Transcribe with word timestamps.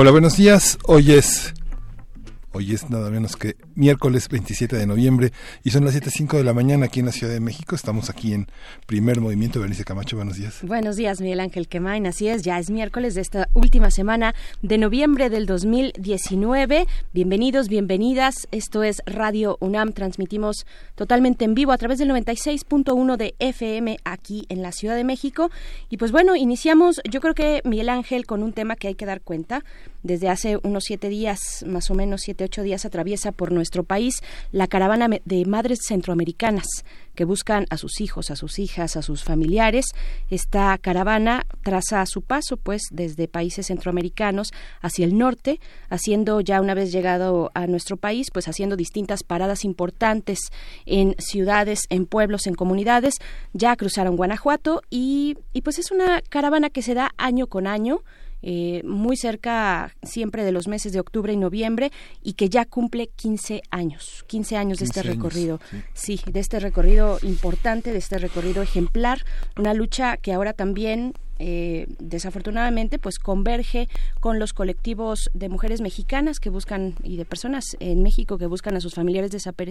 Hola, 0.00 0.12
buenos 0.12 0.36
días. 0.36 0.78
Hoy 0.84 1.10
es 1.10 1.54
Hoy 2.58 2.74
es 2.74 2.90
nada 2.90 3.08
menos 3.08 3.36
que 3.36 3.54
miércoles 3.76 4.28
27 4.28 4.74
de 4.74 4.84
noviembre 4.84 5.30
y 5.62 5.70
son 5.70 5.84
las 5.84 5.94
7.05 5.94 6.38
de 6.38 6.42
la 6.42 6.52
mañana 6.52 6.86
aquí 6.86 6.98
en 6.98 7.06
la 7.06 7.12
Ciudad 7.12 7.32
de 7.32 7.38
México. 7.38 7.76
Estamos 7.76 8.10
aquí 8.10 8.32
en 8.32 8.48
Primer 8.84 9.20
Movimiento. 9.20 9.60
Bernice 9.60 9.84
Camacho, 9.84 10.16
buenos 10.16 10.38
días. 10.38 10.58
Buenos 10.62 10.96
días, 10.96 11.20
Miguel 11.20 11.38
Ángel 11.38 11.68
Quemain. 11.68 12.08
Así 12.08 12.26
es, 12.26 12.42
ya 12.42 12.58
es 12.58 12.68
miércoles 12.70 13.14
de 13.14 13.20
esta 13.20 13.48
última 13.54 13.92
semana 13.92 14.34
de 14.60 14.76
noviembre 14.76 15.30
del 15.30 15.46
2019. 15.46 16.88
Bienvenidos, 17.14 17.68
bienvenidas. 17.68 18.48
Esto 18.50 18.82
es 18.82 19.02
Radio 19.06 19.56
UNAM. 19.60 19.92
Transmitimos 19.92 20.66
totalmente 20.96 21.44
en 21.44 21.54
vivo 21.54 21.70
a 21.70 21.78
través 21.78 22.00
del 22.00 22.10
96.1 22.10 23.16
de 23.16 23.36
FM 23.38 23.98
aquí 24.02 24.46
en 24.48 24.62
la 24.62 24.72
Ciudad 24.72 24.96
de 24.96 25.04
México. 25.04 25.52
Y 25.90 25.98
pues 25.98 26.10
bueno, 26.10 26.34
iniciamos, 26.34 27.00
yo 27.08 27.20
creo 27.20 27.34
que 27.34 27.60
Miguel 27.62 27.88
Ángel, 27.88 28.26
con 28.26 28.42
un 28.42 28.52
tema 28.52 28.74
que 28.74 28.88
hay 28.88 28.96
que 28.96 29.06
dar 29.06 29.20
cuenta. 29.20 29.64
Desde 30.02 30.28
hace 30.28 30.58
unos 30.62 30.84
siete 30.84 31.08
días, 31.08 31.64
más 31.66 31.90
o 31.90 31.94
menos 31.94 32.22
siete, 32.22 32.47
días, 32.48 32.84
atraviesa 32.84 33.32
por 33.32 33.52
nuestro 33.52 33.84
país 33.84 34.20
la 34.52 34.66
caravana 34.66 35.08
de 35.24 35.44
madres 35.44 35.80
centroamericanas 35.86 36.66
que 37.14 37.24
buscan 37.24 37.66
a 37.70 37.76
sus 37.78 38.00
hijos, 38.00 38.30
a 38.30 38.36
sus 38.36 38.60
hijas, 38.60 38.96
a 38.96 39.02
sus 39.02 39.24
familiares. 39.24 39.86
Esta 40.30 40.78
caravana 40.78 41.46
traza 41.64 42.06
su 42.06 42.22
paso, 42.22 42.56
pues, 42.56 42.82
desde 42.92 43.26
países 43.26 43.66
centroamericanos 43.66 44.52
hacia 44.80 45.04
el 45.04 45.18
norte, 45.18 45.58
haciendo 45.90 46.40
ya 46.40 46.60
una 46.60 46.74
vez 46.74 46.92
llegado 46.92 47.50
a 47.54 47.66
nuestro 47.66 47.96
país, 47.96 48.28
pues 48.32 48.46
haciendo 48.46 48.76
distintas 48.76 49.24
paradas 49.24 49.64
importantes 49.64 50.38
en 50.86 51.16
ciudades, 51.18 51.86
en 51.90 52.06
pueblos, 52.06 52.46
en 52.46 52.54
comunidades. 52.54 53.14
Ya 53.52 53.74
cruzaron 53.74 54.16
Guanajuato 54.16 54.82
y 54.88 55.36
pues 55.64 55.80
es 55.80 55.90
una 55.90 56.22
caravana 56.22 56.70
que 56.70 56.82
se 56.82 56.94
da 56.94 57.10
año 57.16 57.48
con 57.48 57.66
año 57.66 58.04
eh, 58.42 58.82
muy 58.84 59.16
cerca 59.16 59.94
siempre 60.02 60.44
de 60.44 60.52
los 60.52 60.68
meses 60.68 60.92
de 60.92 61.00
octubre 61.00 61.32
y 61.32 61.36
noviembre 61.36 61.90
y 62.22 62.34
que 62.34 62.48
ya 62.48 62.64
cumple 62.64 63.08
15 63.08 63.62
años, 63.70 64.24
15 64.28 64.56
años 64.56 64.78
de 64.78 64.84
este 64.84 65.02
recorrido. 65.02 65.60
sí. 65.92 66.20
de 66.30 66.40
este 66.40 66.60
recorrido 66.60 67.18
importante, 67.22 67.92
de 67.92 67.98
este 67.98 68.18
recorrido 68.18 68.62
ejemplar, 68.62 69.24
una 69.56 69.74
lucha 69.74 70.16
que 70.16 70.32
ahora 70.32 70.52
también 70.52 71.14
eh, 71.38 71.86
desafortunadamente 71.98 72.98
pues 72.98 73.18
converge 73.18 73.88
con 74.20 74.38
los 74.38 74.52
colectivos 74.52 75.30
de 75.34 75.48
mujeres 75.48 75.80
mexicanas 75.80 76.40
que 76.40 76.50
buscan 76.50 76.94
y 77.02 77.16
de 77.16 77.24
personas 77.24 77.76
en 77.80 78.02
México 78.02 78.38
que 78.38 78.46
buscan 78.46 78.76
a 78.76 78.80
sus 78.80 78.94
familiares 78.94 79.30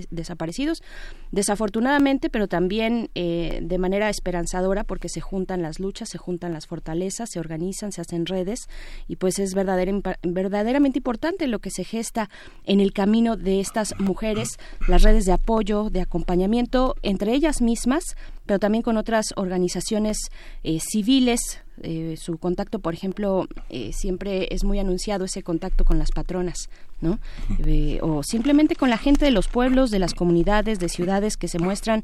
desaparecidos. 0.09 0.83
Desafortunadamente 1.31 2.29
pero 2.29 2.47
también 2.47 3.09
eh, 3.15 3.59
de 3.61 3.77
manera 3.77 4.09
esperanzadora 4.09 4.83
porque 4.83 5.09
se 5.09 5.21
juntan 5.21 5.61
las 5.61 5.79
luchas 5.79 6.09
se 6.09 6.17
juntan 6.17 6.53
las 6.53 6.67
fortalezas 6.67 7.29
se 7.29 7.39
organizan 7.39 7.91
se 7.91 8.01
hacen 8.01 8.25
redes 8.25 8.67
y 9.07 9.17
pues 9.17 9.39
es 9.39 9.53
verdaderamente 9.53 10.99
importante 10.99 11.47
lo 11.47 11.59
que 11.59 11.69
se 11.69 11.83
gesta 11.83 12.29
en 12.65 12.79
el 12.79 12.93
camino 12.93 13.37
de 13.37 13.59
estas 13.59 13.93
mujeres 13.99 14.57
las 14.87 15.03
redes 15.03 15.25
de 15.25 15.33
apoyo 15.33 15.89
de 15.89 16.01
acompañamiento 16.01 16.95
entre 17.01 17.33
ellas 17.33 17.61
mismas 17.61 18.15
pero 18.47 18.59
también 18.59 18.81
con 18.81 18.97
otras 18.97 19.27
organizaciones 19.35 20.17
eh, 20.63 20.79
civiles. 20.79 21.59
Eh, 21.83 22.15
su 22.19 22.39
contacto, 22.39 22.79
por 22.79 22.95
ejemplo, 22.95 23.47
eh, 23.69 23.91
siempre 23.93 24.47
es 24.49 24.63
muy 24.63 24.79
anunciado 24.79 25.25
ese 25.25 25.43
contacto 25.43 25.85
con 25.85 25.99
las 25.99 26.09
patronas, 26.09 26.69
¿no? 27.01 27.19
o 28.01 28.23
simplemente 28.23 28.75
con 28.75 28.89
la 28.89 28.97
gente 28.97 29.25
de 29.25 29.29
los 29.29 29.47
pueblos, 29.47 29.91
de 29.91 29.99
las 29.99 30.15
comunidades, 30.15 30.79
de 30.79 30.89
ciudades 30.89 31.37
que 31.37 31.47
se 31.47 31.59
muestran 31.59 32.03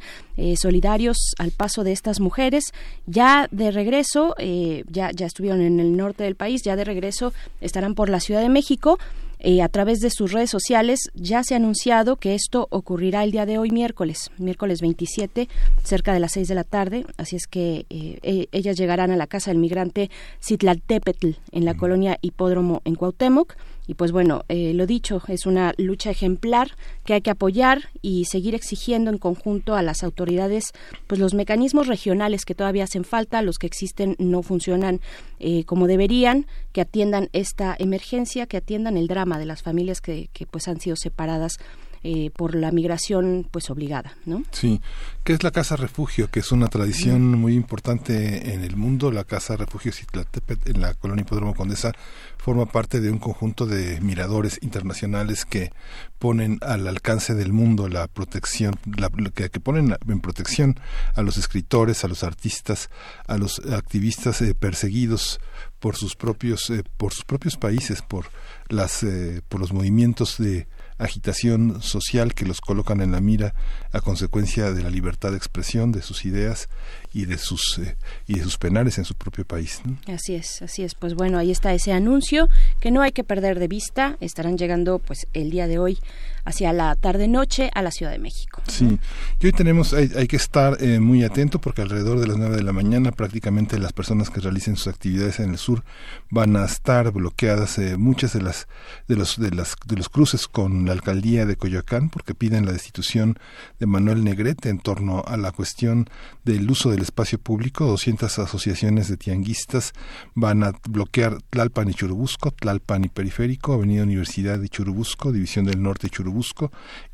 solidarios 0.58 1.18
al 1.40 1.50
paso 1.50 1.84
de 1.84 1.92
estas 1.92 2.20
mujeres. 2.20 2.66
Ya 3.08 3.48
de 3.50 3.72
regreso, 3.72 4.36
ya, 4.38 5.10
ya 5.10 5.26
estuvieron 5.26 5.62
en 5.62 5.80
el 5.80 5.98
norte 5.98 6.24
del 6.24 6.36
país, 6.36 6.62
ya 6.64 6.76
de 6.76 6.84
regreso 6.84 7.34
estarán 7.60 7.96
por 7.96 8.10
la 8.10 8.20
Ciudad 8.20 8.42
de 8.42 8.50
México 8.50 9.00
eh, 9.44 9.62
a 9.62 9.68
través 9.68 10.00
de 10.00 10.10
sus 10.10 10.32
redes 10.32 10.50
sociales 10.50 11.12
ya 11.14 11.44
se 11.44 11.54
ha 11.54 11.58
anunciado 11.58 12.16
que 12.16 12.34
esto 12.34 12.68
ocurrirá 12.72 13.24
el 13.24 13.32
día 13.32 13.46
de 13.46 13.58
hoy 13.58 13.72
miércoles, 13.72 14.32
miércoles 14.38 14.80
27, 14.82 15.50
cerca 15.84 16.14
de 16.14 16.20
las 16.22 16.32
6 16.32 16.48
de 16.48 16.56
la 16.56 16.64
tarde, 16.64 17.06
así 17.18 17.36
es 17.36 17.48
que 17.48 17.86
eh, 17.90 18.20
e, 18.24 18.48
ellas 18.54 18.78
llegarán 18.78 19.12
a 19.12 19.18
la 19.18 19.28
casa 19.28 19.52
del 19.52 19.60
migrante 19.60 20.10
Citlaltépetl 20.42 21.32
en 21.52 21.66
la 21.66 21.76
colonia 21.76 22.18
Hipódromo 22.22 22.82
en 22.86 22.96
Cuauhtémoc 22.96 23.56
y 23.88 23.96
pues 23.96 24.12
bueno, 24.12 24.44
eh, 24.48 24.74
lo 24.74 24.86
dicho, 24.86 25.22
es 25.28 25.46
una 25.46 25.74
lucha 25.78 26.10
ejemplar 26.10 26.72
que 27.06 27.14
hay 27.14 27.22
que 27.22 27.32
apoyar 27.32 27.90
y 28.02 28.26
seguir 28.26 28.56
exigiendo 28.56 29.12
en 29.12 29.18
conjunto 29.18 29.76
a 29.76 29.82
las 29.82 30.04
autoridades, 30.04 30.72
pues 31.08 31.20
los 31.20 31.34
mecanismos 31.34 31.88
regionales 31.88 32.46
que 32.46 32.56
todavía 32.56 32.86
hacen 32.86 33.04
falta, 33.04 33.42
los 33.42 33.58
que 33.58 33.68
existen 33.68 34.16
no 34.20 34.42
funcionan 34.42 35.02
eh, 35.40 35.66
como 35.66 35.88
deberían, 35.88 36.48
que 36.72 36.82
atiendan 36.82 37.30
esta 37.34 37.76
emergencia, 37.78 38.46
que 38.46 38.58
atiendan 38.58 38.96
el 38.96 39.08
drama 39.08 39.38
de 39.38 39.46
las 39.46 39.64
familias 39.64 40.00
que, 40.00 40.30
que 40.32 40.46
pues 40.46 40.68
han 40.68 40.80
sido 40.80 40.96
separadas 40.96 41.58
eh, 42.06 42.32
por 42.36 42.54
la 42.54 42.70
migración 42.74 43.48
pues 43.50 43.70
obligada, 43.70 44.18
¿no? 44.26 44.44
Sí, 44.52 44.82
que 45.24 45.32
es 45.32 45.42
la 45.42 45.52
casa 45.52 45.78
refugio, 45.78 46.30
que 46.30 46.42
es 46.42 46.52
una 46.52 46.68
tradición 46.68 47.40
muy 47.40 47.54
importante 47.54 48.54
en 48.54 48.62
el 48.66 48.76
mundo. 48.76 49.10
La 49.10 49.24
casa 49.24 49.56
refugio 49.56 49.94
Citlatepet 49.94 50.68
en 50.68 50.82
la 50.82 50.96
colonia 50.96 51.22
Hipódromo 51.22 51.56
Condesa 51.56 51.94
forma 52.38 52.66
parte 52.66 53.00
de 53.00 53.10
un 53.10 53.20
conjunto 53.20 53.66
de 53.66 54.02
miradores 54.02 54.60
internacionales 54.62 55.46
que 55.46 55.72
ponen 56.20 56.60
al 56.62 56.90
alcance 56.90 57.36
del 57.36 57.54
mundo 57.54 57.88
la 57.88 58.08
protección, 58.08 58.76
la, 58.98 59.10
que, 59.10 59.50
ponen 59.62 59.96
en 60.06 60.20
protección 60.20 60.78
a 61.16 61.22
los 61.22 61.38
escritores, 61.38 62.04
a 62.04 62.10
los 62.10 62.26
artistas, 62.26 62.90
a 63.28 63.38
los 63.38 63.60
activistas 63.60 64.42
eh, 64.42 64.54
perseguidos 64.54 65.40
por 65.80 65.96
sus 65.96 66.18
propios 66.18 66.70
eh, 66.70 66.84
por 66.98 67.14
sus 67.14 67.24
propios 67.24 67.56
países, 67.56 68.02
por 68.02 68.26
las 68.68 69.06
por 69.48 69.62
los 69.62 69.72
movimientos 69.72 70.38
de 70.38 70.68
agitación 71.06 71.82
social 71.82 72.34
que 72.34 72.46
los 72.46 72.62
colocan 72.62 73.02
en 73.02 73.12
la 73.12 73.22
mira 73.22 73.54
a 73.92 74.02
consecuencia 74.02 74.72
de 74.72 74.84
la 74.84 74.90
libertad 74.90 75.32
de 75.32 75.38
expresión 75.38 75.92
de 75.92 76.02
sus 76.02 76.26
ideas 76.26 76.70
y 77.14 77.26
de 77.26 77.38
sus 77.38 77.80
eh, 77.80 77.96
y 78.28 78.36
de 78.36 78.44
sus 78.44 78.58
penales 78.58 78.98
en 78.98 79.06
su 79.06 79.16
propio 79.16 79.46
país. 79.46 79.82
Así 80.08 80.36
es, 80.36 80.62
así 80.62 80.84
es. 80.84 80.96
Pues 80.96 81.14
bueno, 81.14 81.38
ahí 81.38 81.52
está 81.52 81.74
ese 81.74 81.94
anuncio 81.94 82.50
que 82.80 82.92
no 82.92 83.02
hay 83.02 83.12
que 83.12 83.24
perder 83.24 83.60
de 83.60 83.68
vista. 83.68 84.18
Estarán 84.20 84.58
llegando 84.58 85.00
pues 85.00 85.28
el 85.34 85.50
día 85.50 85.68
de 85.68 85.80
hoy 85.80 86.00
hacia 86.46 86.74
la 86.74 86.96
tarde 86.96 87.28
noche 87.28 87.70
a 87.74 87.82
la 87.82 87.92
Ciudad 87.92 88.12
de 88.12 88.20
México. 88.20 88.62
Sí, 88.68 89.00
y 89.40 89.46
hoy 89.46 89.52
tenemos 89.52 89.94
hay, 89.94 90.12
hay 90.16 90.28
que 90.28 90.36
estar 90.36 90.78
eh, 90.82 91.00
muy 91.00 91.24
atento 91.24 91.60
porque 91.60 91.82
alrededor 91.82 92.20
de 92.20 92.28
las 92.28 92.38
nueve 92.38 92.58
de 92.58 92.64
la 92.64 92.74
mañana 92.74 93.12
prácticamente 93.12 93.80
las 93.80 93.94
personas 93.94 94.30
que 94.30 94.42
realicen 94.42 94.76
sus 94.76 94.88
actividades 94.88 95.40
en 95.40 95.52
el 95.52 95.58
sur 95.58 95.84
van 96.30 96.56
a 96.56 96.66
estar 96.66 97.12
bloqueadas 97.12 97.78
eh, 97.78 97.98
muchas 97.98 98.34
de 98.34 98.42
las 98.42 98.68
de 99.08 99.16
los 99.16 99.40
de 99.40 99.52
las 99.52 99.76
de 99.86 99.96
los 99.96 100.10
cruces 100.10 100.48
con 100.48 100.86
la 100.86 100.92
alcaldía 100.92 101.46
de 101.46 101.56
Coyoacán 101.56 102.10
porque 102.10 102.36
piden 102.36 102.66
la 102.66 102.72
destitución 102.72 103.38
de 103.80 103.86
Manuel 103.86 104.24
Negrete 104.24 104.70
en 104.70 104.80
torno 104.80 105.24
a 105.26 105.38
la 105.38 105.52
cuestión 105.52 106.10
del 106.44 106.70
uso 106.70 106.92
del 106.92 107.02
espacio 107.02 107.40
público. 107.40 107.86
200 107.86 108.40
asociaciones 108.40 109.08
de 109.08 109.18
tianguistas 109.18 109.94
van 110.36 110.64
a 110.64 110.74
bloquear 110.88 111.38
Tlalpan 111.50 111.90
y 111.90 111.94
Churubusco, 111.94 112.52
Tlalpan 112.52 113.06
y 113.06 113.10
Periférico, 113.10 113.74
Avenida 113.74 114.04
Universidad 114.04 114.60
de 114.60 114.70
Churubusco, 114.70 115.32
División 115.32 115.66
del 115.66 115.82
Norte 115.82 116.08
y 116.08 116.10
Churubusco, 116.10 116.33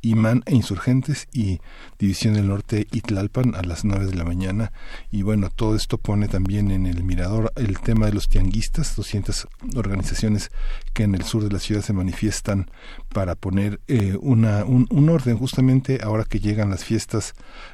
Imán 0.01 0.43
e 0.45 0.55
Insurgentes 0.55 1.27
y 1.33 1.59
División 1.97 2.33
del 2.33 2.47
Norte 2.47 2.87
y 2.91 3.01
Tlalpan 3.01 3.55
a 3.55 3.61
las 3.61 3.85
9 3.85 4.07
de 4.07 4.15
la 4.15 4.23
mañana. 4.23 4.71
Y 5.11 5.21
bueno, 5.21 5.49
todo 5.49 5.75
esto 5.75 5.97
pone 5.97 6.27
también 6.27 6.71
en 6.71 6.85
el 6.85 7.03
mirador 7.03 7.51
el 7.55 7.79
tema 7.79 8.05
de 8.05 8.13
los 8.13 8.29
tianguistas, 8.29 8.95
200 8.95 9.47
organizaciones 9.75 10.51
que 10.93 11.03
en 11.03 11.15
el 11.15 11.23
sur 11.23 11.43
de 11.43 11.51
la 11.51 11.59
ciudad 11.59 11.81
se 11.81 11.93
manifiestan 11.93 12.69
para 13.13 13.35
poner 13.35 13.79
eh, 13.87 14.17
una, 14.21 14.65
un, 14.65 14.87
un 14.89 15.09
orden 15.09 15.37
justamente 15.37 15.99
ahora 16.03 16.23
que 16.23 16.39
llegan 16.39 16.69
las 16.69 16.83
fiestas 16.83 17.33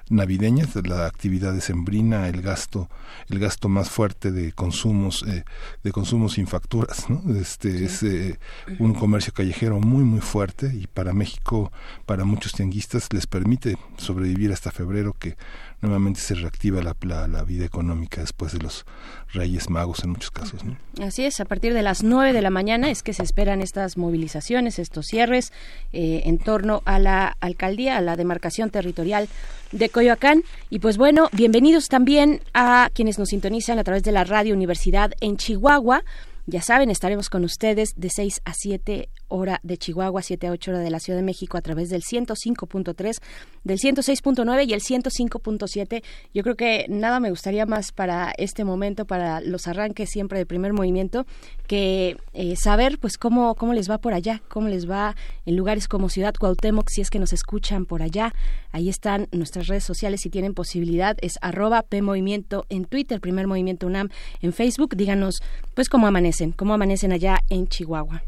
navideñas, 0.10 0.76
la 0.88 1.06
actividad 1.06 1.54
decembrina, 1.54 2.28
el 2.28 2.42
gasto, 2.42 2.90
el 3.30 3.40
gasto 3.40 3.70
más 3.70 3.90
fuerte 3.90 4.32
de 4.32 4.54
consumos, 4.54 5.24
eh, 5.28 5.44
de 5.84 5.92
consumos 5.92 6.34
sin 6.34 6.48
facturas, 6.48 7.10
¿no? 7.10 7.22
Este 7.36 7.86
es 7.86 8.04
eh, 8.04 8.40
un 8.80 8.94
comercio 8.94 9.34
callejero 9.34 9.80
muy 9.80 10.04
muy 10.04 10.22
fuerte 10.22 10.72
y 10.74 10.88
para 10.88 11.14
México 11.14 11.26
México 11.26 11.72
para 12.06 12.24
muchos 12.24 12.54
tianguistas 12.54 13.12
les 13.12 13.26
permite 13.26 13.78
sobrevivir 13.98 14.52
hasta 14.52 14.72
febrero 14.72 15.14
que 15.18 15.38
nuevamente 15.82 16.20
se 16.20 16.36
reactiva 16.36 16.82
la, 16.82 16.96
la, 17.28 17.44
vida 17.44 17.66
económica 17.66 18.22
después 18.22 18.54
de 18.54 18.60
los 18.60 18.86
Reyes 19.34 19.70
Magos 19.70 20.04
en 20.04 20.12
muchos 20.12 20.32
casos. 20.32 20.62
Así 21.02 21.26
es, 21.26 21.40
a 21.40 21.46
partir 21.46 21.74
de 21.74 21.82
las 21.82 22.04
9 22.04 22.34
de 22.34 22.42
la 22.42 22.50
mañana 22.50 22.90
es 22.90 23.04
que 23.04 23.14
se 23.14 23.24
esperan 23.24 23.62
estas 23.62 23.98
movilizaciones, 23.98 24.80
estos 24.80 25.06
cierres 25.08 25.54
eh, 25.94 26.24
en 26.26 26.38
torno 26.38 26.82
a 26.86 27.00
la 27.00 27.36
alcaldía, 27.40 27.98
a 27.98 28.02
la 28.02 28.16
demarcación 28.16 28.70
territorial 28.70 29.28
de 29.72 29.90
Coyoacán. 29.90 30.44
Y 30.70 30.80
pues 30.80 30.98
bueno, 30.98 31.30
bienvenidos 31.34 31.88
también 31.88 32.42
a 32.54 32.90
quienes 32.94 33.20
nos 33.20 33.30
sintonizan 33.30 33.80
a 33.80 33.84
través 33.84 34.04
de 34.04 34.12
la 34.12 34.24
Radio 34.24 34.54
Universidad 34.54 35.12
en 35.22 35.38
Chihuahua. 35.38 36.04
Ya 36.48 36.62
saben, 36.62 36.92
estaremos 36.92 37.30
con 37.30 37.44
ustedes 37.44 37.94
de 37.96 38.10
6 38.10 38.42
a 38.46 38.54
7 38.54 39.10
hora 39.28 39.60
de 39.64 39.78
Chihuahua, 39.78 40.22
7 40.22 40.48
a 40.48 40.52
8 40.52 40.72
hora 40.72 40.80
de 40.80 40.90
la 40.90 41.00
Ciudad 41.00 41.18
de 41.18 41.24
México 41.24 41.58
a 41.58 41.62
través 41.62 41.90
del 41.90 42.02
105.3, 42.02 43.22
del 43.64 43.78
106.9 43.78 44.68
y 44.68 44.74
el 44.74 44.82
105.7. 44.82 46.04
Yo 46.34 46.44
creo 46.44 46.56
que 46.56 46.86
nada 46.90 47.20
me 47.20 47.30
gustaría 47.30 47.66
más 47.66 47.92
para 47.92 48.34
este 48.38 48.64
momento, 48.64 49.06
para 49.06 49.42
los 49.42 49.68
arranques 49.68 50.10
siempre 50.10 50.38
de 50.40 50.46
primer 50.46 50.74
movimiento, 50.74 51.26
que 51.68 52.18
eh, 52.34 52.56
saber 52.56 53.00
pues 53.00 53.18
cómo, 53.18 53.56
cómo 53.56 53.74
les 53.74 53.90
va 53.90 53.98
por 53.98 54.14
allá, 54.14 54.42
cómo 54.48 54.68
les 54.68 54.90
va 54.90 55.16
en 55.46 55.56
lugares 55.56 55.88
como 55.88 56.10
Ciudad 56.10 56.34
Cuauhtémoc, 56.34 56.90
si 56.90 57.02
es 57.02 57.10
que 57.10 57.20
nos 57.20 57.34
escuchan 57.34 57.86
por 57.86 58.02
allá. 58.02 58.34
Ahí 58.72 58.90
están 58.90 59.28
nuestras 59.32 59.68
redes 59.68 59.84
sociales 59.84 60.22
si 60.22 60.30
tienen 60.30 60.54
posibilidad, 60.54 61.18
es 61.22 61.34
arroba 61.42 61.82
PMovimiento 61.84 62.66
en 62.70 62.86
Twitter, 62.86 63.20
Primer 63.20 63.48
Movimiento 63.48 63.88
UNAM 63.88 64.10
en 64.42 64.54
Facebook. 64.54 64.96
Díganos 64.96 65.36
pues 65.74 65.90
cómo 65.90 66.08
amanecen, 66.08 66.52
cómo 66.52 66.74
amanecen 66.74 67.12
allá 67.12 67.40
en 67.50 67.68
Chihuahua. 67.68 68.24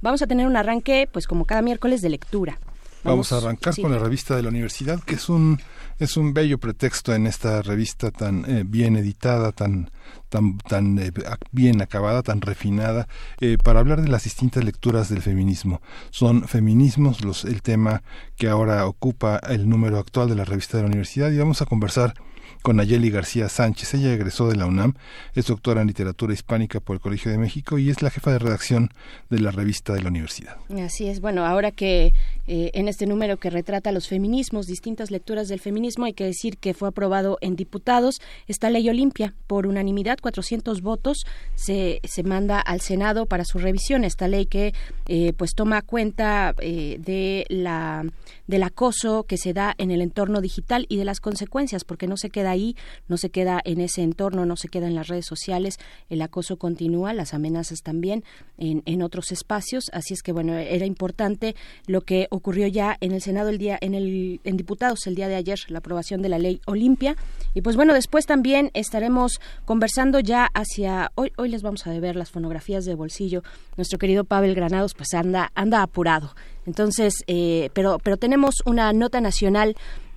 Vamos 0.00 0.22
a 0.22 0.26
tener 0.26 0.46
un 0.46 0.56
arranque, 0.56 1.08
pues 1.10 1.26
como 1.26 1.44
cada 1.44 1.62
miércoles, 1.62 2.02
de 2.02 2.10
lectura. 2.10 2.58
Vamos, 3.02 3.32
a 3.32 3.38
arrancar 3.38 3.74
con 3.80 3.92
la 3.92 3.98
revista 3.98 4.36
de 4.36 4.42
la 4.42 4.50
universidad, 4.50 5.00
que 5.00 5.14
es 5.14 5.28
un 5.28 5.58
es 5.98 6.16
un 6.16 6.32
bello 6.34 6.58
pretexto 6.58 7.14
en 7.14 7.26
esta 7.26 7.62
revista 7.62 8.10
tan 8.10 8.44
eh, 8.50 8.62
bien 8.66 8.96
editada, 8.96 9.52
tan 9.52 9.90
tan 10.28 10.58
tan 10.58 10.98
eh, 10.98 11.10
bien 11.50 11.80
acabada, 11.80 12.22
tan 12.22 12.42
refinada, 12.42 13.08
eh, 13.40 13.56
para 13.62 13.80
hablar 13.80 14.02
de 14.02 14.08
las 14.08 14.24
distintas 14.24 14.64
lecturas 14.64 15.08
del 15.08 15.22
feminismo. 15.22 15.80
Son 16.10 16.46
feminismos 16.46 17.24
los 17.24 17.44
el 17.46 17.62
tema 17.62 18.02
que 18.36 18.48
ahora 18.48 18.86
ocupa 18.86 19.40
el 19.48 19.68
número 19.68 19.98
actual 19.98 20.28
de 20.28 20.34
la 20.34 20.44
revista 20.44 20.76
de 20.76 20.82
la 20.82 20.88
universidad 20.88 21.30
y 21.30 21.38
vamos 21.38 21.62
a 21.62 21.66
conversar 21.66 22.14
con 22.60 22.76
Nayeli 22.76 23.10
García 23.10 23.48
Sánchez. 23.48 23.94
Ella 23.94 24.12
egresó 24.12 24.48
de 24.48 24.56
la 24.56 24.66
UNAM, 24.66 24.94
es 25.34 25.46
doctora 25.46 25.80
en 25.80 25.86
literatura 25.86 26.32
hispánica 26.32 26.80
por 26.80 26.96
el 26.96 27.00
Colegio 27.00 27.30
de 27.30 27.38
México 27.38 27.78
y 27.78 27.90
es 27.90 28.02
la 28.02 28.10
jefa 28.10 28.32
de 28.32 28.38
redacción 28.38 28.90
de 29.28 29.40
la 29.40 29.50
revista 29.50 29.92
de 29.92 30.02
la 30.02 30.08
universidad. 30.08 30.56
Así 30.82 31.08
es, 31.08 31.20
bueno, 31.20 31.46
ahora 31.46 31.70
que 31.70 32.12
eh, 32.46 32.70
en 32.74 32.88
este 32.88 33.06
número 33.06 33.38
que 33.38 33.50
retrata 33.50 33.92
los 33.92 34.08
feminismos, 34.08 34.66
distintas 34.66 35.10
lecturas 35.10 35.48
del 35.48 35.60
feminismo, 35.60 36.04
hay 36.04 36.12
que 36.12 36.24
decir 36.24 36.58
que 36.58 36.74
fue 36.74 36.88
aprobado 36.88 37.38
en 37.40 37.56
diputados 37.56 38.20
esta 38.46 38.70
ley 38.70 38.88
Olimpia 38.88 39.34
por 39.46 39.66
unanimidad, 39.66 40.18
400 40.20 40.82
votos, 40.82 41.24
se, 41.54 42.00
se 42.04 42.22
manda 42.22 42.60
al 42.60 42.80
Senado 42.80 43.26
para 43.26 43.44
su 43.44 43.58
revisión. 43.58 44.04
Esta 44.04 44.28
ley 44.28 44.46
que 44.46 44.74
eh, 45.06 45.32
pues 45.36 45.54
toma 45.54 45.82
cuenta 45.82 46.54
eh, 46.58 46.96
de 47.00 47.46
la 47.48 48.04
del 48.50 48.64
acoso 48.64 49.22
que 49.24 49.38
se 49.38 49.52
da 49.52 49.74
en 49.78 49.92
el 49.92 50.02
entorno 50.02 50.40
digital 50.40 50.84
y 50.88 50.96
de 50.96 51.04
las 51.04 51.20
consecuencias, 51.20 51.84
porque 51.84 52.08
no 52.08 52.16
se 52.16 52.30
queda 52.30 52.50
ahí, 52.50 52.76
no 53.06 53.16
se 53.16 53.30
queda 53.30 53.60
en 53.64 53.80
ese 53.80 54.02
entorno, 54.02 54.44
no 54.44 54.56
se 54.56 54.68
queda 54.68 54.88
en 54.88 54.96
las 54.96 55.06
redes 55.06 55.24
sociales, 55.24 55.78
el 56.08 56.20
acoso 56.20 56.56
continúa, 56.56 57.14
las 57.14 57.32
amenazas 57.32 57.82
también 57.82 58.24
en, 58.58 58.82
en 58.86 59.02
otros 59.02 59.30
espacios, 59.30 59.84
así 59.92 60.14
es 60.14 60.22
que 60.22 60.32
bueno, 60.32 60.54
era 60.54 60.84
importante 60.84 61.54
lo 61.86 62.00
que 62.00 62.26
ocurrió 62.30 62.66
ya 62.66 62.96
en 63.00 63.12
el 63.12 63.22
Senado 63.22 63.50
el 63.50 63.58
día, 63.58 63.78
en 63.80 63.94
el 63.94 64.40
en 64.42 64.56
diputados 64.56 65.06
el 65.06 65.14
día 65.14 65.28
de 65.28 65.36
ayer, 65.36 65.60
la 65.68 65.78
aprobación 65.78 66.20
de 66.20 66.28
la 66.28 66.40
ley 66.40 66.60
Olimpia, 66.66 67.14
y 67.54 67.62
pues 67.62 67.76
bueno, 67.76 67.94
después 67.94 68.26
también 68.26 68.72
estaremos 68.74 69.40
conversando 69.64 70.18
ya 70.18 70.48
hacia, 70.54 71.12
hoy, 71.14 71.32
hoy 71.36 71.50
les 71.50 71.62
vamos 71.62 71.86
a 71.86 71.96
ver 72.00 72.16
las 72.16 72.30
fonografías 72.32 72.84
de 72.84 72.96
bolsillo, 72.96 73.44
nuestro 73.76 74.00
querido 74.00 74.24
Pavel 74.24 74.56
Granados 74.56 74.94
pues 74.94 75.14
anda, 75.14 75.52
anda 75.54 75.82
apurado, 75.82 76.34
entonces, 76.66 77.14
eh, 77.26 77.70
pero, 77.72 77.98
pero 77.98 78.16
tenemos 78.16 78.56
una 78.64 78.92
nota 78.92 79.20
nacional 79.20 79.76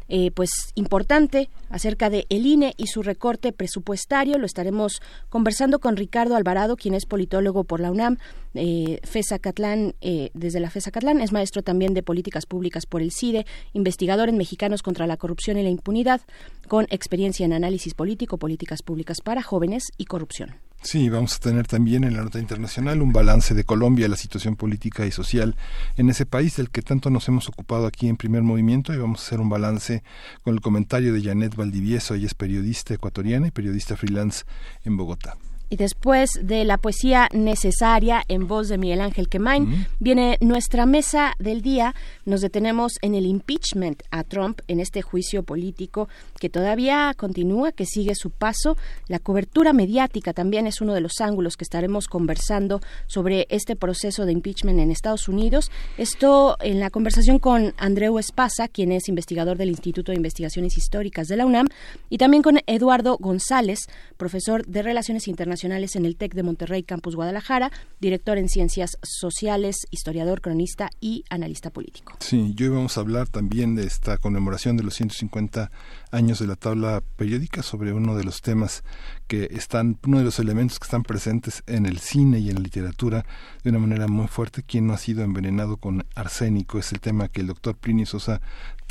eh, 0.10 0.32
pues 0.32 0.50
importante 0.76 1.50
acerca 1.70 2.10
de 2.10 2.26
el 2.30 2.46
INE 2.46 2.74
y 2.78 2.88
su 2.88 3.02
recorte 3.02 3.52
presupuestario. 3.52 4.38
Lo 4.38 4.46
estaremos 4.46 5.02
conversando 5.30 5.80
con 5.80 5.96
Ricardo 5.96 6.36
Alvarado, 6.36 6.76
quien 6.76 6.94
es 6.94 7.06
politólogo 7.06 7.64
por 7.64 7.80
la 7.80 7.90
UNAM, 7.90 8.18
eh, 8.54 9.00
FESA 9.04 9.40
Catlán, 9.40 9.96
eh, 10.02 10.30
desde 10.34 10.60
la 10.60 10.70
FESA 10.70 10.92
Catlán, 10.92 11.22
es 11.22 11.32
maestro 11.32 11.64
también 11.64 11.94
de 11.94 12.04
políticas 12.04 12.46
públicas 12.46 12.86
por 12.86 13.02
el 13.02 13.12
CIDE, 13.12 13.46
investigador 13.72 14.30
en 14.30 14.38
Mexicanos 14.38 14.84
contra 14.84 15.08
la 15.08 15.18
corrupción 15.18 15.58
y 15.58 15.64
la 15.64 15.70
impunidad, 15.70 16.22
con 16.68 16.86
experiencia 16.90 17.46
en 17.46 17.54
análisis 17.54 17.94
político, 17.94 18.38
políticas 18.38 18.84
públicas 18.84 19.22
para 19.22 19.42
jóvenes 19.42 19.86
y 19.98 20.06
corrupción. 20.06 20.58
Sí, 20.84 21.08
vamos 21.08 21.38
a 21.38 21.40
tener 21.40 21.66
también 21.66 22.04
en 22.04 22.18
la 22.18 22.24
nota 22.24 22.40
internacional 22.40 23.02
un 23.02 23.14
balance 23.14 23.54
de 23.54 23.64
Colombia, 23.64 24.10
la 24.10 24.18
situación 24.18 24.58
política 24.58 25.06
y 25.06 25.12
social 25.12 25.56
en 25.96 26.10
ese 26.10 26.26
país 26.26 26.58
del 26.58 26.70
que 26.70 26.82
tanto 26.82 27.10
nos 27.10 27.26
hemos 27.30 27.48
ocupado 27.48 27.88
aquí 27.88 28.10
en 28.10 28.18
primer 28.18 28.44
movimiento 28.44 28.94
y 28.94 28.98
vamos 28.98 29.22
a 29.22 29.26
hacer 29.26 29.40
un 29.40 29.50
balance 29.50 30.04
con 30.44 30.54
el 30.54 30.62
comentario 30.62 31.14
de 31.14 31.24
Janet 31.24 31.56
Valdivieso, 31.56 32.16
ella 32.16 32.26
es 32.26 32.34
periodista 32.34 32.94
ecuatoriana 32.94 33.48
y 33.48 33.52
periodista 33.52 33.96
freelance 33.96 34.44
en 34.84 34.98
Bogotá. 34.98 35.38
Y 35.74 35.76
después 35.76 36.30
de 36.40 36.66
la 36.66 36.78
poesía 36.78 37.30
necesaria 37.34 38.24
en 38.28 38.48
voz 38.48 38.70
de 38.70 38.78
Miguel 38.78 39.02
Ángel 39.02 39.28
Quemain, 39.28 39.88
viene 40.00 40.38
nuestra 40.40 40.86
mesa 40.86 41.34
del 41.40 41.64
día. 41.64 41.96
Nos 42.26 42.42
detenemos 42.42 42.94
en 43.02 43.16
el 43.16 43.26
impeachment 43.26 44.04
a 44.12 44.24
Trump, 44.24 44.62
en 44.68 44.80
este 44.80 45.02
juicio 45.02 45.42
político 45.42 46.10
que 46.40 46.48
todavía 46.48 47.16
continúa, 47.18 47.72
que 47.72 47.88
sigue 47.88 48.14
su 48.14 48.30
paso. 48.30 48.78
La 49.08 49.18
cobertura 49.18 49.74
mediática 49.74 50.32
también 50.32 50.68
es 50.68 50.80
uno 50.80 50.94
de 50.94 51.02
los 51.02 51.20
ángulos 51.22 51.58
que 51.58 51.64
estaremos 51.64 52.08
conversando 52.08 52.80
sobre 53.08 53.48
este 53.50 53.76
proceso 53.76 54.28
de 54.28 54.32
impeachment 54.32 54.80
en 54.80 54.92
Estados 54.92 55.28
Unidos. 55.28 55.72
Esto 55.98 56.56
en 56.60 56.80
la 56.80 56.92
conversación 56.92 57.40
con 57.40 57.74
Andreu 57.78 58.20
Espasa, 58.20 58.68
quien 58.68 58.92
es 58.92 59.10
investigador 59.10 59.58
del 59.58 59.70
Instituto 59.70 60.12
de 60.12 60.18
Investigaciones 60.18 60.78
Históricas 60.78 61.28
de 61.30 61.38
la 61.38 61.48
UNAM, 61.48 61.68
y 62.12 62.20
también 62.20 62.44
con 62.44 62.60
Eduardo 62.68 63.18
González, 63.18 63.80
profesor 64.18 64.68
de 64.68 64.84
Relaciones 64.84 65.28
Internacionales 65.28 65.63
en 65.64 66.06
el 66.06 66.18
TEC 66.18 66.34
de 66.34 66.44
Monterrey, 66.44 66.84
Campus 66.84 67.16
Guadalajara, 67.16 67.72
director 68.02 68.38
en 68.38 68.50
Ciencias 68.50 68.98
Sociales, 69.02 69.88
historiador, 69.92 70.42
cronista 70.42 70.90
y 71.00 71.24
analista 71.30 71.70
político. 71.70 72.14
Sí, 72.20 72.52
yo 72.56 72.66
íbamos 72.66 72.98
a 72.98 73.02
hablar 73.02 73.30
también 73.30 73.74
de 73.76 73.86
esta 73.86 74.18
conmemoración 74.18 74.76
de 74.76 74.84
los 74.84 74.94
150 74.96 75.72
años 76.12 76.40
de 76.40 76.48
la 76.48 76.58
tabla 76.58 77.02
periódica 77.16 77.64
sobre 77.64 77.94
uno 77.94 78.16
de 78.16 78.26
los 78.26 78.42
temas 78.42 78.84
que 79.28 79.48
están, 79.52 79.98
uno 80.06 80.18
de 80.18 80.26
los 80.26 80.38
elementos 80.40 80.80
que 80.80 80.86
están 80.86 81.04
presentes 81.04 81.64
en 81.66 81.86
el 81.86 82.00
cine 82.00 82.40
y 82.40 82.50
en 82.50 82.56
la 82.56 82.62
literatura 82.62 83.26
de 83.64 83.70
una 83.70 83.80
manera 83.80 84.08
muy 84.08 84.28
fuerte. 84.28 84.64
¿Quién 84.64 84.88
no 84.88 84.94
ha 84.94 84.98
sido 84.98 85.24
envenenado 85.24 85.78
con 85.78 86.06
arsénico? 86.14 86.78
Es 86.78 86.92
el 86.92 87.00
tema 87.00 87.30
que 87.30 87.40
el 87.40 87.48
doctor 87.48 87.78
Plinio 87.78 88.06
Sosa 88.06 88.42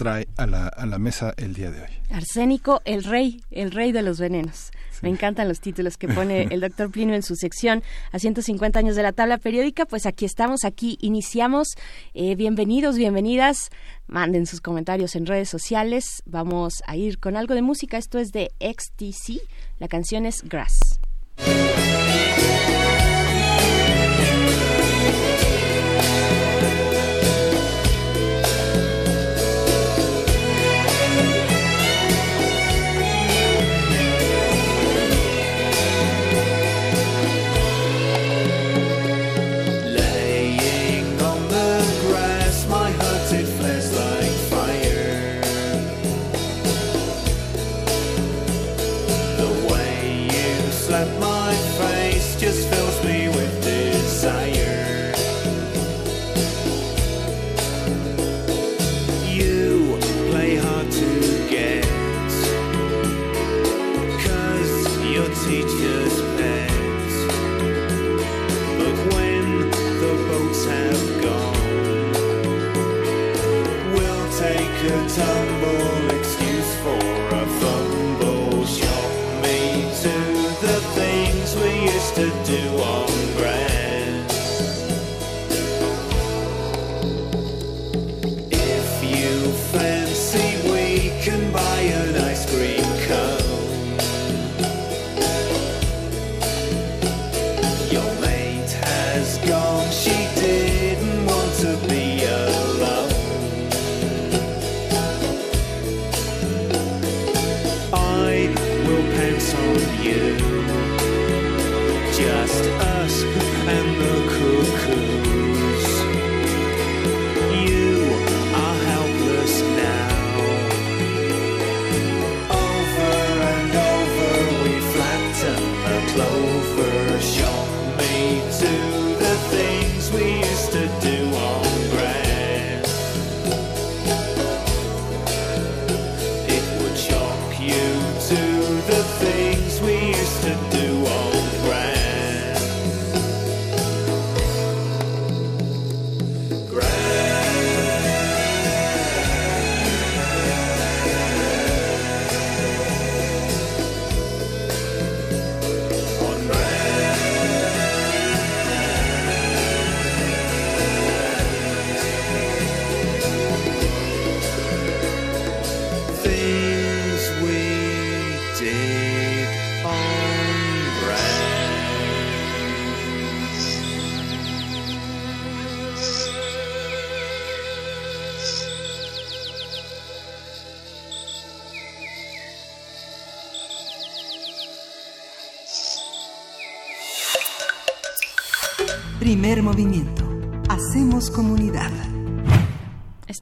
trae 0.03 0.27
a 0.37 0.47
la, 0.47 0.67
a 0.67 0.85
la 0.85 0.99
mesa 0.99 1.33
el 1.37 1.55
día 1.55 1.71
de 1.71 1.81
hoy. 1.81 1.89
Arsénico, 2.11 2.81
el 2.85 3.05
rey, 3.05 3.41
el 3.53 3.71
rey 3.71 3.93
de 3.93 4.03
los 4.03 4.19
venenos. 4.19 4.73
Me 5.01 5.09
encantan 5.09 5.49
los 5.49 5.61
títulos 5.61 5.97
que 5.97 6.09
pone 6.09 6.43
el 6.51 6.61
doctor 6.61 6.91
Plinio 6.91 7.15
en 7.15 7.23
su 7.23 7.37
sección 7.37 7.83
a 8.11 8.19
150 8.19 8.79
años 8.79 8.97
de 8.97 9.03
la 9.03 9.13
tabla 9.13 9.39
periódica. 9.39 9.87
Pues 9.87 10.07
aquí 10.07 10.25
estamos, 10.25 10.65
aquí 10.65 10.99
iniciamos. 11.01 11.69
Eh, 12.15 12.35
bienvenidos, 12.35 12.97
bienvenidas. 12.97 13.71
Manden 14.09 14.47
sus 14.47 14.61
comentarios 14.61 15.15
en 15.15 15.27
redes 15.27 15.49
sociales. 15.49 16.23
Vamos 16.27 16.83
a 16.87 16.97
ir 16.97 17.19
con 17.21 17.37
algo 17.37 17.55
de 17.55 17.63
música. 17.63 17.97
Esto 17.97 18.19
es 18.19 18.31
de 18.33 18.51
XTC. 18.61 19.41
La 19.79 19.87
canción 19.87 20.27
es 20.27 20.43
Grass. 20.43 20.79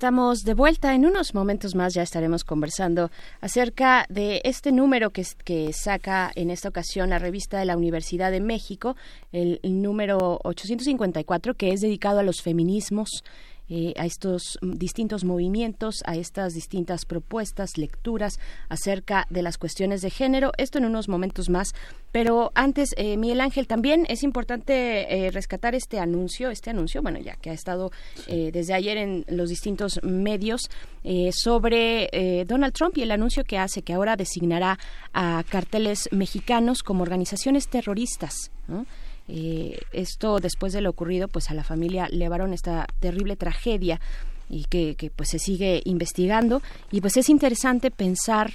Estamos 0.00 0.44
de 0.44 0.54
vuelta. 0.54 0.94
En 0.94 1.04
unos 1.04 1.34
momentos 1.34 1.74
más 1.74 1.92
ya 1.92 2.00
estaremos 2.00 2.42
conversando 2.42 3.10
acerca 3.42 4.06
de 4.08 4.40
este 4.44 4.72
número 4.72 5.10
que, 5.10 5.24
saca 5.74 6.32
en 6.36 6.48
esta 6.48 6.70
ocasión 6.70 7.10
la 7.10 7.18
revista 7.18 7.58
de 7.58 7.66
la 7.66 7.76
Universidad 7.76 8.30
de 8.30 8.40
México, 8.40 8.96
el, 9.30 9.60
el 9.62 9.82
número 9.82 10.40
854, 10.42 11.52
que 11.52 11.72
es 11.74 11.82
dedicado 11.82 12.20
a 12.20 12.22
los 12.22 12.40
feminismos 12.40 13.24
eh, 13.72 13.94
a 13.96 14.04
estos 14.04 14.58
distintos 14.62 15.22
movimientos, 15.22 16.02
a 16.04 16.16
estas 16.16 16.54
distintas 16.54 17.04
propuestas, 17.04 17.78
lecturas 17.78 18.40
acerca 18.68 19.28
de 19.30 19.42
las 19.42 19.58
cuestiones 19.58 20.02
de 20.02 20.10
género. 20.10 20.50
Esto 20.58 20.78
en 20.78 20.86
unos 20.86 21.08
momentos 21.08 21.48
más. 21.48 21.72
Pero 22.10 22.50
antes, 22.56 22.90
eh, 22.96 23.16
Miguel 23.16 23.40
Ángel, 23.40 23.68
también 23.68 24.06
es 24.08 24.24
importante 24.24 25.26
eh, 25.26 25.30
rescatar 25.30 25.76
este 25.76 26.00
anuncio, 26.00 26.50
este 26.50 26.70
anuncio, 26.70 27.00
bueno, 27.00 27.20
ya 27.20 27.36
que 27.36 27.50
ha 27.50 27.54
estado 27.54 27.92
desde 28.26 28.74
ayer 28.74 28.96
en 28.96 29.24
los 29.28 29.48
distintos 29.48 30.00
medios 30.02 30.62
sobre 31.32 32.44
Donald 32.46 32.72
Trump 32.72 32.96
y 32.98 33.02
el 33.02 33.10
anuncio 33.10 33.44
que 33.44 33.58
hace 33.58 33.82
que 33.82 33.92
ahora 33.92 34.16
designará 34.16 34.78
a 35.12 35.44
carteles 35.48 36.08
mexicanos 36.12 36.82
como 36.82 37.02
organizaciones 37.02 37.68
terroristas. 37.68 38.50
¿no? 38.68 38.86
Eh, 39.32 39.78
esto 39.92 40.40
después 40.40 40.72
de 40.72 40.80
lo 40.80 40.90
ocurrido, 40.90 41.28
pues 41.28 41.50
a 41.50 41.54
la 41.54 41.62
familia 41.62 42.08
le 42.10 42.18
llevaron 42.18 42.52
esta 42.52 42.86
terrible 42.98 43.36
tragedia 43.36 44.00
y 44.48 44.64
que, 44.64 44.96
que, 44.96 45.10
pues 45.10 45.28
se 45.28 45.38
sigue 45.38 45.82
investigando. 45.84 46.62
Y 46.90 47.00
pues 47.00 47.16
es 47.16 47.28
interesante 47.28 47.92
pensar 47.92 48.50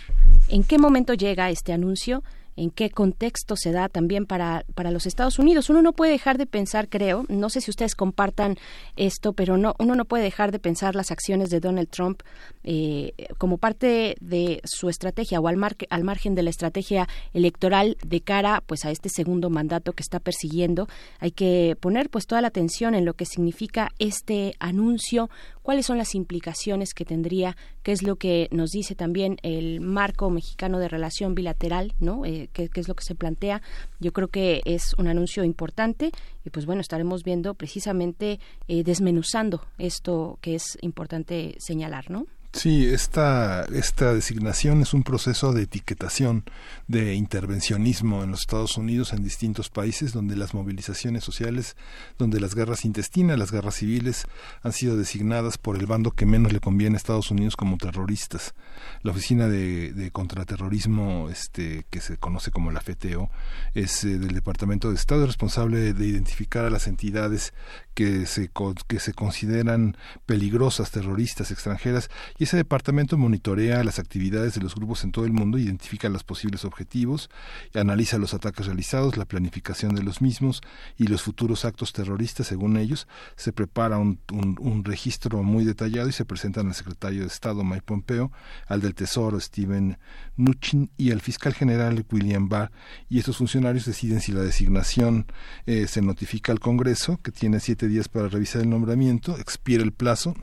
en 0.50 0.64
qué 0.64 0.78
momento 0.78 1.14
llega 1.14 1.50
este 1.50 1.72
anuncio 1.72 2.24
en 2.56 2.72
qué 2.72 2.90
contexto 2.90 3.56
se 3.56 3.72
da 3.72 3.90
también 3.90 4.26
para, 4.26 4.66
para 4.76 4.92
los 4.92 5.06
Estados 5.06 5.40
Unidos. 5.40 5.70
Uno 5.70 5.82
no 5.82 5.94
puede 5.94 6.12
dejar 6.12 6.38
de 6.38 6.46
pensar, 6.46 6.90
creo, 6.90 7.26
no 7.28 7.50
sé 7.50 7.62
si 7.62 7.72
ustedes 7.72 7.96
compartan 7.96 8.58
esto, 8.96 9.34
pero 9.34 9.58
no, 9.58 9.76
uno 9.80 9.96
no 9.96 10.06
puede 10.06 10.24
dejar 10.24 10.52
de 10.52 10.60
pensar 10.60 10.96
las 10.96 11.12
acciones 11.12 11.50
de 11.50 11.60
Donald 11.60 11.90
Trump 11.90 12.22
eh, 12.64 13.14
como 13.38 13.58
parte 13.58 14.16
de 14.22 14.62
su 14.64 14.90
estrategia 14.90 15.40
o 15.40 15.48
al, 15.48 15.62
al 15.90 16.04
margen 16.04 16.36
de 16.36 16.44
la 16.44 16.50
estrategia 16.50 17.08
electoral 17.34 17.98
de 18.06 18.22
cara 18.22 18.64
pues 18.66 18.86
a 18.86 18.92
este 18.92 19.10
segundo 19.10 19.50
mandato 19.50 19.94
que 19.94 20.04
está 20.04 20.20
persiguiendo. 20.20 20.88
Hay 21.20 21.32
que 21.32 21.78
poner 21.80 22.10
pues 22.10 22.26
toda 22.26 22.42
la 22.42 22.48
atención 22.48 22.96
en 22.96 23.06
lo 23.06 23.14
que 23.14 23.26
significa 23.26 23.92
este 24.00 24.56
anuncio, 24.60 25.30
cuáles 25.62 25.86
son 25.86 25.98
las 25.98 26.16
implicaciones 26.16 26.94
que 26.94 27.06
tendría, 27.06 27.58
qué 27.84 27.92
es 27.92 28.04
lo 28.04 28.16
que 28.16 28.48
nos 28.52 28.72
dice 28.72 28.96
también 28.96 29.38
el 29.44 29.82
marco 29.82 30.30
mexicano 30.30 30.80
de 30.80 30.88
relación 30.88 31.36
bilateral, 31.36 31.94
¿no? 32.00 32.26
Eh, 32.26 32.45
qué, 32.54 32.70
es 32.74 32.88
lo 32.88 32.96
que 32.96 33.04
se 33.04 33.16
plantea. 33.16 33.62
Yo 34.00 34.14
creo 34.14 34.28
que 34.28 34.62
es 34.66 34.94
un 34.98 35.08
anuncio 35.08 35.44
importante 35.44 36.12
y 36.44 36.50
pues 36.50 36.66
bueno, 36.66 36.82
estaremos 36.82 37.24
viendo 37.24 37.54
precisamente 37.54 38.40
eh, 38.68 38.84
desmenuzando 38.84 39.62
esto 39.78 40.38
que 40.42 40.56
es 40.56 40.78
importante 40.82 41.56
señalar, 41.60 42.10
¿no? 42.10 42.26
Sí, 42.56 42.86
esta, 42.88 43.66
esta 43.66 44.14
designación 44.14 44.82
es 44.82 44.94
un 44.94 45.04
proceso 45.04 45.52
de 45.52 45.64
etiquetación, 45.64 46.46
de 46.88 47.14
intervencionismo 47.14 48.24
en 48.24 48.32
los 48.32 48.40
Estados 48.40 48.78
Unidos, 48.78 49.12
en 49.12 49.26
distintos 49.26 49.68
países, 49.70 50.14
donde 50.14 50.38
las 50.38 50.54
movilizaciones 50.54 51.26
sociales, 51.26 51.76
donde 52.18 52.40
las 52.40 52.56
guerras 52.56 52.86
intestinas, 52.86 53.38
las 53.38 53.52
guerras 53.52 53.76
civiles, 53.76 54.26
han 54.64 54.72
sido 54.72 54.96
designadas 54.96 55.58
por 55.58 55.76
el 55.76 55.86
bando 55.86 56.12
que 56.12 56.26
menos 56.26 56.54
le 56.54 56.62
conviene 56.62 56.96
a 56.96 56.98
Estados 56.98 57.30
Unidos 57.30 57.58
como 57.58 57.78
terroristas. 57.78 58.56
La 59.04 59.12
Oficina 59.12 59.50
de, 59.50 60.10
Contraterrorismo, 60.14 61.28
este, 61.30 61.86
que 61.90 62.00
se 62.00 62.16
conoce 62.16 62.52
como 62.52 62.72
la 62.72 62.80
FTO, 62.80 63.30
es 63.74 64.06
eh, 64.06 64.18
del 64.18 64.34
Departamento 64.34 64.90
de 64.90 64.96
Estado 64.96 65.26
responsable 65.26 65.94
de 65.94 66.08
identificar 66.08 66.64
a 66.64 66.70
las 66.70 66.88
entidades 66.88 67.54
que 67.96 68.26
se, 68.26 68.52
que 68.88 69.00
se 69.00 69.14
consideran 69.14 69.96
peligrosas, 70.26 70.92
terroristas, 70.92 71.50
extranjeras, 71.50 72.10
y 72.38 72.44
ese 72.44 72.58
departamento 72.58 73.18
monitorea 73.18 73.84
las 73.86 74.00
actividades 74.00 74.54
de 74.54 74.62
los 74.62 74.76
grupos 74.76 75.06
en 75.06 75.14
todo 75.14 75.26
el 75.26 75.32
mundo, 75.32 75.58
identifica 75.58 76.10
los 76.10 76.26
posibles 76.26 76.66
objetivos, 76.66 77.30
analiza 77.74 78.18
los 78.18 78.34
ataques 78.34 78.66
realizados, 78.66 79.16
la 79.16 79.24
planificación 79.24 79.96
de 79.96 80.04
los 80.04 80.22
mismos 80.22 80.62
y 80.98 81.08
los 81.08 81.24
futuros 81.24 81.64
actos 81.64 81.94
terroristas, 81.94 82.48
según 82.48 82.76
ellos, 82.76 83.08
se 83.38 83.54
prepara 83.54 83.98
un, 83.98 84.20
un, 84.32 84.84
registro 84.84 85.42
muy 85.42 85.64
detallado 85.64 86.10
y 86.10 86.12
se 86.12 86.26
presentan 86.26 86.68
al 86.68 86.76
secretario 86.76 87.22
de 87.22 87.28
Estado 87.28 87.64
Mike 87.64 87.84
Pompeo, 87.86 88.32
al 88.68 88.82
del 88.82 88.94
Tesoro 88.94 89.40
Steven 89.40 89.98
Mnuchin 90.36 90.92
y 90.98 91.12
al 91.12 91.22
fiscal 91.22 91.54
general 91.54 92.06
William 92.12 92.50
Barr, 92.50 92.72
y 93.10 93.20
estos 93.20 93.38
funcionarios 93.38 93.86
deciden 93.86 94.20
si 94.20 94.34
la 94.34 94.42
designación 94.42 95.28
eh, 95.66 95.88
se 95.88 96.02
notifica 96.02 96.52
al 96.52 96.60
Congreso, 96.60 97.20
que 97.22 97.32
tiene 97.32 97.62
siete 97.62 97.85
días 97.88 98.08
para 98.08 98.28
revisar 98.28 98.62
el 98.62 98.70
nombramiento, 98.70 99.38
expira 99.38 99.84
el 99.84 99.92
plazo 99.92 100.36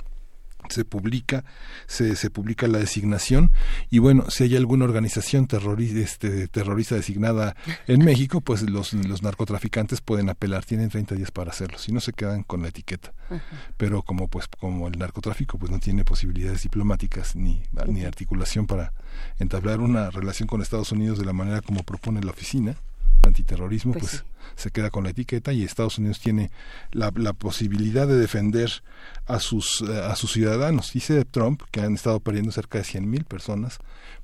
se 0.69 0.85
publica 0.85 1.45
se, 1.87 2.17
se 2.17 2.31
publica 2.31 2.67
la 2.69 2.79
designación 2.79 3.53
y 3.91 3.99
bueno 3.99 4.31
si 4.31 4.45
hay 4.45 4.57
alguna 4.57 4.85
organización 4.85 5.47
terrorista, 5.47 5.99
este, 5.99 6.49
terrorista 6.49 6.95
designada 6.95 7.57
en 7.87 8.01
México 8.05 8.41
pues 8.41 8.63
los, 8.63 8.93
los 8.93 9.23
narcotraficantes 9.23 10.01
pueden 10.01 10.29
apelar 10.29 10.65
tienen 10.65 10.89
30 10.89 11.15
días 11.17 11.31
para 11.31 11.51
hacerlo 11.51 11.79
si 11.79 11.93
no 11.93 12.01
se 12.01 12.13
quedan 12.13 12.43
con 12.43 12.63
la 12.63 12.69
etiqueta. 12.69 13.13
Pero 13.77 14.03
como 14.03 14.29
pues 14.29 14.47
como 14.47 14.89
el 14.89 14.99
narcotráfico 14.99 15.59
pues 15.59 15.71
no 15.71 15.79
tiene 15.79 16.05
posibilidades 16.05 16.63
diplomáticas 16.63 17.35
ni, 17.35 17.63
ni 17.87 18.05
articulación 18.05 18.67
para 18.67 18.93
entablar 19.39 19.81
una 19.81 20.11
relación 20.11 20.47
con 20.47 20.61
Estados 20.63 20.93
Unidos 20.93 21.19
de 21.19 21.25
la 21.25 21.33
manera 21.33 21.61
como 21.61 21.83
propone 21.83 22.23
la 22.23 22.31
oficina 22.31 22.77
antiterrorismo 23.25 23.93
pues, 23.93 24.23
pues 24.23 24.25
se 24.57 24.71
queda 24.71 24.91
con 24.91 25.05
la 25.05 25.11
etiqueta 25.11 25.53
y 25.53 25.63
Estados 25.63 25.99
Unidos 25.99 26.21
tiene 26.21 26.51
la, 26.91 27.13
la 27.15 27.33
posibilidad 27.33 28.07
de 28.07 28.17
defender 28.17 28.83
a 29.27 29.41
sus, 29.41 29.83
eh, 29.83 30.01
a 30.05 30.15
sus 30.17 30.33
ciudadanos. 30.33 30.93
Dice 30.93 31.25
Trump 31.25 31.63
que 31.71 31.81
han 31.81 31.95
estado 31.95 32.21
perdiendo 32.21 32.53
cerca 32.53 32.79
de 32.79 32.85
100.000 32.85 33.25
personas 33.25 33.79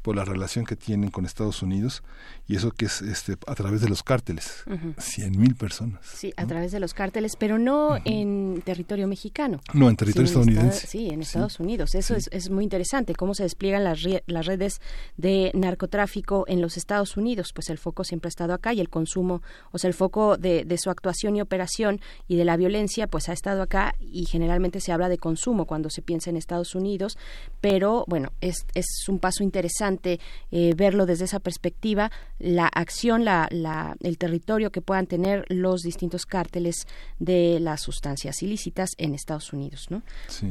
por 0.09 0.17
la 0.17 0.25
relación 0.25 0.65
que 0.65 0.75
tienen 0.75 1.11
con 1.11 1.27
Estados 1.27 1.63
Unidos 1.63 2.03
y 2.47 2.57
eso 2.57 2.71
que 2.71 2.87
es 2.87 3.03
este 3.03 3.37
a 3.47 3.55
través 3.55 3.83
de 3.83 3.91
los 3.91 4.03
cárteles. 4.03 4.65
cien 4.97 5.39
mil 5.39 5.55
personas. 5.55 6.01
Sí, 6.03 6.33
a 6.39 6.47
través 6.47 6.73
de 6.73 6.81
los 6.81 6.95
cárteles, 6.95 7.37
pero 7.37 7.59
no 7.59 7.99
en 8.07 8.63
territorio 8.65 9.07
mexicano. 9.07 9.61
No, 9.75 9.91
en 9.91 9.97
territorio 9.97 10.25
estadounidense. 10.25 10.87
sí, 10.87 11.11
en 11.11 11.21
Estados 11.21 11.61
Unidos. 11.61 11.95
Eso 11.95 12.15
es, 12.15 12.31
es, 12.33 12.49
muy 12.49 12.65
interesante, 12.65 13.15
cómo 13.15 13.35
se 13.35 13.43
despliegan 13.43 13.85
las, 13.85 13.99
las 14.27 14.47
redes 14.47 14.81
de 15.19 15.51
narcotráfico 15.53 16.47
en 16.49 16.63
los 16.63 16.79
Estados 16.79 17.19
Unidos. 17.19 17.53
Pues 17.55 17.69
el 17.69 17.77
foco 17.77 18.03
siempre 18.03 18.29
ha 18.29 18.31
estado 18.31 18.55
acá 18.55 18.73
y 18.73 18.81
el 18.81 18.89
consumo, 18.89 19.43
o 19.73 19.79
sea, 19.79 19.89
el 19.89 19.95
foco 19.95 20.39
de, 20.39 20.65
su 20.79 20.89
actuación 20.89 21.37
y 21.37 21.43
operación 21.43 22.01
y 22.29 22.37
de 22.37 22.47
la 22.47 22.57
violencia, 22.57 23.09
pues 23.09 23.29
ha 23.29 23.35
estado 23.35 23.61
acá 23.61 23.95
y 24.01 24.25
generalmente 24.25 24.81
se 24.81 24.91
habla 24.91 25.11
de 25.11 25.19
consumo 25.19 25.67
cuando 25.67 25.91
se 25.91 26.01
piensa 26.01 26.31
en 26.31 26.39
Estados 26.39 26.75
Unidos, 26.75 27.19
pero 27.61 28.07
bueno, 28.09 28.33
es, 28.41 28.65
es 28.73 28.87
un 29.09 29.19
paso 29.19 29.43
interesante 29.43 29.98
eh, 30.07 30.75
verlo 30.77 31.07
desde 31.07 31.25
esa 31.25 31.41
perspectiva, 31.41 32.11
la 32.39 32.67
acción, 32.67 33.25
la, 33.25 33.49
la, 33.51 33.97
el 34.03 34.19
territorio 34.19 34.71
que 34.71 34.81
puedan 34.81 35.07
tener 35.07 35.45
los 35.49 35.83
distintos 35.83 36.27
cárteles 36.27 36.87
de 37.19 37.59
las 37.61 37.83
sustancias 37.83 38.43
ilícitas 38.43 38.91
en 38.99 39.15
Estados 39.15 39.53
Unidos, 39.53 39.87
¿no? 39.91 40.03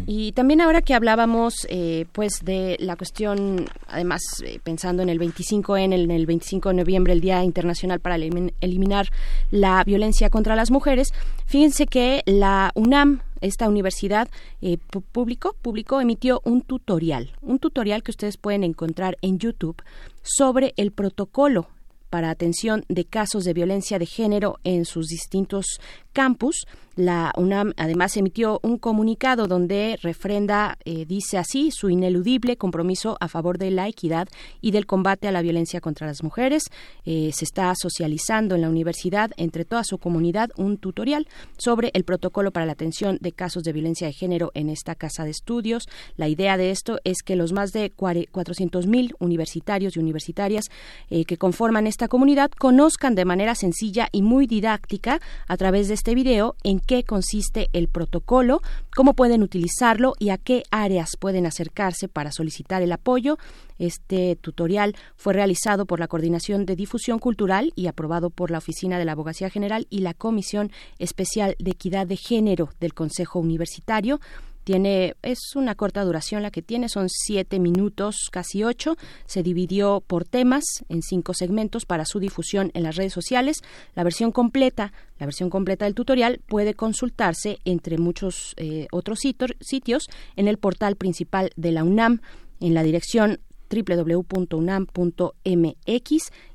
Y 0.06 0.32
también 0.34 0.62
ahora 0.62 0.82
que 0.82 0.94
hablábamos, 0.94 1.66
eh, 1.70 2.06
pues, 2.12 2.42
de 2.44 2.78
la 2.80 2.96
cuestión, 2.96 3.66
además, 3.88 4.22
eh, 4.44 4.60
pensando 4.64 5.04
en 5.04 5.10
el 5.10 5.20
25 5.20 5.78
en 5.78 5.94
el, 5.94 6.02
en 6.04 6.12
el 6.12 6.26
25 6.26 6.70
de 6.70 6.76
noviembre, 6.76 7.14
el 7.14 7.22
Día 7.22 7.44
Internacional 7.44 8.00
para 8.00 8.16
eliminar 8.16 9.10
la 9.52 9.84
violencia 9.84 10.30
contra 10.30 10.56
las 10.56 10.72
mujeres. 10.72 11.14
Fíjense 11.46 11.88
que 11.88 12.22
la 12.26 12.72
UNAM 12.76 13.22
esta 13.42 13.68
universidad 13.68 14.28
eh, 14.62 14.78
publicó, 15.12 16.02
emitió 16.02 16.42
un 16.44 16.62
tutorial, 16.62 17.34
un 17.42 17.60
tutorial 17.60 18.04
que 18.04 18.12
ustedes 18.12 18.38
pueden 18.38 18.64
encontrar 18.64 19.18
en 19.22 19.40
YouTube 19.40 19.82
sobre 20.22 20.74
el 20.78 20.92
protocolo 20.92 21.68
para 22.10 22.30
atención 22.30 22.86
de 22.88 23.06
casos 23.06 23.44
de 23.44 23.54
violencia 23.54 24.00
de 24.00 24.06
género 24.06 24.60
en 24.64 24.86
sus 24.86 25.08
distintos 25.08 25.80
campus. 26.14 26.66
La 26.98 27.32
UNAM 27.38 27.74
además 27.78 28.18
emitió 28.18 28.60
un 28.64 28.80
comunicado 28.80 29.46
donde 29.46 30.00
refrenda, 30.02 30.80
eh, 30.84 31.06
dice 31.06 31.38
así, 31.38 31.70
su 31.70 31.92
ineludible 31.92 32.58
compromiso 32.58 33.18
a 33.20 33.28
favor 33.28 33.60
de 33.60 33.70
la 33.70 33.88
equidad 33.88 34.28
y 34.62 34.72
del 34.72 34.88
combate 34.88 35.28
a 35.28 35.32
la 35.32 35.44
violencia 35.44 35.80
contra 35.80 36.08
las 36.08 36.24
mujeres. 36.24 36.64
Eh, 37.06 37.30
se 37.36 37.46
está 37.46 37.72
socializando 37.80 38.56
en 38.56 38.62
la 38.62 38.70
universidad 38.70 39.30
entre 39.38 39.64
toda 39.64 39.84
su 39.84 40.00
comunidad 40.00 40.50
un 40.58 40.80
tutorial 40.80 41.28
sobre 41.60 41.92
el 41.94 42.04
protocolo 42.04 42.50
para 42.50 42.66
la 42.66 42.72
atención 42.72 43.20
de 43.22 43.32
casos 43.32 43.62
de 43.62 43.74
violencia 43.74 44.08
de 44.08 44.14
género 44.14 44.50
en 44.56 44.68
esta 44.68 44.96
casa 44.96 45.24
de 45.24 45.30
estudios. 45.30 45.88
La 46.16 46.28
idea 46.28 46.58
de 46.58 46.72
esto 46.72 46.98
es 47.04 47.22
que 47.22 47.36
los 47.36 47.54
más 47.54 47.74
de 47.74 47.94
400.000 47.96 49.14
universitarios 49.20 49.96
y 49.96 50.00
universitarias 50.00 50.66
eh, 51.12 51.26
que 51.26 51.38
conforman 51.38 51.86
esta 51.86 52.08
comunidad 52.08 52.50
conozcan 52.50 53.14
de 53.14 53.26
manera 53.26 53.54
sencilla 53.54 54.10
y 54.12 54.24
muy 54.24 54.48
didáctica 54.48 55.22
a 55.48 55.58
través 55.58 55.90
de 55.90 55.94
este 55.94 56.16
video 56.16 56.56
qué 56.88 57.04
consiste 57.04 57.70
el 57.74 57.90
protocolo, 57.90 58.62
cómo 58.96 59.14
pueden 59.14 59.44
utilizarlo 59.44 60.14
y 60.18 60.30
a 60.30 60.38
qué 60.38 60.64
áreas 60.72 61.18
pueden 61.20 61.46
acercarse 61.46 62.08
para 62.08 62.32
solicitar 62.32 62.82
el 62.82 62.92
apoyo. 62.92 63.38
Este 63.78 64.36
tutorial 64.38 64.96
fue 65.16 65.34
realizado 65.34 65.86
por 65.86 66.00
la 66.00 66.08
Coordinación 66.08 66.66
de 66.66 66.76
Difusión 66.76 67.20
Cultural 67.20 67.74
y 67.76 67.88
aprobado 67.88 68.32
por 68.32 68.50
la 68.50 68.58
Oficina 68.58 68.98
de 68.98 69.06
la 69.06 69.12
Abogacía 69.12 69.52
General 69.52 69.86
y 69.90 70.00
la 70.00 70.16
Comisión 70.16 70.72
Especial 70.98 71.56
de 71.60 71.72
Equidad 71.72 72.08
de 72.08 72.16
Género 72.16 72.70
del 72.80 72.96
Consejo 72.96 73.40
Universitario. 73.40 74.20
Tiene, 74.68 75.16
es 75.22 75.56
una 75.56 75.76
corta 75.76 76.04
duración 76.04 76.44
la 76.44 76.52
que 76.52 76.62
tiene, 76.62 76.90
son 76.90 77.08
siete 77.08 77.58
minutos, 77.58 78.28
casi 78.34 78.66
ocho. 78.66 78.98
Se 79.26 79.42
dividió 79.42 80.04
por 80.06 80.26
temas 80.26 80.66
en 80.90 81.02
cinco 81.04 81.34
segmentos 81.34 81.86
para 81.86 82.04
su 82.04 82.20
difusión 82.20 82.72
en 82.74 82.84
las 82.84 82.98
redes 82.98 83.14
sociales. 83.14 83.62
La 83.96 84.04
versión 84.04 84.34
completa, 84.34 84.92
la 85.20 85.26
versión 85.26 85.50
completa 85.50 85.86
del 85.86 85.96
tutorial 85.96 86.42
puede 86.46 86.74
consultarse 86.74 87.60
entre 87.64 87.98
muchos 87.98 88.56
eh, 88.58 88.88
otros 88.92 89.20
sitios 89.22 90.08
en 90.36 90.50
el 90.50 90.58
portal 90.58 90.98
principal 90.98 91.52
de 91.56 91.72
la 91.72 91.86
UNAM 91.86 92.20
en 92.60 92.74
la 92.74 92.84
dirección 92.84 93.40
www.unam.mx 93.70 94.92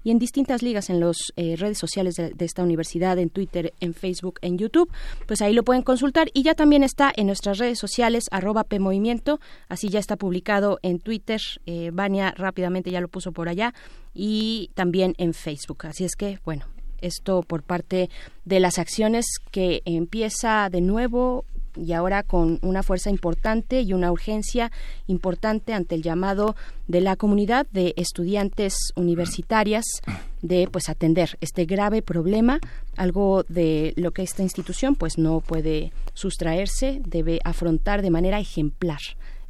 y 0.05 0.11
en 0.11 0.19
distintas 0.19 0.63
ligas 0.63 0.91
en 0.91 1.01
las 1.01 1.17
eh, 1.37 1.57
redes 1.57 1.79
sociales 1.79 2.17
de, 2.17 2.33
esta 2.39 2.63
universidad, 2.63 3.19
en 3.19 3.31
Twitter, 3.31 3.73
en 3.81 3.95
Facebook, 3.95 4.39
en 4.43 4.59
YouTube. 4.59 4.91
Pues 5.27 5.43
ahí 5.43 5.53
lo 5.53 5.63
pueden 5.63 5.83
consultar 5.83 6.29
y 6.35 6.43
ya 6.43 6.55
también 6.55 6.83
está 6.83 7.13
en 7.15 7.27
nuestras 7.27 7.59
redes 7.59 7.79
sociales, 7.79 8.25
arroba 8.31 8.65
PMovimiento, 8.65 9.41
así 9.69 9.89
ya 9.89 10.01
está 10.01 10.17
publicado 10.17 10.79
en 10.83 10.99
Twitter. 10.99 11.41
Eh, 11.67 11.91
Vania 11.93 12.35
rápidamente 12.37 12.91
ya 12.91 13.01
lo 13.01 13.09
puso 13.09 13.33
por 13.33 13.49
allá 13.49 13.75
y 14.15 14.71
también 14.75 15.15
en 15.19 15.35
Facebook. 15.35 15.87
Así 15.87 16.05
es 16.05 16.17
que, 16.17 16.39
bueno, 16.45 16.67
esto 17.03 17.43
por 17.43 17.63
parte 17.63 18.09
de 18.45 18.61
las 18.61 18.79
acciones 18.79 19.27
que 19.51 19.83
empieza 19.85 20.69
de 20.71 20.81
nuevo 20.81 21.45
y 21.77 21.93
ahora 21.93 22.23
con 22.23 22.59
una 22.63 22.83
fuerza 22.83 23.11
importante 23.11 23.83
y 23.83 23.93
una 23.93 24.13
urgencia 24.13 24.71
importante 25.07 25.73
ante 25.73 25.95
el 25.95 26.03
llamado 26.03 26.57
de 26.89 27.01
la 27.01 27.17
comunidad 27.17 27.67
de 27.73 27.95
estudiantes 27.97 28.75
universitarias 28.97 29.85
de 30.43 30.69
pues 30.71 30.89
atender 30.89 31.39
este 31.41 31.65
grave 31.65 32.03
problema, 32.03 32.59
algo 32.97 33.45
de 33.49 33.93
lo 33.97 34.11
que 34.11 34.23
esta 34.23 34.43
institución 34.43 34.97
pues 34.97 35.19
no 35.19 35.41
puede 35.41 35.93
sustraerse, 36.15 37.01
debe 37.07 37.41
afrontar 37.45 38.03
de 38.03 38.11
manera 38.11 38.41
ejemplar 38.41 39.01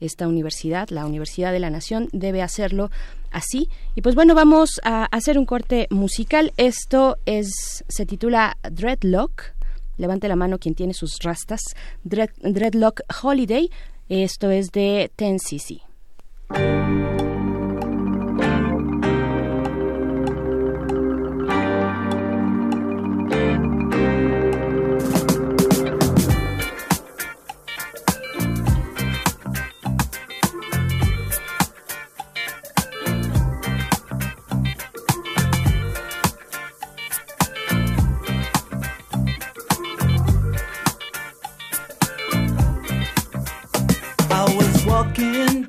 esta 0.00 0.26
universidad, 0.26 0.88
la 0.90 1.06
Universidad 1.06 1.52
de 1.52 1.60
la 1.60 1.70
Nación, 1.70 2.08
debe 2.12 2.42
hacerlo 2.42 2.90
así. 3.30 3.68
Y 3.94 4.02
pues 4.02 4.14
bueno, 4.14 4.34
vamos 4.34 4.80
a 4.82 5.04
hacer 5.04 5.38
un 5.38 5.46
corte 5.46 5.86
musical. 5.90 6.52
Esto 6.56 7.18
es 7.24 7.84
se 7.88 8.04
titula 8.04 8.56
Dreadlock 8.68 9.54
Levante 10.02 10.26
la 10.26 10.34
mano 10.34 10.58
quien 10.58 10.74
tiene 10.74 10.94
sus 10.94 11.20
rastas. 11.22 11.60
Dreadlock 12.02 13.02
Holiday. 13.22 13.70
Esto 14.08 14.50
es 14.50 14.72
de 14.72 15.12
Ten 15.14 15.38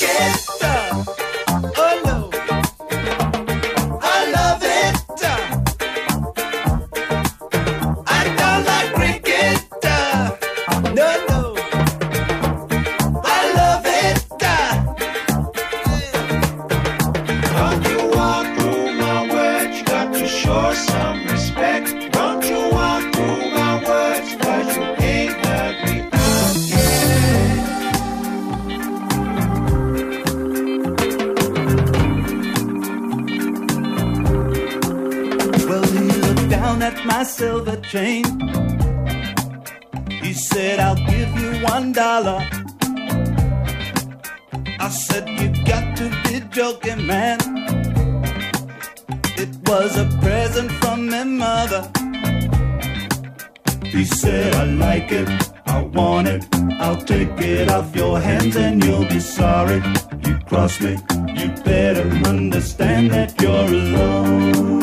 Get 0.00 0.62
up. 0.62 0.81
Silver 37.42 37.80
chain. 37.92 38.24
He 40.22 40.32
said, 40.32 40.78
I'll 40.78 41.02
give 41.12 41.30
you 41.42 41.50
one 41.74 41.90
dollar. 41.92 42.38
I 44.86 44.88
said, 45.06 45.24
You 45.38 45.48
got 45.72 45.84
to 46.00 46.06
be 46.24 46.34
joking, 46.58 47.04
man. 47.04 47.38
It 49.42 49.52
was 49.68 49.90
a 50.04 50.06
present 50.22 50.70
from 50.80 50.98
my 51.14 51.24
mother. 51.24 51.82
He 53.94 54.04
said, 54.04 54.54
I 54.54 54.64
like 54.86 55.10
it, 55.10 55.28
I 55.66 55.82
want 55.82 56.28
it. 56.28 56.42
I'll 56.84 57.02
take 57.12 57.36
it 57.54 57.68
off 57.76 57.88
your 57.96 58.20
hands 58.20 58.54
and 58.54 58.84
you'll 58.84 59.08
be 59.16 59.18
sorry. 59.18 59.80
You 60.26 60.34
cross 60.50 60.80
me, 60.80 60.92
you 61.38 61.48
better 61.64 62.08
understand 62.34 63.10
that 63.10 63.30
you're 63.42 63.70
alone. 63.82 64.81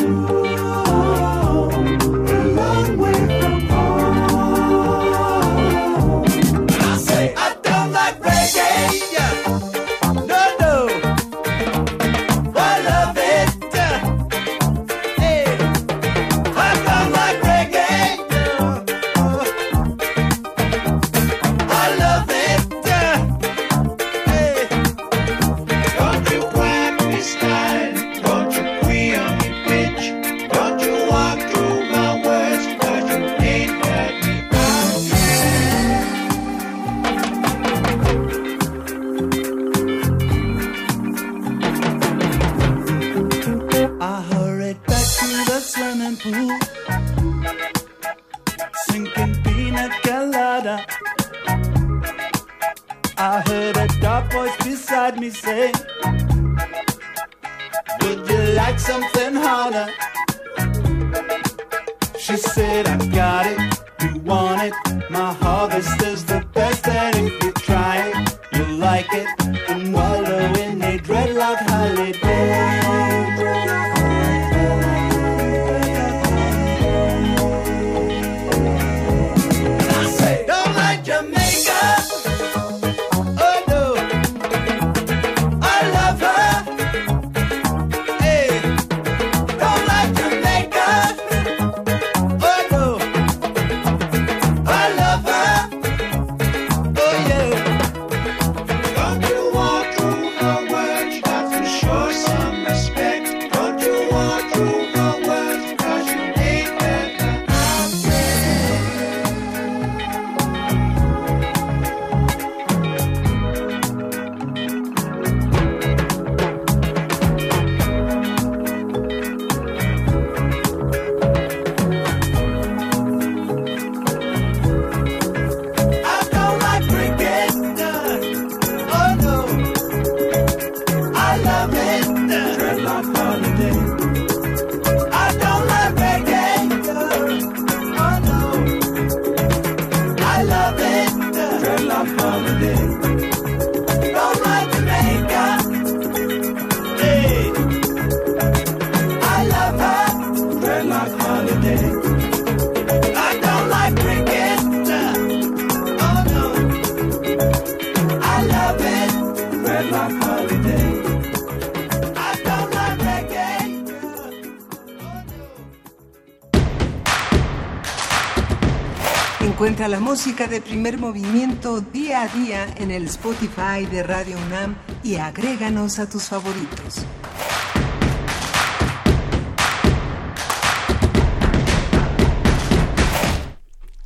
Encuentra 169.80 169.98
la 169.98 170.04
música 170.04 170.46
de 170.46 170.60
primer 170.60 170.98
movimiento 170.98 171.80
día 171.80 172.24
a 172.24 172.28
día 172.28 172.66
en 172.76 172.90
el 172.90 173.06
Spotify 173.06 173.86
de 173.90 174.02
Radio 174.02 174.36
UNAM 174.46 174.76
y 175.02 175.14
agréganos 175.14 175.98
a 175.98 176.06
tus 176.06 176.24
favoritos. 176.24 177.06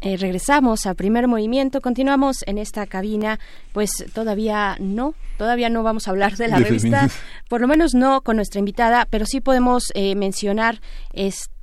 Eh, 0.00 0.16
regresamos 0.16 0.86
a 0.86 0.94
primer 0.94 1.26
movimiento, 1.26 1.80
continuamos 1.80 2.44
en 2.46 2.58
esta 2.58 2.86
cabina, 2.86 3.40
pues 3.72 3.90
todavía 4.12 4.76
no, 4.78 5.16
todavía 5.38 5.70
no 5.70 5.82
vamos 5.82 6.06
a 6.06 6.12
hablar 6.12 6.36
de 6.36 6.46
la 6.46 6.58
revista, 6.58 7.08
por 7.48 7.60
lo 7.60 7.66
menos 7.66 7.94
no 7.94 8.20
con 8.20 8.36
nuestra 8.36 8.60
invitada, 8.60 9.08
pero 9.10 9.26
sí 9.26 9.40
podemos 9.40 9.90
eh, 9.94 10.14
mencionar 10.14 10.80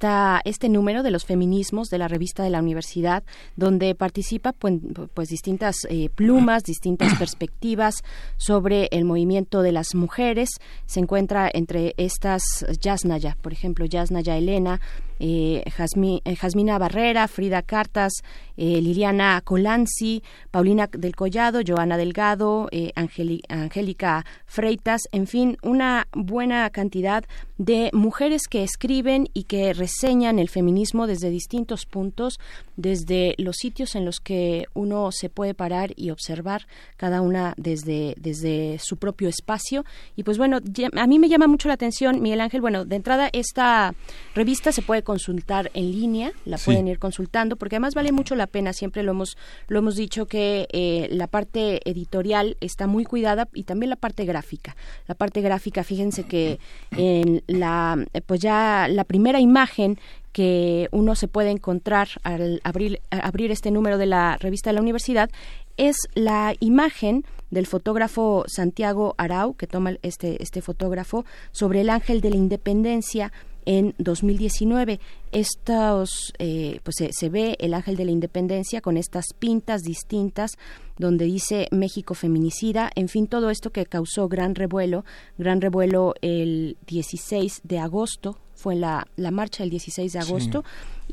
esta, 0.02 0.42
este 0.46 0.68
número 0.68 1.04
de 1.04 1.12
los 1.12 1.26
feminismos 1.26 1.90
de 1.90 2.00
la 2.00 2.08
revista 2.08 2.42
de 2.42 2.50
la 2.50 2.60
universidad, 2.60 3.24
donde 3.56 3.94
participa 3.94 4.52
pues, 4.52 4.80
pues 5.14 5.30
distintas 5.30 5.86
eh, 5.90 6.10
plumas, 6.10 6.64
distintas 6.64 7.14
perspectivas 7.20 8.04
sobre 8.38 8.88
el 8.92 9.06
movimiento 9.06 9.62
de 9.62 9.72
las 9.72 9.94
mujeres. 9.94 10.50
Se 10.88 11.02
encuentra 11.02 11.52
entre 11.54 11.94
estas 11.98 12.66
Yasnaya, 12.82 13.38
por 13.44 13.54
ejemplo, 13.54 13.86
Yasnaya 13.86 14.38
Elena, 14.38 14.82
eh, 15.24 15.64
eh, 15.64 16.36
Jasmina 16.36 16.80
Barrera, 16.80 17.28
Frida 17.28 17.62
Cartas, 17.62 18.24
eh, 18.58 18.82
Liliana 18.82 19.40
Colanzi, 19.44 20.24
Paulina 20.50 20.88
del 20.88 21.16
Collado, 21.16 21.62
Joana 21.66 21.96
Delgado, 21.96 22.68
Angélica 22.96 24.26
Freitas, 24.48 25.02
en 25.12 25.28
fin, 25.28 25.58
una 25.62 26.08
buena 26.14 26.70
cantidad 26.72 27.24
de 27.60 27.92
mujeres 27.94 28.48
que 28.50 28.64
escriben 28.64 29.28
y 29.34 29.44
que 29.44 29.74
reseñan 29.74 30.40
el 30.40 30.50
feminismo 30.50 31.06
desde 31.06 31.30
distintos 31.30 31.86
puntos, 31.86 32.40
desde 32.76 33.36
los 33.38 33.58
sitios 33.58 33.96
en 33.96 34.06
los 34.06 34.20
que 34.20 34.66
uno 34.74 35.12
se 35.12 35.30
puede 35.30 35.54
parar 35.54 35.92
y 35.96 36.10
observar 36.10 36.66
cada 36.98 37.22
una 37.22 37.54
desde, 37.58 38.16
desde 38.18 38.80
su 38.80 38.98
propio 38.98 39.30
espacio. 39.30 39.86
Y 40.16 40.24
pues 40.24 40.40
bueno, 40.40 40.60
a 40.98 41.08
mí 41.08 41.20
me 41.20 41.30
llama 41.30 41.46
mucho 41.46 41.68
la 41.68 41.76
atención, 41.76 42.22
Miguel 42.22 42.42
Ángel, 42.42 42.62
bueno, 42.62 42.86
de 42.86 42.96
entrada 42.96 43.30
esta 43.32 43.94
revista 44.34 44.72
se 44.72 44.82
puede 44.82 45.04
consultar 45.12 45.72
en 45.74 45.92
línea, 45.92 46.32
la 46.46 46.58
pueden 46.58 46.88
ir 46.88 46.98
consultando, 46.98 47.58
porque 47.58 47.76
además 47.76 47.96
vale 47.96 48.14
mucho 48.14 48.34
la 48.34 48.48
pena, 48.48 48.72
siempre 48.72 49.04
lo 49.04 49.12
hemos, 49.12 49.38
lo 49.68 49.80
hemos 49.80 49.98
dicho 49.98 50.26
que 50.26 50.70
eh, 50.72 51.10
la 51.12 51.28
parte 51.28 51.82
editorial 51.84 52.56
está 52.62 52.88
muy 52.88 53.04
cuidada 53.04 53.50
y 53.54 53.64
también 53.64 53.90
la 53.90 53.98
parte 53.98 54.24
gráfica. 54.24 54.78
La 55.08 55.16
parte 55.16 55.42
gráfica, 55.42 55.84
fíjense 55.84 56.24
que 56.24 56.60
en 56.96 57.44
la, 57.48 57.98
pues 58.26 58.40
ya 58.40 58.88
la 58.90 59.04
primera 59.04 59.42
imagen 59.42 60.00
que 60.32 60.88
uno 60.92 61.16
se 61.16 61.28
puede 61.28 61.50
encontrar 61.50 62.08
al 62.24 62.62
abrir, 62.64 63.02
abrir 63.10 63.52
este 63.52 63.70
número 63.70 63.98
de 63.98 64.06
la 64.06 64.38
revista 64.38 64.70
de 64.70 64.76
la 64.76 64.82
universidad 64.82 65.30
es 65.76 65.98
la 66.14 66.54
imagen 66.62 67.26
del 67.50 67.68
fotógrafo 67.68 68.46
Santiago 68.48 69.14
Arau, 69.18 69.56
que 69.56 69.68
toma 69.68 69.98
este, 70.04 70.42
este 70.42 70.62
fotógrafo, 70.62 71.26
sobre 71.52 71.82
el 71.82 71.90
ángel 71.90 72.22
de 72.22 72.30
la 72.30 72.38
independencia 72.38 73.34
en 73.66 73.96
2019. 73.98 75.00
Estos, 75.32 76.34
eh, 76.40 76.80
pues 76.84 76.96
se, 77.12 77.30
ve 77.30 77.56
el 77.60 77.74
ángel 77.74 77.96
de 77.96 78.06
la 78.06 78.12
independencia 78.12 78.82
con 78.82 78.98
estas 78.98 79.26
pintas 79.38 79.82
distintas 79.82 80.52
donde 80.98 81.26
dice 81.26 81.68
México 81.72 82.14
feminicida, 82.14 82.92
en 82.96 83.08
fin, 83.08 83.28
todo 83.28 83.50
esto 83.50 83.72
que 83.72 83.86
causó 83.86 84.28
gran 84.28 84.56
revuelo, 84.56 85.04
gran 85.38 85.62
revuelo 85.62 86.14
el 86.22 86.78
16 86.86 87.62
de 87.64 87.80
agosto, 87.80 88.38
fue 88.54 88.76
la, 88.76 89.08
la 89.16 89.32
marcha 89.32 89.64
del 89.64 89.72
16 89.72 90.14
de 90.14 90.20
agosto 90.20 90.64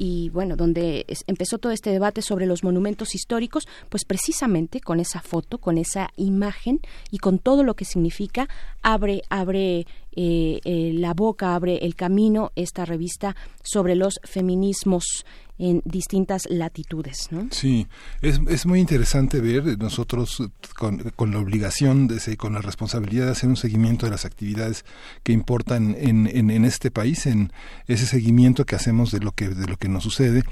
y 0.00 0.30
bueno, 0.30 0.54
donde 0.54 1.04
empezó 1.26 1.58
todo 1.58 1.72
este 1.72 1.90
debate 1.90 2.22
sobre 2.22 2.46
los 2.46 2.62
monumentos 2.62 3.16
históricos, 3.16 3.66
pues 3.88 4.04
precisamente 4.04 4.80
con 4.80 5.00
esa 5.00 5.20
foto, 5.20 5.58
con 5.58 5.76
esa 5.76 6.10
imagen 6.16 6.80
y 7.10 7.18
con 7.18 7.40
todo 7.40 7.64
lo 7.64 7.74
que 7.74 7.84
significa, 7.84 8.48
abre, 8.80 9.22
abre 9.28 9.86
eh, 10.12 10.60
eh, 10.64 10.92
la 10.94 11.14
boca, 11.14 11.56
abre 11.56 11.78
el 11.78 11.96
camino 11.96 12.52
esta 12.54 12.84
revista 12.84 13.34
sobre 13.64 13.96
los 13.96 14.20
feminismos 14.22 15.26
en 15.58 15.82
distintas 15.84 16.46
latitudes. 16.48 17.28
¿no? 17.30 17.48
Sí, 17.50 17.86
es, 18.22 18.40
es 18.48 18.66
muy 18.66 18.80
interesante 18.80 19.40
ver 19.40 19.78
nosotros 19.78 20.42
con, 20.76 21.32
la 21.32 21.38
obligación, 21.38 22.06
de, 22.06 22.36
con 22.36 22.54
la 22.54 22.60
responsabilidad 22.60 23.26
de 23.26 23.32
hacer 23.32 23.48
un 23.48 23.56
seguimiento 23.56 24.06
de 24.06 24.12
las 24.12 24.24
actividades 24.24 24.84
que 25.22 25.32
importan 25.32 25.96
en, 25.98 26.26
en, 26.26 26.50
en, 26.50 26.64
este 26.64 26.90
país, 26.90 27.26
en 27.26 27.52
ese 27.86 28.06
seguimiento 28.06 28.64
que 28.64 28.76
hacemos 28.76 29.10
de 29.10 29.20
lo 29.20 29.32
que, 29.32 29.48
de 29.48 29.66
lo 29.66 29.76
que 29.76 29.88
nos 29.88 30.04
sucede. 30.04 30.44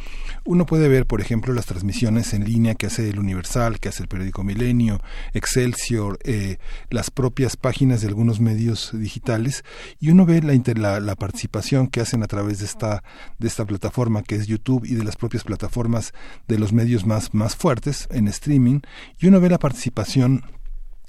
Uno 0.44 0.66
puede 0.66 0.88
ver, 0.88 1.06
por 1.06 1.20
ejemplo, 1.20 1.54
las 1.54 1.66
transmisiones 1.66 2.34
en 2.34 2.44
línea 2.44 2.74
que 2.74 2.86
hace 2.86 3.08
el 3.08 3.18
Universal, 3.18 3.78
que 3.78 3.88
hace 3.88 4.02
el 4.02 4.08
periódico 4.08 4.42
Milenio, 4.42 5.00
Excelsior, 5.34 6.18
eh, 6.24 6.58
las 6.90 7.10
propias 7.10 7.56
páginas 7.56 8.00
de 8.00 8.08
algunos 8.08 8.40
medios 8.40 8.90
digitales, 8.92 9.64
y 10.00 10.10
uno 10.10 10.26
ve 10.26 10.42
la, 10.42 10.54
la, 10.74 11.00
la 11.00 11.14
participación 11.14 11.86
que 11.88 12.00
hacen 12.00 12.22
a 12.22 12.26
través 12.26 12.58
de 12.58 12.64
esta, 12.64 13.02
de 13.38 13.48
esta 13.48 13.64
plataforma 13.64 14.22
que 14.22 14.36
es 14.36 14.46
YouTube 14.46 14.84
y 14.84 14.95
de 14.96 15.04
las 15.04 15.16
propias 15.16 15.44
plataformas 15.44 16.12
de 16.48 16.58
los 16.58 16.72
medios 16.72 17.06
más, 17.06 17.34
más 17.34 17.56
fuertes 17.56 18.08
en 18.10 18.28
streaming 18.28 18.80
y 19.18 19.26
uno 19.26 19.40
ve 19.40 19.50
la 19.50 19.58
participación 19.58 20.44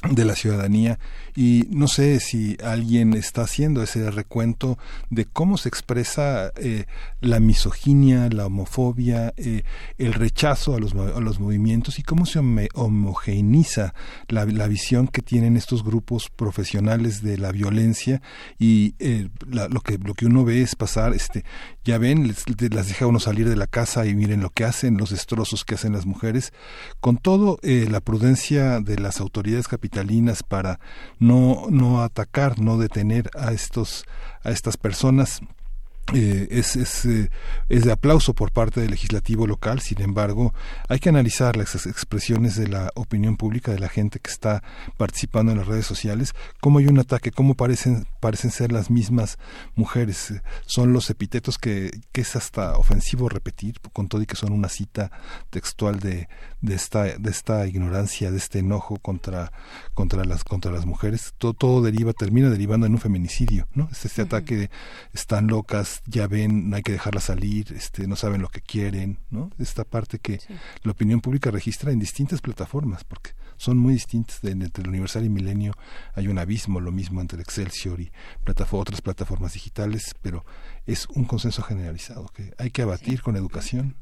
de 0.04 0.26
la 0.26 0.36
ciudadanía. 0.36 1.00
Y 1.36 1.68
no 1.70 1.88
sé 1.88 2.20
si 2.20 2.58
alguien 2.64 3.14
está 3.14 3.44
haciendo 3.44 3.82
ese 3.82 4.10
recuento 4.12 4.78
de 5.10 5.26
cómo 5.26 5.58
se 5.58 5.70
expresa 5.70 6.52
eh, 6.56 6.86
la 7.20 7.40
misoginia, 7.40 8.30
la 8.30 8.46
homofobia, 8.46 9.34
eh, 9.38 9.64
el 9.98 10.14
rechazo 10.14 10.76
a 10.76 10.80
los, 10.80 10.94
a 10.94 11.20
los 11.20 11.40
movimientos 11.40 12.00
y 12.00 12.04
cómo 12.04 12.26
se 12.26 12.40
homogeneiza 12.74 13.94
la, 14.28 14.46
la, 14.46 14.68
visión 14.68 15.08
que 15.08 15.22
tienen 15.22 15.58
estos 15.58 15.84
grupos 15.84 16.30
profesionales 16.30 17.22
de 17.22 17.38
la 17.38 17.52
violencia 17.52 18.22
y 18.60 18.96
eh, 19.00 19.30
lo 19.48 19.82
que 19.82 19.98
lo 19.98 20.14
que 20.14 20.26
uno 20.26 20.44
ve 20.44 20.62
es 20.62 20.76
pasar 20.76 21.14
este 21.14 21.44
ya 21.88 21.98
ven 21.98 22.36
las 22.72 22.88
deja 22.90 23.08
uno 23.08 23.18
salir 23.18 23.48
de 23.48 23.56
la 23.56 23.66
casa 23.66 24.06
y 24.06 24.14
miren 24.14 24.42
lo 24.42 24.50
que 24.50 24.66
hacen 24.66 24.98
los 24.98 25.12
destrozos 25.12 25.64
que 25.64 25.76
hacen 25.76 25.94
las 25.94 26.06
mujeres. 26.06 26.52
Con 27.00 27.18
todo 27.18 27.60
la 27.64 28.02
prudencia 28.02 28.82
de 28.82 29.00
las 29.00 29.22
autoridades 29.22 29.70
capitales 29.70 30.44
para 30.44 30.82
no, 31.18 31.68
no 31.70 32.04
atacar, 32.04 32.60
no 32.60 32.78
detener 32.78 33.30
a 33.36 33.54
estos 33.54 34.04
a 34.44 34.52
estas 34.52 34.76
personas 34.76 35.42
eh, 36.14 36.48
es, 36.52 36.76
es, 36.78 37.06
eh, 37.06 37.30
es, 37.68 37.84
de 37.84 37.92
aplauso 37.92 38.34
por 38.34 38.54
parte 38.54 38.80
del 38.80 38.92
legislativo 38.92 39.46
local, 39.46 39.82
sin 39.82 40.02
embargo, 40.02 40.54
hay 40.88 41.00
que 41.00 41.10
analizar 41.10 41.58
las 41.58 41.86
expresiones 41.86 42.56
de 42.56 42.68
la 42.68 42.92
opinión 42.96 43.36
pública, 43.36 43.74
de 43.74 43.80
la 43.80 43.90
gente 43.90 44.20
que 44.20 44.32
está 44.32 44.64
participando 44.96 45.52
en 45.52 45.58
las 45.58 45.68
redes 45.68 45.86
sociales, 45.86 46.34
cómo 46.62 46.80
hay 46.80 46.88
un 46.88 47.00
ataque, 47.00 47.32
cómo 47.32 47.56
parecen, 47.56 48.08
parecen 48.22 48.52
ser 48.52 48.72
las 48.72 48.90
mismas 48.90 49.38
mujeres. 49.76 50.34
Son 50.66 50.94
los 50.94 51.10
epítetos 51.10 51.58
que, 51.58 51.92
que 52.14 52.22
es 52.22 52.36
hasta 52.38 52.78
ofensivo 52.78 53.28
repetir, 53.28 53.80
con 53.92 54.08
todo 54.08 54.22
y 54.22 54.26
que 54.26 54.38
son 54.38 54.54
una 54.54 54.70
cita 54.70 55.12
textual 55.50 56.00
de, 56.00 56.30
de, 56.62 56.76
esta, 56.76 57.04
de 57.04 57.30
esta 57.30 57.68
ignorancia, 57.68 58.32
de 58.32 58.38
este 58.38 58.60
enojo 58.60 58.98
contra, 58.98 59.52
contra, 59.94 60.24
las, 60.24 60.44
contra 60.44 60.72
las 60.72 60.86
mujeres. 60.86 61.34
Todo, 61.38 61.54
todo 61.54 61.82
deriva, 61.82 62.14
termina 62.14 62.50
derivando 62.50 62.86
en 62.86 62.94
un 62.94 63.00
feminicidio, 63.00 63.68
¿no? 63.74 63.90
Este, 63.92 64.08
este 64.08 64.22
ataque 64.22 64.56
de 64.56 64.70
están 65.14 65.48
locas, 65.48 65.97
ya 66.06 66.28
ven, 66.28 66.70
no 66.70 66.76
hay 66.76 66.84
que 66.84 66.92
dejarla 66.92 67.22
salir, 67.22 67.74
este, 67.74 68.08
no 68.08 68.16
saben 68.16 68.42
lo 68.42 68.50
que 68.50 68.62
quieren, 68.62 69.20
¿no? 69.30 69.50
Esta 69.58 69.84
parte 69.84 70.20
que 70.20 70.40
la 70.84 70.92
opinión 70.92 71.22
pública 71.22 71.52
registra 71.52 71.92
en 71.92 72.00
distintas 72.00 72.42
plataformas, 72.42 73.04
porque 73.04 73.32
son 73.58 73.78
muy 73.78 73.94
distintas. 73.94 74.44
entre 74.44 74.84
el 74.84 74.90
Universal 74.90 75.26
y 75.26 75.30
Milenio 75.30 75.74
hay 76.14 76.28
un 76.28 76.40
abismo, 76.40 76.80
lo 76.80 76.92
mismo 76.92 77.22
entre 77.22 77.42
Excelsior 77.42 78.00
y 78.00 78.12
otras 78.72 79.02
plataformas 79.02 79.54
digitales, 79.54 80.16
pero 80.22 80.46
es 80.86 81.08
un 81.10 81.26
consenso 81.26 81.62
generalizado 81.64 82.28
que 82.28 82.54
hay 82.58 82.72
que 82.72 82.84
abatir 82.84 83.22
con 83.22 83.36
educación. 83.36 83.96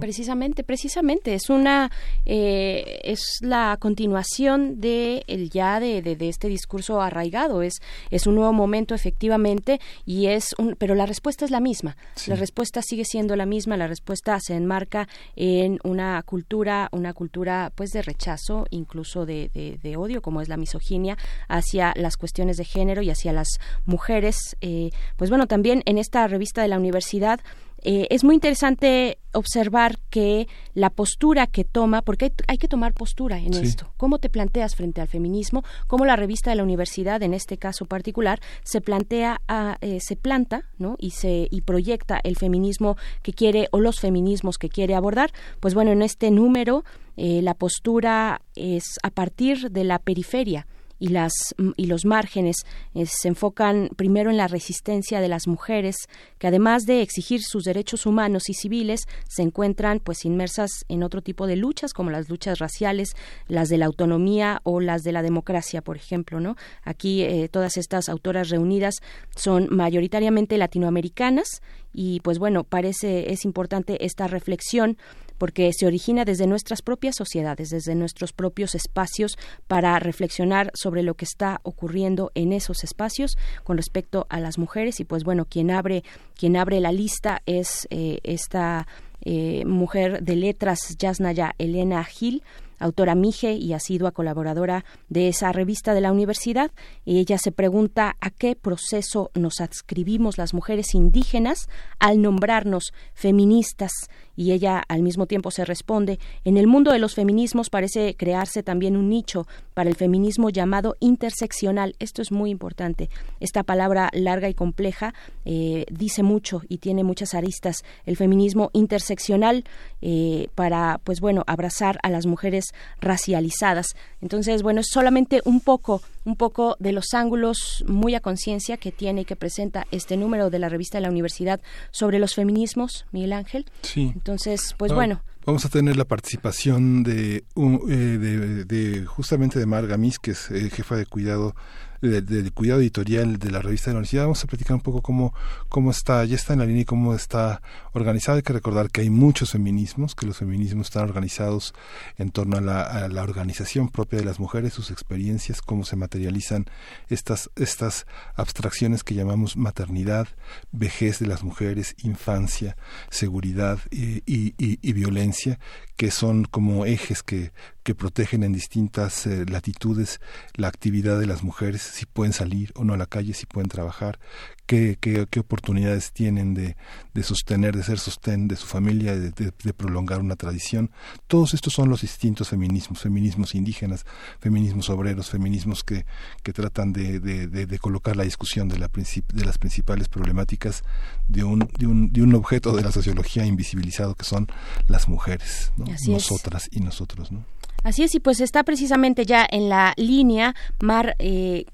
Precisamente, 0.00 0.64
precisamente 0.64 1.34
es 1.34 1.48
una 1.48 1.90
eh, 2.26 3.00
es 3.04 3.38
la 3.40 3.76
continuación 3.80 4.80
de 4.80 5.24
el 5.26 5.48
ya 5.48 5.80
de, 5.80 6.02
de, 6.02 6.28
este 6.28 6.48
discurso 6.48 7.00
arraigado 7.00 7.62
es 7.62 7.80
es 8.10 8.26
un 8.26 8.34
nuevo 8.34 8.52
momento 8.52 8.94
efectivamente 8.94 9.80
y 10.04 10.26
es 10.26 10.54
un 10.58 10.76
pero 10.78 10.94
la 10.94 11.06
respuesta 11.06 11.46
es 11.46 11.50
la 11.50 11.60
misma 11.60 11.96
la 12.26 12.36
respuesta 12.36 12.82
sigue 12.82 13.06
siendo 13.06 13.34
la 13.34 13.46
misma 13.46 13.78
la 13.78 13.86
respuesta 13.86 14.38
se 14.40 14.56
enmarca 14.56 15.08
en 15.36 15.78
una 15.84 16.22
cultura 16.22 16.88
una 16.92 17.14
cultura 17.14 17.72
pues 17.74 17.90
de 17.90 18.02
rechazo 18.02 18.66
incluso 18.70 19.24
de, 19.24 19.50
de, 19.82 19.96
odio 19.96 20.20
como 20.20 20.42
es 20.42 20.48
la 20.48 20.58
misoginia 20.58 21.16
hacia 21.48 21.94
las 21.96 22.18
cuestiones 22.18 22.58
de 22.58 22.64
género 22.64 23.00
y 23.00 23.08
hacia 23.08 23.32
las 23.32 23.58
mujeres 23.86 24.56
eh, 24.60 24.90
pues 25.16 25.30
bueno 25.30 25.46
también 25.46 25.82
en 25.86 25.96
esta 25.96 26.26
revista 26.28 26.60
de 26.60 26.68
la 26.68 26.76
universidad 26.76 27.40
Eh, 27.82 28.06
es 28.10 28.24
muy 28.24 28.34
interesante 28.34 29.18
observar 29.32 29.98
que 30.10 30.48
la 30.74 30.90
postura 30.90 31.46
que 31.46 31.64
toma, 31.64 32.02
porque 32.02 32.32
hay, 32.46 32.58
que 32.58 32.68
tomar 32.68 32.92
postura 32.92 33.38
en 33.38 33.54
esto, 33.54 33.92
cómo 33.96 34.18
te 34.18 34.28
planteas 34.28 34.74
frente 34.74 35.00
al 35.00 35.08
feminismo, 35.08 35.62
cómo 35.86 36.04
la 36.04 36.16
revista 36.16 36.50
de 36.50 36.56
la 36.56 36.64
universidad, 36.64 37.22
en 37.22 37.34
este 37.34 37.56
caso 37.56 37.84
particular, 37.84 38.40
se 38.64 38.80
plantea, 38.80 39.40
eh, 39.80 39.98
se 40.00 40.16
planta, 40.16 40.64
¿no? 40.78 40.96
Y 40.98 41.10
se 41.10 41.46
y 41.50 41.60
proyecta 41.60 42.20
el 42.24 42.36
feminismo 42.36 42.96
que 43.22 43.32
quiere 43.32 43.68
o 43.70 43.80
los 43.80 44.00
feminismos 44.00 44.58
que 44.58 44.68
quiere 44.68 44.94
abordar. 44.94 45.30
Pues 45.60 45.74
bueno, 45.74 45.92
en 45.92 46.02
este 46.02 46.30
número 46.30 46.84
eh, 47.16 47.42
la 47.42 47.54
postura 47.54 48.40
es 48.54 48.84
a 49.02 49.10
partir 49.10 49.70
de 49.70 49.84
la 49.84 49.98
periferia 49.98 50.66
y, 50.98 51.08
las, 51.08 51.32
y 51.76 51.86
los 51.86 52.04
márgenes 52.04 52.56
eh, 52.94 53.06
se 53.06 53.28
enfocan 53.28 53.90
primero 53.96 54.30
en 54.30 54.36
la 54.36 54.48
resistencia 54.48 55.20
de 55.20 55.28
las 55.28 55.46
mujeres, 55.46 55.96
que 56.38 56.46
además 56.46 56.84
de 56.86 57.02
exigir 57.02 57.42
sus 57.42 57.64
derechos 57.64 58.06
humanos 58.06 58.48
y 58.48 58.54
civiles, 58.54 59.02
se 59.28 59.42
encuentran 59.42 60.00
pues 60.00 60.24
inmersas 60.24 60.70
en 60.88 61.02
otro 61.02 61.22
tipo 61.22 61.46
de 61.46 61.56
luchas, 61.56 61.92
como 61.92 62.10
las 62.10 62.28
luchas 62.28 62.58
raciales, 62.58 63.10
las 63.46 63.68
de 63.68 63.78
la 63.78 63.86
autonomía 63.86 64.60
o 64.64 64.80
las 64.80 65.02
de 65.02 65.12
la 65.12 65.22
democracia, 65.22 65.82
por 65.82 65.96
ejemplo, 65.96 66.40
¿no? 66.40 66.56
Aquí 66.82 67.22
eh, 67.22 67.48
todas 67.48 67.76
estas 67.76 68.08
autoras 68.08 68.48
reunidas 68.48 68.96
son 69.36 69.68
mayoritariamente 69.70 70.58
latinoamericanas 70.58 71.62
y 71.92 72.20
pues 72.20 72.38
bueno, 72.38 72.64
parece 72.64 73.32
es 73.32 73.44
importante 73.44 74.04
esta 74.04 74.26
reflexión 74.26 74.98
porque 75.38 75.72
se 75.72 75.86
origina 75.86 76.24
desde 76.24 76.46
nuestras 76.46 76.82
propias 76.82 77.16
sociedades, 77.16 77.70
desde 77.70 77.94
nuestros 77.94 78.32
propios 78.32 78.74
espacios, 78.74 79.38
para 79.66 79.98
reflexionar 79.98 80.70
sobre 80.74 81.02
lo 81.02 81.14
que 81.14 81.24
está 81.24 81.60
ocurriendo 81.62 82.30
en 82.34 82.52
esos 82.52 82.84
espacios 82.84 83.36
con 83.64 83.76
respecto 83.76 84.26
a 84.28 84.40
las 84.40 84.58
mujeres. 84.58 85.00
Y 85.00 85.04
pues 85.04 85.24
bueno, 85.24 85.46
quien 85.46 85.70
abre, 85.70 86.04
quien 86.36 86.56
abre 86.56 86.80
la 86.80 86.92
lista 86.92 87.42
es 87.46 87.86
eh, 87.90 88.18
esta 88.22 88.86
eh, 89.22 89.64
mujer 89.64 90.22
de 90.22 90.36
letras, 90.36 90.96
Yasnaya 90.98 91.54
Elena 91.58 92.04
Gil, 92.04 92.42
autora 92.78 93.14
Mije 93.14 93.52
y 93.52 93.72
asidua 93.72 94.12
colaboradora 94.12 94.84
de 95.08 95.28
esa 95.28 95.52
revista 95.52 95.94
de 95.94 96.00
la 96.00 96.12
universidad. 96.12 96.70
Y 97.04 97.18
ella 97.18 97.38
se 97.38 97.52
pregunta 97.52 98.16
a 98.20 98.30
qué 98.30 98.56
proceso 98.56 99.30
nos 99.34 99.60
adscribimos 99.60 100.38
las 100.38 100.54
mujeres 100.54 100.94
indígenas 100.94 101.68
al 101.98 102.22
nombrarnos 102.22 102.92
feministas 103.14 103.92
y 104.38 104.52
ella 104.52 104.84
al 104.86 105.02
mismo 105.02 105.26
tiempo 105.26 105.50
se 105.50 105.64
responde, 105.64 106.20
en 106.44 106.56
el 106.56 106.68
mundo 106.68 106.92
de 106.92 107.00
los 107.00 107.16
feminismos 107.16 107.70
parece 107.70 108.14
crearse 108.14 108.62
también 108.62 108.96
un 108.96 109.08
nicho 109.08 109.48
para 109.74 109.90
el 109.90 109.96
feminismo 109.96 110.48
llamado 110.48 110.94
interseccional. 111.00 111.96
Esto 111.98 112.22
es 112.22 112.30
muy 112.30 112.50
importante. 112.50 113.10
Esta 113.40 113.64
palabra 113.64 114.10
larga 114.12 114.48
y 114.48 114.54
compleja 114.54 115.12
eh, 115.44 115.86
dice 115.90 116.22
mucho 116.22 116.62
y 116.68 116.78
tiene 116.78 117.02
muchas 117.02 117.34
aristas. 117.34 117.82
El 118.06 118.16
feminismo 118.16 118.70
interseccional 118.74 119.64
eh, 120.02 120.46
para, 120.54 121.00
pues 121.02 121.20
bueno, 121.20 121.42
abrazar 121.48 121.98
a 122.04 122.08
las 122.08 122.26
mujeres 122.26 122.66
racializadas. 123.00 123.96
Entonces, 124.22 124.62
bueno, 124.62 124.82
es 124.82 124.86
solamente 124.88 125.40
un 125.46 125.58
poco 125.60 126.00
un 126.28 126.36
poco 126.36 126.76
de 126.78 126.92
los 126.92 127.14
ángulos 127.14 127.84
muy 127.88 128.14
a 128.14 128.20
conciencia 128.20 128.76
que 128.76 128.92
tiene 128.92 129.22
y 129.22 129.24
que 129.24 129.34
presenta 129.34 129.86
este 129.90 130.18
número 130.18 130.50
de 130.50 130.58
la 130.58 130.68
revista 130.68 130.98
de 130.98 131.02
la 131.02 131.10
universidad 131.10 131.58
sobre 131.90 132.18
los 132.18 132.34
feminismos, 132.34 133.06
Miguel 133.12 133.32
Ángel. 133.32 133.64
Sí. 133.80 134.12
Entonces, 134.14 134.74
pues 134.76 134.92
bueno. 134.92 135.22
Vamos 135.46 135.64
a 135.64 135.70
tener 135.70 135.96
la 135.96 136.04
participación 136.04 137.02
de, 137.02 137.44
eh, 137.56 138.64
de, 138.66 139.06
justamente 139.06 139.58
de 139.58 139.64
Marga 139.64 139.96
Mis, 139.96 140.18
que 140.18 140.32
es 140.32 140.50
eh, 140.50 140.68
jefa 140.68 140.96
de 140.96 141.06
cuidado 141.06 141.54
del 142.00 142.52
cuidado 142.52 142.80
editorial 142.80 143.38
de 143.38 143.50
la 143.50 143.60
revista 143.60 143.90
de 143.90 143.94
la 143.94 143.98
universidad. 143.98 144.24
Vamos 144.24 144.44
a 144.44 144.46
platicar 144.46 144.74
un 144.74 144.80
poco 144.80 145.02
cómo, 145.02 145.34
cómo 145.68 145.90
está, 145.90 146.24
ya 146.24 146.36
está 146.36 146.52
en 146.52 146.60
la 146.60 146.66
línea 146.66 146.82
y 146.82 146.84
cómo 146.84 147.14
está 147.14 147.62
organizado. 147.92 148.36
Hay 148.36 148.42
que 148.42 148.52
recordar 148.52 148.90
que 148.90 149.00
hay 149.00 149.10
muchos 149.10 149.52
feminismos, 149.52 150.14
que 150.14 150.26
los 150.26 150.38
feminismos 150.38 150.88
están 150.88 151.04
organizados 151.04 151.74
en 152.16 152.30
torno 152.30 152.56
a 152.56 152.60
la, 152.60 153.22
organización 153.22 153.88
propia 153.88 154.20
de 154.20 154.24
las 154.24 154.38
mujeres, 154.38 154.72
sus 154.72 154.90
experiencias, 154.90 155.60
cómo 155.60 155.84
se 155.84 155.96
materializan 155.96 156.66
estas, 157.08 157.50
estas 157.56 158.06
abstracciones 158.36 159.02
que 159.02 159.14
llamamos 159.14 159.56
maternidad, 159.56 160.28
vejez 160.72 161.18
de 161.18 161.26
las 161.26 161.42
mujeres, 161.42 161.94
infancia, 161.98 162.76
seguridad 163.10 163.78
y, 163.90 164.22
y 164.26 164.92
violencia, 164.92 165.58
que 165.96 166.10
son 166.10 166.44
como 166.44 166.86
ejes 166.86 167.22
que, 167.22 167.50
que 167.88 167.94
protegen 167.94 168.42
en 168.42 168.52
distintas 168.52 169.26
eh, 169.26 169.46
latitudes 169.48 170.20
la 170.56 170.68
actividad 170.68 171.18
de 171.18 171.26
las 171.26 171.42
mujeres, 171.42 171.80
si 171.80 172.04
pueden 172.04 172.34
salir 172.34 172.70
o 172.74 172.84
no 172.84 172.92
a 172.92 172.98
la 172.98 173.06
calle, 173.06 173.32
si 173.32 173.46
pueden 173.46 173.70
trabajar, 173.70 174.18
qué, 174.66 174.98
qué, 175.00 175.26
qué 175.30 175.40
oportunidades 175.40 176.12
tienen 176.12 176.52
de, 176.52 176.76
de, 177.14 177.22
sostener, 177.22 177.74
de 177.74 177.82
ser 177.82 177.98
sostén 177.98 178.46
de 178.46 178.56
su 178.56 178.66
familia, 178.66 179.16
de, 179.16 179.30
de, 179.30 179.72
prolongar 179.72 180.20
una 180.20 180.36
tradición. 180.36 180.90
Todos 181.28 181.54
estos 181.54 181.72
son 181.72 181.88
los 181.88 182.02
distintos 182.02 182.50
feminismos, 182.50 183.00
feminismos 183.00 183.54
indígenas, 183.54 184.04
feminismos 184.38 184.90
obreros, 184.90 185.30
feminismos 185.30 185.82
que, 185.82 186.04
que 186.42 186.52
tratan 186.52 186.92
de, 186.92 187.20
de, 187.20 187.78
colocar 187.78 188.16
la 188.16 188.24
discusión 188.24 188.68
de, 188.68 188.78
la 188.78 188.88
de 188.88 189.44
las 189.46 189.56
principales 189.56 190.10
problemáticas 190.10 190.82
de 191.26 191.42
un, 191.42 191.60
de, 191.78 191.86
un, 191.86 192.12
de 192.12 192.20
un 192.20 192.34
objeto 192.34 192.76
de 192.76 192.82
la 192.82 192.92
sociología 192.92 193.46
invisibilizado 193.46 194.14
que 194.14 194.26
son 194.26 194.46
las 194.88 195.08
mujeres, 195.08 195.72
nosotras 196.06 196.68
y 196.70 196.80
nosotros. 196.80 197.32
¿no? 197.32 197.46
Así 197.88 198.02
es, 198.02 198.14
y 198.14 198.20
pues 198.20 198.42
está 198.42 198.64
precisamente 198.64 199.24
ya 199.24 199.46
en 199.50 199.70
la 199.70 199.94
línea 199.96 200.52
Mar 200.78 201.16
eh, 201.18 201.64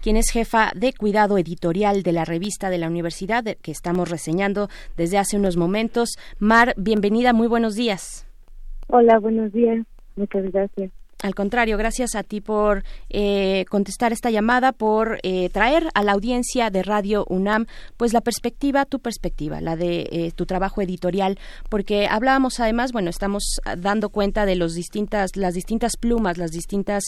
quien 0.00 0.16
es 0.16 0.30
jefa 0.30 0.70
de 0.76 0.92
cuidado 0.92 1.38
editorial 1.38 2.04
de 2.04 2.12
la 2.12 2.24
revista 2.24 2.70
de 2.70 2.78
la 2.78 2.86
universidad 2.86 3.42
que 3.42 3.72
estamos 3.72 4.08
reseñando 4.08 4.68
desde 4.96 5.18
hace 5.18 5.36
unos 5.36 5.56
momentos. 5.56 6.10
Mar, 6.38 6.74
bienvenida, 6.76 7.32
muy 7.32 7.48
buenos 7.48 7.74
días. 7.74 8.28
Hola, 8.86 9.18
buenos 9.18 9.52
días. 9.52 9.84
Muchas 10.14 10.52
gracias. 10.52 10.92
Al 11.24 11.34
contrario, 11.34 11.78
gracias 11.78 12.16
a 12.16 12.22
ti 12.22 12.42
por 12.42 12.84
eh, 13.08 13.64
contestar 13.70 14.12
esta 14.12 14.30
llamada, 14.30 14.72
por 14.72 15.20
eh, 15.22 15.48
traer 15.48 15.88
a 15.94 16.02
la 16.02 16.12
audiencia 16.12 16.68
de 16.68 16.82
Radio 16.82 17.24
UNAM, 17.30 17.64
pues 17.96 18.12
la 18.12 18.20
perspectiva, 18.20 18.84
tu 18.84 18.98
perspectiva, 18.98 19.62
la 19.62 19.74
de 19.74 20.06
eh, 20.12 20.32
tu 20.36 20.44
trabajo 20.44 20.82
editorial, 20.82 21.38
porque 21.70 22.08
hablábamos 22.08 22.60
además, 22.60 22.92
bueno, 22.92 23.08
estamos 23.08 23.56
dando 23.78 24.10
cuenta 24.10 24.44
de 24.44 24.56
los 24.56 24.74
distintas, 24.74 25.34
las 25.34 25.54
distintas 25.54 25.96
plumas, 25.96 26.36
las 26.36 26.50
distintas 26.50 27.04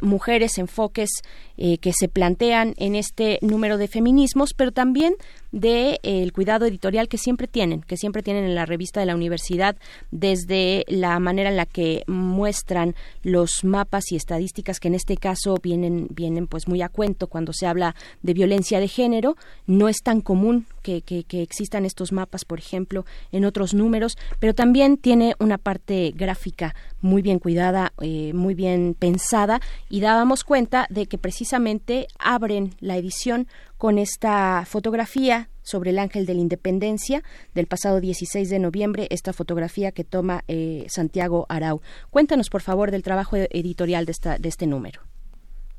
mujeres, 0.00 0.58
enfoques 0.58 1.10
que 1.56 1.92
se 1.92 2.08
plantean 2.08 2.74
en 2.78 2.96
este 2.96 3.38
número 3.42 3.78
de 3.78 3.86
feminismos, 3.86 4.54
pero 4.56 4.72
también 4.72 5.14
de 5.52 6.00
el 6.02 6.32
cuidado 6.32 6.66
editorial 6.66 7.08
que 7.08 7.18
siempre 7.18 7.46
tienen, 7.46 7.82
que 7.82 7.96
siempre 7.96 8.22
tienen 8.22 8.44
en 8.44 8.54
la 8.54 8.66
revista 8.66 9.00
de 9.00 9.06
la 9.06 9.14
universidad, 9.14 9.76
desde 10.10 10.84
la 10.88 11.18
manera 11.20 11.50
en 11.50 11.56
la 11.56 11.66
que 11.66 12.04
muestran 12.06 12.94
los 13.22 13.62
mapas 13.62 14.10
y 14.10 14.16
estadísticas 14.16 14.80
que 14.80 14.88
en 14.88 14.94
este 14.94 15.16
caso 15.16 15.56
vienen, 15.62 16.08
vienen 16.10 16.46
pues 16.46 16.66
muy 16.66 16.82
a 16.82 16.88
cuento 16.88 17.26
cuando 17.26 17.52
se 17.52 17.66
habla 17.66 17.94
de 18.22 18.34
violencia 18.34 18.80
de 18.80 18.88
género. 18.88 19.36
No 19.66 19.88
es 19.88 19.98
tan 20.02 20.20
común 20.22 20.66
que, 20.82 21.02
que, 21.02 21.24
existan 21.42 21.84
estos 21.84 22.12
mapas, 22.12 22.44
por 22.44 22.58
ejemplo, 22.58 23.04
en 23.30 23.44
otros 23.44 23.74
números, 23.74 24.18
pero 24.40 24.54
también 24.54 24.96
tiene 24.96 25.34
una 25.38 25.58
parte 25.58 26.12
gráfica 26.14 26.74
muy 27.00 27.22
bien 27.22 27.38
cuidada, 27.38 27.92
eh, 28.00 28.32
muy 28.34 28.54
bien 28.54 28.96
pensada 28.98 29.60
y 29.88 30.00
dábamos 30.00 30.44
cuenta 30.44 30.86
de 30.88 31.06
que 31.06 31.18
precisamente 31.18 32.06
abren 32.18 32.74
la 32.80 32.96
edición 32.96 33.48
con 33.82 33.98
esta 33.98 34.64
fotografía 34.64 35.48
sobre 35.62 35.90
el 35.90 35.98
ángel 35.98 36.24
de 36.24 36.34
la 36.34 36.40
independencia 36.40 37.20
del 37.52 37.66
pasado 37.66 38.00
16 38.00 38.48
de 38.48 38.60
noviembre, 38.60 39.08
esta 39.10 39.32
fotografía 39.32 39.90
que 39.90 40.04
toma 40.04 40.42
eh, 40.46 40.84
Santiago 40.86 41.46
Arau. 41.48 41.80
Cuéntanos, 42.10 42.48
por 42.48 42.60
favor, 42.60 42.92
del 42.92 43.02
trabajo 43.02 43.34
editorial 43.36 44.06
de, 44.06 44.12
esta, 44.12 44.38
de 44.38 44.48
este 44.48 44.68
número. 44.68 45.00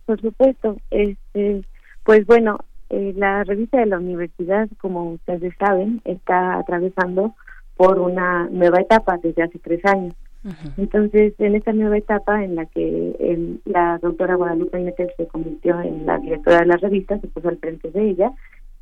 Por 0.06 0.20
supuesto. 0.20 0.76
Este, 0.92 1.64
pues 2.04 2.26
bueno, 2.26 2.58
eh, 2.90 3.14
la 3.16 3.46
revista 3.46 3.80
de 3.80 3.86
la 3.86 4.00
universidad, 4.00 4.68
como 4.82 5.12
ustedes 5.12 5.54
saben, 5.58 6.02
está 6.04 6.58
atravesando 6.60 7.34
por 7.78 8.00
una 8.00 8.50
nueva 8.52 8.82
etapa 8.82 9.18
desde 9.24 9.44
hace 9.44 9.60
tres 9.60 9.80
años. 9.86 10.14
Entonces, 10.78 11.34
en 11.40 11.56
esta 11.56 11.72
nueva 11.72 11.98
etapa 11.98 12.44
en 12.44 12.56
la 12.56 12.66
que 12.66 13.58
la 13.66 13.98
doctora 14.00 14.36
Guadalupe 14.36 14.80
Inetel 14.80 15.12
se 15.16 15.28
convirtió 15.28 15.80
en 15.82 16.06
la 16.06 16.18
directora 16.18 16.60
de 16.60 16.66
la 16.66 16.78
revista, 16.78 17.20
se 17.20 17.28
puso 17.28 17.50
al 17.50 17.58
frente 17.58 17.92
de 17.92 18.10
ella, 18.10 18.32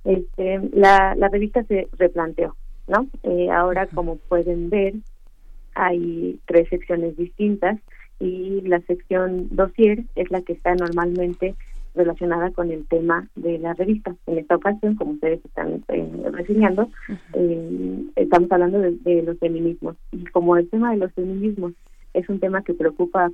este, 0.04 0.60
la, 0.74 1.14
la 1.16 1.28
revista 1.28 1.64
se 1.66 1.88
replanteó, 1.98 2.56
¿no? 2.88 3.08
Eh, 3.24 3.50
ahora, 3.52 3.86
como 3.88 4.16
pueden 4.16 4.70
ver, 4.70 4.94
hay 5.76 6.40
tres 6.46 6.68
secciones 6.70 7.16
distintas 7.16 7.78
y 8.20 8.62
la 8.62 8.80
sección 8.82 9.48
dossier 9.52 10.04
es 10.16 10.32
la 10.32 10.42
que 10.42 10.54
está 10.54 10.76
normalmente 10.76 11.56
relacionada 11.94 12.52
con 12.52 12.72
el 12.72 12.88
tema 12.88 13.28
de 13.36 13.60
la 13.60 13.74
revista. 13.74 14.16
En 14.28 14.38
esta 14.38 14.56
ocasión, 14.56 14.96
como 14.96 15.12
ustedes 15.12 15.44
están 15.44 15.84
eh, 15.90 16.10
reseñando, 16.32 16.90
eh, 17.34 18.04
estamos 18.16 18.52
hablando 18.52 18.80
de, 18.80 19.24
los 19.24 19.38
feminismos. 19.40 19.96
Y 20.12 20.24
como 20.26 20.58
el 20.58 20.70
tema 20.70 20.92
de 20.92 20.98
los 20.98 21.12
feminismos 21.14 21.74
es 22.14 22.28
un 22.30 22.40
tema 22.40 22.64
que 22.64 22.74
preocupa 22.74 23.32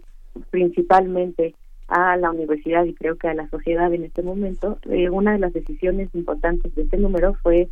principalmente 0.50 1.56
a 1.88 2.18
la 2.18 2.32
universidad 2.32 2.84
y 2.86 2.94
creo 2.94 3.16
que 3.18 3.28
a 3.28 3.34
la 3.34 3.48
sociedad 3.50 3.94
en 3.94 4.04
este 4.04 4.22
momento, 4.22 4.78
eh, 4.90 5.10
una 5.10 5.34
de 5.34 5.40
las 5.40 5.54
decisiones 5.54 6.10
importantes 6.14 6.76
de 6.76 6.84
este 6.84 6.98
número 6.98 7.36
fue 7.42 7.70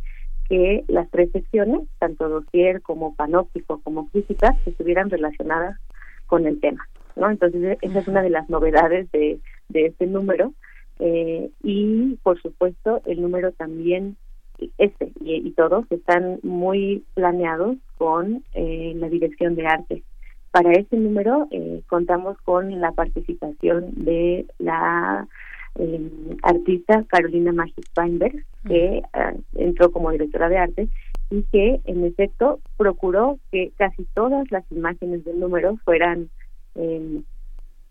que 0.48 0.84
las 0.88 1.10
tres 1.10 1.30
secciones, 1.32 1.82
tanto 1.98 2.28
dossier 2.28 2.80
como 2.80 3.14
panóptico 3.14 3.80
como 3.82 4.08
física, 4.08 4.56
estuvieran 4.64 5.10
relacionadas 5.10 5.78
con 6.26 6.46
el 6.46 6.60
tema. 6.60 6.88
¿no? 7.16 7.30
Entonces, 7.30 7.78
esa 7.80 7.98
es 7.98 8.08
una 8.08 8.22
de 8.22 8.30
las 8.30 8.48
novedades 8.48 9.10
de, 9.12 9.40
de 9.68 9.86
este 9.86 10.06
número. 10.06 10.52
Eh, 10.98 11.50
y, 11.62 12.16
por 12.22 12.40
supuesto, 12.40 13.02
el 13.06 13.20
número 13.22 13.52
también, 13.52 14.16
este 14.78 15.12
y, 15.20 15.50
todos, 15.52 15.84
están 15.90 16.40
muy 16.42 17.04
planeados 17.14 17.76
con 17.98 18.44
eh, 18.54 18.94
la 18.96 19.08
dirección 19.08 19.54
de 19.54 19.66
arte. 19.66 20.02
Para 20.50 20.72
este 20.72 20.96
número 20.96 21.48
eh, 21.50 21.82
contamos 21.86 22.38
con 22.42 22.80
la 22.80 22.92
participación 22.92 23.92
de 24.04 24.46
la 24.58 25.28
eh, 25.78 26.10
artista 26.42 27.04
Carolina 27.08 27.52
Magis 27.52 27.84
Weinberg, 27.94 28.42
que 28.66 29.02
ah, 29.12 29.34
entró 29.54 29.92
como 29.92 30.10
directora 30.10 30.48
de 30.48 30.56
arte 30.56 30.88
y 31.30 31.42
que 31.52 31.80
en 31.84 32.04
efecto 32.04 32.60
procuró 32.78 33.38
que 33.52 33.72
casi 33.76 34.06
todas 34.14 34.50
las 34.50 34.64
imágenes 34.70 35.24
del 35.24 35.40
número 35.40 35.76
fueran 35.84 36.30
eh, 36.74 37.20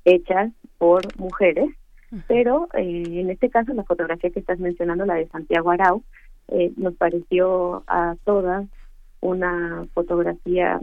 hechas 0.06 0.52
por 0.80 1.04
mujeres, 1.20 1.70
pero 2.28 2.68
eh, 2.74 3.04
en 3.06 3.30
este 3.30 3.50
caso 3.50 3.74
la 3.74 3.84
fotografía 3.84 4.30
que 4.30 4.40
estás 4.40 4.60
mencionando, 4.60 5.06
la 5.06 5.16
de 5.16 5.28
Santiago 5.28 5.72
Arau, 5.72 6.04
eh, 6.50 6.72
nos 6.78 6.96
pareció 6.96 7.84
a 7.88 8.16
todas 8.24 8.66
una 9.22 9.88
fotografía 9.94 10.80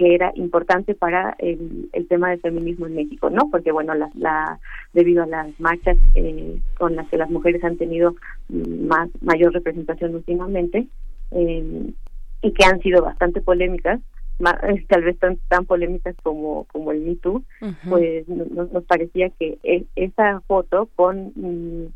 que 0.00 0.14
era 0.14 0.32
importante 0.34 0.94
para 0.94 1.34
el, 1.38 1.90
el, 1.92 2.08
tema 2.08 2.30
del 2.30 2.40
feminismo 2.40 2.86
en 2.86 2.94
México, 2.94 3.28
¿no? 3.28 3.50
Porque, 3.50 3.70
bueno, 3.70 3.94
la, 3.94 4.08
la 4.14 4.58
debido 4.94 5.24
a 5.24 5.26
las 5.26 5.60
marchas 5.60 5.98
eh, 6.14 6.58
con 6.78 6.96
las 6.96 7.06
que 7.08 7.18
las 7.18 7.28
mujeres 7.28 7.62
han 7.64 7.76
tenido 7.76 8.14
más 8.48 9.10
mayor 9.20 9.52
representación 9.52 10.14
últimamente 10.14 10.86
eh, 11.32 11.92
y 12.40 12.52
que 12.52 12.64
han 12.64 12.80
sido 12.80 13.02
bastante 13.02 13.42
polémicas, 13.42 14.00
tal 14.88 15.02
vez 15.02 15.18
tan, 15.18 15.38
tan 15.48 15.66
polémicas 15.66 16.16
como, 16.22 16.64
como 16.64 16.92
el 16.92 17.00
Me 17.00 17.16
Too, 17.16 17.42
pues 17.88 18.28
nos, 18.28 18.70
nos, 18.72 18.84
parecía 18.84 19.30
que 19.30 19.58
e, 19.62 19.84
esa 19.96 20.40
foto 20.40 20.88
con, 20.96 21.92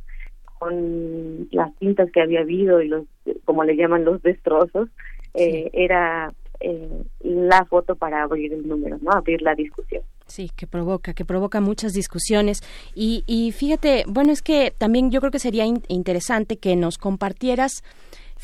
con 0.59 1.49
las 1.51 1.75
tintas 1.77 2.11
que 2.13 2.21
había 2.21 2.41
habido 2.41 2.83
y 2.83 2.89
los, 2.89 3.05
como 3.45 3.65
le 3.65 3.77
llaman, 3.77 4.05
los 4.05 4.23
destrozos, 4.23 4.89
eh, 5.35 5.71
era 5.73 6.33
eh, 6.61 7.03
la 7.21 7.65
foto 7.65 7.97
para 7.97 8.23
abrir 8.23 8.53
el 8.53 8.67
número, 8.67 8.99
¿no? 9.01 9.11
Abrir 9.13 9.43
la 9.43 9.55
discusión. 9.55 10.03
Sí, 10.27 10.51
que 10.57 10.67
provoca, 10.67 11.13
que 11.13 11.25
provoca 11.25 11.61
muchas 11.61 11.93
discusiones. 11.93 12.63
Y, 12.95 13.25
y 13.27 13.53
fíjate, 13.53 14.05
bueno, 14.07 14.33
es 14.33 14.41
que 14.41 14.73
también 14.77 15.11
yo 15.11 15.21
creo 15.21 15.31
que 15.31 15.39
sería 15.39 15.67
interesante 15.89 16.57
que 16.57 16.77
nos 16.77 16.97
compartieras 16.97 17.83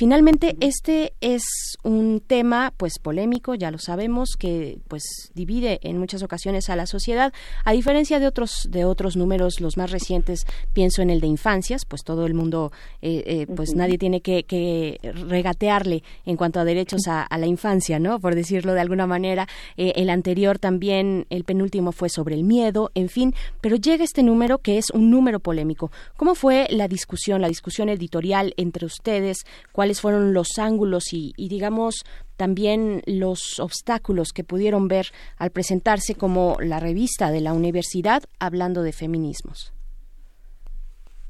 Finalmente, 0.00 0.56
este 0.60 1.12
es 1.20 1.42
un 1.82 2.22
tema 2.26 2.72
pues 2.74 2.98
polémico, 2.98 3.54
ya 3.54 3.70
lo 3.70 3.76
sabemos, 3.76 4.30
que 4.38 4.78
pues 4.88 5.02
divide 5.34 5.78
en 5.82 5.98
muchas 5.98 6.22
ocasiones 6.22 6.70
a 6.70 6.76
la 6.76 6.86
sociedad. 6.86 7.34
A 7.66 7.72
diferencia 7.72 8.18
de 8.18 8.26
otros 8.26 8.68
de 8.70 8.86
otros 8.86 9.18
números, 9.18 9.60
los 9.60 9.76
más 9.76 9.90
recientes, 9.90 10.46
pienso 10.72 11.02
en 11.02 11.10
el 11.10 11.20
de 11.20 11.26
infancias, 11.26 11.84
pues 11.84 12.02
todo 12.02 12.24
el 12.24 12.32
mundo, 12.32 12.72
eh, 13.02 13.24
eh, 13.26 13.46
pues 13.54 13.74
nadie 13.74 13.98
tiene 13.98 14.22
que, 14.22 14.98
regatearle 15.02 16.02
en 16.24 16.38
cuanto 16.38 16.60
a 16.60 16.64
derechos 16.64 17.02
a, 17.06 17.28
la 17.36 17.46
infancia, 17.46 17.98
¿no? 17.98 18.20
Por 18.20 18.34
decirlo 18.34 18.72
de 18.72 18.80
alguna 18.80 19.06
manera. 19.06 19.48
Eh, 19.76 19.92
el 19.96 20.08
anterior 20.08 20.58
también, 20.58 21.26
el 21.28 21.44
penúltimo 21.44 21.92
fue 21.92 22.08
sobre 22.08 22.36
el 22.36 22.44
miedo, 22.44 22.90
en 22.94 23.10
fin. 23.10 23.34
Pero 23.60 23.76
llega 23.76 24.02
este 24.02 24.22
número 24.22 24.56
que 24.56 24.78
es 24.78 24.88
un 24.94 25.10
número 25.10 25.40
polémico. 25.40 25.92
¿Cómo 26.16 26.34
fue 26.34 26.68
la 26.70 26.88
discusión, 26.88 27.42
la 27.42 27.48
discusión 27.48 27.90
editorial 27.90 28.54
entre 28.56 28.86
ustedes? 28.86 29.44
Cuáles 29.90 30.00
fueron 30.00 30.34
los 30.34 30.58
ángulos 30.58 31.12
y, 31.12 31.32
digamos 31.36 32.04
también 32.36 33.02
los 33.06 33.58
obstáculos 33.58 34.32
que 34.32 34.44
pudieron 34.44 34.86
ver 34.86 35.06
al 35.36 35.50
presentarse 35.50 36.14
como 36.14 36.56
la 36.60 36.78
revista 36.78 37.32
de 37.32 37.40
la 37.40 37.52
universidad 37.52 38.22
hablando 38.38 38.82
de 38.82 38.92
feminismos. 38.92 39.72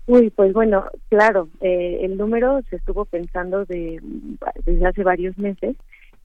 Uy, 0.07 0.31
pues 0.31 0.53
bueno, 0.53 0.85
claro, 1.09 1.49
eh, 1.63 2.01
el 2.03 2.19
número 2.19 2.61
se 2.69 2.77
estuvo 2.77 3.07
pensando 3.07 3.65
de, 3.65 3.99
desde 4.67 4.87
hace 4.87 5.05
varios 5.05 5.39
meses 5.39 5.77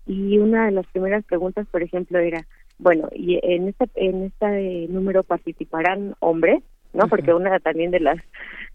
y 0.05 0.38
una 0.38 0.65
de 0.65 0.71
las 0.73 0.86
primeras 0.88 1.23
preguntas, 1.23 1.65
por 1.71 1.83
ejemplo, 1.83 2.19
era, 2.19 2.45
bueno, 2.79 3.07
y 3.13 3.39
en 3.43 3.69
este 3.69 3.89
en 3.95 4.23
este 4.23 4.88
número 4.89 5.23
participarán 5.23 6.15
hombres, 6.19 6.61
¿no? 6.95 7.07
Porque 7.07 7.33
una 7.33 7.59
también 7.59 7.91
de 7.91 7.99
las 7.99 8.17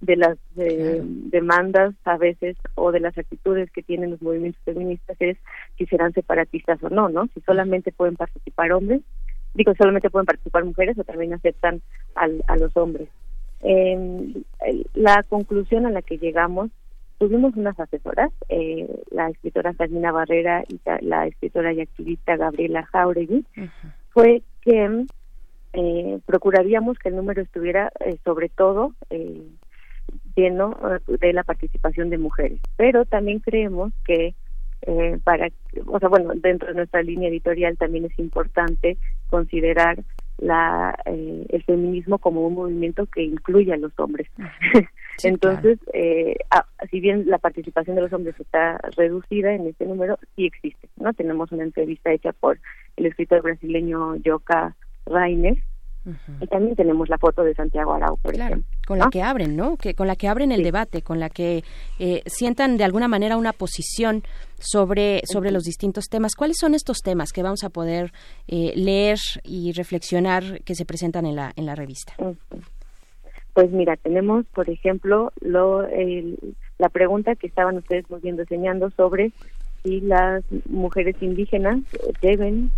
de 0.01 0.17
las 0.17 0.39
eh, 0.57 1.01
demandas 1.03 1.95
a 2.05 2.17
veces 2.17 2.57
o 2.75 2.93
de 2.93 3.01
las 3.01 3.17
actitudes 3.19 3.71
que 3.71 3.83
tienen 3.83 4.11
los 4.11 4.23
movimientos 4.23 4.63
feministas 4.65 5.17
es 5.21 5.37
si 5.77 5.87
serán 5.87 6.13
separatistas 6.13 6.83
o 6.83 6.89
no, 6.89 7.09
¿no? 7.09 7.27
Si 7.35 7.41
solamente 7.41 7.93
pueden 7.93 8.17
participar 8.17 8.73
hombres, 8.73 9.03
digo, 9.55 9.75
solamente 9.75 10.11
pueden 10.11 10.27
participar 10.27 10.65
mujeres 10.65 10.99
o 10.99 11.05
también 11.05 11.35
aceptan 11.35 11.83
al, 12.15 12.43
a 12.47 12.57
los 12.57 12.77
hombres. 12.77 13.09
Eh, 13.63 14.43
la 14.95 15.23
conclusión 15.25 15.87
a 15.87 15.91
la 15.91 16.03
que 16.03 16.19
llegamos, 16.19 16.71
tuvimos 17.19 17.55
unas 17.57 17.79
asesoras, 17.79 18.31
eh, 18.49 18.89
la 19.11 19.29
escritora 19.29 19.75
Carmina 19.75 20.13
Barrera 20.13 20.65
y 20.69 20.81
la 21.03 21.27
escritora 21.27 21.73
y 21.73 21.83
activista 21.83 22.37
Gabriela 22.37 22.87
Jauregui, 22.87 23.45
fue 24.11 24.43
que 24.63 25.05
eh, 25.73 26.19
procuraríamos 26.27 26.99
que 26.99 27.09
el 27.11 27.17
número 27.17 27.43
estuviera 27.43 27.93
eh, 28.01 28.19
sobre 28.25 28.49
todo 28.49 28.95
eh, 29.11 29.43
lleno 30.37 30.77
eh, 30.83 31.19
de 31.21 31.33
la 31.33 31.45
participación 31.45 32.11
de 32.11 32.19
mujeres, 32.19 32.61
pero 32.77 33.05
también 33.05 33.41
creemos 33.41 33.93
que 34.05 34.35
eh, 34.83 35.19
para, 35.25 35.49
o 35.87 35.99
sea, 35.99 36.09
bueno, 36.09 36.33
dentro 36.35 36.69
de 36.69 36.75
nuestra 36.75 37.03
línea 37.03 37.29
editorial 37.29 37.77
también 37.77 38.07
es 38.07 38.19
importante 38.19 38.97
considerar 39.29 39.99
la 40.39 40.99
eh, 41.05 41.47
el 41.51 41.63
feminismo 41.65 42.19
como 42.19 42.47
un 42.47 42.55
movimiento 42.55 43.05
que 43.07 43.23
incluye 43.23 43.73
a 43.73 43.77
los 43.77 43.93
hombres. 43.99 44.29
Entonces, 45.23 45.79
eh, 45.93 46.37
si 46.91 47.01
bien 47.01 47.25
la 47.29 47.37
participación 47.37 47.97
de 47.97 48.03
los 48.03 48.13
hombres 48.15 48.35
está 48.41 48.79
reducida 48.97 49.53
en 49.53 49.67
este 49.67 49.85
número, 49.85 50.19
sí 50.35 50.47
existe. 50.47 50.89
no 50.97 51.13
Tenemos 51.13 51.53
una 51.53 51.65
entrevista 51.65 52.11
hecha 52.11 52.33
por 52.33 52.59
el 52.97 53.05
escritor 53.05 53.43
brasileño 53.43 54.17
Yoka 54.17 54.75
Rainer, 55.11 55.57
y 56.41 56.47
también 56.47 56.77
tenemos 56.77 57.09
la 57.11 57.19
foto 57.19 57.43
de 57.45 57.55
Santiago 57.55 57.93
Arau, 57.93 58.17
por 58.17 58.35
ejemplo. 58.35 58.63
Con 58.87 58.99
la 58.99 59.11
que 59.11 59.23
abren, 59.23 59.55
¿no? 59.55 59.77
Que, 59.77 59.95
con 59.95 60.07
la 60.07 60.17
que 60.17 60.29
abren 60.29 60.51
el 60.51 60.63
debate, 60.63 61.03
con 61.03 61.21
la 61.21 61.29
que 61.29 61.63
eh, 61.99 62.23
sientan 62.27 62.79
de 62.79 62.85
alguna 62.85 63.07
manera 63.07 63.37
una 63.37 63.53
posición 63.53 64.23
sobre, 64.59 65.21
sobre 65.27 65.51
los 65.51 65.65
distintos 65.65 66.07
temas. 66.07 66.35
¿Cuáles 66.35 66.57
son 66.59 66.75
estos 66.75 66.99
temas 66.99 67.33
que 67.33 67.43
vamos 67.43 67.65
a 67.65 67.69
poder 67.69 68.13
eh, 68.49 68.73
leer 68.77 69.19
y 69.45 69.73
reflexionar 69.73 70.63
que 70.65 70.75
se 70.75 70.87
presentan 70.87 71.27
en 71.27 71.37
la, 71.37 71.53
en 71.55 71.67
la 71.67 71.75
revista? 71.75 72.15
Pues 73.53 73.71
mira, 73.71 73.97
tenemos, 73.97 74.47
por 74.55 74.71
ejemplo, 74.71 75.33
lo, 75.41 75.87
la 76.79 76.89
pregunta 76.89 77.35
que 77.37 77.47
estaban 77.47 77.77
ustedes 77.77 78.09
muy 78.09 78.21
bien 78.21 78.39
diseñando 78.39 78.91
sobre 78.91 79.33
si 79.83 80.01
las 80.01 80.43
mujeres 80.67 81.17
indígenas 81.21 81.81
deben 82.23 82.71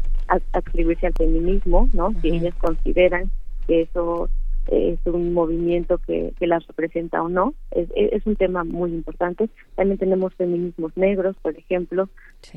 adscribirse 0.53 1.07
al 1.07 1.15
feminismo, 1.15 1.89
¿no? 1.93 2.13
Si 2.21 2.29
ellas 2.29 2.55
consideran 2.57 3.31
que 3.67 3.83
eso 3.83 4.29
es 4.69 4.99
un 5.07 5.35
movimiento 5.35 5.99
que, 5.99 6.33
que 6.39 6.47
las 6.47 6.67
representa 6.67 7.23
o 7.23 7.29
no, 7.29 7.55
es, 7.73 7.89
es, 7.95 8.25
un 8.27 8.37
tema 8.37 8.65
muy 8.65 8.93
importante. 8.93 9.49
También 9.75 9.99
tenemos 9.99 10.35
feminismos 10.35 10.97
negros, 10.97 11.37
por 11.43 11.57
ejemplo, 11.57 12.09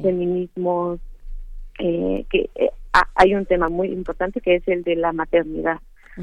feminismos 0.02 1.00
eh, 1.80 2.26
que 2.30 2.50
eh, 2.56 2.70
hay 3.16 3.36
un 3.36 3.46
tema 3.46 3.70
muy 3.70 3.88
importante 3.88 4.40
que 4.40 4.56
es 4.56 4.68
el 4.68 4.84
de 4.84 4.96
la 4.96 5.14
maternidad. 5.14 5.80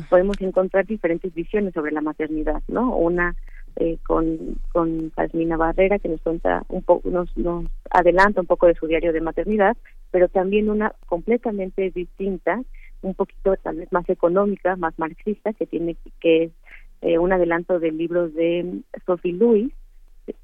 Podemos 0.08 0.40
encontrar 0.40 0.86
diferentes 0.86 1.34
visiones 1.34 1.74
sobre 1.74 1.92
la 1.92 2.00
maternidad, 2.00 2.62
¿no? 2.68 2.96
Una 2.96 3.34
eh, 3.76 3.98
con, 4.06 4.58
con 4.72 5.10
Casmina 5.10 5.56
Barrera, 5.56 5.98
que 5.98 6.08
nos 6.08 6.20
cuenta 6.22 6.64
un 6.68 6.82
poco, 6.82 7.10
nos, 7.10 7.36
nos 7.36 7.66
adelanta 7.90 8.40
un 8.40 8.46
poco 8.46 8.66
de 8.66 8.74
su 8.74 8.86
diario 8.86 9.12
de 9.12 9.20
maternidad, 9.20 9.76
pero 10.12 10.28
también 10.28 10.70
una 10.70 10.94
completamente 11.06 11.90
distinta, 11.90 12.62
un 13.00 13.14
poquito 13.14 13.56
tal 13.56 13.76
vez 13.76 13.90
más 13.90 14.08
económica, 14.08 14.76
más 14.76 14.96
marxista, 14.96 15.52
que 15.52 15.66
tiene 15.66 15.96
que 16.20 16.44
es 16.44 16.52
eh, 17.00 17.18
un 17.18 17.32
adelanto 17.32 17.80
del 17.80 17.96
libro 17.96 18.28
de 18.28 18.82
Sophie 19.04 19.32
Lewis, 19.32 19.72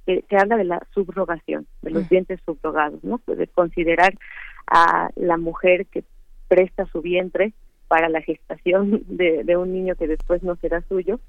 que, 0.04 0.24
habla 0.36 0.56
de 0.56 0.64
la 0.64 0.82
subrogación, 0.92 1.68
de 1.82 1.90
los 1.92 2.08
vientres 2.08 2.40
subrogados, 2.44 3.04
¿no? 3.04 3.20
De 3.28 3.46
considerar 3.46 4.14
a 4.66 5.10
la 5.14 5.36
mujer 5.36 5.86
que 5.86 6.02
presta 6.48 6.84
su 6.86 7.00
vientre 7.00 7.52
para 7.86 8.08
la 8.08 8.20
gestación 8.20 9.04
de, 9.06 9.44
de 9.44 9.56
un 9.56 9.72
niño 9.72 9.94
que 9.94 10.08
después 10.08 10.42
no 10.42 10.56
será 10.56 10.82
suyo, 10.88 11.20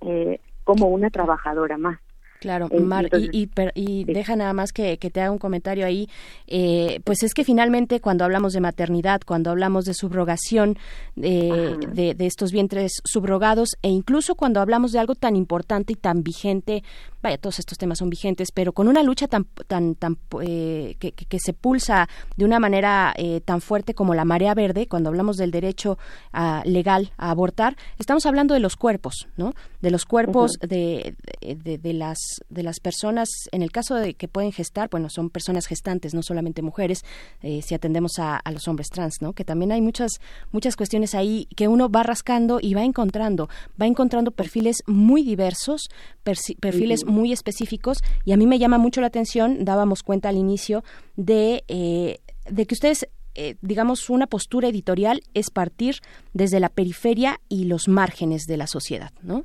eh, 0.00 0.40
como 0.64 0.88
una 0.88 1.10
trabajadora 1.10 1.76
más. 1.76 2.00
Claro, 2.40 2.68
Mar, 2.84 3.08
y, 3.32 3.42
y, 3.42 3.48
y 3.74 4.04
deja 4.04 4.36
nada 4.36 4.52
más 4.52 4.72
que, 4.72 4.98
que 4.98 5.10
te 5.10 5.20
haga 5.20 5.30
un 5.30 5.38
comentario 5.38 5.86
ahí. 5.86 6.08
Eh, 6.46 7.00
pues 7.04 7.22
es 7.22 7.34
que 7.34 7.44
finalmente 7.44 8.00
cuando 8.00 8.24
hablamos 8.24 8.52
de 8.52 8.60
maternidad, 8.60 9.20
cuando 9.26 9.50
hablamos 9.50 9.84
de 9.84 9.94
subrogación 9.94 10.76
eh, 11.20 11.74
de, 11.92 12.14
de 12.14 12.26
estos 12.26 12.52
vientres 12.52 12.92
subrogados 13.04 13.70
e 13.82 13.88
incluso 13.88 14.34
cuando 14.34 14.60
hablamos 14.60 14.92
de 14.92 14.98
algo 14.98 15.14
tan 15.14 15.34
importante 15.36 15.92
y 15.94 15.96
tan 15.96 16.22
vigente, 16.22 16.82
vaya, 17.22 17.38
todos 17.38 17.58
estos 17.58 17.78
temas 17.78 17.98
son 17.98 18.10
vigentes, 18.10 18.52
pero 18.52 18.72
con 18.72 18.86
una 18.88 19.02
lucha 19.02 19.26
tan, 19.28 19.44
tan, 19.66 19.94
tan 19.94 20.16
eh, 20.42 20.96
que, 20.98 21.12
que- 21.12 21.24
que 21.26 21.38
se 21.40 21.52
pulsa 21.52 22.08
de 22.36 22.44
una 22.44 22.60
manera 22.60 23.12
eh, 23.16 23.40
tan 23.40 23.60
fuerte 23.60 23.94
como 23.94 24.14
la 24.14 24.24
marea 24.24 24.54
verde, 24.54 24.86
cuando 24.86 25.08
hablamos 25.08 25.36
del 25.36 25.50
derecho 25.50 25.98
ah, 26.32 26.62
legal 26.64 27.12
a 27.16 27.30
abortar, 27.30 27.76
estamos 27.98 28.26
hablando 28.26 28.54
de 28.54 28.60
los 28.60 28.76
cuerpos, 28.76 29.26
¿no? 29.36 29.54
De 29.80 29.90
los 29.90 30.04
cuerpos 30.04 30.52
de, 30.60 31.14
de, 31.40 31.78
de 31.78 31.92
las 31.92 32.18
de 32.48 32.62
las 32.62 32.80
personas, 32.80 33.28
en 33.52 33.62
el 33.62 33.70
caso 33.70 33.94
de 33.94 34.14
que 34.14 34.28
pueden 34.28 34.52
gestar, 34.52 34.88
bueno, 34.90 35.08
son 35.10 35.30
personas 35.30 35.66
gestantes, 35.66 36.14
no 36.14 36.22
solamente 36.22 36.62
mujeres, 36.62 37.04
eh, 37.42 37.62
si 37.62 37.74
atendemos 37.74 38.18
a, 38.18 38.36
a 38.36 38.52
los 38.52 38.68
hombres 38.68 38.88
trans, 38.88 39.20
¿no? 39.20 39.32
Que 39.32 39.44
también 39.44 39.72
hay 39.72 39.80
muchas 39.80 40.20
muchas 40.52 40.76
cuestiones 40.76 41.14
ahí 41.14 41.48
que 41.56 41.68
uno 41.68 41.88
va 41.88 42.02
rascando 42.02 42.58
y 42.60 42.74
va 42.74 42.84
encontrando, 42.84 43.48
va 43.80 43.86
encontrando 43.86 44.30
perfiles 44.30 44.76
muy 44.86 45.22
diversos, 45.22 45.88
perfiles 46.22 47.04
muy 47.04 47.32
específicos 47.32 47.98
y 48.24 48.32
a 48.32 48.36
mí 48.36 48.46
me 48.46 48.58
llama 48.58 48.78
mucho 48.78 49.00
la 49.00 49.08
atención, 49.08 49.64
dábamos 49.64 50.02
cuenta 50.02 50.28
al 50.28 50.36
inicio 50.36 50.84
de 51.16 51.64
eh, 51.68 52.18
de 52.48 52.66
que 52.66 52.74
ustedes 52.74 53.08
eh, 53.38 53.56
digamos, 53.60 54.08
una 54.08 54.26
postura 54.26 54.68
editorial 54.68 55.20
es 55.34 55.50
partir 55.50 55.96
desde 56.32 56.58
la 56.58 56.70
periferia 56.70 57.38
y 57.50 57.64
los 57.64 57.86
márgenes 57.86 58.46
de 58.46 58.56
la 58.56 58.66
sociedad, 58.66 59.12
¿no? 59.20 59.44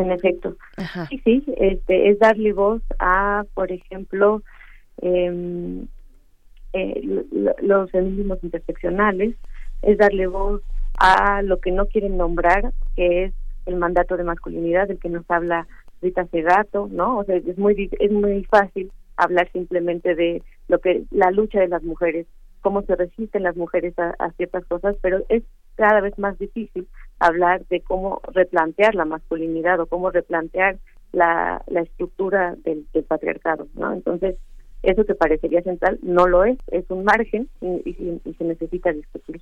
En 0.00 0.10
efecto. 0.12 0.56
Ajá. 0.76 1.06
Sí, 1.08 1.20
sí, 1.24 1.44
este, 1.56 2.10
es 2.10 2.18
darle 2.18 2.52
voz 2.52 2.82
a, 2.98 3.44
por 3.54 3.72
ejemplo, 3.72 4.42
em, 5.00 5.86
eh, 6.72 7.00
lo- 7.32 7.54
los 7.62 7.90
feminismos 7.90 8.38
interseccionales, 8.42 9.34
es 9.82 9.98
darle 9.98 10.26
voz 10.26 10.62
a 10.98 11.42
lo 11.42 11.60
que 11.60 11.70
no 11.70 11.86
quieren 11.86 12.16
nombrar, 12.16 12.72
que 12.94 13.24
es 13.24 13.32
el 13.66 13.76
mandato 13.76 14.16
de 14.16 14.24
masculinidad 14.24 14.88
del 14.88 14.98
que 14.98 15.08
nos 15.08 15.24
habla 15.30 15.66
Rita 16.02 16.26
Segato, 16.26 16.88
¿no? 16.90 17.18
O 17.18 17.24
sea, 17.24 17.36
es 17.36 17.58
muy 17.58 17.90
es 17.98 18.10
muy 18.12 18.44
fácil 18.44 18.90
hablar 19.16 19.50
simplemente 19.52 20.14
de 20.14 20.42
lo 20.68 20.78
que 20.80 21.04
la 21.10 21.30
lucha 21.30 21.60
de 21.60 21.68
las 21.68 21.82
mujeres, 21.82 22.26
cómo 22.60 22.82
se 22.82 22.96
resisten 22.96 23.42
las 23.42 23.56
mujeres 23.56 23.98
a, 23.98 24.14
a 24.18 24.30
ciertas 24.32 24.64
cosas, 24.66 24.96
pero 25.00 25.24
es 25.28 25.42
cada 25.76 26.00
vez 26.00 26.18
más 26.18 26.38
difícil 26.38 26.86
hablar 27.18 27.64
de 27.68 27.80
cómo 27.80 28.20
replantear 28.32 28.94
la 28.94 29.04
masculinidad 29.04 29.80
o 29.80 29.86
cómo 29.86 30.10
replantear 30.10 30.78
la, 31.12 31.62
la 31.68 31.80
estructura 31.82 32.56
del, 32.64 32.86
del 32.92 33.04
patriarcado, 33.04 33.68
¿no? 33.74 33.92
Entonces, 33.92 34.36
eso 34.82 35.04
que 35.04 35.14
parecería 35.14 35.62
central 35.62 35.98
no 36.02 36.26
lo 36.26 36.44
es, 36.44 36.58
es 36.70 36.84
un 36.90 37.04
margen 37.04 37.48
y, 37.60 37.66
y- 37.90 38.20
y 38.24 38.34
se 38.34 38.44
necesita 38.44 38.92
discutir. 38.92 39.40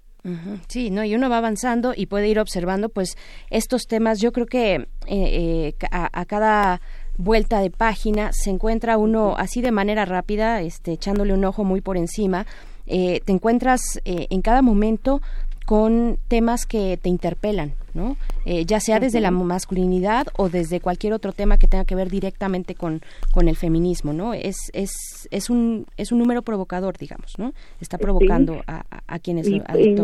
Sí, 0.68 0.90
no, 0.90 1.04
y 1.04 1.14
uno 1.14 1.28
va 1.28 1.38
avanzando 1.38 1.92
y 1.94 2.06
puede 2.06 2.28
ir 2.28 2.38
observando, 2.38 2.88
pues, 2.88 3.16
estos 3.50 3.82
temas. 3.86 4.20
Yo 4.20 4.32
creo 4.32 4.46
que 4.46 4.74
eh, 4.76 4.86
eh, 5.08 5.74
a 5.90 6.24
cada 6.24 6.80
vuelta 7.18 7.60
de 7.60 7.70
página 7.70 8.30
se 8.32 8.50
encuentra 8.50 8.96
uno 8.96 9.34
así 9.36 9.60
de 9.60 9.70
manera 9.72 10.04
rápida, 10.04 10.62
este, 10.62 10.92
echándole 10.92 11.34
un 11.34 11.44
ojo 11.44 11.64
muy 11.64 11.80
por 11.80 11.96
encima. 11.96 12.46
eh, 12.86 13.20
te 13.24 13.32
encuentras 13.32 13.80
eh, 14.04 14.26
en 14.30 14.42
cada 14.42 14.60
momento 14.62 15.20
con 15.64 16.18
temas 16.28 16.66
que 16.66 16.98
te 17.00 17.08
interpelan, 17.08 17.72
¿no? 17.94 18.16
Eh, 18.44 18.66
ya 18.66 18.80
sea 18.80 19.00
desde 19.00 19.20
la 19.20 19.30
masculinidad 19.30 20.26
o 20.36 20.48
desde 20.50 20.80
cualquier 20.80 21.14
otro 21.14 21.32
tema 21.32 21.56
que 21.56 21.66
tenga 21.66 21.84
que 21.86 21.94
ver 21.94 22.10
directamente 22.10 22.74
con, 22.74 23.00
con 23.32 23.48
el 23.48 23.56
feminismo, 23.56 24.12
¿no? 24.12 24.34
Es, 24.34 24.56
es, 24.74 25.26
es, 25.30 25.48
un, 25.48 25.86
es 25.96 26.12
un 26.12 26.18
número 26.18 26.42
provocador, 26.42 26.98
digamos, 26.98 27.38
¿no? 27.38 27.52
Está 27.80 27.96
provocando 27.96 28.60
a, 28.66 28.84
a- 28.90 29.02
a 29.06 29.18
quienes 29.18 29.46
Y, 29.48 29.60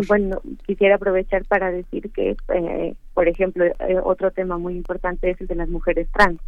bueno, 0.08 0.40
quisiera 0.66 0.94
aprovechar 0.94 1.44
para 1.44 1.70
decir 1.70 2.10
que, 2.12 2.36
eh, 2.54 2.94
por 3.12 3.28
ejemplo, 3.28 3.64
eh, 3.66 3.74
otro 4.02 4.30
tema 4.30 4.56
muy 4.56 4.74
importante 4.76 5.30
es 5.30 5.40
el 5.40 5.46
de 5.46 5.56
las 5.56 5.68
mujeres 5.68 6.08
trans. 6.12 6.40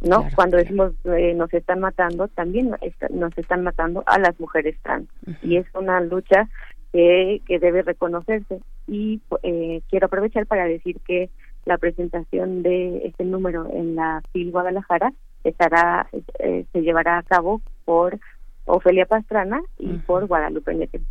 ¿no? 0.00 0.20
claro, 0.20 0.28
Cuando 0.34 0.56
decimos 0.56 0.92
eh, 1.04 1.34
nos 1.34 1.52
están 1.52 1.80
matando, 1.80 2.28
también 2.28 2.70
está- 2.80 3.08
nos 3.10 3.36
están 3.36 3.62
matando 3.62 4.02
a 4.06 4.18
las 4.18 4.38
mujeres 4.40 4.76
trans. 4.82 5.06
Y 5.42 5.56
es 5.56 5.66
una 5.74 6.00
lucha 6.00 6.48
que, 6.92 7.40
que 7.46 7.58
debe 7.58 7.82
reconocerse. 7.82 8.60
Y 8.86 9.20
eh, 9.42 9.82
quiero 9.88 10.06
aprovechar 10.06 10.46
para 10.46 10.64
decir 10.64 10.98
que 11.06 11.30
la 11.64 11.78
presentación 11.78 12.62
de 12.62 13.02
este 13.04 13.24
número 13.24 13.68
en 13.72 13.94
la 13.94 14.22
FIL 14.32 14.50
Guadalajara 14.50 15.12
estará 15.44 16.08
eh, 16.38 16.64
se 16.72 16.80
llevará 16.82 17.18
a 17.18 17.22
cabo 17.22 17.60
por 17.84 18.18
Ofelia 18.64 19.06
Pastrana 19.06 19.60
y 19.78 19.88
por 19.98 20.26
Guadalupe 20.26 20.74
Nettel. 20.74 21.02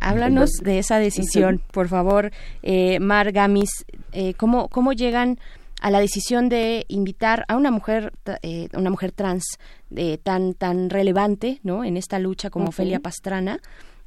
Háblanos 0.00 0.50
de 0.62 0.78
esa 0.78 0.98
decisión, 0.98 1.60
por 1.72 1.88
favor, 1.88 2.30
eh, 2.62 3.00
Mar 3.00 3.32
Gamis. 3.32 3.84
Eh, 4.12 4.34
¿cómo, 4.34 4.68
¿Cómo 4.68 4.92
llegan 4.92 5.38
a 5.80 5.90
la 5.90 6.00
decisión 6.00 6.48
de 6.48 6.84
invitar 6.88 7.44
a 7.48 7.56
una 7.56 7.70
mujer, 7.70 8.12
eh, 8.42 8.68
una 8.74 8.90
mujer 8.90 9.12
trans 9.12 9.58
eh, 9.96 10.18
tan 10.18 10.54
tan 10.54 10.90
relevante, 10.90 11.58
¿no? 11.62 11.84
En 11.84 11.96
esta 11.96 12.18
lucha 12.18 12.50
como. 12.50 12.68
Ofelia 12.68 13.00
Pastrana. 13.00 13.58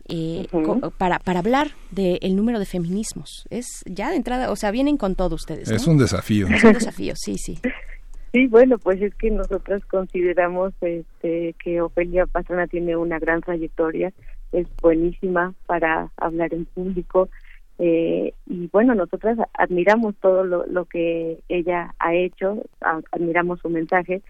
Eh, 0.07 0.47
para, 0.97 1.19
para 1.19 1.39
hablar 1.39 1.71
del 1.91 2.35
número 2.35 2.59
de 2.59 2.65
feminismos. 2.65 3.45
Es 3.49 3.83
ya 3.85 4.09
de 4.09 4.17
entrada, 4.17 4.51
o 4.51 4.55
sea, 4.55 4.71
vienen 4.71 4.97
con 4.97 5.15
todo 5.15 5.35
ustedes. 5.35 5.69
¿no? 5.69 5.75
Es 5.75 5.87
un 5.87 5.97
desafío. 5.97 6.47
Es 6.47 6.63
un 6.63 6.73
desafío, 6.73 7.13
sí, 7.15 7.37
sí. 7.37 7.59
Sí, 8.31 8.47
bueno, 8.47 8.79
pues 8.79 9.01
es 9.01 9.13
que 9.15 9.29
nosotros 9.29 9.85
consideramos 9.85 10.73
este, 10.81 11.53
que 11.63 11.81
Ofelia 11.81 12.25
Pastrana 12.25 12.65
tiene 12.65 12.97
una 12.97 13.19
gran 13.19 13.41
trayectoria, 13.41 14.11
es 14.51 14.67
buenísima 14.81 15.53
para 15.67 16.09
hablar 16.17 16.53
en 16.53 16.65
público 16.65 17.29
eh, 17.79 18.33
y 18.45 18.69
bueno, 18.71 18.93
nosotras 18.93 19.37
admiramos 19.53 20.15
todo 20.21 20.43
lo, 20.43 20.65
lo 20.67 20.85
que 20.85 21.39
ella 21.49 21.93
ha 21.99 22.13
hecho, 22.13 22.63
admiramos 23.11 23.59
su 23.59 23.69
mensaje 23.69 24.21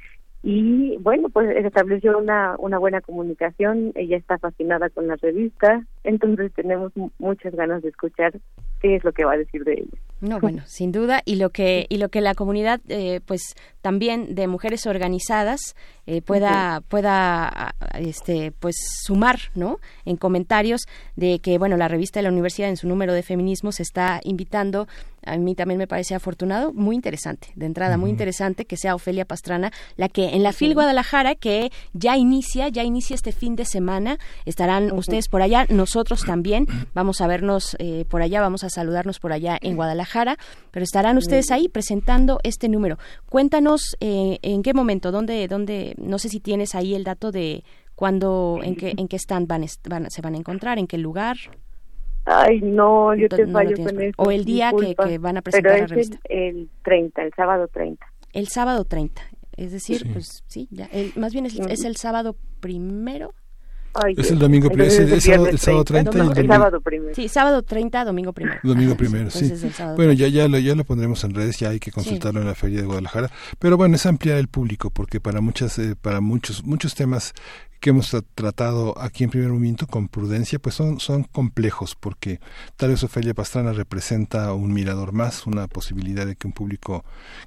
y 0.45 0.97
bueno, 0.97 1.29
pues 1.29 1.49
estableció 1.55 2.17
una, 2.17 2.55
una 2.59 2.77
buena 2.77 2.99
comunicación, 2.99 3.93
ella 3.95 4.17
está 4.17 4.37
fascinada 4.37 4.89
con 4.89 5.07
la 5.07 5.15
revista, 5.15 5.85
entonces 6.03 6.51
tenemos 6.53 6.91
mu- 6.97 7.11
muchas 7.17 7.55
ganas 7.55 7.81
de 7.81 7.89
escuchar 7.89 8.33
qué 8.81 8.97
es 8.97 9.03
lo 9.05 9.13
que 9.13 9.23
va 9.23 9.33
a 9.33 9.37
decir 9.37 9.63
de 9.63 9.73
ella. 9.73 9.97
No, 10.19 10.39
bueno, 10.41 10.61
sin 10.67 10.91
duda. 10.91 11.21
Y 11.23 11.35
lo 11.37 11.49
que 11.51 11.85
y 11.87 11.97
lo 11.97 12.09
que 12.09 12.19
la 12.19 12.35
comunidad, 12.35 12.81
eh, 12.89 13.21
pues 13.25 13.55
también 13.81 14.35
de 14.35 14.47
mujeres 14.47 14.85
organizadas 14.85 15.75
eh, 16.05 16.21
pueda 16.21 16.81
pueda 16.87 17.47
a- 17.47 17.69
a- 17.79 17.99
este 17.99 18.51
pues 18.51 18.75
sumar, 19.05 19.39
¿no? 19.55 19.79
En 20.05 20.17
comentarios 20.17 20.81
de 21.15 21.39
que 21.39 21.57
bueno 21.57 21.77
la 21.77 21.87
revista 21.87 22.19
de 22.19 22.23
la 22.23 22.29
universidad 22.31 22.69
en 22.69 22.77
su 22.77 22.87
número 22.87 23.13
de 23.13 23.23
feminismo 23.23 23.71
se 23.71 23.83
está 23.83 24.19
invitando. 24.23 24.87
A 25.25 25.37
mí 25.37 25.55
también 25.55 25.77
me 25.77 25.87
parece 25.87 26.15
afortunado, 26.15 26.73
muy 26.73 26.97
interesante, 26.97 27.47
de 27.55 27.65
entrada 27.65 27.95
muy 27.95 28.09
interesante 28.09 28.65
que 28.65 28.75
sea 28.75 28.93
Ofelia 28.93 29.23
Pastrana 29.23 29.71
la 29.95 30.09
que 30.09 30.35
en 30.35 30.43
la 30.43 30.51
FIL 30.51 30.73
Guadalajara 30.73 31.35
que 31.35 31.71
ya 31.93 32.17
inicia, 32.17 32.67
ya 32.67 32.83
inicia 32.83 33.15
este 33.15 33.31
fin 33.31 33.55
de 33.55 33.63
semana, 33.63 34.17
estarán 34.45 34.91
ustedes 34.91 35.29
por 35.29 35.41
allá, 35.41 35.65
nosotros 35.69 36.25
también 36.25 36.67
vamos 36.93 37.21
a 37.21 37.27
vernos 37.27 37.77
eh, 37.79 38.03
por 38.09 38.21
allá, 38.21 38.41
vamos 38.41 38.65
a 38.65 38.69
saludarnos 38.69 39.19
por 39.21 39.31
allá 39.31 39.57
en 39.61 39.77
Guadalajara, 39.77 40.37
pero 40.71 40.83
estarán 40.83 41.17
ustedes 41.17 41.51
ahí 41.51 41.69
presentando 41.69 42.39
este 42.43 42.67
número. 42.67 42.97
Cuéntanos 43.29 43.95
eh, 44.01 44.39
en 44.41 44.61
qué 44.61 44.73
momento, 44.73 45.13
dónde, 45.13 45.47
dónde, 45.47 45.92
no 45.97 46.19
sé 46.19 46.29
si 46.29 46.39
tienes 46.39 46.75
ahí 46.75 46.95
el 46.95 47.03
dato 47.03 47.31
de 47.31 47.63
cuándo, 47.95 48.59
en 48.63 48.75
qué, 48.75 48.93
en 48.97 49.07
qué 49.07 49.15
stand 49.17 49.47
van, 49.47 49.65
van- 49.89 50.09
se 50.09 50.21
van 50.21 50.33
a 50.35 50.37
encontrar, 50.37 50.79
en 50.79 50.87
qué 50.87 50.97
lugar. 50.97 51.37
Ay, 52.25 52.61
no, 52.61 53.13
yo 53.15 53.23
No 53.29 53.35
te 53.35 53.45
lo 53.45 53.51
fallo 53.51 53.75
tienes 53.75 53.93
con 53.93 54.01
eso. 54.01 54.13
o 54.17 54.31
el 54.31 54.45
día 54.45 54.71
que- 54.71 55.17
van 55.17 55.37
a 55.37 55.41
presentar 55.41 55.73
Pero 55.73 55.83
la 55.83 55.87
revista. 55.87 56.17
El, 56.25 56.39
el 56.39 56.69
30, 56.83 57.21
el 57.23 57.33
sábado 57.35 57.67
30. 57.67 58.05
El 58.31 58.47
sábado 58.47 58.85
30, 58.85 59.21
es 59.57 59.71
decir, 59.73 59.99
Sí. 59.99 60.09
pues 60.11 60.43
sí, 60.47 60.67
ya, 60.71 60.85
el- 60.85 61.11
más 61.17 61.33
bien 61.33 61.45
es, 61.45 61.59
es 61.59 61.83
el 61.83 61.97
sábado 61.97 62.35
primero. 62.61 63.33
Ay, 63.93 64.15
Es 64.17 64.31
el 64.31 64.39
domingo 64.39 64.69
pri- 64.69 64.83
Entonces 64.83 64.99
es 64.99 65.07
el- 65.07 65.13
el 65.13 65.21
sábado- 65.21 65.47
el 65.49 65.59
sábado 65.59 65.83
30 65.83 66.09
y 66.09 66.13
el 66.13 66.17
No, 66.17 66.23
el 66.31 66.35
domingo. 66.35 66.53
sábado 66.53 66.81
primero. 66.81 67.15
Sí, 67.15 67.27
sábado 67.27 67.61
30, 67.61 68.03
domingo 68.05 68.33
primero. 68.33 68.59
Domingo 68.63 68.95
primero, 68.97 69.29
sí. 69.29 69.51
sábado 69.71 69.95
Bueno, 69.95 70.13
ya, 70.13 70.27
ya, 70.27 70.47
lo, 70.47 70.57
ya 70.59 70.73
lo 70.75 70.83
pondremos 70.83 71.23
en 71.23 71.33
redes, 71.35 71.59
ya 71.59 71.69
hay 71.69 71.79
que 71.79 71.91
consultarlo 71.91 72.41
en 72.41 72.47
la 72.47 72.55
Feria 72.55 72.81
de 72.81 72.85
Guadalajara. 72.87 73.29
Pero 73.59 73.77
bueno, 73.77 73.95
es 73.95 74.05
ampliar 74.05 74.37
el 74.37 74.47
público, 74.47 74.89
porque 74.89 75.19
para 75.19 75.41
muchas, 75.41 75.77
eh, 75.79 75.95
para 76.01 76.21
muchos, 76.21 76.63
muchos 76.63 76.95
temas 76.95 77.33
que 77.83 77.89
hemos 77.89 78.15
tratado 78.33 78.97
aquí 78.97 79.25
en 79.25 79.29
primer 79.29 79.49
momento 79.49 79.87
con 79.87 80.07
prudencia, 80.07 80.57
pues 80.57 80.73
son, 80.73 81.01
son 81.01 81.25
complejos, 81.25 81.95
porque 81.95 82.39
tal 82.77 82.91
vez 82.91 83.03
Ofelia 83.03 83.33
Pastrana 83.33 83.73
representa 83.73 84.53
un 84.53 84.71
mirador 84.71 85.11
más, 85.11 85.45
una 85.45 85.67
posibilidad 85.67 86.25
de 86.25 86.37
que 86.37 86.47
un 86.47 86.53
público 86.53 87.03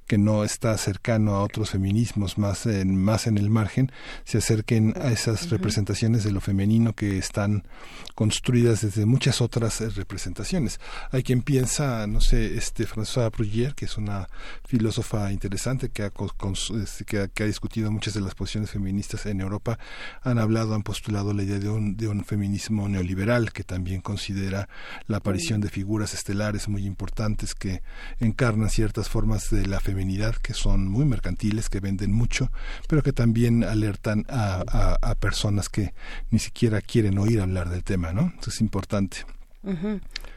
que 0.07 0.19
no 0.19 0.45
está 0.45 0.77
cercano 0.77 1.37
a 1.37 1.43
otros 1.43 1.71
feminismos 1.71 2.37
más 2.37 2.67
en, 2.67 3.03
más 3.03 3.27
en 3.27 3.39
el 3.39 3.49
margen 3.49 3.91
se 4.25 4.37
acerquen 4.37 4.93
a 5.01 5.11
esas 5.11 5.49
representaciones 5.49 6.23
de 6.23 6.33
lo 6.33 6.43
femenino 6.43 6.93
que 6.93 7.17
están 7.17 7.67
construidas 8.15 8.83
desde 8.83 9.07
muchas 9.07 9.41
otras 9.41 9.81
eh, 9.81 9.89
representaciones. 9.89 10.81
Hay 11.13 11.23
quien 11.23 11.41
piensa, 11.41 12.07
no 12.07 12.21
sé, 12.21 12.59
este 12.59 12.87
François 12.87 13.31
Brugier, 13.31 13.75
que 13.75 13.87
es 13.87 13.97
una 13.97 14.29
filósofa 14.67 15.33
interesante 15.33 15.87
este, 15.87 17.05
que 17.07 17.21
ha, 17.21 17.29
que 17.29 17.43
ha 17.43 17.47
discutido 17.47 17.91
muchas 17.91 18.13
de 18.13 18.21
las 18.21 18.35
posiciones 18.35 18.71
feministas 18.71 19.25
en 19.25 19.41
Europa, 19.41 19.79
han 20.27 20.39
hablado, 20.39 20.75
han 20.75 20.83
postulado 20.83 21.33
la 21.33 21.45
idea 21.45 21.61
de 21.61 21.69
un, 21.69 21.97
de 21.97 22.09
un 22.09 22.25
feminismo 22.25 22.89
neoliberal 22.89 23.53
que 23.53 23.63
también 23.63 24.01
considera 24.01 24.69
la 25.07 25.19
aparición 25.19 25.61
de 25.61 25.69
figuras 25.69 26.15
estelares 26.15 26.69
muy 26.69 26.85
importantes 26.85 27.55
que 27.55 27.83
encarnan 28.19 28.69
ciertas 28.69 29.09
formas 29.09 29.51
de 29.51 29.67
la 29.67 29.79
feminidad 29.79 30.35
que 30.35 30.53
son 30.53 30.89
muy 30.89 31.05
mercantiles, 31.05 31.69
que 31.69 31.79
venden 31.79 32.13
mucho, 32.13 32.51
pero 32.89 33.03
que 33.03 33.13
también 33.13 33.63
alertan 33.63 34.27
a, 34.29 34.97
a, 35.01 35.15
personas 35.15 35.69
que 35.69 35.95
ni 36.31 36.41
siquiera 36.41 36.81
quieren 36.81 37.19
oír 37.19 37.41
hablar 37.41 37.71
del 37.71 37.85
tema, 37.85 38.13
¿no? 38.13 38.33
Eso 38.41 38.51
es 38.51 38.61
importante. 38.61 39.36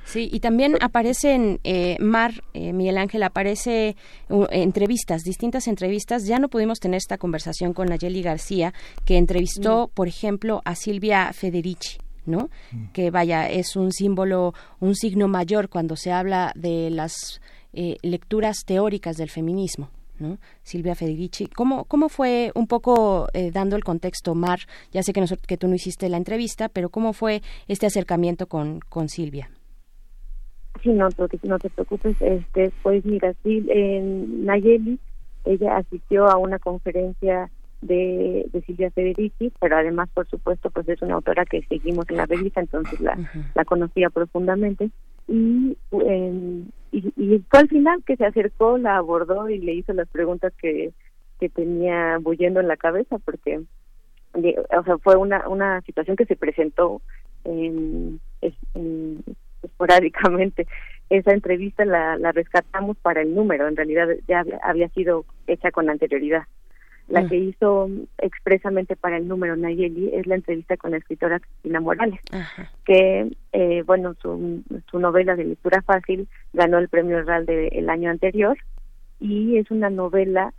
Sí, 0.05 0.27
y 0.31 0.39
también 0.39 0.75
aparecen, 0.81 1.59
eh, 1.63 1.95
Mar, 1.99 2.43
eh, 2.55 2.73
Miguel 2.73 2.97
Ángel, 2.97 3.21
aparece 3.21 3.95
uh, 4.29 4.45
entrevistas, 4.49 5.21
distintas 5.21 5.67
entrevistas. 5.67 6.25
Ya 6.25 6.39
no 6.39 6.49
pudimos 6.49 6.79
tener 6.79 6.97
esta 6.97 7.19
conversación 7.19 7.73
con 7.73 7.89
Nayeli 7.89 8.23
García, 8.23 8.73
que 9.05 9.17
entrevistó, 9.17 9.87
mm. 9.87 9.89
por 9.93 10.07
ejemplo, 10.07 10.61
a 10.65 10.73
Silvia 10.73 11.31
Federici. 11.33 11.99
¿no? 12.25 12.49
Mm. 12.71 12.91
Que 12.91 13.11
vaya, 13.11 13.49
es 13.49 13.75
un 13.75 13.91
símbolo, 13.91 14.53
un 14.79 14.95
signo 14.95 15.27
mayor 15.27 15.69
cuando 15.69 15.95
se 15.95 16.11
habla 16.11 16.53
de 16.55 16.89
las 16.89 17.39
eh, 17.73 17.97
lecturas 18.01 18.65
teóricas 18.65 19.15
del 19.17 19.29
feminismo. 19.29 19.89
Silvia 20.63 20.95
Federici. 20.95 21.47
¿Cómo, 21.47 21.85
cómo 21.85 22.09
fue 22.09 22.51
un 22.55 22.67
poco 22.67 23.27
eh, 23.33 23.51
dando 23.51 23.75
el 23.75 23.83
contexto, 23.83 24.35
Mar? 24.35 24.59
Ya 24.91 25.03
sé 25.03 25.13
que, 25.13 25.23
que 25.47 25.57
tú 25.57 25.67
no 25.67 25.75
hiciste 25.75 26.09
la 26.09 26.17
entrevista, 26.17 26.69
pero 26.69 26.89
¿cómo 26.89 27.13
fue 27.13 27.41
este 27.67 27.85
acercamiento 27.85 28.47
con, 28.47 28.79
con 28.79 29.09
Silvia? 29.09 29.49
Sí, 30.83 30.89
no, 30.89 31.09
no 31.43 31.59
te 31.59 31.69
preocupes. 31.69 32.15
Este, 32.21 32.71
pues 32.81 33.03
mira, 33.05 33.33
sí, 33.43 33.65
en 33.69 34.45
Nayeli, 34.45 34.99
ella 35.45 35.77
asistió 35.77 36.27
a 36.27 36.37
una 36.37 36.59
conferencia 36.59 37.49
de, 37.81 38.45
de, 38.51 38.61
Silvia 38.61 38.91
Federici, 38.91 39.51
pero 39.59 39.77
además, 39.77 40.09
por 40.13 40.27
supuesto, 40.27 40.69
pues 40.69 40.87
es 40.89 41.01
una 41.01 41.15
autora 41.15 41.45
que 41.45 41.61
seguimos 41.63 42.05
en 42.09 42.17
la 42.17 42.25
revista, 42.25 42.59
entonces 42.59 42.99
la, 42.99 43.17
la 43.55 43.65
conocía 43.65 44.09
profundamente. 44.09 44.89
Y, 45.27 45.77
y, 46.91 47.13
y, 47.15 47.39
fue 47.49 47.59
al 47.59 47.69
final 47.69 48.03
que 48.05 48.15
se 48.17 48.25
acercó, 48.25 48.77
la 48.77 48.97
abordó 48.97 49.49
y 49.49 49.59
le 49.59 49.73
hizo 49.73 49.93
las 49.93 50.07
preguntas 50.09 50.53
que, 50.61 50.91
que 51.39 51.49
tenía 51.49 52.17
bullendo 52.19 52.59
en 52.59 52.67
la 52.67 52.77
cabeza, 52.77 53.17
porque 53.19 53.61
o 54.33 54.83
sea, 54.83 54.97
fue 54.99 55.15
una, 55.15 55.47
una 55.47 55.81
situación 55.81 56.15
que 56.15 56.25
se 56.25 56.35
presentó 56.35 57.01
en, 57.43 58.19
esporádicamente. 59.63 60.67
Esa 61.09 61.31
entrevista 61.31 61.85
la, 61.85 62.17
la 62.17 62.31
rescatamos 62.31 62.97
para 62.97 63.21
el 63.21 63.33
número, 63.33 63.67
en 63.67 63.75
realidad 63.75 64.07
ya 64.27 64.45
había 64.63 64.89
sido 64.89 65.25
hecha 65.47 65.71
con 65.71 65.89
anterioridad. 65.89 66.43
La 67.09 67.27
que 67.27 67.39
mm. 67.39 67.49
hizo 67.49 67.89
expresamente 68.19 68.95
para 68.95 69.17
el 69.17 69.27
número 69.27 69.55
Nayeli 69.55 70.11
es 70.13 70.27
la 70.27 70.35
entrevista 70.35 70.77
con 70.77 70.91
la 70.91 70.97
escritora 70.97 71.39
Cristina 71.39 71.79
Morales, 71.79 72.19
que, 72.85 73.31
eh, 73.51 73.83
bueno, 73.85 74.15
su, 74.21 74.63
su 74.89 74.99
novela 74.99 75.35
de 75.35 75.45
lectura 75.45 75.81
fácil 75.81 76.27
ganó 76.53 76.77
el 76.77 76.87
premio 76.87 77.21
Real 77.23 77.45
del 77.45 77.89
año 77.89 78.11
anterior 78.11 78.57
y 79.19 79.57
es 79.57 79.71
una 79.71 79.89
novela 79.89 80.53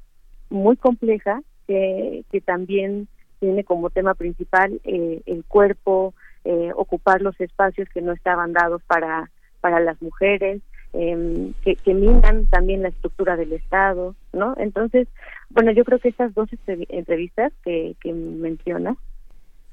muy 0.51 0.77
compleja 0.77 1.41
que, 1.67 2.25
que 2.31 2.41
también 2.41 3.07
tiene 3.39 3.65
como 3.65 3.91
tema 3.91 4.15
principal 4.15 4.81
eh, 4.85 5.23
el 5.27 5.45
cuerpo, 5.45 6.15
eh, 6.45 6.73
ocupar 6.77 7.23
los 7.23 7.41
espacios 7.41 7.89
que 7.89 8.03
no 8.03 8.13
estaban 8.13 8.53
dados 8.53 8.83
para, 8.87 9.31
para 9.61 9.81
las 9.81 10.01
mujeres, 10.03 10.63
eh, 10.93 11.53
que, 11.63 11.77
que 11.77 11.95
minan 11.95 12.47
también 12.47 12.83
la 12.83 12.89
estructura 12.89 13.37
del 13.37 13.53
Estado, 13.53 14.15
¿no? 14.33 14.55
Entonces, 14.59 15.09
bueno, 15.51 15.73
yo 15.73 15.85
creo 15.85 15.99
que 15.99 16.09
estas 16.09 16.35
dos 16.35 16.49
entrevistas 16.69 17.53
que, 17.65 17.95
que 18.01 18.13
mencionas 18.13 18.97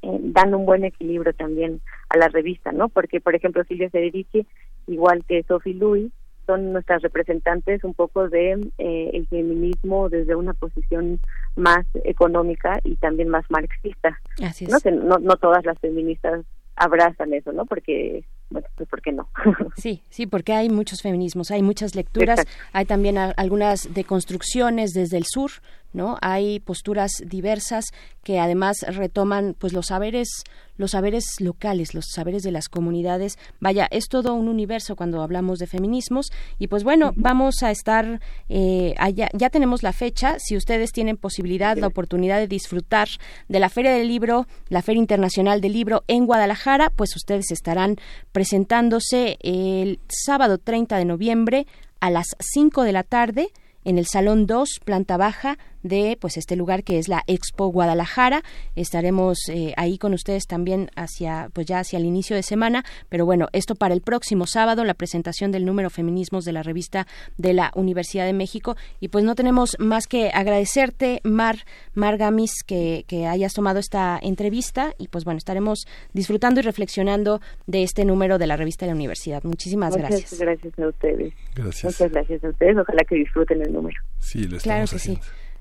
eh, 0.04 0.18
dan 0.22 0.54
un 0.54 0.66
buen 0.66 0.84
equilibrio 0.84 1.34
también 1.34 1.82
a 2.10 2.18
la 2.18 2.28
revista, 2.28 2.72
¿no? 2.72 2.90
Porque, 2.90 3.20
por 3.20 3.36
ejemplo, 3.36 3.64
Silvia 3.64 3.90
Federici, 3.90 4.46
igual 4.86 5.24
que 5.26 5.44
Sophie 5.44 5.74
Louis, 5.74 6.12
son 6.46 6.72
nuestras 6.72 7.02
representantes 7.02 7.84
un 7.84 7.94
poco 7.94 8.30
de 8.30 8.54
eh, 8.78 9.10
el 9.14 9.28
feminismo 9.28 10.08
desde 10.10 10.36
una 10.36 10.54
posición 10.54 11.20
más 11.56 11.86
económica 12.06 12.80
y 12.84 12.96
también 12.96 13.28
más 13.28 13.44
marxista. 13.50 14.20
Así 14.42 14.66
es. 14.66 14.72
¿no? 14.72 14.80
Que 14.80 14.92
no, 14.92 15.18
no 15.18 15.36
todas 15.36 15.66
las 15.66 15.78
feministas 15.80 16.46
abrazan 16.78 17.34
eso, 17.34 17.52
¿no? 17.52 17.66
Porque 17.66 18.24
bueno, 18.50 18.68
pues 18.76 18.88
¿por 18.88 19.02
qué 19.02 19.12
no? 19.12 19.30
sí, 19.78 20.04
sí, 20.10 20.26
porque 20.26 20.54
hay 20.54 20.70
muchos 20.70 21.02
feminismos, 21.02 21.52
hay 21.52 21.62
muchas 21.62 21.96
lecturas, 21.96 22.42
hay 22.72 22.86
también 22.86 23.18
algunas 23.18 23.94
deconstrucciones 23.94 24.94
desde 24.94 25.18
el 25.18 25.26
sur, 25.26 25.52
¿no? 25.94 26.18
Hay 26.22 26.60
posturas 26.60 27.12
diversas 27.26 27.86
que 28.24 28.40
además 28.40 28.78
retoman 28.88 29.56
pues 29.58 29.74
los 29.74 29.88
saberes 29.88 30.44
los 30.78 30.92
saberes 30.92 31.26
locales, 31.40 31.94
los 31.94 32.06
saberes 32.14 32.44
de 32.44 32.52
las 32.52 32.70
comunidades. 32.70 33.38
Vaya, 33.60 33.88
es 33.92 34.08
todo 34.08 34.34
un 34.34 34.48
universo 34.48 34.96
cuando 34.96 35.22
hablamos 35.22 35.60
de 35.60 35.68
feminismos. 35.68 36.32
Y 36.60 36.68
pues 36.68 36.84
bueno, 36.84 37.12
vamos 37.16 37.64
a 37.64 37.72
estar 37.72 38.22
eh, 38.50 38.94
allá, 38.98 39.30
ya 39.34 39.50
tenemos 39.50 39.84
la 39.84 39.94
fecha, 39.94 40.38
si 40.40 40.56
ustedes 40.56 40.92
tienen 40.92 41.18
posibilidad, 41.18 41.78
la 41.78 41.88
oportunidad 41.88 42.40
de 42.40 42.48
disfrutar 42.48 43.08
de 43.48 43.60
la 43.60 43.70
Feria 43.70 43.92
del 43.92 44.08
Libro, 44.08 44.48
la 44.70 44.82
Feria 44.82 45.00
Internacional 45.00 45.62
del 45.62 45.74
Libro 45.74 46.04
en 46.08 46.26
Guadalajara, 46.26 46.92
pues 46.96 47.16
ustedes 47.16 47.52
estarán 47.52 47.98
presentándose 48.32 49.38
el 49.42 50.00
sábado 50.08 50.58
30 50.58 50.98
de 50.98 51.06
noviembre 51.06 51.68
a 52.00 52.10
las 52.10 52.28
5 52.40 52.84
de 52.84 52.92
la 52.92 53.04
tarde 53.04 53.50
en 53.84 53.98
el 53.98 54.06
Salón 54.06 54.48
2, 54.48 54.82
planta 54.84 55.16
baja, 55.16 55.58
de 55.88 56.18
pues 56.20 56.38
este 56.38 56.56
lugar 56.56 56.84
que 56.84 56.98
es 57.00 57.08
la 57.08 57.24
Expo 57.28 57.68
Guadalajara. 57.68 58.44
Estaremos 58.76 59.38
eh, 59.50 59.74
ahí 59.78 59.98
con 59.98 60.14
ustedes 60.14 60.46
también 60.48 60.90
hacia 60.96 61.50
pues 61.54 61.68
ya 61.68 61.80
hacia 61.80 61.98
el 61.98 62.06
inicio 62.06 62.36
de 62.36 62.44
semana, 62.44 62.84
pero 63.10 63.26
bueno, 63.26 63.48
esto 63.54 63.76
para 63.76 63.94
el 63.94 64.02
próximo 64.02 64.46
sábado 64.48 64.84
la 64.84 64.94
presentación 64.94 65.52
del 65.52 65.66
número 65.66 65.90
Feminismos 65.90 66.46
de 66.46 66.52
la 66.52 66.64
revista 66.64 67.08
de 67.38 67.54
la 67.54 67.72
Universidad 67.76 68.26
de 68.26 68.34
México 68.34 68.76
y 69.00 69.10
pues 69.10 69.24
no 69.24 69.36
tenemos 69.36 69.78
más 69.80 70.08
que 70.08 70.30
agradecerte 70.34 71.22
Mar 71.24 71.58
Margamis 71.94 72.64
que, 72.66 73.06
que 73.08 73.26
hayas 73.26 73.54
tomado 73.54 73.80
esta 73.80 74.20
entrevista 74.22 74.94
y 74.98 75.08
pues 75.08 75.26
bueno, 75.26 75.38
estaremos 75.38 75.88
disfrutando 76.14 76.60
y 76.60 76.64
reflexionando 76.64 77.42
de 77.66 77.84
este 77.84 78.06
número 78.06 78.38
de 78.38 78.48
la 78.48 78.58
revista 78.58 78.86
de 78.86 78.92
la 78.92 78.96
Universidad. 78.96 79.44
Muchísimas 79.44 79.96
gracias. 79.96 80.32
Muchas 80.32 80.40
gracias 80.40 80.80
a 80.80 80.88
ustedes. 80.88 81.34
Gracias. 81.56 81.84
Muchas 81.84 82.12
gracias 82.12 82.44
a 82.44 82.50
ustedes. 82.50 82.78
Ojalá 82.78 83.04
que 83.04 83.16
disfruten 83.16 83.62
el 83.62 83.74
número. 83.74 83.98
Sí, 84.20 84.48
lo 84.48 84.58
claro 84.58 84.86
que 84.88 85.00
sí 85.00 85.18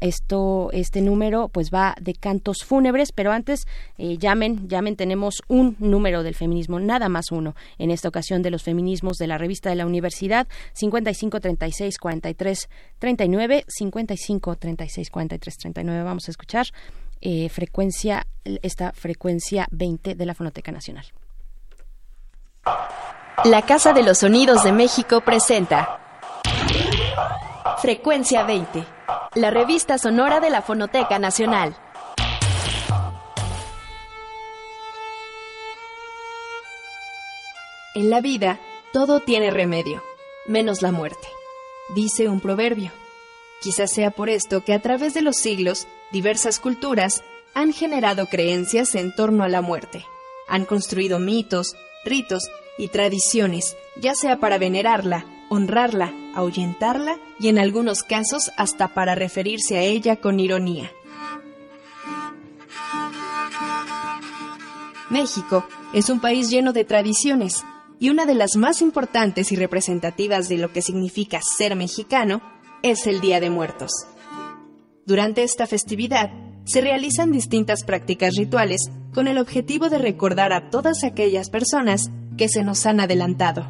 Esto, 0.00 0.70
este 0.72 1.00
número, 1.00 1.48
pues 1.48 1.70
va 1.72 1.94
de 2.00 2.14
cantos 2.14 2.58
fúnebres, 2.64 3.12
pero 3.12 3.32
antes 3.32 3.66
eh, 3.96 4.18
llamen, 4.18 4.68
llamen, 4.68 4.96
tenemos 4.96 5.42
un 5.48 5.76
número 5.78 6.22
del 6.22 6.34
feminismo, 6.34 6.78
nada 6.80 7.08
más 7.08 7.32
uno, 7.32 7.54
en 7.78 7.90
esta 7.90 8.08
ocasión 8.08 8.42
de 8.42 8.50
los 8.50 8.62
feminismos 8.62 9.16
de 9.16 9.26
la 9.26 9.38
revista 9.38 9.70
de 9.70 9.76
la 9.76 9.86
universidad, 9.86 10.46
55 10.74 11.40
36 11.40 11.98
43 11.98 12.68
39, 12.98 13.64
55 13.66 14.56
36 14.56 15.10
43 15.10 15.58
39. 15.58 16.02
Vamos 16.02 16.28
a 16.28 16.30
escuchar 16.30 16.66
eh, 17.20 17.48
frecuencia, 17.48 18.26
esta 18.44 18.92
frecuencia 18.92 19.66
20 19.70 20.14
de 20.14 20.26
la 20.26 20.34
Fonoteca 20.34 20.70
Nacional. 20.70 21.06
La 23.44 23.62
Casa 23.62 23.92
de 23.92 24.02
los 24.02 24.18
Sonidos 24.18 24.64
de 24.64 24.72
México 24.72 25.20
presenta 25.20 26.00
Frecuencia 27.80 28.42
20, 28.42 28.84
la 29.36 29.50
revista 29.52 29.98
sonora 29.98 30.40
de 30.40 30.50
la 30.50 30.62
Fonoteca 30.62 31.20
Nacional. 31.20 31.76
En 37.94 38.10
la 38.10 38.20
vida, 38.20 38.58
todo 38.92 39.20
tiene 39.20 39.52
remedio, 39.52 40.02
menos 40.46 40.82
la 40.82 40.90
muerte, 40.90 41.28
dice 41.94 42.28
un 42.28 42.40
proverbio. 42.40 42.90
Quizás 43.62 43.92
sea 43.92 44.10
por 44.10 44.28
esto 44.28 44.64
que 44.64 44.74
a 44.74 44.82
través 44.82 45.14
de 45.14 45.22
los 45.22 45.36
siglos, 45.36 45.86
diversas 46.10 46.58
culturas 46.58 47.22
han 47.54 47.72
generado 47.72 48.26
creencias 48.26 48.96
en 48.96 49.14
torno 49.14 49.44
a 49.44 49.48
la 49.48 49.60
muerte. 49.60 50.04
Han 50.48 50.64
construido 50.64 51.20
mitos, 51.20 51.76
ritos 52.04 52.50
y 52.76 52.88
tradiciones, 52.88 53.76
ya 54.00 54.16
sea 54.16 54.38
para 54.38 54.58
venerarla, 54.58 55.26
honrarla, 55.48 56.12
ahuyentarla 56.34 57.18
y 57.38 57.48
en 57.48 57.58
algunos 57.58 58.02
casos 58.02 58.50
hasta 58.56 58.88
para 58.88 59.14
referirse 59.14 59.76
a 59.76 59.82
ella 59.82 60.16
con 60.16 60.40
ironía. 60.40 60.90
México 65.10 65.66
es 65.94 66.10
un 66.10 66.20
país 66.20 66.50
lleno 66.50 66.72
de 66.72 66.84
tradiciones 66.84 67.64
y 67.98 68.10
una 68.10 68.26
de 68.26 68.34
las 68.34 68.56
más 68.56 68.82
importantes 68.82 69.50
y 69.52 69.56
representativas 69.56 70.48
de 70.48 70.58
lo 70.58 70.72
que 70.72 70.82
significa 70.82 71.40
ser 71.40 71.74
mexicano 71.76 72.42
es 72.82 73.06
el 73.06 73.20
Día 73.20 73.40
de 73.40 73.50
Muertos. 73.50 73.90
Durante 75.06 75.42
esta 75.42 75.66
festividad 75.66 76.30
se 76.64 76.82
realizan 76.82 77.32
distintas 77.32 77.82
prácticas 77.82 78.36
rituales 78.36 78.90
con 79.14 79.26
el 79.26 79.38
objetivo 79.38 79.88
de 79.88 79.98
recordar 79.98 80.52
a 80.52 80.68
todas 80.68 81.02
aquellas 81.02 81.48
personas 81.48 82.10
que 82.36 82.48
se 82.48 82.62
nos 82.62 82.84
han 82.84 83.00
adelantado. 83.00 83.66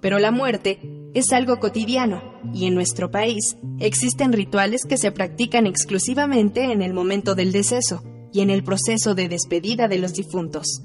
Pero 0.00 0.18
la 0.18 0.32
muerte 0.32 0.80
es 1.14 1.32
algo 1.32 1.60
cotidiano 1.60 2.22
y 2.54 2.66
en 2.66 2.74
nuestro 2.74 3.10
país 3.10 3.56
existen 3.78 4.32
rituales 4.32 4.84
que 4.88 4.96
se 4.96 5.12
practican 5.12 5.66
exclusivamente 5.66 6.72
en 6.72 6.82
el 6.82 6.94
momento 6.94 7.34
del 7.34 7.52
deceso 7.52 8.02
y 8.32 8.40
en 8.40 8.50
el 8.50 8.64
proceso 8.64 9.14
de 9.14 9.28
despedida 9.28 9.88
de 9.88 9.98
los 9.98 10.14
difuntos. 10.14 10.82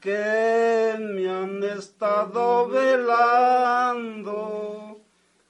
que 0.00 0.96
me 0.98 1.30
han 1.30 1.62
estado 1.62 2.68
velando. 2.68 4.42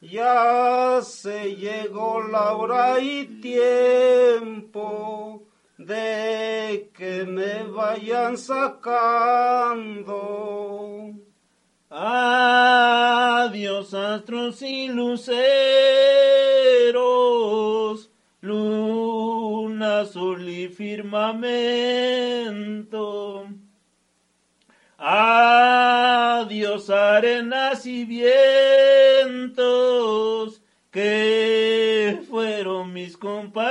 Ya 0.00 1.00
se 1.02 1.56
llegó 1.56 2.22
la 2.22 2.52
hora 2.52 3.00
y 3.00 3.40
tiempo 3.40 5.42
de 5.76 6.92
que 6.96 7.24
me 7.24 7.64
vayan 7.64 8.38
sacando. 8.38 10.14
Adiós 11.90 13.92
astros 13.92 14.62
y 14.62 14.86
luceros 14.86 15.34
luna, 18.44 20.00
azul 20.00 20.48
y 20.48 20.68
firmamento. 20.68 21.44
Adiós 24.98 26.90
arenas 26.90 27.86
y 27.86 28.04
vientos 28.04 29.62
que 30.90 32.20
fueron 32.28 32.92
mis 32.92 33.16
compañeros. 33.16 33.70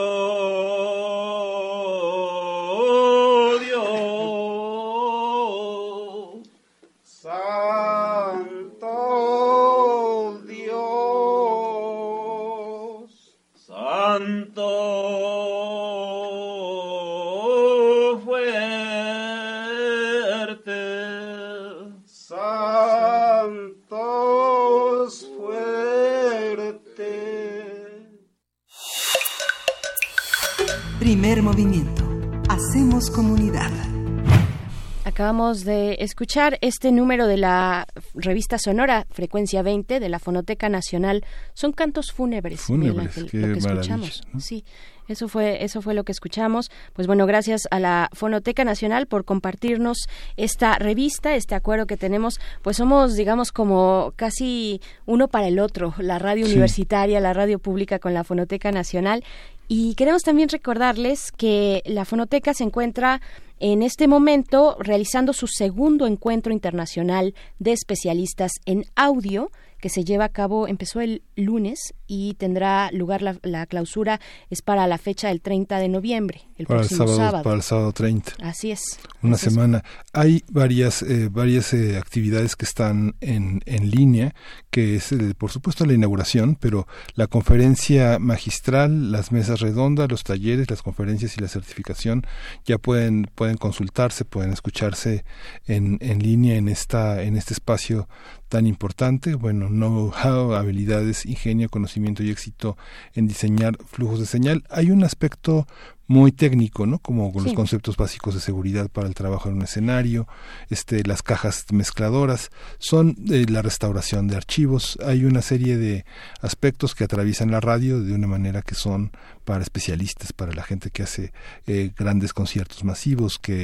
Acabamos 35.19 35.65
de 35.65 35.97
escuchar 35.99 36.59
este 36.61 36.93
número 36.93 37.27
de 37.27 37.39
la 37.39 37.89
revista 38.15 38.57
sonora 38.57 39.05
Frecuencia 39.11 39.63
20 39.63 39.99
de 39.99 40.09
la 40.09 40.21
Fonoteca 40.21 40.69
Nacional. 40.69 41.25
Son 41.55 41.73
cantos 41.73 42.13
fúnebres, 42.13 42.61
Fúnebres, 42.61 43.25
qué 43.29 43.39
lo 43.39 43.53
que 43.53 43.59
escuchamos. 43.59 44.23
¿no? 44.33 44.39
Sí, 44.39 44.65
eso 45.09 45.27
fue 45.27 45.65
eso 45.65 45.83
fue 45.83 45.95
lo 45.95 46.05
que 46.05 46.13
escuchamos. 46.13 46.71
Pues 46.93 47.09
bueno, 47.09 47.27
gracias 47.27 47.63
a 47.73 47.81
la 47.81 48.11
Fonoteca 48.13 48.63
Nacional 48.63 49.09
por 49.09 49.25
compartirnos 49.25 49.99
esta 50.37 50.79
revista, 50.79 51.35
este 51.35 51.57
acuerdo 51.57 51.87
que 51.89 51.97
tenemos. 51.97 52.39
Pues 52.63 52.77
somos, 52.77 53.17
digamos, 53.17 53.51
como 53.51 54.13
casi 54.15 54.81
uno 55.05 55.27
para 55.27 55.49
el 55.49 55.59
otro, 55.59 55.95
la 55.99 56.21
radio 56.21 56.47
Sí. 56.47 56.53
universitaria, 56.53 57.19
la 57.19 57.33
radio 57.33 57.59
pública 57.59 57.99
con 57.99 58.15
la 58.15 58.23
Fonoteca 58.23 58.71
Nacional. 58.71 59.25
Y 59.69 59.95
queremos 59.97 60.23
también 60.23 60.49
recordarles 60.49 61.31
que 61.31 61.83
la 61.85 62.07
Fonoteca 62.07 62.55
se 62.55 62.65
encuentra 62.65 63.21
en 63.61 63.83
este 63.83 64.09
momento 64.09 64.77
realizando 64.81 65.35
su 65.35 65.47
segundo 65.47 66.07
encuentro 66.07 66.55
internacional 66.55 67.35
de 67.59 67.73
especialistas 67.73 68.53
en 68.65 68.85
audio 68.97 69.51
que 69.79 69.91
se 69.91 70.05
lleva 70.05 70.25
a 70.25 70.31
cabo, 70.31 70.69
empezó 70.69 71.01
el 71.01 71.23
lunes 71.37 71.95
y 72.09 72.35
tendrá 72.35 72.91
lugar 72.91 73.23
la, 73.23 73.37
la 73.43 73.67
clausura, 73.67 74.19
es 74.51 74.63
para 74.63 74.87
la 74.89 74.99
fecha 74.99 75.29
del 75.29 75.43
30 75.43 75.79
de 75.79 75.89
noviembre, 75.89 76.49
el 76.57 76.67
Para 76.67 76.81
el 76.81 76.89
próximo 76.89 77.07
sábado, 77.07 77.17
sábado. 77.19 77.45
para 77.45 77.57
el 77.57 77.63
sábado 77.63 77.93
30. 77.93 78.33
Así 78.43 78.73
es. 78.73 78.99
Una 79.23 79.37
semana. 79.37 79.85
Hay 80.15 80.43
varias, 80.51 81.03
eh, 81.03 81.29
varias 81.31 81.75
eh, 81.75 81.99
actividades 81.99 82.57
que 82.57 82.65
están 82.65 83.15
en, 83.21 83.61
en 83.67 83.91
línea, 83.91 84.35
que 84.71 84.97
es, 84.97 85.13
eh, 85.13 85.35
por 85.37 85.51
supuesto, 85.51 85.85
la 85.85 85.93
inauguración, 85.93 86.57
pero 86.59 86.89
la 87.15 87.27
conferencia 87.27 88.19
magistral, 88.19 89.13
las 89.13 89.31
mesas 89.31 89.61
redondas, 89.61 90.11
los 90.11 90.25
talleres, 90.25 90.71
las 90.71 90.81
conferencias 90.83 91.37
y 91.37 91.41
la 91.43 91.49
certificación 91.49 92.27
ya 92.65 92.79
pueden, 92.79 93.31
pueden 93.35 93.59
consultarse, 93.59 94.25
pueden 94.25 94.53
escucharse 94.53 95.25
en, 95.67 95.99
en 96.01 96.21
línea 96.23 96.57
en, 96.57 96.69
esta, 96.69 97.23
en 97.23 97.37
este 97.37 97.53
espacio 97.53 98.09
tan 98.49 98.67
importante. 98.67 99.35
Bueno, 99.35 99.69
know-how, 99.69 100.55
habilidades, 100.55 101.27
ingenio, 101.27 101.69
conocimiento 101.69 101.98
y 102.23 102.31
éxito 102.31 102.77
en 103.15 103.27
diseñar 103.27 103.77
flujos 103.87 104.21
de 104.21 104.27
señal. 104.27 104.65
Hay 104.71 104.91
un 104.91 105.05
aspecto 105.05 105.67
muy 106.07 106.33
técnico, 106.33 106.87
¿no? 106.87 107.01
Como 107.01 107.31
con 107.33 107.43
los 107.43 107.51
Sí. 107.51 107.57
conceptos 107.57 107.99
básicos 107.99 108.35
de 108.35 108.41
seguridad 108.41 108.89
para 108.89 109.09
el 109.09 109.15
trabajo 109.15 109.51
en 109.51 109.57
un 109.57 109.63
escenario, 109.63 110.27
este, 110.71 111.03
las 111.05 111.23
cajas 111.23 111.67
mezcladoras, 111.71 112.51
son 112.79 113.15
eh, 113.31 113.45
la 113.49 113.61
restauración 113.61 114.27
de 114.27 114.37
archivos. 114.37 114.99
Hay 115.05 115.27
una 115.27 115.43
serie 115.43 115.77
de 115.77 116.07
aspectos 116.41 116.95
que 116.95 117.05
atraviesan 117.05 117.51
la 117.51 117.61
radio 117.61 118.01
de 118.01 118.15
una 118.15 118.27
manera 118.27 118.63
que 118.63 118.75
son 118.75 119.13
para 119.49 119.63
especialistas, 119.63 120.35
para 120.35 120.53
la 120.53 120.63
gente 120.63 120.91
que 120.91 121.03
hace 121.03 121.33
eh, 121.67 121.91
grandes 121.97 122.35
conciertos 122.35 122.85
masivos, 122.85 123.39
que 123.39 123.55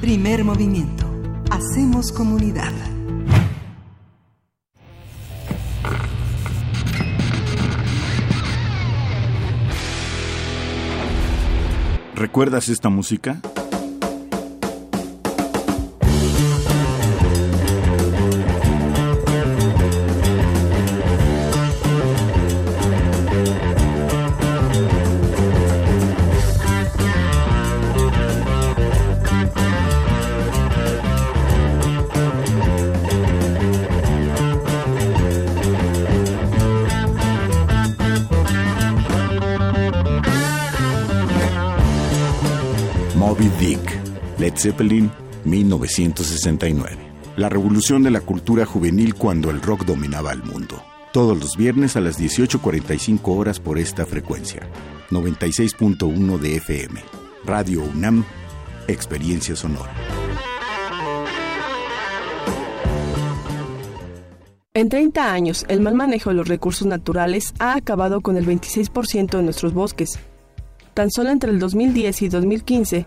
Primer 0.00 0.44
movimiento. 0.44 1.19
Hacemos 1.60 2.10
comunidad. 2.10 2.72
¿Recuerdas 12.14 12.70
esta 12.70 12.88
música? 12.88 13.42
Zeppelin, 44.60 45.10
1969. 45.44 46.96
La 47.36 47.48
revolución 47.48 48.02
de 48.02 48.10
la 48.10 48.20
cultura 48.20 48.66
juvenil 48.66 49.14
cuando 49.14 49.50
el 49.50 49.62
rock 49.62 49.84
dominaba 49.84 50.32
el 50.32 50.42
mundo. 50.42 50.82
Todos 51.12 51.38
los 51.38 51.56
viernes 51.56 51.96
a 51.96 52.00
las 52.00 52.20
18.45 52.20 53.20
horas 53.24 53.58
por 53.58 53.78
esta 53.78 54.04
frecuencia. 54.04 54.60
96.1 55.10 56.38
de 56.38 56.56
FM. 56.56 57.00
Radio 57.44 57.82
UNAM, 57.82 58.24
Experiencia 58.86 59.56
Sonora. 59.56 59.92
En 64.72 64.88
30 64.88 65.32
años, 65.32 65.64
el 65.68 65.80
mal 65.80 65.94
manejo 65.94 66.30
de 66.30 66.36
los 66.36 66.46
recursos 66.46 66.86
naturales 66.86 67.54
ha 67.58 67.74
acabado 67.74 68.20
con 68.20 68.36
el 68.36 68.46
26% 68.46 69.36
de 69.38 69.42
nuestros 69.42 69.74
bosques. 69.74 70.18
Tan 70.94 71.10
solo 71.10 71.30
entre 71.30 71.50
el 71.50 71.58
2010 71.58 72.22
y 72.22 72.28
2015, 72.28 73.06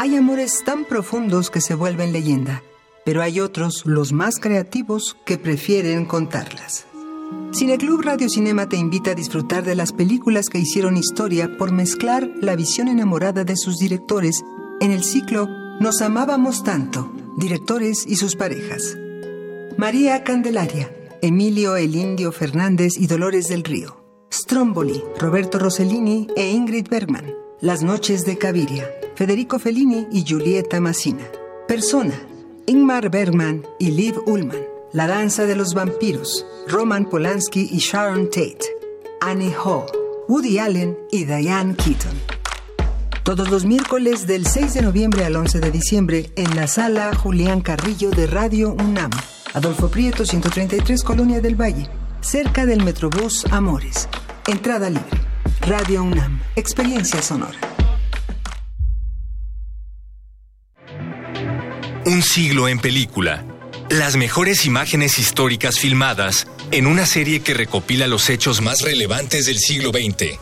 Hay 0.00 0.14
amores 0.14 0.62
tan 0.64 0.84
profundos 0.84 1.50
que 1.50 1.60
se 1.60 1.74
vuelven 1.74 2.12
leyenda, 2.12 2.62
pero 3.04 3.20
hay 3.20 3.40
otros, 3.40 3.82
los 3.84 4.12
más 4.12 4.38
creativos, 4.38 5.16
que 5.26 5.38
prefieren 5.38 6.04
contarlas. 6.04 6.86
Cineclub 7.52 8.02
Radio 8.02 8.28
Cinema 8.28 8.68
te 8.68 8.76
invita 8.76 9.10
a 9.10 9.14
disfrutar 9.16 9.64
de 9.64 9.74
las 9.74 9.92
películas 9.92 10.50
que 10.50 10.60
hicieron 10.60 10.96
historia 10.96 11.56
por 11.58 11.72
mezclar 11.72 12.30
la 12.40 12.54
visión 12.54 12.86
enamorada 12.86 13.42
de 13.42 13.56
sus 13.56 13.78
directores 13.78 14.44
en 14.80 14.92
el 14.92 15.02
ciclo 15.02 15.48
Nos 15.80 16.00
amábamos 16.00 16.62
tanto, 16.62 17.10
directores 17.36 18.06
y 18.06 18.14
sus 18.14 18.36
parejas. 18.36 18.96
María 19.76 20.22
Candelaria, 20.22 20.94
Emilio 21.22 21.74
El 21.74 21.96
Indio 21.96 22.30
Fernández 22.30 22.92
y 22.96 23.08
Dolores 23.08 23.48
del 23.48 23.64
Río. 23.64 24.00
Stromboli, 24.32 25.02
Roberto 25.18 25.58
Rossellini 25.58 26.28
e 26.36 26.52
Ingrid 26.52 26.86
Bergman. 26.88 27.34
Las 27.60 27.82
noches 27.82 28.24
de 28.24 28.38
Caviria, 28.38 28.88
Federico 29.18 29.58
Fellini 29.58 30.06
y 30.12 30.22
Giulietta 30.22 30.80
Massina. 30.80 31.24
Persona, 31.66 32.14
Ingmar 32.66 33.10
Bergman 33.10 33.66
y 33.80 33.90
Liv 33.90 34.14
Ullman. 34.26 34.62
La 34.92 35.08
danza 35.08 35.44
de 35.44 35.56
los 35.56 35.74
vampiros, 35.74 36.46
Roman 36.68 37.04
Polanski 37.04 37.68
y 37.72 37.78
Sharon 37.78 38.26
Tate. 38.26 38.60
Annie 39.20 39.52
Hall, 39.52 39.86
Woody 40.28 40.60
Allen 40.60 40.96
y 41.10 41.24
Diane 41.24 41.74
Keaton. 41.74 42.14
Todos 43.24 43.50
los 43.50 43.64
miércoles 43.64 44.28
del 44.28 44.46
6 44.46 44.74
de 44.74 44.82
noviembre 44.82 45.24
al 45.24 45.34
11 45.34 45.58
de 45.58 45.70
diciembre 45.72 46.30
en 46.36 46.54
la 46.54 46.68
sala 46.68 47.12
Julián 47.12 47.60
Carrillo 47.60 48.10
de 48.10 48.28
Radio 48.28 48.70
UNAM. 48.70 49.10
Adolfo 49.52 49.88
Prieto 49.88 50.24
133 50.24 51.02
Colonia 51.02 51.40
del 51.40 51.60
Valle, 51.60 51.90
cerca 52.20 52.66
del 52.66 52.84
Metrobús 52.84 53.46
Amores. 53.50 54.08
Entrada 54.46 54.88
libre. 54.88 55.18
Radio 55.62 56.04
UNAM, 56.04 56.40
experiencia 56.54 57.20
sonora. 57.20 57.77
Un 62.08 62.22
siglo 62.22 62.68
en 62.68 62.78
película. 62.78 63.44
Las 63.90 64.16
mejores 64.16 64.64
imágenes 64.64 65.18
históricas 65.18 65.78
filmadas 65.78 66.46
en 66.70 66.86
una 66.86 67.04
serie 67.04 67.40
que 67.40 67.52
recopila 67.52 68.06
los 68.06 68.30
hechos 68.30 68.62
más 68.62 68.80
relevantes 68.80 69.44
del 69.44 69.58
siglo 69.58 69.90
XX. 69.90 70.38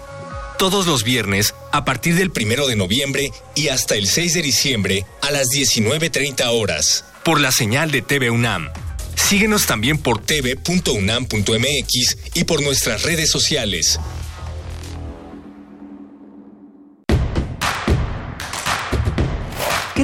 Todos 0.61 0.87
los 0.87 1.03
viernes, 1.03 1.57
a 1.73 1.85
partir 1.85 2.15
del 2.15 2.31
1 2.31 2.69
de 2.69 2.77
noviembre 2.77 3.33
y 3.57 3.67
hasta 3.67 3.97
el 3.97 4.07
6 4.07 4.35
de 4.35 4.43
diciembre, 4.43 5.07
a 5.23 5.33
las 5.33 5.49
19.30 5.49 6.47
horas, 6.53 7.05
por 7.25 7.41
la 7.41 7.51
señal 7.51 7.91
de 7.91 8.01
TV 8.01 8.31
UNAM. 8.31 8.71
Síguenos 9.17 9.67
también 9.67 9.99
por 9.99 10.25
tv.unam.mx 10.25 12.17
y 12.35 12.45
por 12.45 12.63
nuestras 12.63 13.03
redes 13.03 13.29
sociales. 13.29 13.99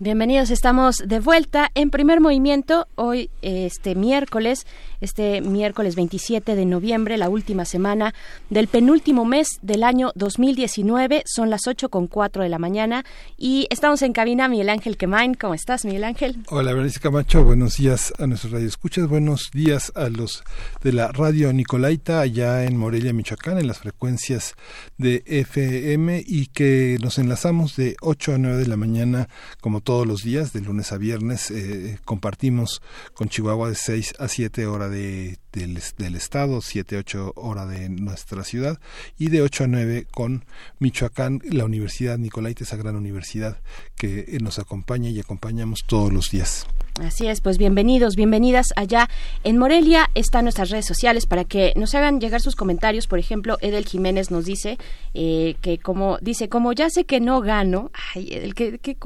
Bienvenidos, 0.00 0.50
estamos 0.50 0.96
de 1.06 1.20
vuelta 1.20 1.70
en 1.76 1.90
primer 1.90 2.20
movimiento 2.20 2.88
hoy, 2.96 3.30
este 3.42 3.94
miércoles, 3.94 4.66
este 5.00 5.40
miércoles 5.40 5.94
27 5.94 6.56
de 6.56 6.66
noviembre, 6.66 7.16
la 7.16 7.28
última 7.28 7.64
semana 7.64 8.12
del 8.50 8.66
penúltimo 8.66 9.24
mes 9.24 9.46
del 9.62 9.84
año 9.84 10.10
2019. 10.16 11.22
Son 11.26 11.48
las 11.48 11.68
8 11.68 11.90
con 11.90 12.08
4 12.08 12.42
de 12.42 12.48
la 12.48 12.58
mañana 12.58 13.04
y 13.36 13.68
estamos 13.70 14.02
en 14.02 14.12
cabina 14.12 14.48
Miguel 14.48 14.70
Ángel 14.70 14.96
Quemain. 14.96 15.34
¿Cómo 15.34 15.54
estás, 15.54 15.84
Miguel 15.84 16.02
Ángel? 16.02 16.38
Hola, 16.48 16.72
Berenice 16.72 16.98
Camacho. 16.98 17.44
Buenos 17.44 17.76
días 17.76 18.12
a 18.18 18.26
nuestros 18.26 18.52
radioescuchas. 18.52 19.06
Buenos 19.06 19.50
días 19.52 19.92
a 19.94 20.08
los 20.08 20.42
de 20.82 20.92
la 20.92 21.12
radio 21.12 21.52
Nicolaita 21.52 22.20
allá 22.20 22.64
en 22.64 22.76
Morelia, 22.76 23.12
Michoacán, 23.12 23.58
en 23.58 23.68
las 23.68 23.78
frecuencias 23.78 24.56
de 24.98 25.22
FM 25.24 26.24
y 26.26 26.46
que 26.46 26.98
nos 27.00 27.18
enlazamos 27.18 27.76
de 27.76 27.94
8 28.00 28.34
a 28.34 28.38
9 28.38 28.56
de 28.56 28.66
la 28.66 28.76
mañana 28.76 29.28
como 29.60 29.83
todos 29.84 30.06
los 30.06 30.22
días, 30.22 30.52
de 30.52 30.60
lunes 30.62 30.90
a 30.92 30.98
viernes, 30.98 31.50
eh, 31.50 31.98
compartimos 32.04 32.82
con 33.12 33.28
Chihuahua 33.28 33.68
de 33.68 33.74
6 33.76 34.14
a 34.18 34.28
7 34.28 34.66
horas 34.66 34.90
de, 34.90 35.38
del, 35.52 36.16
estado, 36.16 36.60
7 36.60 36.96
a 36.96 36.98
8 37.00 37.32
horas 37.36 37.68
de 37.68 37.88
nuestra 37.88 38.42
ciudad 38.42 38.80
y 39.18 39.28
de 39.28 39.42
8 39.42 39.64
a 39.64 39.66
9 39.68 40.06
con 40.10 40.44
Michoacán, 40.80 41.40
la 41.44 41.64
Universidad 41.64 42.18
Nicolaita, 42.18 42.64
esa 42.64 42.76
gran 42.76 42.96
universidad 42.96 43.58
que 43.96 44.38
nos 44.40 44.58
acompaña 44.58 45.10
y 45.10 45.20
acompañamos 45.20 45.84
todos 45.86 46.12
los 46.12 46.30
días. 46.30 46.66
Así 47.02 47.26
es, 47.26 47.40
pues 47.40 47.58
bienvenidos, 47.58 48.14
bienvenidas 48.14 48.68
allá 48.76 49.08
en 49.42 49.58
Morelia. 49.58 50.10
Están 50.14 50.44
nuestras 50.44 50.70
redes 50.70 50.86
sociales 50.86 51.26
para 51.26 51.44
que 51.44 51.72
nos 51.74 51.92
hagan 51.96 52.20
llegar 52.20 52.40
sus 52.40 52.54
comentarios. 52.54 53.08
Por 53.08 53.18
ejemplo, 53.18 53.58
Edel 53.60 53.84
Jiménez 53.84 54.30
nos 54.30 54.44
dice 54.44 54.78
eh, 55.12 55.56
que 55.60 55.78
como 55.78 56.18
dice, 56.18 56.48
como 56.48 56.72
ya 56.72 56.88
sé 56.90 57.02
que 57.04 57.18
no 57.18 57.40
gano, 57.40 57.90
ay, 58.14 58.28
Edel, 58.30 58.54
que, 58.54 58.78
que, 58.78 58.96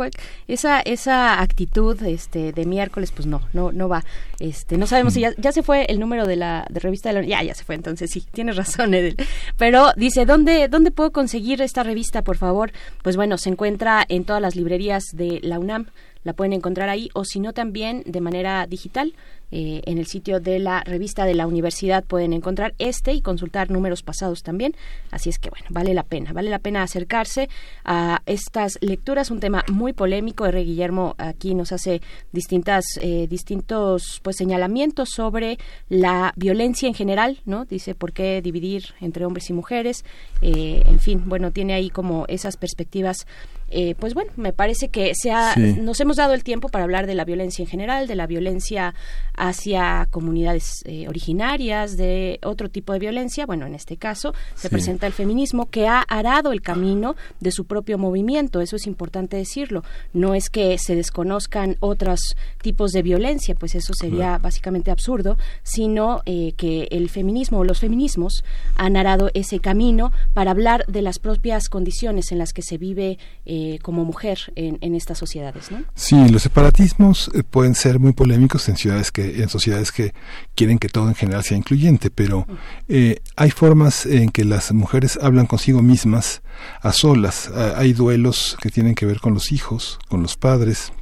esa 0.48 0.67
esa 0.80 1.40
actitud 1.40 2.00
este 2.02 2.52
de 2.52 2.66
miércoles, 2.66 3.12
pues 3.12 3.26
no, 3.26 3.42
no 3.52 3.72
no 3.72 3.88
va. 3.88 4.04
Este, 4.38 4.76
no 4.78 4.86
sabemos 4.86 5.14
si 5.14 5.20
ya, 5.20 5.52
se 5.52 5.62
fue 5.62 5.86
el 5.88 5.98
número 5.98 6.26
de 6.26 6.36
la 6.36 6.66
de 6.70 6.80
revista 6.80 7.08
de 7.08 7.14
la 7.20 7.26
ya 7.26 7.42
ya 7.42 7.54
se 7.54 7.64
fue, 7.64 7.74
entonces 7.74 8.10
sí, 8.10 8.24
tienes 8.32 8.56
razón, 8.56 8.94
Edel. 8.94 9.16
Pero 9.56 9.92
dice, 9.96 10.26
¿dónde 10.26 10.68
dónde 10.68 10.90
puedo 10.90 11.12
conseguir 11.12 11.62
esta 11.62 11.82
revista, 11.82 12.22
por 12.22 12.36
favor? 12.36 12.72
Pues 13.02 13.16
bueno, 13.16 13.38
se 13.38 13.50
encuentra 13.50 14.04
en 14.08 14.24
todas 14.24 14.42
las 14.42 14.54
librerías 14.54 15.04
de 15.12 15.40
la 15.42 15.58
UNAM 15.58 15.86
la 16.24 16.32
pueden 16.34 16.52
encontrar 16.52 16.88
ahí 16.88 17.08
o 17.14 17.24
si 17.24 17.40
no 17.40 17.52
también 17.52 18.02
de 18.04 18.20
manera 18.20 18.66
digital 18.66 19.14
eh, 19.50 19.82
en 19.86 19.98
el 19.98 20.06
sitio 20.06 20.40
de 20.40 20.58
la 20.58 20.82
revista 20.82 21.24
de 21.24 21.34
la 21.34 21.46
universidad 21.46 22.04
pueden 22.04 22.32
encontrar 22.32 22.74
este 22.78 23.12
y 23.12 23.20
consultar 23.20 23.70
números 23.70 24.02
pasados 24.02 24.42
también. 24.42 24.74
Así 25.10 25.30
es 25.30 25.38
que 25.38 25.50
bueno, 25.50 25.66
vale 25.70 25.94
la 25.94 26.02
pena, 26.02 26.32
vale 26.32 26.50
la 26.50 26.58
pena 26.58 26.82
acercarse 26.82 27.48
a 27.84 28.22
estas 28.26 28.78
lecturas, 28.80 29.30
un 29.30 29.40
tema 29.40 29.64
muy 29.70 29.92
polémico. 29.92 30.46
R. 30.46 30.64
Guillermo 30.64 31.14
aquí 31.18 31.54
nos 31.54 31.72
hace 31.72 32.02
distintas, 32.32 32.84
eh, 33.00 33.26
distintos 33.28 34.20
pues 34.22 34.36
señalamientos 34.36 35.10
sobre 35.14 35.58
la 35.88 36.32
violencia 36.36 36.88
en 36.88 36.94
general, 36.94 37.38
¿no? 37.44 37.64
Dice 37.64 37.94
por 37.94 38.12
qué 38.12 38.42
dividir 38.42 38.94
entre 39.00 39.24
hombres 39.24 39.48
y 39.50 39.52
mujeres, 39.52 40.04
eh, 40.42 40.82
en 40.86 40.98
fin, 40.98 41.22
bueno, 41.26 41.52
tiene 41.52 41.74
ahí 41.74 41.90
como 41.90 42.24
esas 42.28 42.56
perspectivas 42.56 43.26
eh, 43.70 43.94
pues 43.98 44.14
bueno, 44.14 44.32
me 44.36 44.54
parece 44.54 44.88
que 44.88 45.12
se 45.14 45.30
ha, 45.30 45.54
nos 45.56 46.00
hemos 46.00 46.08
hemos 46.08 46.16
dado 46.16 46.32
el 46.32 46.42
tiempo 46.42 46.70
para 46.70 46.84
hablar 46.84 47.06
de 47.06 47.14
la 47.14 47.26
violencia 47.26 47.62
en 47.62 47.68
general, 47.68 48.06
de 48.06 48.14
la 48.14 48.26
violencia 48.26 48.94
hacia 49.38 50.06
comunidades 50.10 50.82
eh, 50.84 51.08
originarias, 51.08 51.96
de 51.96 52.38
otro 52.42 52.68
tipo 52.68 52.92
de 52.92 52.98
violencia. 52.98 53.46
Bueno, 53.46 53.66
en 53.66 53.74
este 53.74 53.96
caso 53.96 54.34
se 54.54 54.68
presenta 54.68 55.06
el 55.06 55.12
feminismo 55.12 55.66
que 55.66 55.86
ha 55.86 56.00
arado 56.00 56.52
el 56.52 56.60
camino 56.60 57.16
de 57.40 57.52
su 57.52 57.64
propio 57.64 57.98
movimiento. 57.98 58.60
Eso 58.60 58.76
es 58.76 58.86
importante 58.86 59.36
decirlo. 59.36 59.84
No 60.12 60.34
es 60.34 60.50
que 60.50 60.76
se 60.78 60.94
desconozcan 60.94 61.76
otros 61.80 62.36
tipos 62.60 62.92
de 62.92 63.02
violencia, 63.02 63.54
pues 63.54 63.74
eso 63.74 63.94
sería 63.94 64.38
básicamente 64.38 64.90
absurdo, 64.90 65.38
sino 65.62 66.22
eh, 66.26 66.52
que 66.56 66.88
el 66.90 67.08
feminismo 67.08 67.58
o 67.58 67.64
los 67.64 67.80
feminismos 67.80 68.44
han 68.76 68.96
arado 68.96 69.30
ese 69.34 69.60
camino 69.60 70.12
para 70.34 70.50
hablar 70.50 70.84
de 70.86 71.02
las 71.02 71.18
propias 71.18 71.68
condiciones 71.68 72.32
en 72.32 72.38
las 72.38 72.52
que 72.52 72.62
se 72.62 72.78
vive 72.78 73.18
eh, 73.46 73.78
como 73.82 74.04
mujer 74.04 74.38
en, 74.56 74.78
en 74.80 74.94
estas 74.94 75.18
sociedades, 75.18 75.70
¿no? 75.70 75.84
Sí, 75.94 76.28
los 76.28 76.42
separatismos 76.42 77.30
eh, 77.34 77.42
pueden 77.42 77.74
ser 77.74 77.98
muy 77.98 78.12
polémicos 78.12 78.68
en 78.68 78.76
ciudades 78.76 79.12
que, 79.12 79.27
en 79.36 79.48
sociedades 79.48 79.92
que 79.92 80.14
quieren 80.54 80.78
que 80.78 80.88
todo 80.88 81.08
en 81.08 81.14
general 81.14 81.44
sea 81.44 81.56
incluyente, 81.56 82.10
pero 82.10 82.46
eh, 82.88 83.20
hay 83.36 83.50
formas 83.50 84.06
en 84.06 84.30
que 84.30 84.44
las 84.44 84.72
mujeres 84.72 85.18
hablan 85.20 85.46
consigo 85.46 85.82
mismas 85.82 86.42
a 86.80 86.92
solas. 86.92 87.50
Ah, 87.54 87.74
Hay 87.76 87.92
duelos 87.92 88.56
que 88.60 88.70
tienen 88.70 88.94
que 88.94 89.06
ver 89.06 89.20
con 89.20 89.34
los 89.34 89.52
hijos, 89.52 89.98
con 90.08 90.22
los 90.22 90.36
padres, 90.36 90.92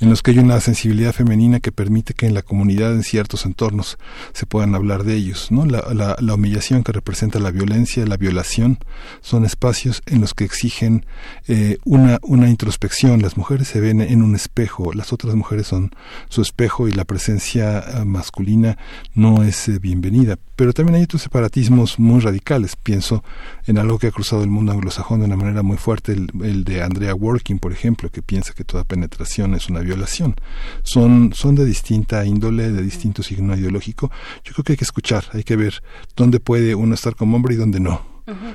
en 0.00 0.10
los 0.10 0.22
que 0.22 0.32
hay 0.32 0.38
una 0.38 0.60
sensibilidad 0.60 1.12
femenina 1.12 1.60
que 1.60 1.72
permite 1.72 2.14
que 2.14 2.26
en 2.26 2.34
la 2.34 2.42
comunidad, 2.42 2.92
en 2.92 3.02
ciertos 3.02 3.46
entornos, 3.46 3.98
se 4.32 4.46
puedan 4.46 4.74
hablar 4.74 5.04
de 5.04 5.14
ellos. 5.14 5.50
¿no? 5.50 5.66
La, 5.66 5.84
la, 5.92 6.16
la 6.20 6.34
humillación 6.34 6.84
que 6.84 6.92
representa 6.92 7.38
la 7.38 7.50
violencia, 7.50 8.06
la 8.06 8.16
violación, 8.16 8.78
son 9.20 9.44
espacios 9.44 10.02
en 10.06 10.20
los 10.20 10.34
que 10.34 10.44
exigen 10.44 11.06
eh, 11.48 11.78
una, 11.84 12.18
introspección. 12.48 13.22
Las 13.22 13.36
mujeres 13.36 13.68
se 13.68 13.80
ven 13.80 14.00
en 14.00 14.22
un 14.22 14.34
espejo, 14.34 14.92
las 14.92 15.12
otras 15.12 15.34
mujeres 15.34 15.66
son 15.66 15.90
su 16.28 16.42
espejo 16.42 16.88
y 16.88 16.92
la 16.92 17.04
presencia 17.04 17.80
eh, 17.80 18.04
masculina 18.04 18.78
no 19.14 19.42
es 19.42 19.68
eh, 19.68 19.78
bienvenida. 19.78 20.36
Pero 20.62 20.72
también 20.72 20.94
hay 20.94 21.02
otros 21.02 21.22
separatismos 21.22 21.98
muy 21.98 22.20
radicales. 22.20 22.76
Pienso 22.76 23.24
en 23.66 23.78
algo 23.78 23.98
que 23.98 24.06
ha 24.06 24.12
cruzado 24.12 24.44
el 24.44 24.48
mundo 24.48 24.70
anglosajón 24.70 25.18
de 25.18 25.26
una 25.26 25.34
manera 25.34 25.64
muy 25.64 25.76
fuerte, 25.76 26.12
el, 26.12 26.30
el 26.44 26.62
de 26.62 26.84
Andrea 26.84 27.16
Working, 27.16 27.58
por 27.58 27.72
ejemplo, 27.72 28.12
que 28.12 28.22
piensa 28.22 28.52
que 28.52 28.62
toda 28.62 28.84
penetración 28.84 29.56
es 29.56 29.68
una 29.68 29.80
violación. 29.80 30.36
Son, 30.84 31.32
son 31.34 31.56
de 31.56 31.64
distinta 31.64 32.24
índole, 32.24 32.70
de 32.70 32.80
distinto 32.80 33.24
signo 33.24 33.56
ideológico. 33.56 34.12
Yo 34.44 34.52
creo 34.52 34.62
que 34.62 34.74
hay 34.74 34.76
que 34.76 34.84
escuchar, 34.84 35.24
hay 35.32 35.42
que 35.42 35.56
ver 35.56 35.82
dónde 36.14 36.38
puede 36.38 36.76
uno 36.76 36.94
estar 36.94 37.16
como 37.16 37.34
hombre 37.38 37.54
y 37.54 37.56
dónde 37.56 37.80
no. 37.80 38.06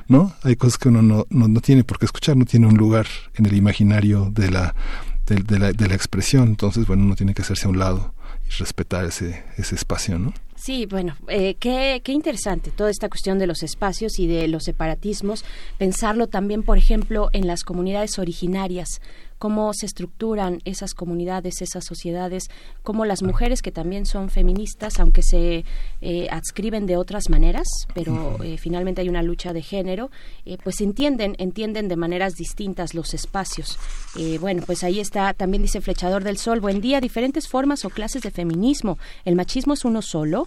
¿No? 0.08 0.34
Hay 0.44 0.56
cosas 0.56 0.78
que 0.78 0.88
uno 0.88 1.02
no, 1.02 1.26
no, 1.30 1.50
no 1.50 1.60
tiene 1.60 1.84
por 1.84 2.00
qué 2.00 2.06
escuchar, 2.06 2.38
no 2.38 2.46
tiene 2.46 2.68
un 2.68 2.78
lugar 2.78 3.08
en 3.36 3.48
el 3.48 3.58
imaginario 3.58 4.32
de 4.32 4.50
la, 4.50 4.76
de, 5.26 5.44
de 5.44 5.60
la, 5.60 5.74
de 5.74 5.90
la 5.90 5.96
expresión. 5.96 6.48
Entonces, 6.48 6.88
bueno, 6.88 7.04
uno 7.04 7.18
tiene 7.18 7.34
que 7.34 7.42
hacerse 7.42 7.66
a 7.66 7.70
un 7.70 7.80
lado 7.80 8.14
y 8.48 8.52
respetar 8.60 9.04
ese, 9.04 9.44
ese 9.58 9.76
espacio, 9.76 10.18
¿no? 10.18 10.34
Sí, 10.58 10.88
bueno, 10.88 11.16
eh, 11.28 11.54
qué, 11.60 12.02
qué 12.04 12.12
interesante 12.12 12.72
toda 12.72 12.90
esta 12.90 13.10
cuestión 13.10 13.38
de 13.38 13.46
los 13.46 13.62
espacios 13.62 14.18
y 14.18 14.26
de 14.26 14.48
los 14.48 14.64
separatismos. 14.64 15.46
Pensarlo 15.78 16.28
también, 16.28 16.64
por 16.64 16.80
ejemplo, 16.80 17.30
en 17.32 17.46
las 17.46 17.64
comunidades 17.64 18.18
originarias 18.18 19.00
cómo 19.38 19.72
se 19.74 19.86
estructuran 19.86 20.62
esas 20.66 20.94
comunidades, 20.94 21.62
esas 21.62 21.86
sociedades, 21.86 22.50
cómo 22.84 23.06
las 23.06 23.24
mujeres 23.24 23.62
que 23.62 23.72
también 23.72 24.06
son 24.06 24.30
feministas, 24.30 25.00
aunque 25.00 25.22
se 25.22 25.64
eh, 26.02 26.28
adscriben 26.32 26.86
de 26.86 26.98
otras 26.98 27.30
maneras, 27.30 27.68
pero 27.94 28.44
eh, 28.44 28.58
finalmente 28.58 29.02
hay 29.02 29.10
una 29.10 29.24
lucha 29.24 29.54
de 29.54 29.62
género, 29.62 30.10
eh, 30.46 30.58
pues 30.64 30.82
entienden, 30.82 31.36
entienden 31.38 31.88
de 31.88 31.96
maneras 31.96 32.34
distintas 32.34 32.94
los 32.94 33.14
espacios. 33.14 33.78
Eh, 34.18 34.38
bueno, 34.40 34.64
pues 34.66 34.84
ahí 34.84 35.00
está, 35.00 35.34
también 35.34 35.62
dice 35.62 35.82
Flechador 35.82 36.24
del 36.24 36.38
Sol, 36.38 36.60
buen 36.60 36.82
día, 36.82 37.00
diferentes 37.00 37.48
formas 37.48 37.86
o 37.86 37.90
clases 37.90 38.24
de 38.24 38.32
feminismo. 38.32 38.98
El 39.26 39.36
machismo 39.36 39.74
es 39.74 39.86
uno 39.86 40.02
solo. 40.02 40.47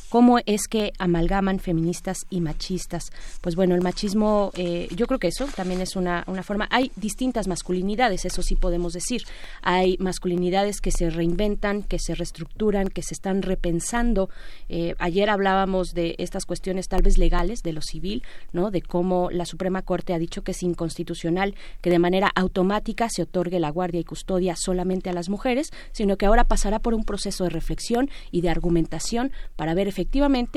¿Cómo 0.11 0.39
es 0.45 0.67
que 0.67 0.91
amalgaman 0.99 1.59
feministas 1.59 2.25
y 2.29 2.41
machistas? 2.41 3.13
Pues 3.39 3.55
bueno, 3.55 3.75
el 3.75 3.81
machismo, 3.81 4.51
eh, 4.57 4.89
yo 4.93 5.07
creo 5.07 5.19
que 5.19 5.29
eso 5.29 5.47
también 5.55 5.79
es 5.79 5.95
una, 5.95 6.25
una 6.27 6.43
forma. 6.43 6.67
Hay 6.69 6.91
distintas 6.97 7.47
masculinidades, 7.47 8.25
eso 8.25 8.41
sí 8.41 8.57
podemos 8.57 8.91
decir. 8.91 9.21
Hay 9.61 9.95
masculinidades 9.99 10.81
que 10.81 10.91
se 10.91 11.09
reinventan, 11.09 11.83
que 11.83 11.97
se 11.97 12.13
reestructuran, 12.13 12.89
que 12.89 13.03
se 13.03 13.13
están 13.13 13.41
repensando. 13.41 14.29
Eh, 14.67 14.95
ayer 14.99 15.29
hablábamos 15.29 15.93
de 15.93 16.15
estas 16.17 16.45
cuestiones 16.45 16.89
tal 16.89 17.03
vez 17.03 17.17
legales, 17.17 17.63
de 17.63 17.71
lo 17.71 17.81
civil, 17.81 18.21
¿no? 18.51 18.69
De 18.69 18.81
cómo 18.81 19.29
la 19.31 19.45
Suprema 19.45 19.81
Corte 19.81 20.13
ha 20.13 20.19
dicho 20.19 20.41
que 20.41 20.51
es 20.51 20.61
inconstitucional 20.61 21.55
que 21.79 21.89
de 21.89 21.99
manera 21.99 22.29
automática 22.35 23.07
se 23.09 23.23
otorgue 23.23 23.61
la 23.61 23.69
guardia 23.69 24.01
y 24.01 24.03
custodia 24.03 24.57
solamente 24.57 25.09
a 25.09 25.13
las 25.13 25.29
mujeres, 25.29 25.69
sino 25.93 26.17
que 26.17 26.25
ahora 26.25 26.43
pasará 26.43 26.79
por 26.79 26.95
un 26.95 27.05
proceso 27.05 27.45
de 27.45 27.49
reflexión 27.51 28.09
y 28.29 28.41
de 28.41 28.49
argumentación 28.49 29.31
para 29.55 29.73
ver 29.73 29.87
efectivamente 29.87 30.00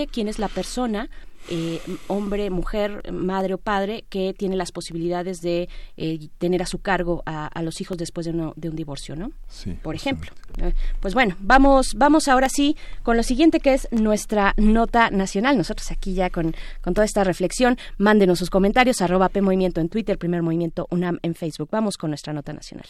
quién 0.07 0.28
es 0.28 0.38
la 0.38 0.49
persona 0.49 1.09
eh, 1.51 1.78
hombre, 2.07 2.49
mujer, 2.49 3.12
madre 3.12 3.53
o 3.53 3.59
padre 3.59 4.07
que 4.09 4.32
tiene 4.32 4.57
las 4.57 4.72
posibilidades 4.72 5.42
de 5.42 5.68
eh, 5.99 6.28
tener 6.38 6.62
a 6.62 6.66
su 6.66 6.78
cargo 6.78 7.22
a, 7.26 7.49
a 7.49 7.61
los 7.62 7.82
hijos 7.82 7.99
después 7.99 8.24
de, 8.24 8.32
uno- 8.32 8.55
de 8.57 8.70
un 8.70 8.76
divorcio, 8.76 9.14
¿no? 9.14 9.30
Sí, 9.47 9.76
Por 9.82 9.95
ejemplo. 9.95 10.30
Eh, 10.57 10.72
Pues 11.01 11.12
bueno, 11.12 11.36
vamos, 11.40 11.92
vamos 11.97 12.28
ahora 12.28 12.49
sí 12.49 12.78
con 13.03 13.18
lo 13.18 13.22
siguiente 13.22 13.61
que 13.61 13.74
es 13.74 13.88
nuestra 13.90 14.55
nota 14.57 15.11
nacional. 15.11 15.59
Nosotros 15.59 15.90
aquí 15.90 16.14
ya 16.14 16.30
con, 16.30 16.55
con 16.80 16.95
toda 16.95 17.05
esta 17.05 17.24
reflexión, 17.24 17.76
mándenos 17.99 18.38
sus 18.38 18.49
comentarios, 18.49 19.03
arroba 19.03 19.28
P 19.28 19.42
Movimiento 19.42 19.82
en 19.82 19.90
Twitter, 19.90 20.16
Primer 20.16 20.40
Movimiento 20.40 20.86
UNAM 20.90 21.18
en 21.20 21.34
Facebook. 21.34 21.68
Vamos 21.70 21.99
con 21.99 22.09
nuestra 22.11 22.32
nota 22.32 22.55
nacional. 22.55 22.86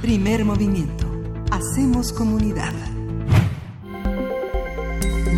Primer 0.00 0.44
movimiento. 0.44 1.10
Hacemos 1.50 2.12
comunidad. 2.12 2.72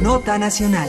Nota 0.02 0.36
nacional. 0.36 0.88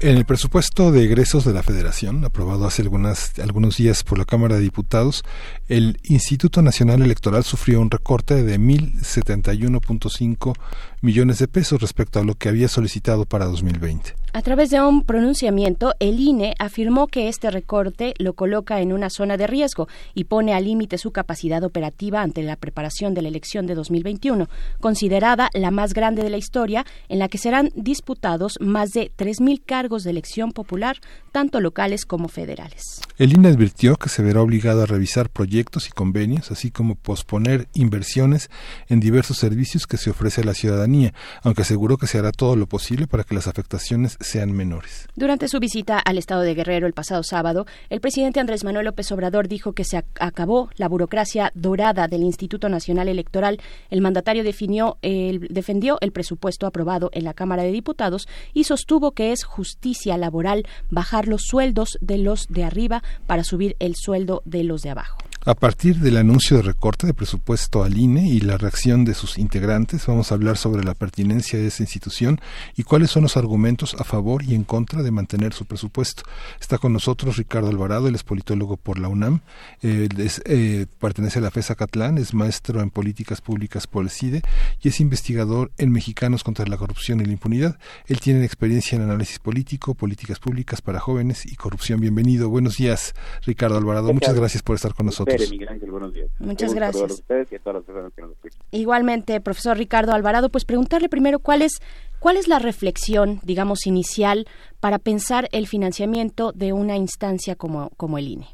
En 0.00 0.16
el 0.16 0.24
presupuesto 0.24 0.90
de 0.90 1.04
egresos 1.04 1.44
de 1.44 1.52
la 1.52 1.62
Federación, 1.62 2.24
aprobado 2.24 2.66
hace 2.66 2.82
algunas, 2.82 3.38
algunos 3.38 3.76
días 3.76 4.02
por 4.02 4.18
la 4.18 4.24
Cámara 4.24 4.56
de 4.56 4.62
Diputados, 4.62 5.22
el 5.68 6.00
Instituto 6.02 6.62
Nacional 6.62 7.00
Electoral 7.00 7.44
sufrió 7.44 7.80
un 7.80 7.92
recorte 7.92 8.42
de 8.42 8.58
1.071.5 8.58 10.52
millones 11.00 11.38
de 11.38 11.46
pesos 11.46 11.80
respecto 11.80 12.18
a 12.18 12.24
lo 12.24 12.34
que 12.34 12.48
había 12.48 12.66
solicitado 12.66 13.24
para 13.24 13.44
2020. 13.44 14.23
A 14.36 14.42
través 14.42 14.70
de 14.70 14.80
un 14.80 15.04
pronunciamiento, 15.04 15.94
el 16.00 16.18
INE 16.18 16.56
afirmó 16.58 17.06
que 17.06 17.28
este 17.28 17.52
recorte 17.52 18.14
lo 18.18 18.32
coloca 18.32 18.80
en 18.80 18.92
una 18.92 19.08
zona 19.08 19.36
de 19.36 19.46
riesgo 19.46 19.86
y 20.12 20.24
pone 20.24 20.54
al 20.54 20.64
límite 20.64 20.98
su 20.98 21.12
capacidad 21.12 21.62
operativa 21.62 22.20
ante 22.20 22.42
la 22.42 22.56
preparación 22.56 23.14
de 23.14 23.22
la 23.22 23.28
elección 23.28 23.68
de 23.68 23.76
2021, 23.76 24.48
considerada 24.80 25.50
la 25.54 25.70
más 25.70 25.94
grande 25.94 26.24
de 26.24 26.30
la 26.30 26.36
historia, 26.36 26.84
en 27.08 27.20
la 27.20 27.28
que 27.28 27.38
serán 27.38 27.70
disputados 27.76 28.58
más 28.58 28.90
de 28.90 29.12
3.000 29.16 29.62
cargos 29.64 30.02
de 30.02 30.10
elección 30.10 30.50
popular, 30.50 30.96
tanto 31.30 31.60
locales 31.60 32.04
como 32.04 32.26
federales. 32.26 33.02
El 33.18 33.34
INE 33.34 33.50
advirtió 33.50 33.94
que 33.94 34.08
se 34.08 34.24
verá 34.24 34.42
obligado 34.42 34.82
a 34.82 34.86
revisar 34.86 35.30
proyectos 35.30 35.86
y 35.86 35.92
convenios, 35.92 36.50
así 36.50 36.72
como 36.72 36.96
posponer 36.96 37.68
inversiones 37.72 38.50
en 38.88 38.98
diversos 38.98 39.36
servicios 39.36 39.86
que 39.86 39.96
se 39.96 40.10
ofrece 40.10 40.40
a 40.40 40.44
la 40.44 40.54
ciudadanía, 40.54 41.14
aunque 41.44 41.62
aseguró 41.62 41.98
que 41.98 42.08
se 42.08 42.18
hará 42.18 42.32
todo 42.32 42.56
lo 42.56 42.66
posible 42.66 43.06
para 43.06 43.22
que 43.22 43.36
las 43.36 43.46
afectaciones 43.46 44.18
sean 44.24 44.52
menores. 44.52 45.06
Durante 45.16 45.48
su 45.48 45.60
visita 45.60 45.98
al 45.98 46.18
estado 46.18 46.40
de 46.42 46.54
Guerrero 46.54 46.86
el 46.86 46.92
pasado 46.92 47.22
sábado, 47.22 47.66
el 47.90 48.00
presidente 48.00 48.40
Andrés 48.40 48.64
Manuel 48.64 48.86
López 48.86 49.10
Obrador 49.12 49.46
dijo 49.48 49.72
que 49.72 49.84
se 49.84 49.98
ac- 49.98 50.04
acabó 50.18 50.70
la 50.76 50.88
burocracia 50.88 51.52
dorada 51.54 52.08
del 52.08 52.22
Instituto 52.22 52.68
Nacional 52.68 53.08
Electoral. 53.08 53.60
El 53.90 54.00
mandatario 54.00 54.42
definió 54.42 54.98
el- 55.02 55.46
defendió 55.50 55.98
el 56.00 56.12
presupuesto 56.12 56.66
aprobado 56.66 57.10
en 57.12 57.24
la 57.24 57.34
Cámara 57.34 57.62
de 57.62 57.70
Diputados 57.72 58.26
y 58.52 58.64
sostuvo 58.64 59.12
que 59.12 59.32
es 59.32 59.44
justicia 59.44 60.16
laboral 60.16 60.64
bajar 60.90 61.28
los 61.28 61.42
sueldos 61.42 61.98
de 62.00 62.18
los 62.18 62.46
de 62.48 62.64
arriba 62.64 63.02
para 63.26 63.44
subir 63.44 63.76
el 63.78 63.94
sueldo 63.96 64.42
de 64.44 64.64
los 64.64 64.82
de 64.82 64.90
abajo. 64.90 65.18
A 65.46 65.54
partir 65.54 65.98
del 65.98 66.16
anuncio 66.16 66.56
de 66.56 66.62
recorte 66.62 67.06
de 67.06 67.12
presupuesto 67.12 67.84
al 67.84 67.98
INE 67.98 68.26
y 68.26 68.40
la 68.40 68.56
reacción 68.56 69.04
de 69.04 69.12
sus 69.12 69.36
integrantes, 69.36 70.06
vamos 70.06 70.32
a 70.32 70.36
hablar 70.36 70.56
sobre 70.56 70.82
la 70.82 70.94
pertinencia 70.94 71.58
de 71.58 71.66
esa 71.66 71.82
institución 71.82 72.40
y 72.76 72.82
cuáles 72.82 73.10
son 73.10 73.24
los 73.24 73.36
argumentos 73.36 73.94
a 73.98 74.04
favor 74.04 74.42
y 74.42 74.54
en 74.54 74.64
contra 74.64 75.02
de 75.02 75.10
mantener 75.10 75.52
su 75.52 75.66
presupuesto. 75.66 76.22
Está 76.58 76.78
con 76.78 76.94
nosotros 76.94 77.36
Ricardo 77.36 77.68
Alvarado, 77.68 78.08
él 78.08 78.14
es 78.14 78.22
politólogo 78.22 78.78
por 78.78 78.98
la 78.98 79.08
UNAM, 79.08 79.40
es, 79.82 80.40
eh, 80.46 80.86
pertenece 80.98 81.40
a 81.40 81.42
la 81.42 81.50
FESA 81.50 81.74
Catlán, 81.74 82.16
es 82.16 82.32
maestro 82.32 82.80
en 82.80 82.88
políticas 82.88 83.42
públicas 83.42 83.86
por 83.86 84.02
el 84.02 84.08
CIDE 84.08 84.40
y 84.80 84.88
es 84.88 84.98
investigador 84.98 85.72
en 85.76 85.92
Mexicanos 85.92 86.42
contra 86.42 86.64
la 86.64 86.78
corrupción 86.78 87.20
y 87.20 87.26
la 87.26 87.32
impunidad. 87.32 87.78
Él 88.06 88.18
tiene 88.18 88.46
experiencia 88.46 88.96
en 88.96 89.02
análisis 89.02 89.40
político, 89.40 89.92
políticas 89.92 90.38
públicas 90.38 90.80
para 90.80 91.00
jóvenes 91.00 91.44
y 91.44 91.54
corrupción. 91.54 92.00
Bienvenido. 92.00 92.48
Buenos 92.48 92.78
días, 92.78 93.14
Ricardo 93.44 93.76
Alvarado. 93.76 94.06
¿Qué 94.06 94.14
Muchas 94.14 94.34
gracias 94.36 94.62
por 94.62 94.76
estar 94.76 94.94
con 94.94 95.04
nosotros. 95.04 95.33
Espere, 95.34 95.50
Miguel 95.50 95.68
Ángel, 95.68 95.90
buenos 95.90 96.14
días. 96.14 96.30
Muchas 96.38 96.74
gracias. 96.74 97.10
A 97.10 97.14
ustedes 97.14 97.52
y 97.52 97.56
a 97.56 97.58
todas 97.58 97.76
las 97.76 97.84
personas 97.84 98.12
que 98.14 98.22
nos 98.22 98.32
escuchan. 98.32 98.60
Igualmente, 98.70 99.40
profesor 99.40 99.76
Ricardo 99.76 100.12
Alvarado, 100.12 100.48
pues 100.50 100.64
preguntarle 100.64 101.08
primero 101.08 101.38
cuál 101.38 101.62
es 101.62 101.80
cuál 102.18 102.36
es 102.36 102.48
la 102.48 102.58
reflexión, 102.58 103.40
digamos, 103.44 103.86
inicial 103.86 104.46
para 104.80 104.98
pensar 104.98 105.48
el 105.52 105.66
financiamiento 105.66 106.52
de 106.52 106.72
una 106.72 106.96
instancia 106.96 107.54
como, 107.56 107.90
como 107.96 108.18
el 108.18 108.28
INE. 108.28 108.46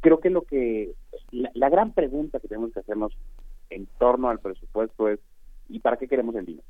creo 0.00 0.20
que 0.20 0.30
lo 0.30 0.42
que 0.42 0.92
la, 1.30 1.50
la, 1.54 1.68
gran 1.68 1.92
pregunta 1.92 2.40
que 2.40 2.48
tenemos 2.48 2.72
que 2.72 2.80
hacernos 2.80 3.12
en 3.70 3.86
torno 3.98 4.28
al 4.28 4.40
presupuesto 4.40 5.08
es 5.08 5.20
¿y 5.68 5.80
para 5.80 5.96
qué 5.96 6.08
queremos 6.08 6.34
el 6.34 6.46
dinero? 6.46 6.66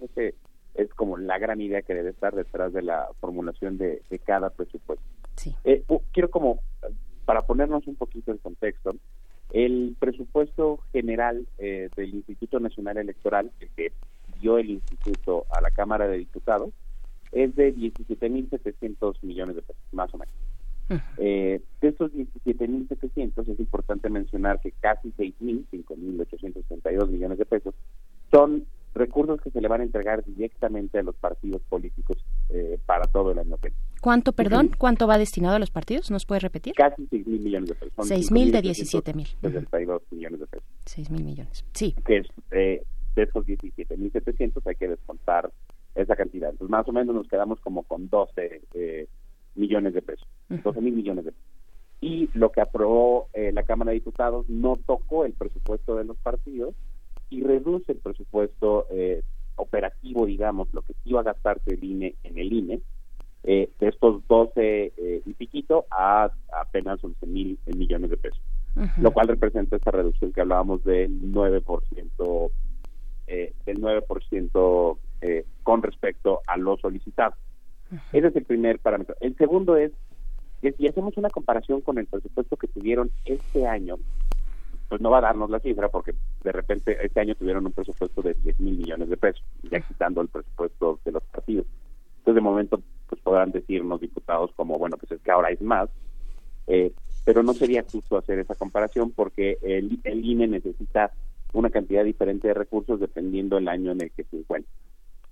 Ese 0.00 0.34
es 0.74 0.92
como 0.94 1.16
la 1.18 1.38
gran 1.38 1.60
idea 1.60 1.82
que 1.82 1.94
debe 1.94 2.10
estar 2.10 2.34
detrás 2.34 2.72
de 2.72 2.82
la 2.82 3.08
formulación 3.20 3.78
de, 3.78 4.02
de 4.08 4.18
cada 4.18 4.50
presupuesto. 4.50 5.04
Sí. 5.36 5.54
Eh, 5.64 5.82
quiero 6.12 6.30
como, 6.30 6.60
para 7.28 7.42
ponernos 7.42 7.86
un 7.86 7.94
poquito 7.94 8.32
en 8.32 8.38
contexto, 8.38 8.96
el 9.52 9.94
presupuesto 9.98 10.78
general 10.92 11.46
eh, 11.58 11.90
del 11.94 12.14
Instituto 12.14 12.58
Nacional 12.58 12.96
Electoral, 12.96 13.52
el 13.60 13.68
que 13.76 13.92
dio 14.40 14.56
el 14.56 14.70
instituto 14.70 15.44
a 15.50 15.60
la 15.60 15.70
Cámara 15.70 16.08
de 16.08 16.16
Diputados, 16.16 16.70
es 17.32 17.54
de 17.54 17.74
17.700 17.74 19.16
millones 19.20 19.56
de 19.56 19.60
pesos, 19.60 19.82
más 19.92 20.08
o 20.14 20.16
menos. 20.16 20.34
Eh, 21.18 21.60
de 21.82 21.88
estos 21.88 22.12
17.700 22.14 23.46
es 23.46 23.60
importante 23.60 24.08
mencionar 24.08 24.58
que 24.60 24.72
casi 24.80 25.12
6.000, 25.12 25.66
5.862 25.70 27.10
millones 27.10 27.36
de 27.36 27.44
pesos 27.44 27.74
son 28.30 28.64
recursos 28.94 29.40
que 29.40 29.50
se 29.50 29.60
le 29.60 29.68
van 29.68 29.80
a 29.80 29.84
entregar 29.84 30.24
directamente 30.24 30.98
a 30.98 31.02
los 31.02 31.14
partidos 31.16 31.62
políticos 31.68 32.18
eh, 32.50 32.78
para 32.86 33.06
todo 33.06 33.32
el 33.32 33.38
año. 33.38 33.56
¿Cuánto, 34.00 34.32
perdón? 34.32 34.70
¿Cuánto 34.76 35.06
va 35.06 35.18
destinado 35.18 35.56
a 35.56 35.58
los 35.58 35.70
partidos? 35.70 36.10
¿Nos 36.10 36.26
puede 36.26 36.40
repetir? 36.40 36.74
Casi 36.74 37.06
6 37.06 37.26
mil 37.26 37.40
millones 37.40 37.68
de 37.70 37.74
pesos. 37.74 38.08
6 38.08 38.32
mil 38.32 38.52
de 38.52 38.62
17 38.62 39.14
mil. 39.14 39.26
62 39.40 40.02
millones 40.10 40.40
de 40.40 40.46
pesos. 40.46 40.68
6 40.86 41.10
mil 41.10 41.24
millones, 41.24 41.64
sí. 41.72 41.94
Que 42.04 42.18
es, 42.18 42.26
eh, 42.52 42.82
de 43.16 43.22
esos 43.22 43.44
17 43.46 43.96
mil 43.96 44.12
700 44.12 44.66
hay 44.66 44.76
que 44.76 44.88
descontar 44.88 45.50
esa 45.94 46.16
cantidad. 46.16 46.50
Entonces, 46.50 46.70
más 46.70 46.88
o 46.88 46.92
menos 46.92 47.14
nos 47.14 47.28
quedamos 47.28 47.60
como 47.60 47.82
con 47.82 48.08
12 48.08 48.62
eh, 48.74 49.08
millones 49.54 49.94
de 49.94 50.02
pesos. 50.02 50.28
12 50.48 50.80
mil 50.80 50.94
millones 50.94 51.24
de 51.24 51.32
pesos. 51.32 51.48
Y 52.00 52.30
lo 52.34 52.52
que 52.52 52.60
aprobó 52.60 53.28
eh, 53.32 53.50
la 53.52 53.64
Cámara 53.64 53.90
de 53.90 53.96
Diputados 53.96 54.48
no 54.48 54.76
tocó 54.76 55.24
el 55.24 55.32
presupuesto 55.32 55.96
de 55.96 56.04
los 56.04 56.16
partidos, 56.18 56.74
y 57.30 57.42
reduce 57.42 57.92
el 57.92 57.98
presupuesto 57.98 58.86
eh, 58.90 59.22
operativo, 59.56 60.26
digamos, 60.26 60.68
lo 60.72 60.82
que 60.82 60.94
iba 61.04 61.20
a 61.20 61.24
gastarse 61.24 61.74
el 61.74 61.84
INE 61.84 62.14
en 62.22 62.38
el 62.38 62.52
INE, 62.52 62.80
eh, 63.44 63.70
de 63.78 63.88
estos 63.88 64.26
12 64.26 64.52
eh, 64.96 65.22
y 65.24 65.32
piquito 65.34 65.86
a 65.90 66.30
apenas 66.52 67.02
11 67.02 67.26
mil 67.26 67.58
millones 67.66 68.10
de 68.10 68.16
pesos, 68.16 68.40
lo 68.98 69.12
cual 69.12 69.28
representa 69.28 69.76
esta 69.76 69.90
reducción 69.90 70.32
que 70.32 70.40
hablábamos 70.40 70.84
del 70.84 71.32
9%, 71.32 72.50
eh, 73.26 73.52
del 73.64 73.80
9% 73.80 74.98
eh, 75.20 75.44
con 75.62 75.82
respecto 75.82 76.40
a 76.46 76.56
lo 76.56 76.76
solicitado. 76.78 77.34
Ese 78.12 78.26
es 78.26 78.36
el 78.36 78.44
primer 78.44 78.80
parámetro. 78.80 79.16
El 79.20 79.36
segundo 79.36 79.76
es 79.76 79.92
que 80.60 80.72
si 80.72 80.86
hacemos 80.88 81.16
una 81.16 81.30
comparación 81.30 81.80
con 81.80 81.98
el 81.98 82.06
presupuesto 82.06 82.56
que 82.56 82.68
tuvieron 82.68 83.10
este 83.24 83.66
año, 83.66 83.96
pues 84.88 85.00
no 85.00 85.10
va 85.10 85.18
a 85.18 85.22
darnos 85.22 85.50
la 85.50 85.60
cifra 85.60 85.88
porque 85.88 86.14
de 86.42 86.52
repente 86.52 86.96
este 87.02 87.20
año 87.20 87.34
tuvieron 87.34 87.66
un 87.66 87.72
presupuesto 87.72 88.22
de 88.22 88.34
10 88.34 88.60
mil 88.60 88.78
millones 88.78 89.08
de 89.08 89.16
pesos, 89.16 89.44
ya 89.62 89.80
quitando 89.80 90.20
el 90.20 90.28
presupuesto 90.28 91.00
de 91.04 91.12
los 91.12 91.22
partidos. 91.24 91.66
Entonces, 92.18 92.34
de 92.34 92.40
momento, 92.40 92.82
pues 93.08 93.20
podrán 93.22 93.52
decirnos 93.52 94.00
diputados 94.00 94.50
como, 94.56 94.78
bueno, 94.78 94.96
pues 94.96 95.12
es 95.12 95.20
que 95.20 95.30
ahora 95.30 95.50
es 95.50 95.60
más, 95.60 95.88
eh, 96.66 96.92
pero 97.24 97.42
no 97.42 97.52
sería 97.52 97.84
justo 97.90 98.16
hacer 98.16 98.38
esa 98.38 98.54
comparación 98.54 99.10
porque 99.10 99.58
el, 99.62 100.00
el 100.04 100.24
INE 100.24 100.46
necesita 100.46 101.12
una 101.52 101.70
cantidad 101.70 102.04
diferente 102.04 102.48
de 102.48 102.54
recursos 102.54 103.00
dependiendo 103.00 103.58
el 103.58 103.68
año 103.68 103.92
en 103.92 104.02
el 104.02 104.10
que 104.10 104.24
se 104.24 104.36
encuentre. 104.36 104.72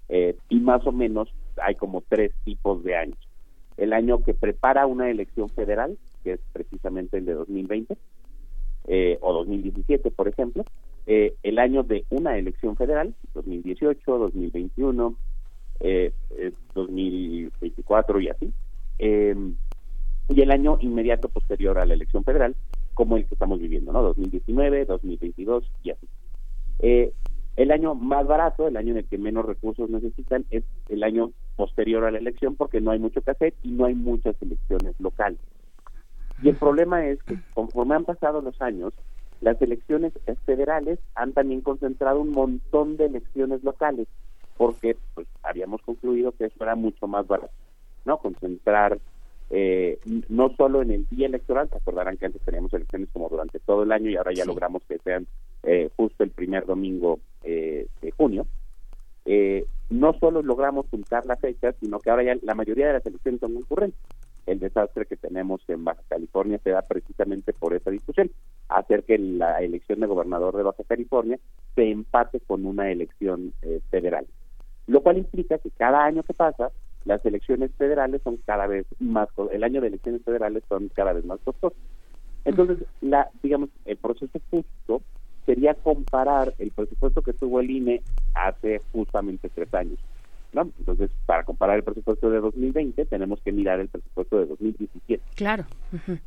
Eh, 0.08 0.36
y 0.48 0.60
más 0.60 0.86
o 0.86 0.92
menos 0.92 1.32
hay 1.62 1.74
como 1.74 2.02
tres 2.02 2.32
tipos 2.44 2.82
de 2.84 2.96
años. 2.96 3.18
El 3.76 3.92
año 3.92 4.22
que 4.22 4.34
prepara 4.34 4.86
una 4.86 5.10
elección 5.10 5.48
federal, 5.50 5.98
que 6.22 6.32
es 6.34 6.40
precisamente 6.52 7.18
el 7.18 7.26
de 7.26 7.34
2020, 7.34 7.96
eh, 8.86 9.18
o 9.20 9.32
2017, 9.32 10.10
por 10.10 10.28
ejemplo, 10.28 10.64
eh, 11.06 11.34
el 11.42 11.58
año 11.58 11.82
de 11.82 12.04
una 12.10 12.36
elección 12.36 12.76
federal, 12.76 13.14
2018, 13.34 14.18
2021, 14.18 15.16
eh, 15.80 16.12
2024 16.74 18.20
y 18.20 18.28
así, 18.28 18.52
em, 18.98 19.54
y 20.28 20.40
el 20.40 20.50
año 20.50 20.78
inmediato 20.80 21.28
posterior 21.28 21.78
a 21.78 21.86
la 21.86 21.94
elección 21.94 22.24
federal, 22.24 22.56
como 22.94 23.16
el 23.16 23.26
que 23.26 23.34
estamos 23.34 23.60
viviendo, 23.60 23.92
¿no? 23.92 24.02
2019, 24.02 24.86
2022 24.86 25.70
y 25.82 25.90
así. 25.90 26.08
Eh, 26.80 27.12
el 27.56 27.70
año 27.70 27.94
más 27.94 28.26
barato, 28.26 28.68
el 28.68 28.76
año 28.76 28.92
en 28.92 28.98
el 28.98 29.04
que 29.06 29.18
menos 29.18 29.46
recursos 29.46 29.88
necesitan, 29.88 30.44
es 30.50 30.64
el 30.88 31.02
año 31.02 31.32
posterior 31.56 32.04
a 32.04 32.10
la 32.10 32.18
elección 32.18 32.54
porque 32.54 32.80
no 32.80 32.90
hay 32.90 32.98
mucho 32.98 33.22
que 33.22 33.30
hacer 33.30 33.54
y 33.62 33.70
no 33.70 33.86
hay 33.86 33.94
muchas 33.94 34.34
elecciones 34.42 34.94
locales. 34.98 35.38
Y 36.42 36.48
el 36.48 36.56
problema 36.56 37.06
es 37.06 37.22
que 37.22 37.38
conforme 37.54 37.94
han 37.94 38.04
pasado 38.04 38.40
los 38.40 38.60
años, 38.60 38.92
las 39.40 39.60
elecciones 39.60 40.12
federales 40.44 40.98
han 41.14 41.32
también 41.32 41.60
concentrado 41.60 42.20
un 42.20 42.30
montón 42.30 42.96
de 42.96 43.06
elecciones 43.06 43.62
locales, 43.62 44.08
porque 44.56 44.96
pues 45.14 45.26
habíamos 45.42 45.82
concluido 45.82 46.32
que 46.32 46.46
eso 46.46 46.56
era 46.62 46.74
mucho 46.74 47.06
más 47.06 47.26
barato, 47.26 47.52
¿no? 48.04 48.18
Concentrar 48.18 48.98
eh, 49.50 49.98
no 50.28 50.50
solo 50.56 50.82
en 50.82 50.90
el 50.90 51.06
día 51.08 51.26
electoral, 51.26 51.68
se 51.68 51.76
acordarán 51.76 52.16
que 52.16 52.26
antes 52.26 52.42
teníamos 52.42 52.72
elecciones 52.72 53.08
como 53.12 53.28
durante 53.28 53.60
todo 53.60 53.84
el 53.84 53.92
año 53.92 54.10
y 54.10 54.16
ahora 54.16 54.32
ya 54.32 54.44
logramos 54.44 54.82
que 54.88 54.98
sean 54.98 55.26
eh, 55.62 55.90
justo 55.96 56.24
el 56.24 56.30
primer 56.30 56.66
domingo 56.66 57.20
eh, 57.44 57.86
de 58.00 58.10
junio. 58.12 58.46
Eh, 59.24 59.66
no 59.90 60.14
solo 60.18 60.42
logramos 60.42 60.86
juntar 60.90 61.26
la 61.26 61.36
fecha, 61.36 61.72
sino 61.80 62.00
que 62.00 62.10
ahora 62.10 62.24
ya 62.24 62.36
la 62.42 62.54
mayoría 62.54 62.88
de 62.88 62.92
las 62.94 63.06
elecciones 63.06 63.40
son 63.40 63.54
concurrentes 63.54 64.00
el 64.46 64.60
desastre 64.60 65.06
que 65.06 65.16
tenemos 65.16 65.60
en 65.68 65.84
Baja 65.84 66.02
California 66.08 66.60
se 66.62 66.70
da 66.70 66.82
precisamente 66.82 67.52
por 67.52 67.74
esa 67.74 67.90
discusión, 67.90 68.30
hacer 68.68 69.04
que 69.04 69.18
la 69.18 69.58
elección 69.58 70.00
de 70.00 70.06
gobernador 70.06 70.56
de 70.56 70.62
Baja 70.62 70.84
California 70.84 71.38
se 71.74 71.90
empate 71.90 72.40
con 72.40 72.64
una 72.64 72.90
elección 72.90 73.52
eh, 73.62 73.80
federal, 73.90 74.26
lo 74.86 75.02
cual 75.02 75.18
implica 75.18 75.58
que 75.58 75.70
cada 75.70 76.04
año 76.04 76.22
que 76.22 76.32
pasa 76.32 76.70
las 77.04 77.24
elecciones 77.24 77.70
federales 77.76 78.22
son 78.22 78.38
cada 78.44 78.66
vez 78.66 78.86
más 78.98 79.28
el 79.52 79.62
año 79.64 79.80
de 79.80 79.88
elecciones 79.88 80.22
federales 80.22 80.64
son 80.68 80.88
cada 80.88 81.12
vez 81.12 81.24
más 81.24 81.38
costosos. 81.44 81.78
Entonces, 82.44 82.78
la 83.00 83.28
digamos 83.42 83.70
el 83.84 83.96
proceso 83.96 84.40
justo 84.50 85.02
sería 85.44 85.74
comparar 85.74 86.54
el 86.58 86.70
presupuesto 86.72 87.22
que 87.22 87.32
tuvo 87.32 87.60
el 87.60 87.70
INE 87.70 88.02
hace 88.34 88.80
justamente 88.92 89.48
tres 89.48 89.72
años 89.74 89.98
entonces, 90.62 91.10
para 91.26 91.44
comparar 91.44 91.76
el 91.76 91.84
presupuesto 91.84 92.30
de 92.30 92.40
2020, 92.40 93.04
tenemos 93.06 93.40
que 93.42 93.52
mirar 93.52 93.80
el 93.80 93.88
presupuesto 93.88 94.38
de 94.38 94.46
2017. 94.46 95.22
Claro. 95.34 95.64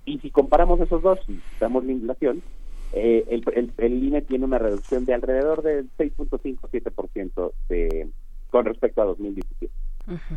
Y 0.06 0.20
si 0.20 0.30
comparamos 0.32 0.80
esos 0.82 1.02
dos 1.02 1.20
y 1.28 1.40
damos 1.60 1.86
la 1.86 1.92
inflación, 1.92 2.42
eh, 2.94 3.26
el, 3.30 3.44
el, 3.56 3.72
el, 3.78 4.04
INE 4.04 4.22
tiene 4.22 4.46
una 4.46 4.58
reducción 4.58 5.06
de 5.06 5.14
alrededor 5.14 5.62
del 5.62 5.90
6.57% 5.98 7.52
de, 7.70 8.10
con 8.50 8.66
respecto 8.66 9.02
a 9.02 9.06
2017. 9.06 9.74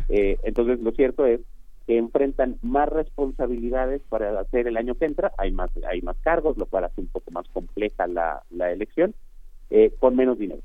eh, 0.09 0.37
entonces, 0.43 0.79
lo 0.79 0.91
cierto 0.91 1.25
es 1.25 1.41
que 1.87 1.97
enfrentan 1.97 2.57
más 2.61 2.89
responsabilidades 2.89 4.01
para 4.07 4.39
hacer 4.39 4.67
el 4.67 4.77
año 4.77 4.95
que 4.95 5.05
entra, 5.05 5.33
hay 5.37 5.51
más, 5.51 5.69
hay 5.89 6.01
más 6.01 6.15
cargos, 6.21 6.57
lo 6.57 6.65
cual 6.65 6.85
hace 6.85 7.01
un 7.01 7.07
poco 7.07 7.31
más 7.31 7.47
compleja 7.49 8.07
la, 8.07 8.43
la 8.51 8.71
elección, 8.71 9.13
eh, 9.69 9.91
con 9.99 10.15
menos 10.15 10.37
dinero. 10.37 10.61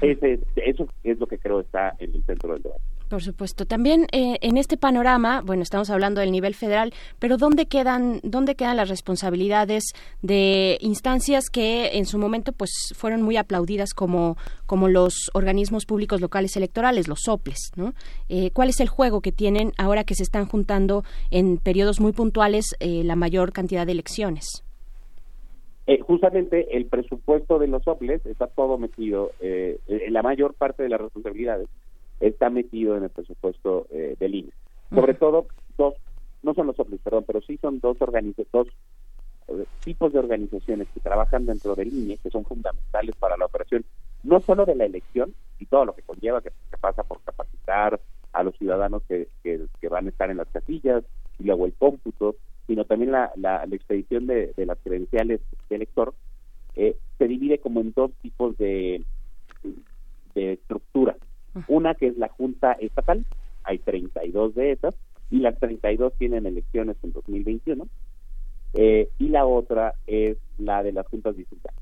Ese, 0.00 0.40
eso 0.56 0.88
es 1.04 1.18
lo 1.18 1.26
que 1.26 1.38
creo 1.38 1.60
está 1.60 1.94
en 1.98 2.14
el 2.14 2.24
centro 2.24 2.52
del 2.52 2.62
debate. 2.62 2.82
Por 3.10 3.22
supuesto. 3.22 3.66
También 3.66 4.06
eh, 4.12 4.38
en 4.40 4.56
este 4.56 4.76
panorama, 4.76 5.42
bueno, 5.44 5.64
estamos 5.64 5.90
hablando 5.90 6.20
del 6.20 6.30
nivel 6.30 6.54
federal, 6.54 6.94
pero 7.18 7.38
¿dónde 7.38 7.66
quedan, 7.66 8.20
dónde 8.22 8.54
quedan 8.54 8.76
las 8.76 8.88
responsabilidades 8.88 9.82
de 10.22 10.78
instancias 10.80 11.50
que 11.50 11.98
en 11.98 12.06
su 12.06 12.18
momento 12.18 12.52
pues 12.52 12.70
fueron 12.94 13.22
muy 13.22 13.36
aplaudidas 13.36 13.94
como, 13.94 14.36
como 14.66 14.88
los 14.88 15.28
organismos 15.34 15.86
públicos 15.86 16.20
locales 16.20 16.56
electorales, 16.56 17.08
los 17.08 17.22
soples, 17.22 17.72
¿no? 17.74 17.94
Eh, 18.28 18.52
¿Cuál 18.52 18.68
es 18.68 18.78
el 18.78 18.88
juego 18.88 19.22
que 19.22 19.32
tienen 19.32 19.72
ahora 19.76 20.04
que 20.04 20.14
se 20.14 20.22
están 20.22 20.46
juntando 20.46 21.02
en 21.32 21.58
periodos 21.58 21.98
muy 21.98 22.12
puntuales 22.12 22.76
eh, 22.78 23.02
la 23.02 23.16
mayor 23.16 23.52
cantidad 23.52 23.86
de 23.86 23.92
elecciones? 23.92 24.62
Eh, 25.90 25.98
justamente 26.02 26.76
el 26.76 26.86
presupuesto 26.86 27.58
de 27.58 27.66
los 27.66 27.82
OPLES 27.84 28.24
está 28.26 28.46
todo 28.46 28.78
metido, 28.78 29.32
eh, 29.40 29.80
la 30.08 30.22
mayor 30.22 30.54
parte 30.54 30.84
de 30.84 30.88
las 30.88 31.00
responsabilidades 31.00 31.66
está 32.20 32.48
metido 32.48 32.96
en 32.96 33.02
el 33.02 33.10
presupuesto 33.10 33.88
eh, 33.90 34.14
del 34.20 34.36
INE. 34.36 34.52
Sobre 34.94 35.14
todo, 35.14 35.48
dos, 35.76 35.94
no 36.44 36.54
son 36.54 36.68
los 36.68 36.78
OPLES, 36.78 37.00
perdón, 37.00 37.24
pero 37.26 37.40
sí 37.40 37.56
son 37.56 37.80
dos, 37.80 37.96
dos 37.98 38.68
eh, 39.48 39.64
tipos 39.82 40.12
de 40.12 40.20
organizaciones 40.20 40.86
que 40.94 41.00
trabajan 41.00 41.44
dentro 41.44 41.74
del 41.74 41.92
INE, 41.92 42.18
que 42.18 42.30
son 42.30 42.44
fundamentales 42.44 43.16
para 43.16 43.36
la 43.36 43.46
operación, 43.46 43.84
no 44.22 44.38
solo 44.38 44.66
de 44.66 44.76
la 44.76 44.84
elección 44.84 45.34
y 45.58 45.66
todo 45.66 45.86
lo 45.86 45.96
que 45.96 46.02
conlleva, 46.02 46.40
que, 46.40 46.52
pasa 46.80 47.02
por 47.02 47.20
capacitar 47.22 48.00
a 48.32 48.42
los 48.44 48.56
ciudadanos 48.58 49.02
que, 49.08 49.26
que 49.42 49.88
van 49.88 50.06
a 50.06 50.10
estar 50.10 50.30
en 50.30 50.36
las 50.36 50.48
casillas, 50.50 51.02
y 51.40 51.44
luego 51.44 51.66
el 51.66 51.72
cómputo, 51.72 52.36
sino 52.70 52.84
también 52.84 53.10
la, 53.10 53.32
la, 53.34 53.64
expedición 53.72 54.28
de, 54.28 54.54
las 54.58 54.78
credenciales 54.84 55.40
de 55.68 55.74
elector, 55.74 56.14
eh, 56.76 56.94
se 57.18 57.26
divide 57.26 57.58
como 57.58 57.80
en 57.80 57.92
dos 57.96 58.12
tipos 58.22 58.56
de, 58.58 59.02
de 60.36 60.52
estructura. 60.52 61.16
Una 61.66 61.96
que 61.96 62.06
es 62.06 62.16
la 62.16 62.28
Junta 62.28 62.74
Estatal, 62.74 63.26
hay 63.64 63.78
32 63.78 64.54
de 64.54 64.70
esas, 64.70 64.94
y 65.32 65.40
las 65.40 65.58
32 65.58 66.12
tienen 66.16 66.46
elecciones 66.46 66.96
en 67.02 67.10
2021. 67.10 67.88
Eh, 68.74 69.08
y 69.18 69.28
la 69.30 69.46
otra 69.46 69.94
es 70.06 70.38
la 70.58 70.84
de 70.84 70.92
las 70.92 71.08
juntas 71.08 71.36
distritales, 71.36 71.80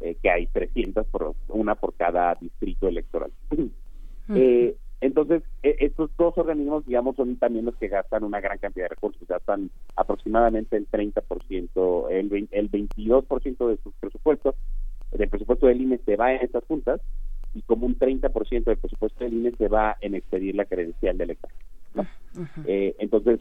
eh, 0.00 0.16
que 0.20 0.28
hay 0.28 0.48
300, 0.48 1.06
por, 1.06 1.36
una 1.46 1.76
por 1.76 1.94
cada 1.94 2.34
distrito 2.34 2.88
electoral. 2.88 3.30
Eh, 4.28 4.74
entonces, 5.00 5.42
e, 5.62 5.76
estos 5.80 6.10
dos 6.16 6.36
organismos, 6.38 6.86
digamos, 6.86 7.16
son 7.16 7.36
también 7.36 7.64
los 7.64 7.76
que 7.76 7.88
gastan 7.88 8.24
una 8.24 8.40
gran 8.40 8.58
cantidad 8.58 8.86
de 8.86 8.94
recursos, 8.94 9.26
gastan 9.28 9.70
aproximadamente 9.94 10.76
el 10.76 10.88
30%, 10.88 12.10
el, 12.10 12.48
el 12.50 12.70
22% 12.70 13.68
de 13.68 13.76
sus 13.82 13.94
presupuestos, 13.94 14.54
del 15.12 15.28
presupuesto 15.28 15.66
del 15.66 15.80
INE 15.80 15.98
se 16.04 16.16
va 16.16 16.32
en 16.32 16.42
estas 16.42 16.64
juntas 16.64 17.00
y 17.54 17.62
como 17.62 17.86
un 17.86 17.98
30% 17.98 18.64
del 18.64 18.76
presupuesto 18.76 19.24
del 19.24 19.34
INE 19.34 19.52
se 19.52 19.68
va 19.68 19.96
en 20.00 20.14
expedir 20.14 20.54
la 20.54 20.64
credencial 20.64 21.16
de 21.16 21.24
elector. 21.24 21.50
entonces, 22.66 23.40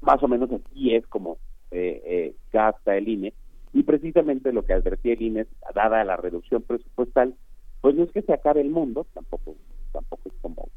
más 0.00 0.22
o 0.22 0.28
menos 0.28 0.50
así 0.52 0.94
es 0.94 1.06
como 1.06 1.38
eh, 1.70 2.02
eh, 2.04 2.34
gasta 2.52 2.96
el 2.96 3.08
INE. 3.08 3.32
Y 3.72 3.82
precisamente 3.82 4.52
lo 4.52 4.64
que 4.64 4.74
advertía 4.74 5.14
el 5.14 5.22
INE, 5.22 5.46
dada 5.74 6.04
la 6.04 6.16
reducción 6.16 6.62
presupuestal, 6.62 7.34
pues 7.80 7.94
no 7.96 8.04
es 8.04 8.12
que 8.12 8.22
se 8.22 8.32
acabe 8.32 8.60
el 8.60 8.70
mundo, 8.70 9.06
tampoco, 9.12 9.56
tampoco 9.94 10.22
es 10.26 10.34
como, 10.42 10.68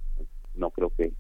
no 0.56 0.70
creo 0.70 0.92
que, 0.96 1.12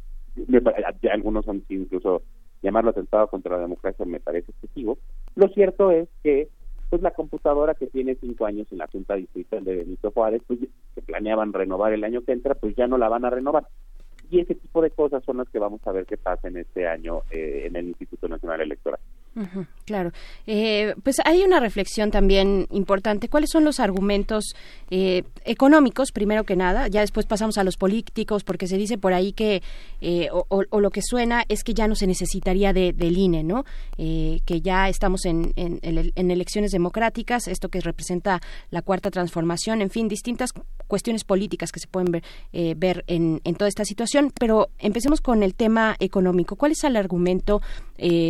algunos 1.11 1.47
han 1.49 1.63
incluso 1.67 2.21
llamarlo 2.61 2.91
atentado 2.91 3.27
contra 3.27 3.55
la 3.55 3.63
democracia 3.63 4.05
me 4.05 4.19
parece 4.19 4.51
excesivo. 4.51 4.97
Lo 5.35 5.47
cierto 5.49 5.91
es 5.91 6.07
que 6.23 6.49
pues 6.89 7.01
la 7.01 7.11
computadora 7.11 7.73
que 7.73 7.87
tiene 7.87 8.15
cinco 8.15 8.45
años 8.45 8.67
en 8.71 8.77
la 8.77 8.87
Junta 8.87 9.15
Distrital 9.15 9.65
de 9.65 9.75
Benito 9.75 10.11
Juárez, 10.11 10.41
pues 10.47 10.59
que 10.95 11.01
planeaban 11.01 11.51
renovar 11.51 11.91
el 11.91 12.03
año 12.05 12.21
que 12.21 12.31
entra, 12.31 12.55
pues 12.55 12.75
ya 12.75 12.87
no 12.87 12.97
la 12.97 13.09
van 13.09 13.25
a 13.25 13.29
renovar. 13.29 13.67
Y 14.29 14.39
ese 14.39 14.55
tipo 14.55 14.81
de 14.81 14.91
cosas 14.91 15.23
son 15.25 15.37
las 15.37 15.49
que 15.49 15.59
vamos 15.59 15.81
a 15.85 15.91
ver 15.91 16.05
que 16.05 16.17
pasa 16.17 16.47
en 16.47 16.57
este 16.57 16.87
año 16.87 17.23
eh, 17.31 17.63
en 17.65 17.75
el 17.75 17.87
Instituto 17.87 18.29
Nacional 18.29 18.61
Electoral 18.61 18.99
claro. 19.85 20.11
Eh, 20.45 20.95
pues 21.03 21.17
hay 21.25 21.43
una 21.43 21.59
reflexión 21.59 22.11
también 22.11 22.67
importante. 22.71 23.29
¿Cuáles 23.29 23.49
son 23.51 23.63
los 23.63 23.79
argumentos 23.79 24.55
eh, 24.89 25.23
económicos, 25.45 26.11
primero 26.11 26.43
que 26.43 26.55
nada? 26.55 26.87
Ya 26.87 27.01
después 27.01 27.25
pasamos 27.25 27.57
a 27.57 27.63
los 27.63 27.77
políticos, 27.77 28.43
porque 28.43 28.67
se 28.67 28.77
dice 28.77 28.97
por 28.97 29.13
ahí 29.13 29.33
que, 29.33 29.61
eh, 30.01 30.29
o, 30.31 30.79
lo 30.79 30.89
que 30.89 31.01
suena 31.01 31.43
es 31.49 31.63
que 31.63 31.73
ya 31.73 31.87
no 31.87 31.95
se 31.95 32.07
necesitaría 32.07 32.73
de, 32.73 32.93
del 32.93 33.17
INE, 33.17 33.43
¿no? 33.43 33.65
que 33.97 34.61
ya 34.61 34.89
estamos 34.89 35.25
en, 35.25 35.53
en, 35.55 35.79
en, 35.81 36.31
elecciones 36.31 36.71
democráticas, 36.71 37.47
esto 37.47 37.69
que 37.69 37.81
representa 37.81 38.41
la 38.69 38.81
cuarta 38.81 39.09
transformación, 39.09 39.81
en 39.81 39.89
fin, 39.89 40.07
distintas 40.07 40.51
cuestiones 40.87 41.23
políticas 41.23 41.71
que 41.71 41.79
se 41.79 41.87
pueden 41.87 42.11
ver, 42.11 42.23
ver 42.77 43.03
en, 43.07 43.41
en 43.43 43.55
toda 43.55 43.67
esta 43.67 43.85
situación. 43.85 44.31
Pero 44.39 44.69
empecemos 44.79 45.21
con 45.21 45.43
el 45.43 45.55
tema 45.55 45.95
económico. 45.99 46.55
¿Cuál 46.55 46.73
es 46.73 46.83
el 46.83 46.95
argumento 46.95 47.61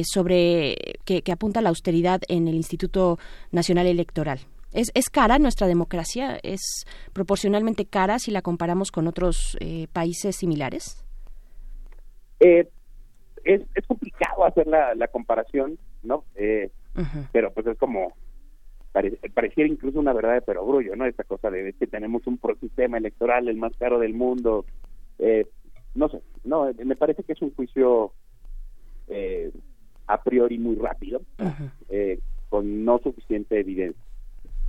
sobre 0.03 0.75
que, 1.05 1.31
apunta 1.31 1.59
a 1.59 1.63
la 1.63 1.69
austeridad 1.69 2.21
en 2.27 2.47
el 2.47 2.55
Instituto 2.55 3.17
Nacional 3.51 3.87
Electoral. 3.87 4.39
¿Es, 4.73 4.91
¿Es, 4.93 5.09
cara 5.09 5.39
nuestra 5.39 5.67
democracia? 5.67 6.37
¿Es 6.43 6.85
proporcionalmente 7.13 7.85
cara 7.85 8.19
si 8.19 8.31
la 8.31 8.41
comparamos 8.41 8.91
con 8.91 9.07
otros 9.07 9.57
eh, 9.61 9.87
países 9.93 10.35
similares? 10.35 11.03
Eh, 12.39 12.67
es, 13.43 13.61
es, 13.73 13.87
complicado 13.87 14.45
hacer 14.45 14.67
la, 14.67 14.93
la 14.95 15.07
comparación, 15.07 15.79
¿no? 16.03 16.25
Eh, 16.35 16.69
pero 17.31 17.51
pues 17.53 17.65
es 17.67 17.77
como, 17.77 18.13
pareciera 19.33 19.69
incluso 19.69 19.99
una 19.99 20.13
verdad 20.13 20.33
de 20.33 20.41
perogrullo, 20.41 20.95
¿no? 20.95 21.05
Esta 21.05 21.23
cosa 21.23 21.49
de 21.49 21.73
que 21.73 21.87
tenemos 21.87 22.27
un 22.27 22.39
sistema 22.59 22.97
electoral 22.97 23.47
el 23.47 23.57
más 23.57 23.71
caro 23.77 23.99
del 23.99 24.13
mundo. 24.13 24.65
no 25.95 26.09
sé, 26.09 26.21
no, 26.43 26.71
me 26.83 26.95
parece 26.95 27.23
que 27.23 27.33
es 27.33 27.41
un 27.41 27.53
juicio 27.55 28.11
eh, 29.07 29.51
a 30.07 30.21
priori 30.23 30.57
muy 30.57 30.75
rápido, 30.75 31.21
eh, 31.89 32.19
con 32.49 32.85
no 32.85 32.99
suficiente 32.99 33.59
evidencia. 33.59 34.01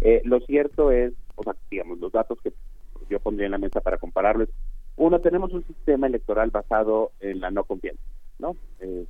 Eh, 0.01 0.21
lo 0.25 0.41
cierto 0.41 0.91
es, 0.91 1.13
o 1.37 1.43
sea, 1.43 1.55
digamos, 1.71 1.99
los 1.99 2.13
datos 2.13 2.39
que 2.43 2.53
yo 3.09 3.21
pondría 3.21 3.47
en 3.47 3.53
la 3.53 3.59
mesa 3.59 3.81
para 3.81 3.99
compararlos, 3.99 4.49
uno, 4.97 5.21
tenemos 5.21 5.53
un 5.53 5.65
sistema 5.67 6.09
electoral 6.09 6.51
basado 6.51 7.13
en 7.21 7.41
la 7.41 7.51
no 7.51 7.65
confianza, 7.65 8.03
¿no? 8.39 8.57
Eh, 8.81 9.07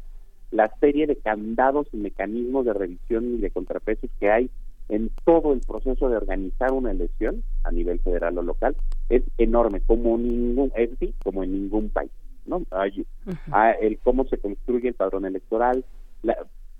la 0.50 0.70
serie 0.80 1.06
de 1.06 1.16
candados 1.16 1.88
y 1.92 1.96
mecanismos 1.96 2.64
de 2.66 2.74
revisión 2.74 3.34
y 3.34 3.38
de 3.38 3.50
contrapesos 3.50 4.10
que 4.20 4.30
hay 4.30 4.50
en 4.88 5.10
todo 5.24 5.52
el 5.52 5.60
proceso 5.60 6.08
de 6.08 6.16
organizar 6.16 6.72
una 6.72 6.90
elección 6.90 7.42
a 7.64 7.70
nivel 7.70 8.00
federal 8.00 8.38
o 8.38 8.42
local 8.42 8.76
es 9.10 9.22
enorme, 9.36 9.80
como 9.80 10.16
ningún, 10.16 10.72
es 10.74 10.90
decir, 10.90 11.14
como 11.22 11.42
en 11.44 11.52
ningún 11.52 11.90
país, 11.90 12.10
¿no? 12.48 12.62
Hay, 12.70 13.06
ah, 13.52 13.72
el 13.72 13.98
cómo 13.98 14.24
se 14.24 14.38
construye 14.38 14.88
el 14.88 14.94
padrón 14.94 15.26
electoral, 15.26 15.84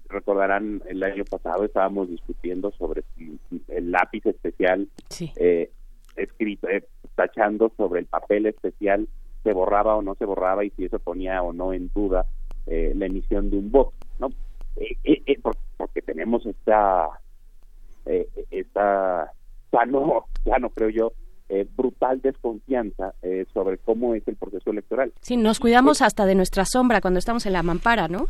recordarán 0.09 0.83
el 0.89 1.03
año 1.03 1.25
pasado 1.25 1.65
estábamos 1.65 2.09
discutiendo 2.09 2.71
sobre 2.73 3.05
el 3.69 3.91
lápiz 3.91 4.25
especial 4.27 4.89
eh, 5.37 5.71
escrito 6.17 6.69
eh, 6.69 6.85
tachando 7.15 7.71
sobre 7.77 8.01
el 8.01 8.07
papel 8.07 8.47
especial 8.47 9.07
se 9.45 9.53
borraba 9.53 9.97
o 9.97 10.03
no 10.03 10.15
se 10.15 10.25
borraba 10.25 10.65
y 10.65 10.71
si 10.71 10.87
eso 10.87 10.99
ponía 10.99 11.43
o 11.43 11.53
no 11.53 11.73
en 11.73 11.91
duda 11.95 12.25
eh, 12.67 12.93
la 12.97 13.07
emisión 13.07 13.51
de 13.51 13.59
un 13.59 13.71
voto 13.71 13.93
no 14.19 14.31
porque 15.77 16.03
tenemos 16.03 16.45
esta 16.47 17.09
esta 18.51 19.33
sano 19.71 20.25
no 20.61 20.71
creo 20.71 20.89
yo 20.89 21.13
brutal 21.77 22.21
desconfianza 22.21 23.15
sobre 23.53 23.79
cómo 23.79 24.15
es 24.15 24.27
el 24.29 24.37
proceso 24.37 24.71
electoral. 24.71 25.13
Sí, 25.21 25.37
nos 25.37 25.61
cuidamos 25.61 26.03
hasta 26.03 26.27
de 26.27 26.35
nuestra 26.35 26.65
sombra 26.65 27.01
cuando 27.01 27.19
estamos 27.19 27.47
en 27.47 27.55
la 27.55 27.63
mampara, 27.63 28.09
¿no? 28.09 28.27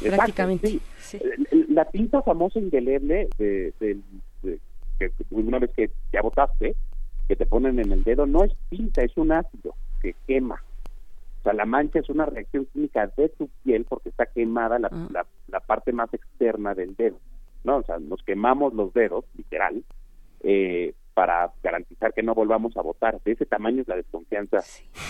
prácticamente. 0.00 0.80
La 1.68 1.84
tinta 1.86 2.22
famosa 2.22 2.58
indeleble 2.58 3.28
de, 3.38 3.72
que 4.98 5.10
una 5.30 5.58
vez 5.58 5.70
que 5.74 5.90
ya 6.12 6.22
votaste, 6.22 6.74
que 7.28 7.36
te 7.36 7.46
ponen 7.46 7.78
en 7.78 7.92
el 7.92 8.04
dedo, 8.04 8.26
no 8.26 8.44
es 8.44 8.52
tinta, 8.68 9.02
es 9.02 9.16
un 9.16 9.32
ácido 9.32 9.74
que 10.00 10.14
quema. 10.26 10.62
O 11.40 11.42
sea, 11.44 11.52
la 11.52 11.66
mancha 11.66 12.00
es 12.00 12.08
una 12.08 12.26
reacción 12.26 12.66
química 12.72 13.06
de 13.16 13.28
tu 13.28 13.48
piel 13.62 13.84
porque 13.88 14.08
está 14.08 14.26
quemada 14.26 14.78
la, 14.78 14.88
ah. 14.90 15.24
la, 15.48 15.60
parte 15.60 15.92
más 15.92 16.12
externa 16.12 16.74
del 16.74 16.96
dedo. 16.96 17.18
¿no? 17.64 17.78
O 17.78 17.82
sea, 17.84 17.98
nos 17.98 18.22
quemamos 18.24 18.74
los 18.74 18.92
dedos, 18.92 19.24
literal, 19.36 19.84
eh, 20.42 20.94
para 21.18 21.50
garantizar 21.64 22.14
que 22.14 22.22
no 22.22 22.32
volvamos 22.32 22.76
a 22.76 22.80
votar. 22.80 23.20
De 23.24 23.32
ese 23.32 23.44
tamaño 23.44 23.82
es 23.82 23.88
la 23.88 23.96
desconfianza 23.96 24.62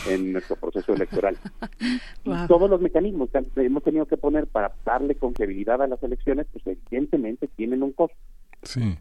en 0.08 0.32
nuestro 0.32 0.56
proceso 0.56 0.94
electoral. 0.94 1.36
Y 2.24 2.46
todos 2.46 2.70
los 2.70 2.80
mecanismos 2.80 3.28
que 3.30 3.44
hemos 3.62 3.82
tenido 3.82 4.06
que 4.06 4.16
poner 4.16 4.46
para 4.46 4.72
darle 4.86 5.16
confiabilidad 5.16 5.82
a 5.82 5.86
las 5.86 6.02
elecciones, 6.02 6.46
pues 6.50 6.66
evidentemente 6.66 7.46
tienen 7.48 7.82
un 7.82 7.92
costo. 7.92 8.16
Sí. 8.62 8.96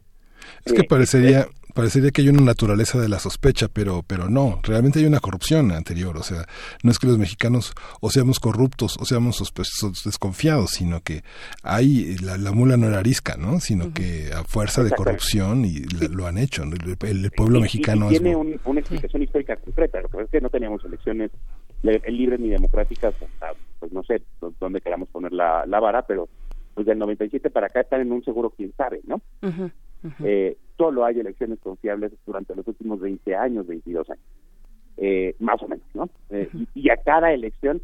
Es 0.66 0.74
que 0.74 0.84
parecería, 0.84 1.48
parecería 1.78 2.10
que 2.10 2.24
hay 2.24 2.30
una 2.30 2.41
naturaleza 2.41 2.99
de 2.99 3.08
la 3.08 3.20
sospecha, 3.20 3.68
pero, 3.72 4.02
pero 4.06 4.32
no, 4.32 4.60
realmente 4.64 4.98
hay 4.98 5.06
una 5.06 5.20
corrupción 5.20 5.72
anterior, 5.72 6.18
o 6.18 6.24
sea, 6.24 6.48
no 6.82 6.90
es 6.90 6.98
que 6.98 7.06
los 7.06 7.20
mexicanos 7.20 7.76
o 8.02 8.10
seamos 8.10 8.40
corruptos 8.40 8.98
o 8.99 9.06
seamos 9.06 9.38
desconfiados, 10.04 10.72
sino 10.72 11.02
que 11.02 11.22
hay, 11.62 12.18
la, 12.18 12.52
mula 12.52 12.78
no 12.78 12.88
era 12.88 12.98
arisca, 12.98 13.38
¿no? 13.38 13.60
Sino 13.60 13.94
que 13.94 14.32
a 14.34 14.44
fuerza 14.44 14.84
de 14.84 14.90
corrupción 14.90 15.66
y 15.66 15.82
lo 16.10 16.26
han 16.26 16.40
hecho, 16.40 16.64
el, 16.64 17.32
pueblo 17.32 17.62
mexicano 17.62 18.10
tiene 18.10 18.36
una 18.36 18.80
explicación 18.80 19.22
histórica 19.22 19.56
concreta, 19.58 20.02
lo 20.02 20.10
que 20.10 20.24
es 20.24 20.30
que 20.32 20.41
no 20.41 20.49
teníamos 20.49 20.84
elecciones 20.84 21.30
libres 21.84 22.40
ni 22.40 22.49
democráticas, 22.49 23.14
pues 23.80 23.91
no 23.91 24.02
sé 24.04 24.24
dónde 24.60 24.82
queramos 24.82 25.10
poner 25.10 25.32
la, 25.32 25.64
la 25.68 25.80
vara, 25.80 26.02
pero 26.08 26.28
pues 26.74 26.88
del 26.88 26.98
97 26.98 27.52
para 27.52 27.68
acá 27.68 27.82
están 27.82 28.02
en 28.02 28.12
un 28.12 28.24
seguro 28.24 28.49
quién 28.49 28.74
sabe, 28.76 29.02
¿no? 29.06 29.22
Eh, 30.24 30.58
solo 30.78 31.06
hay 31.06 31.20
elecciones 31.20 31.60
confiables 31.60 32.14
durante 32.26 32.56
los 32.56 32.68
últimos 32.68 32.99
20 32.99 33.36
años, 33.36 33.68
22 33.68 34.10
años, 34.10 34.24
eh, 34.98 35.36
más 35.40 35.62
o 35.62 35.68
menos, 35.68 35.86
¿no? 35.94 36.10
Eh, 36.30 36.49
y, 36.74 36.90
a 36.90 36.98
cada 36.98 37.34
elección 37.34 37.82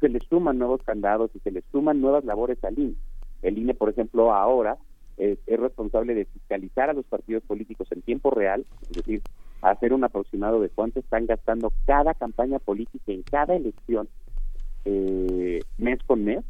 se 0.00 0.08
le 0.08 0.20
suman 0.20 0.58
nuevos 0.58 0.82
candados 0.82 1.30
y 1.34 1.40
se 1.40 1.50
le 1.50 1.62
suman 1.70 2.00
nuevas 2.00 2.24
labores 2.24 2.62
al 2.64 2.78
INE. 2.78 2.94
El 3.42 3.58
INE, 3.58 3.74
por 3.74 3.90
ejemplo, 3.90 4.32
ahora 4.32 4.78
es, 5.16 5.38
responsable 5.46 6.14
de 6.14 6.24
fiscalizar 6.24 6.90
a 6.90 6.94
los 6.94 7.04
partidos 7.04 7.42
políticos 7.44 7.88
en 7.92 8.02
tiempo 8.02 8.30
real, 8.30 8.64
es 8.82 8.92
decir, 8.92 9.22
hacer 9.60 9.92
un 9.92 10.04
aproximado 10.04 10.60
de 10.60 10.70
cuánto 10.70 11.00
están 11.00 11.26
gastando 11.26 11.72
cada 11.86 12.14
campaña 12.14 12.58
política 12.58 13.12
en 13.12 13.22
cada 13.22 13.54
elección 13.54 14.08
mes 15.76 15.98
con 16.06 16.24
mes 16.24 16.42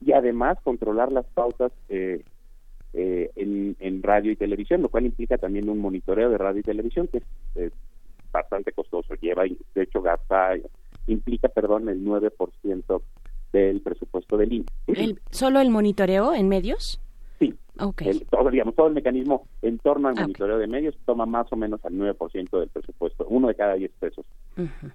y 0.00 0.12
además 0.12 0.58
controlar 0.62 1.12
las 1.12 1.26
pautas 1.26 1.72
eh, 1.88 2.24
eh, 2.92 3.30
en, 3.36 4.02
radio 4.02 4.32
y 4.32 4.36
televisión, 4.36 4.82
lo 4.82 4.88
cual 4.88 5.06
implica 5.06 5.38
también 5.38 5.68
un 5.68 5.78
monitoreo 5.78 6.30
de 6.30 6.38
radio 6.38 6.60
y 6.60 6.64
televisión 6.64 7.08
que 7.08 7.22
es, 7.54 7.72
bastante 8.32 8.72
costoso. 8.72 9.14
Lleva, 9.14 9.44
de 9.44 9.82
hecho, 9.82 10.00
gasta, 10.02 10.54
implica, 11.06 11.48
perdón, 11.48 11.88
el 11.88 12.04
9% 12.04 13.02
del 13.52 13.80
presupuesto 13.80 14.36
del 14.36 14.52
INE. 14.52 14.66
¿El, 14.86 15.20
¿Solo 15.30 15.60
el 15.60 15.70
monitoreo 15.70 16.32
en 16.34 16.48
medios? 16.48 17.00
Sí. 17.40 17.54
Okay. 17.78 18.20
todo, 18.30 18.50
digamos, 18.50 18.74
todo 18.74 18.88
el 18.88 18.94
mecanismo 18.94 19.46
en 19.62 19.78
torno 19.78 20.08
al 20.08 20.18
ah, 20.18 20.22
monitoreo 20.22 20.58
de 20.58 20.66
medios 20.66 20.96
toma 21.06 21.26
más 21.26 21.52
o 21.52 21.56
menos 21.56 21.84
al 21.84 21.94
9% 21.94 22.60
del 22.60 22.68
presupuesto, 22.68 23.26
uno 23.28 23.48
de 23.48 23.54
cada 23.54 23.74
10 23.74 23.90
pesos 23.98 24.26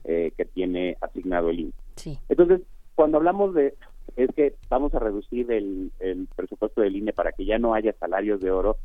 eh, 0.03 0.31
que 0.37 0.45
tiene 0.45 0.95
asignado 1.01 1.49
el 1.49 1.61
INE. 1.61 1.71
Sí. 1.95 2.17
Entonces, 2.29 2.61
cuando 2.93 3.17
hablamos 3.17 3.53
de 3.53 3.73
es 4.15 4.29
que 4.35 4.55
vamos 4.69 4.93
a 4.93 4.99
reducir 4.99 5.51
el, 5.51 5.91
el 5.99 6.27
presupuesto 6.35 6.81
del 6.81 6.95
INE 6.95 7.13
para 7.13 7.31
que 7.31 7.45
ya 7.45 7.57
no 7.57 7.73
haya 7.73 7.93
salarios 7.93 8.39
de 8.41 8.51
oro, 8.51 8.77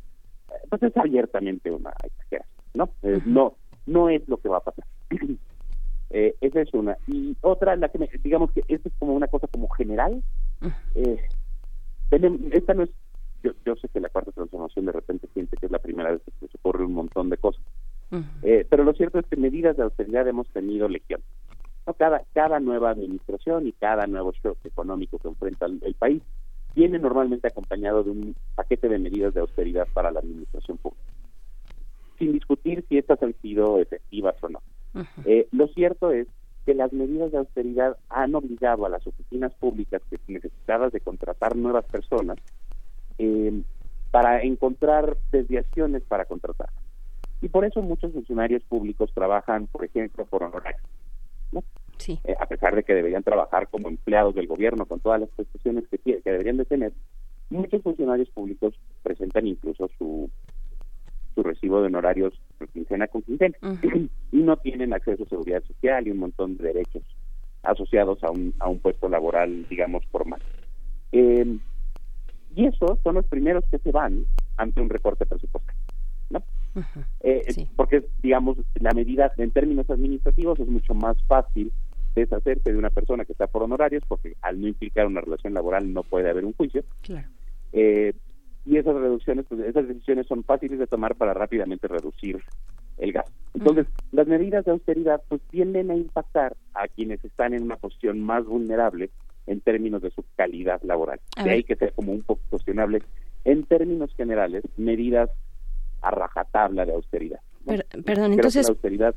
pues 0.69 0.83
es 0.83 0.95
abiertamente 0.97 1.71
una 1.71 1.91
exageración, 2.03 2.63
¿no? 2.73 2.89
Eh, 3.03 3.21
no, 3.25 3.55
no 3.85 4.09
es 4.09 4.27
lo 4.27 4.37
que 4.37 4.49
va 4.49 4.57
a 4.57 4.63
pasar. 4.63 4.85
Eh, 6.13 6.35
esa 6.41 6.59
es 6.59 6.73
una. 6.73 6.97
Y 7.07 7.37
otra, 7.39 7.73
la 7.77 7.87
que 7.87 7.97
me, 7.97 8.09
digamos 8.21 8.51
que 8.51 8.65
esta 8.67 8.89
es 8.89 8.95
como 8.99 9.13
una 9.13 9.27
cosa 9.27 9.47
como 9.47 9.69
general. 9.69 10.21
Eh, 10.93 11.21
esta 12.51 12.73
no 12.73 12.83
es, 12.83 12.89
yo, 13.41 13.51
yo 13.65 13.75
sé 13.77 13.87
que 13.87 14.01
la 14.01 14.09
cuarta 14.09 14.33
transformación 14.33 14.85
de 14.87 14.91
repente 14.91 15.29
siente 15.33 15.55
que 15.55 15.67
es 15.67 15.71
la 15.71 15.79
primera 15.79 16.11
vez 16.11 16.21
que 16.25 16.47
se 16.47 16.57
ocurre 16.57 16.83
un 16.83 16.95
montón 16.95 17.29
de 17.29 17.37
cosas. 17.37 17.63
Eh, 18.43 18.67
pero 18.69 18.83
lo 18.83 18.91
cierto 18.93 19.19
es 19.19 19.25
que 19.27 19.37
medidas 19.37 19.77
de 19.77 19.83
austeridad 19.83 20.27
hemos 20.27 20.47
tenido 20.49 20.89
legión. 20.89 21.21
¿No? 21.85 21.93
Cada, 21.93 22.23
cada 22.33 22.59
nueva 22.59 22.91
administración 22.91 23.67
y 23.67 23.71
cada 23.73 24.07
nuevo 24.07 24.31
shock 24.31 24.57
económico 24.65 25.17
que 25.19 25.27
enfrenta 25.27 25.65
el, 25.65 25.79
el 25.83 25.93
país 25.95 26.21
viene 26.75 26.99
normalmente 26.99 27.47
acompañado 27.47 28.03
de 28.03 28.11
un 28.11 28.35
paquete 28.55 28.87
de 28.87 28.99
medidas 28.99 29.33
de 29.33 29.41
austeridad 29.41 29.87
para 29.93 30.11
la 30.11 30.19
administración 30.19 30.77
pública, 30.77 31.03
sin 32.17 32.33
discutir 32.33 32.85
si 32.87 32.97
estas 32.97 33.21
han 33.23 33.33
sido 33.41 33.79
efectivas 33.79 34.35
o 34.41 34.49
no. 34.49 34.61
Eh, 35.25 35.47
lo 35.51 35.67
cierto 35.67 36.11
es 36.11 36.27
que 36.65 36.73
las 36.73 36.93
medidas 36.93 37.31
de 37.31 37.39
austeridad 37.39 37.97
han 38.09 38.35
obligado 38.35 38.85
a 38.85 38.89
las 38.89 39.05
oficinas 39.07 39.53
públicas 39.55 40.01
que 40.09 40.19
necesitadas 40.27 40.91
de 40.91 40.99
contratar 40.99 41.55
nuevas 41.55 41.85
personas 41.85 42.37
eh, 43.17 43.61
para 44.11 44.41
encontrar 44.43 45.17
desviaciones 45.31 46.03
para 46.03 46.25
contratar. 46.25 46.69
Y 47.41 47.49
por 47.49 47.65
eso 47.65 47.81
muchos 47.81 48.13
funcionarios 48.13 48.61
públicos 48.63 49.11
trabajan, 49.13 49.67
por 49.67 49.83
ejemplo, 49.83 50.25
por 50.25 50.43
honorarios. 50.43 50.81
¿No? 51.51 51.63
Sí. 51.97 52.19
Eh, 52.23 52.35
a 52.39 52.45
pesar 52.47 52.75
de 52.75 52.83
que 52.83 52.93
deberían 52.93 53.23
trabajar 53.23 53.67
como 53.69 53.87
empleados 53.87 54.33
del 54.35 54.47
gobierno 54.47 54.85
con 54.85 54.99
todas 54.99 55.21
las 55.21 55.29
prestaciones 55.29 55.85
que, 55.87 55.97
que 55.97 56.31
deberían 56.31 56.57
de 56.57 56.65
tener, 56.65 56.93
muchos 57.49 57.81
funcionarios 57.83 58.29
públicos 58.29 58.73
presentan 59.03 59.45
incluso 59.45 59.89
su, 59.97 60.29
su 61.35 61.43
recibo 61.43 61.81
de 61.81 61.87
honorarios 61.87 62.33
por 62.57 62.69
quincena 62.69 63.07
con 63.07 63.21
quincena 63.21 63.57
y 64.31 64.37
no 64.37 64.57
tienen 64.57 64.93
acceso 64.93 65.23
a 65.23 65.29
seguridad 65.29 65.63
social 65.63 66.07
y 66.07 66.11
un 66.11 66.19
montón 66.19 66.57
de 66.57 66.65
derechos 66.65 67.03
asociados 67.63 68.23
a 68.23 68.31
un, 68.31 68.53
a 68.59 68.67
un 68.67 68.79
puesto 68.79 69.07
laboral, 69.07 69.67
digamos, 69.69 70.03
formal. 70.07 70.41
Eh, 71.11 71.57
y 72.55 72.65
esos 72.65 72.99
son 73.03 73.15
los 73.15 73.25
primeros 73.25 73.63
que 73.69 73.77
se 73.77 73.91
van 73.91 74.25
ante 74.57 74.81
un 74.81 74.89
recorte 74.89 75.25
presupuestario. 75.25 75.79
¿no? 76.29 76.43
Eh, 77.21 77.67
Porque, 77.75 78.03
digamos, 78.21 78.57
la 78.79 78.91
medida 78.93 79.31
en 79.37 79.51
términos 79.51 79.89
administrativos 79.89 80.59
es 80.59 80.67
mucho 80.67 80.93
más 80.93 81.17
fácil 81.27 81.71
deshacerse 82.15 82.71
de 82.71 82.77
una 82.77 82.89
persona 82.89 83.25
que 83.25 83.31
está 83.31 83.47
por 83.47 83.63
honorarios, 83.63 84.03
porque 84.07 84.35
al 84.41 84.59
no 84.59 84.67
implicar 84.67 85.07
una 85.07 85.21
relación 85.21 85.53
laboral 85.53 85.91
no 85.93 86.03
puede 86.03 86.29
haber 86.29 86.45
un 86.45 86.53
juicio. 86.53 86.83
Claro. 87.01 87.27
Eh, 87.73 88.13
y 88.65 88.77
esas 88.77 88.95
reducciones, 88.95 89.45
pues, 89.47 89.61
esas 89.61 89.87
decisiones 89.87 90.27
son 90.27 90.43
fáciles 90.43 90.77
de 90.77 90.87
tomar 90.87 91.15
para 91.15 91.33
rápidamente 91.33 91.87
reducir 91.87 92.43
el 92.97 93.11
gasto. 93.13 93.31
Entonces, 93.53 93.87
las 94.11 94.27
medidas 94.27 94.65
de 94.65 94.71
austeridad 94.71 95.21
pues 95.27 95.41
tienden 95.49 95.89
a 95.89 95.95
impactar 95.95 96.55
a 96.73 96.87
quienes 96.87 97.23
están 97.25 97.53
en 97.53 97.63
una 97.63 97.77
posición 97.77 98.21
más 98.21 98.45
vulnerable 98.45 99.09
en 99.47 99.61
términos 99.61 100.01
de 100.03 100.11
su 100.11 100.23
calidad 100.35 100.81
laboral. 100.83 101.19
A 101.35 101.43
De 101.43 101.49
ver. 101.49 101.57
ahí 101.57 101.63
que 101.63 101.75
sea 101.75 101.89
como 101.91 102.11
un 102.11 102.21
poco 102.21 102.41
cuestionable 102.49 103.01
en 103.43 103.63
términos 103.63 104.13
generales 104.15 104.63
medidas 104.77 105.29
a 106.01 106.11
rajatabla 106.11 106.85
de 106.85 106.93
austeridad. 106.93 107.39
¿no? 107.65 107.73
Per- 107.73 107.85
Creo 107.89 108.03
perdón, 108.03 108.29
que 108.31 108.35
entonces- 108.35 108.65
la 108.67 108.71
austeridad. 108.73 109.15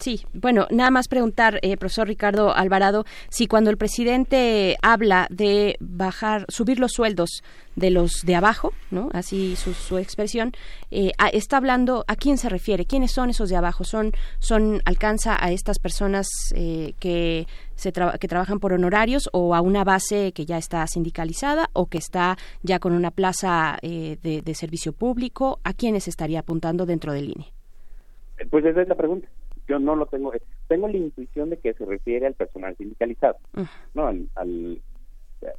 Sí, 0.00 0.24
bueno, 0.32 0.66
nada 0.70 0.90
más 0.90 1.08
preguntar, 1.08 1.58
eh, 1.62 1.76
profesor 1.76 2.08
Ricardo 2.08 2.54
Alvarado, 2.54 3.04
si 3.28 3.46
cuando 3.46 3.70
el 3.70 3.76
presidente 3.76 4.78
habla 4.82 5.26
de 5.30 5.76
bajar, 5.78 6.46
subir 6.48 6.80
los 6.80 6.92
sueldos 6.92 7.42
de 7.76 7.90
los 7.90 8.22
de 8.24 8.34
abajo, 8.34 8.72
¿no? 8.90 9.08
Así 9.12 9.56
su, 9.56 9.74
su 9.74 9.98
expresión, 9.98 10.52
eh, 10.90 11.12
está 11.32 11.56
hablando, 11.56 12.04
¿a 12.08 12.16
quién 12.16 12.38
se 12.38 12.48
refiere? 12.48 12.84
¿Quiénes 12.84 13.12
son 13.12 13.30
esos 13.30 13.48
de 13.48 13.56
abajo? 13.56 13.84
¿Son, 13.84 14.12
son 14.38 14.82
alcanza 14.84 15.36
a 15.38 15.50
estas 15.52 15.78
personas 15.78 16.28
eh, 16.54 16.94
que 16.98 17.46
se 17.74 17.92
que 17.92 18.28
trabajan 18.28 18.60
por 18.60 18.72
honorarios 18.72 19.30
o 19.32 19.54
a 19.54 19.60
una 19.60 19.84
base 19.84 20.32
que 20.32 20.44
ya 20.44 20.58
está 20.58 20.86
sindicalizada 20.86 21.70
o 21.72 21.86
que 21.86 21.98
está 21.98 22.36
ya 22.62 22.78
con 22.78 22.92
una 22.92 23.10
plaza 23.10 23.78
eh, 23.82 24.18
de, 24.22 24.54
servicio 24.54 24.92
público? 24.92 25.60
¿A 25.64 25.72
quiénes 25.72 26.08
estaría 26.08 26.40
apuntando 26.40 26.86
dentro 26.86 27.12
del 27.12 27.30
INE? 27.30 27.52
Pues 28.50 28.64
esa 28.64 28.82
es 28.82 28.88
la 28.88 28.94
pregunta. 28.94 29.28
Yo 29.70 29.78
no 29.78 29.94
lo 29.96 30.06
tengo. 30.06 30.34
eh, 30.34 30.42
Tengo 30.68 30.88
la 30.88 30.96
intuición 30.96 31.48
de 31.50 31.58
que 31.58 31.72
se 31.74 31.84
refiere 31.84 32.26
al 32.26 32.34
personal 32.34 32.76
sindicalizado, 32.76 33.38
¿no? 33.94 34.06
Al, 34.08 34.28
al- 34.34 34.80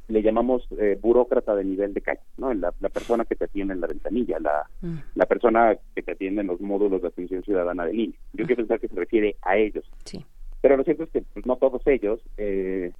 le 0.06 0.22
llamamos 0.22 0.64
eh, 0.78 0.96
burócrata 1.00 1.56
de 1.56 1.64
nivel 1.64 1.92
de 1.92 2.02
calle, 2.02 2.20
¿no? 2.36 2.54
La, 2.54 2.72
la 2.78 2.88
persona 2.88 3.24
que 3.24 3.34
te 3.34 3.46
atiende 3.46 3.74
en 3.74 3.80
la 3.80 3.88
ventanilla, 3.88 4.38
la, 4.38 4.70
la 5.16 5.26
persona 5.26 5.76
que 5.96 6.02
te 6.02 6.12
atiende 6.12 6.42
en 6.42 6.46
los 6.46 6.60
módulos 6.60 7.02
de 7.02 7.08
atención 7.08 7.42
ciudadana 7.42 7.84
del 7.86 7.98
INE. 7.98 8.14
Yo 8.32 8.44
quiero 8.46 8.58
pensar 8.62 8.78
que 8.78 8.86
se 8.86 8.94
refiere 8.94 9.34
a 9.42 9.56
ellos. 9.56 9.84
Sí. 10.04 10.24
Pero 10.60 10.76
lo 10.76 10.84
cierto 10.84 11.02
es 11.02 11.10
que 11.10 11.22
pues, 11.22 11.44
no 11.46 11.56
todos 11.56 11.82
ellos 11.86 12.20
eh, 12.36 12.92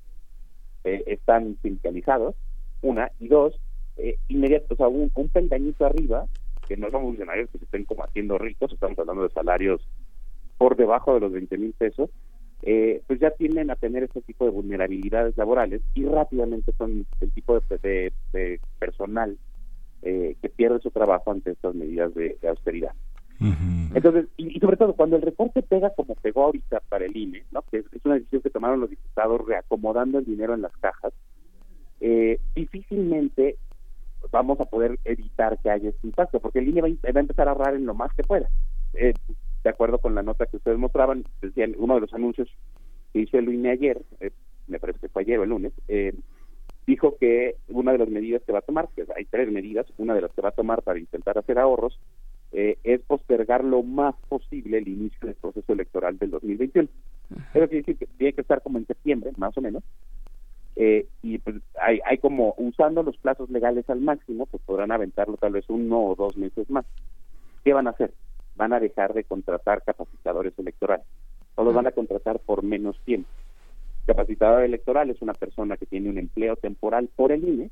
eh, 0.82 1.04
están 1.06 1.56
sindicalizados, 1.62 2.34
una, 2.80 3.12
y 3.20 3.28
dos, 3.28 3.54
eh, 3.96 4.16
inmediato, 4.26 4.74
o 4.74 4.76
sea, 4.76 4.88
un, 4.88 5.12
un 5.14 5.28
peldañito 5.28 5.86
arriba, 5.86 6.26
que 6.66 6.76
no 6.76 6.90
son 6.90 7.02
funcionarios 7.02 7.48
que 7.50 7.58
se 7.58 7.64
estén 7.66 7.84
como 7.84 8.02
haciendo 8.02 8.38
ricos, 8.38 8.72
estamos 8.72 8.98
hablando 8.98 9.22
de 9.22 9.30
salarios 9.30 9.80
por 10.62 10.76
debajo 10.76 11.12
de 11.14 11.18
los 11.18 11.32
20 11.32 11.58
mil 11.58 11.72
pesos, 11.72 12.08
eh, 12.62 13.02
pues 13.08 13.18
ya 13.18 13.32
tienden 13.32 13.72
a 13.72 13.74
tener 13.74 14.04
este 14.04 14.20
tipo 14.22 14.44
de 14.44 14.52
vulnerabilidades 14.52 15.36
laborales 15.36 15.82
y 15.92 16.04
rápidamente 16.04 16.72
son 16.78 17.04
el 17.20 17.32
tipo 17.32 17.58
de, 17.58 17.78
de- 17.78 18.12
de 18.32 18.60
personal 18.78 19.36
eh, 20.02 20.36
que 20.40 20.48
pierde 20.48 20.78
su 20.78 20.92
trabajo 20.92 21.32
ante 21.32 21.50
estas 21.50 21.74
medidas 21.74 22.14
de, 22.14 22.38
de 22.40 22.48
austeridad. 22.48 22.92
Entonces, 23.96 24.26
y, 24.36 24.56
y 24.56 24.60
sobre 24.60 24.76
todo 24.76 24.92
cuando 24.94 25.16
el 25.16 25.22
recorte 25.22 25.62
pega 25.62 25.90
como 25.96 26.14
pegó 26.14 26.44
ahorita 26.44 26.78
para 26.88 27.06
el 27.06 27.16
INE, 27.16 27.44
¿no? 27.50 27.62
que 27.62 27.78
es, 27.78 27.86
es 27.92 28.04
una 28.04 28.14
decisión 28.14 28.42
que 28.42 28.50
tomaron 28.50 28.78
los 28.78 28.90
diputados 28.90 29.44
reacomodando 29.44 30.20
el 30.20 30.24
dinero 30.26 30.54
en 30.54 30.62
las 30.62 30.76
cajas, 30.76 31.12
eh, 32.00 32.38
difícilmente 32.54 33.56
vamos 34.30 34.60
a 34.60 34.66
poder 34.66 34.96
evitar 35.04 35.58
que 35.60 35.70
haya 35.70 35.88
este 35.88 36.06
impacto, 36.06 36.38
porque 36.38 36.60
el 36.60 36.68
INE 36.68 36.82
va, 36.82 36.88
va 36.88 37.18
a 37.18 37.20
empezar 37.20 37.48
a 37.48 37.50
ahorrar 37.50 37.74
en 37.74 37.84
lo 37.84 37.94
más 37.94 38.14
que 38.14 38.22
pueda. 38.22 38.48
Eh, 38.94 39.12
de 39.64 39.70
acuerdo 39.70 39.98
con 39.98 40.14
la 40.14 40.22
nota 40.22 40.46
que 40.46 40.56
ustedes 40.56 40.78
mostraban, 40.78 41.24
decían, 41.40 41.74
uno 41.78 41.94
de 41.94 42.00
los 42.02 42.14
anuncios 42.14 42.48
que 43.12 43.20
hizo 43.20 43.38
el 43.38 43.52
INE 43.52 43.70
ayer, 43.70 44.02
eh, 44.20 44.30
me 44.66 44.78
parece 44.78 45.00
que 45.00 45.08
fue 45.08 45.22
ayer 45.22 45.38
o 45.38 45.44
el 45.44 45.50
lunes, 45.50 45.72
eh, 45.88 46.14
dijo 46.86 47.16
que 47.18 47.56
una 47.68 47.92
de 47.92 47.98
las 47.98 48.08
medidas 48.08 48.42
que 48.42 48.52
va 48.52 48.58
a 48.58 48.62
tomar, 48.62 48.88
que 48.94 49.04
hay 49.16 49.24
tres 49.26 49.50
medidas, 49.50 49.86
una 49.98 50.14
de 50.14 50.22
las 50.22 50.32
que 50.32 50.42
va 50.42 50.48
a 50.48 50.52
tomar 50.52 50.82
para 50.82 50.98
intentar 50.98 51.38
hacer 51.38 51.58
ahorros, 51.58 51.98
eh, 52.52 52.76
es 52.84 53.00
postergar 53.02 53.64
lo 53.64 53.82
más 53.82 54.14
posible 54.28 54.78
el 54.78 54.88
inicio 54.88 55.18
del 55.22 55.36
proceso 55.36 55.72
electoral 55.72 56.18
del 56.18 56.30
2021. 56.30 56.88
Eso 57.30 57.68
quiere 57.68 57.76
decir 57.78 57.96
que 57.96 58.06
tiene 58.06 58.32
que 58.32 58.42
estar 58.42 58.60
como 58.62 58.78
en 58.78 58.86
septiembre, 58.86 59.32
más 59.36 59.56
o 59.56 59.60
menos, 59.60 59.82
eh, 60.76 61.06
y 61.22 61.38
pues 61.38 61.56
hay, 61.80 62.00
hay 62.04 62.18
como 62.18 62.54
usando 62.56 63.02
los 63.02 63.16
plazos 63.18 63.50
legales 63.50 63.88
al 63.90 64.00
máximo, 64.00 64.46
pues 64.46 64.62
podrán 64.64 64.90
aventarlo 64.90 65.36
tal 65.36 65.52
vez 65.52 65.64
uno 65.68 66.02
o 66.02 66.14
dos 66.14 66.36
meses 66.36 66.68
más. 66.70 66.84
¿Qué 67.64 67.72
van 67.72 67.86
a 67.86 67.90
hacer? 67.90 68.12
Van 68.56 68.72
a 68.72 68.80
dejar 68.80 69.14
de 69.14 69.24
contratar 69.24 69.82
capacitadores 69.82 70.52
electorales 70.58 71.06
o 71.54 71.64
los 71.64 71.74
van 71.74 71.86
a 71.86 71.92
contratar 71.92 72.38
por 72.40 72.62
menos 72.62 72.98
tiempo. 73.04 73.28
Capacitador 74.06 74.62
electoral 74.62 75.10
es 75.10 75.22
una 75.22 75.32
persona 75.32 75.76
que 75.76 75.86
tiene 75.86 76.10
un 76.10 76.18
empleo 76.18 76.56
temporal 76.56 77.08
por 77.14 77.30
el 77.32 77.46
INE, 77.46 77.70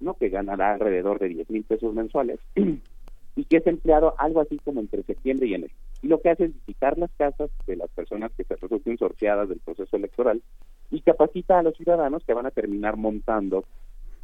¿no? 0.00 0.14
que 0.14 0.28
ganará 0.28 0.74
alrededor 0.74 1.18
de 1.18 1.28
10 1.28 1.50
mil 1.50 1.64
pesos 1.64 1.94
mensuales 1.94 2.40
y 3.36 3.44
que 3.44 3.56
es 3.56 3.66
empleado 3.66 4.14
algo 4.18 4.40
así 4.40 4.58
como 4.58 4.80
entre 4.80 5.02
septiembre 5.02 5.46
y 5.46 5.54
enero. 5.54 5.74
Y 6.02 6.08
lo 6.08 6.20
que 6.20 6.30
hace 6.30 6.44
es 6.44 6.54
visitar 6.54 6.98
las 6.98 7.10
casas 7.12 7.50
de 7.66 7.76
las 7.76 7.88
personas 7.90 8.32
que 8.36 8.44
se 8.44 8.56
resulten 8.56 8.98
sorteadas 8.98 9.48
del 9.48 9.60
proceso 9.60 9.96
electoral 9.96 10.42
y 10.90 11.00
capacita 11.00 11.58
a 11.58 11.62
los 11.62 11.76
ciudadanos 11.76 12.24
que 12.24 12.34
van 12.34 12.46
a 12.46 12.50
terminar 12.50 12.96
montando 12.96 13.64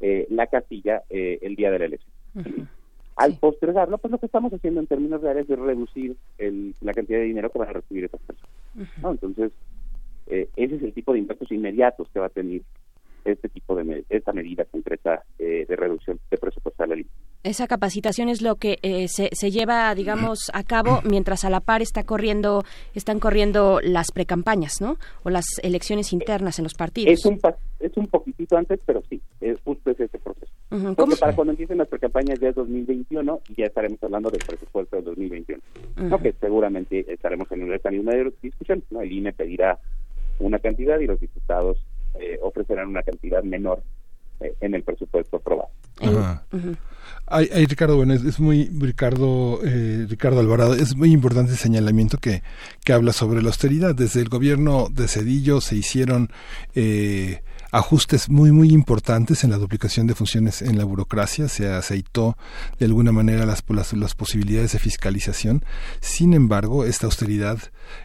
eh, 0.00 0.26
la 0.30 0.48
casilla 0.48 1.02
eh, 1.08 1.38
el 1.40 1.56
día 1.56 1.70
de 1.70 1.78
la 1.78 1.84
elección. 1.86 2.68
Al 3.18 3.36
postergarlo, 3.38 3.98
pues 3.98 4.12
lo 4.12 4.18
que 4.18 4.26
estamos 4.26 4.52
haciendo 4.52 4.80
en 4.80 4.86
términos 4.86 5.20
reales 5.20 5.48
es 5.50 5.58
reducir 5.58 6.16
el- 6.38 6.74
la 6.80 6.94
cantidad 6.94 7.18
de 7.18 7.24
dinero 7.24 7.50
que 7.50 7.58
van 7.58 7.68
a 7.68 7.72
recibir 7.72 8.04
esas 8.04 8.20
personas. 8.20 8.54
¿no? 9.02 9.10
Entonces, 9.10 9.52
eh, 10.28 10.48
ese 10.56 10.76
es 10.76 10.82
el 10.82 10.92
tipo 10.92 11.12
de 11.12 11.18
impactos 11.18 11.50
inmediatos 11.50 12.08
que 12.12 12.20
va 12.20 12.26
a 12.26 12.30
tener 12.30 12.62
este 13.32 13.48
tipo 13.48 13.74
de 13.74 14.04
esta 14.08 14.32
medida 14.32 14.64
concreta 14.64 15.22
eh, 15.38 15.66
de 15.68 15.76
reducción 15.76 16.18
de 16.30 16.36
presupuestal 16.36 16.92
al 16.92 17.00
INE. 17.00 17.10
Esa 17.44 17.66
capacitación 17.66 18.28
es 18.28 18.42
lo 18.42 18.56
que 18.56 18.78
eh, 18.82 19.06
se, 19.08 19.30
se 19.32 19.50
lleva, 19.50 19.94
digamos, 19.94 20.50
a 20.52 20.64
cabo 20.64 21.00
mientras 21.04 21.44
a 21.44 21.50
la 21.50 21.60
par 21.60 21.82
está 21.82 22.04
corriendo, 22.04 22.62
están 22.94 23.20
corriendo 23.20 23.80
las 23.82 24.10
precampañas, 24.10 24.80
¿no? 24.80 24.96
O 25.22 25.30
las 25.30 25.46
elecciones 25.62 26.12
internas 26.12 26.58
en 26.58 26.64
los 26.64 26.74
partidos. 26.74 27.12
Es 27.12 27.24
un, 27.26 27.40
es 27.80 27.96
un 27.96 28.06
poquitito 28.08 28.56
antes, 28.56 28.80
pero 28.84 29.02
sí, 29.08 29.20
es 29.40 29.60
justo 29.62 29.90
es 29.90 30.00
ese 30.00 30.18
proceso. 30.18 30.52
Ujú, 30.70 30.82
¿cómo 30.82 30.94
Porque 30.96 31.16
para 31.16 31.34
cuando 31.34 31.52
empiecen 31.52 31.78
las 31.78 31.88
precampañas 31.88 32.38
ya 32.40 32.48
es 32.48 32.54
2021 32.54 33.40
y 33.48 33.54
ya 33.54 33.66
estaremos 33.66 34.02
hablando 34.02 34.30
del 34.30 34.42
presupuesto 34.44 34.96
del 34.96 35.04
2021. 35.06 35.62
¿no? 35.96 36.06
Ujú. 36.06 36.22
Que 36.22 36.32
seguramente 36.32 37.10
estaremos 37.12 37.50
en 37.52 37.72
esta 37.72 37.90
misma 37.90 38.12
discusión. 38.42 38.82
¿no? 38.90 39.00
El 39.00 39.12
INE 39.12 39.32
pedirá 39.32 39.78
una 40.40 40.58
cantidad 40.58 40.98
y 40.98 41.06
los 41.06 41.20
diputados 41.20 41.78
eh, 42.20 42.38
ofrecerán 42.42 42.88
una 42.88 43.02
cantidad 43.02 43.42
menor 43.42 43.82
eh, 44.40 44.54
en 44.60 44.74
el 44.74 44.82
presupuesto 44.82 45.36
aprobado. 45.36 45.70
Ajá. 46.00 46.44
Ay, 47.26 47.48
ay, 47.52 47.66
Ricardo, 47.66 47.96
bueno, 47.96 48.14
es, 48.14 48.24
es 48.24 48.40
muy, 48.40 48.70
Ricardo, 48.78 49.60
eh, 49.64 50.06
Ricardo 50.08 50.40
Alvarado, 50.40 50.74
es 50.74 50.96
muy 50.96 51.12
importante 51.12 51.52
el 51.52 51.58
señalamiento 51.58 52.18
que, 52.18 52.42
que 52.84 52.92
habla 52.92 53.12
sobre 53.12 53.42
la 53.42 53.48
austeridad. 53.48 53.94
Desde 53.94 54.20
el 54.20 54.28
gobierno 54.28 54.88
de 54.90 55.08
Cedillo 55.08 55.60
se 55.60 55.76
hicieron 55.76 56.30
eh, 56.74 57.42
ajustes 57.70 58.30
muy, 58.30 58.50
muy 58.50 58.70
importantes 58.70 59.44
en 59.44 59.50
la 59.50 59.58
duplicación 59.58 60.06
de 60.06 60.14
funciones 60.14 60.62
en 60.62 60.78
la 60.78 60.84
burocracia, 60.84 61.48
se 61.48 61.68
aceitó 61.68 62.38
de 62.78 62.86
alguna 62.86 63.12
manera 63.12 63.44
las, 63.44 63.62
las, 63.68 63.92
las 63.92 64.14
posibilidades 64.14 64.72
de 64.72 64.78
fiscalización. 64.78 65.64
Sin 66.00 66.32
embargo, 66.32 66.84
esta 66.84 67.06
austeridad, 67.06 67.58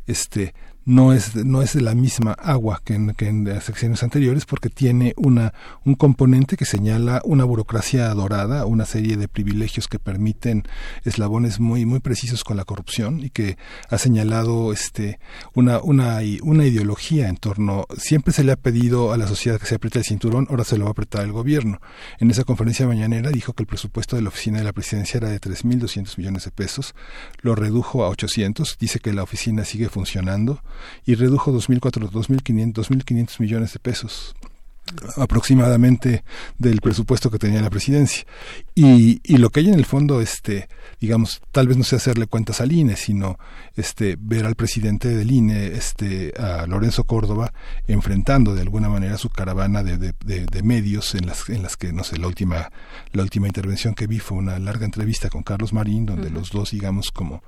este, 0.06 0.54
no 0.86 1.14
es 1.14 1.36
no 1.36 1.62
es 1.62 1.76
la 1.76 1.96
misma 1.96 2.34
agua 2.34 2.82
que 2.84 2.96
en, 2.96 3.14
que 3.14 3.28
en 3.28 3.46
las 3.46 3.64
secciones 3.64 4.04
anteriores 4.04 4.46
porque 4.46 4.70
tiene 4.70 5.14
una 5.16 5.54
un 5.86 5.96
componente 5.96 6.58
que 6.58 6.66
señala 6.66 7.22
una 7.24 7.46
burocracia 7.46 8.10
dorada 8.14 8.66
una 8.66 8.86
serie 8.86 9.16
de 9.16 9.28
privilegios 9.28 9.88
que 9.88 10.00
permiten 10.00 10.64
eslabones 11.06 11.60
muy 11.60 11.86
muy 11.86 12.00
precisos 12.00 12.44
con 12.44 12.58
la 12.58 12.66
corrupción 12.66 13.22
y 13.22 13.30
que 13.30 13.58
ha 13.90 13.98
señalado 13.98 14.74
este 14.74 15.20
una 15.54 15.82
una 15.82 16.20
una 16.42 16.66
ideología 16.66 17.30
en 17.30 17.38
torno 17.38 17.86
siempre 17.98 18.34
se 18.34 18.44
le 18.44 18.52
ha 18.52 18.58
pedido 18.58 19.14
a 19.14 19.18
la 19.18 19.28
sociedad 19.28 19.60
que 19.60 19.66
se 19.66 19.76
apriete 19.76 20.00
el 20.00 20.06
cinturón 20.06 20.48
ahora 20.50 20.64
se 20.66 20.78
lo 20.78 20.86
va 20.86 20.90
a 20.90 20.92
apretar 20.92 21.24
el 21.24 21.32
gobierno. 21.32 21.80
En 22.20 22.30
esa 22.32 22.44
conferencia 22.44 22.88
mañanera 22.88 23.30
dijo 23.30 23.54
que 23.54 23.64
el 23.64 23.68
presupuesto 23.68 24.16
de 24.16 24.22
la 24.22 24.30
oficina 24.30 24.58
de 24.60 24.64
la 24.66 24.74
presidencia 24.74 25.18
era 25.18 25.30
de 25.30 25.40
3.200 25.40 26.18
millones 26.18 26.46
de 26.46 26.52
pesos 26.52 26.96
lo 27.42 27.56
redujo 27.56 28.04
a 28.04 28.10
800 28.10 28.78
dice 28.80 29.00
que 29.00 29.14
la 29.14 29.24
oficina 29.24 29.66
sigue 29.66 29.90
funcionando 29.90 30.62
y 31.06 31.16
redujo 31.16 31.52
2.400, 31.52 32.12
2.500, 32.12 32.74
2.500 32.74 33.40
millones 33.40 33.74
de 33.74 33.80
pesos 33.80 34.36
aproximadamente 35.18 36.24
del 36.58 36.82
presupuesto 36.82 37.32
que 37.32 37.40
tenía 37.40 37.62
la 37.62 37.70
presidencia 37.70 38.26
y, 38.76 39.22
y 39.24 39.38
lo 39.38 39.50
que 39.50 39.62
hay 39.62 39.70
en 39.70 39.76
el 39.76 39.86
fondo 39.86 40.22
este 40.22 40.68
digamos 41.00 41.42
tal 41.52 41.68
vez 41.68 41.78
no 41.78 41.84
sea 41.84 41.98
hacerle 41.98 42.28
cuentas 42.28 42.62
al 42.62 42.72
INE 42.72 42.96
sino 42.96 43.38
este 43.76 44.18
ver 44.20 44.46
al 44.46 44.56
presidente 44.56 45.08
del 45.10 45.32
INE 45.32 45.68
este 45.68 46.34
a 46.38 46.68
Lorenzo 46.68 47.06
Córdoba 47.06 47.54
enfrentando 47.88 48.54
de 48.56 48.62
alguna 48.62 48.90
manera 48.90 49.18
su 49.18 49.30
caravana 49.30 49.84
de, 49.84 49.98
de, 49.98 50.14
de, 50.26 50.46
de 50.46 50.64
medios 50.64 51.16
en 51.16 51.28
las 51.28 51.50
en 51.50 51.64
las 51.64 51.78
que 51.78 51.94
no 51.94 52.04
sé 52.04 52.18
la 52.18 52.28
última 52.28 52.72
la 53.14 53.24
última 53.24 53.48
intervención 53.48 53.96
que 53.96 54.08
vi 54.08 54.20
fue 54.20 54.38
una 54.38 54.60
larga 54.60 54.86
entrevista 54.86 55.30
con 55.30 55.44
Carlos 55.44 55.74
Marín 55.74 56.06
donde 56.06 56.28
uh 56.28 56.32
-huh. 56.32 56.34
los 56.34 56.52
dos 56.52 56.72
digamos 56.72 57.12
como 57.12 57.42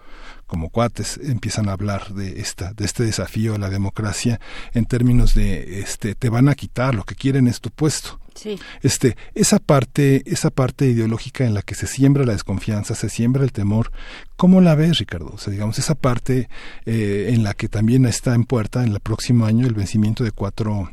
como 0.48 0.70
cuates 0.70 1.20
empiezan 1.24 1.70
a 1.70 1.74
hablar 1.74 2.14
de 2.14 2.40
esta 2.40 2.74
de 2.74 2.86
este 2.86 3.04
desafío 3.04 3.56
a 3.56 3.58
la 3.58 3.70
democracia 3.70 4.40
en 4.74 4.86
términos 4.86 5.34
de 5.34 5.80
este 5.80 6.16
te 6.16 6.30
van 6.30 6.50
a 6.50 6.56
quitar 6.56 6.96
lo 6.96 7.04
que 7.04 7.16
quieren 7.26 7.48
es 7.48 7.60
tu 7.60 7.72
puesto 7.72 8.20
Sí. 8.36 8.60
Este, 8.82 9.16
esa 9.34 9.60
parte, 9.60 10.22
esa 10.26 10.50
parte 10.50 10.86
ideológica 10.86 11.46
en 11.46 11.54
la 11.54 11.62
que 11.62 11.74
se 11.74 11.88
siembra 11.88 12.26
la 12.26 12.34
desconfianza, 12.34 12.94
se 12.94 13.10
siembra 13.10 13.44
el 13.44 13.54
temor, 13.54 13.92
¿cómo 14.36 14.60
la 14.60 14.76
ves, 14.76 15.00
Ricardo? 15.00 15.32
O 15.34 15.38
sea, 15.38 15.52
digamos, 15.52 15.80
esa 15.80 15.96
parte 15.96 16.50
eh, 16.86 17.30
en 17.30 17.44
la 17.44 17.54
que 17.54 17.70
también 17.70 18.06
está 18.06 18.36
en 18.36 18.44
puerta 18.44 18.84
en 18.84 18.92
el 18.92 19.00
próximo 19.00 19.46
año 19.46 19.66
el 19.66 19.74
vencimiento 19.74 20.26
de 20.26 20.32
cuatro 20.32 20.92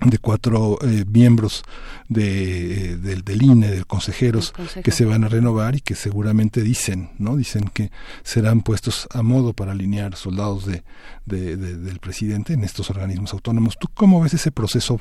de 0.00 0.18
cuatro 0.18 0.78
eh, 0.82 1.04
miembros 1.10 1.64
de, 2.08 2.96
del, 2.98 3.22
del 3.22 3.42
INE, 3.42 3.68
de 3.68 3.84
consejeros 3.84 4.52
que 4.84 4.92
se 4.92 5.04
van 5.04 5.24
a 5.24 5.28
renovar 5.28 5.74
y 5.74 5.80
que 5.80 5.94
seguramente 5.94 6.62
dicen, 6.62 7.10
¿no? 7.18 7.36
Dicen 7.36 7.68
que 7.72 7.90
serán 8.22 8.62
puestos 8.62 9.08
a 9.12 9.22
modo 9.22 9.54
para 9.54 9.72
alinear 9.72 10.14
soldados 10.14 10.66
de, 10.66 10.84
de, 11.26 11.56
de, 11.56 11.76
del 11.76 11.98
presidente 11.98 12.52
en 12.52 12.62
estos 12.62 12.90
organismos 12.90 13.32
autónomos. 13.32 13.76
¿Tú 13.78 13.88
cómo 13.92 14.20
ves 14.20 14.34
ese 14.34 14.52
proceso 14.52 15.00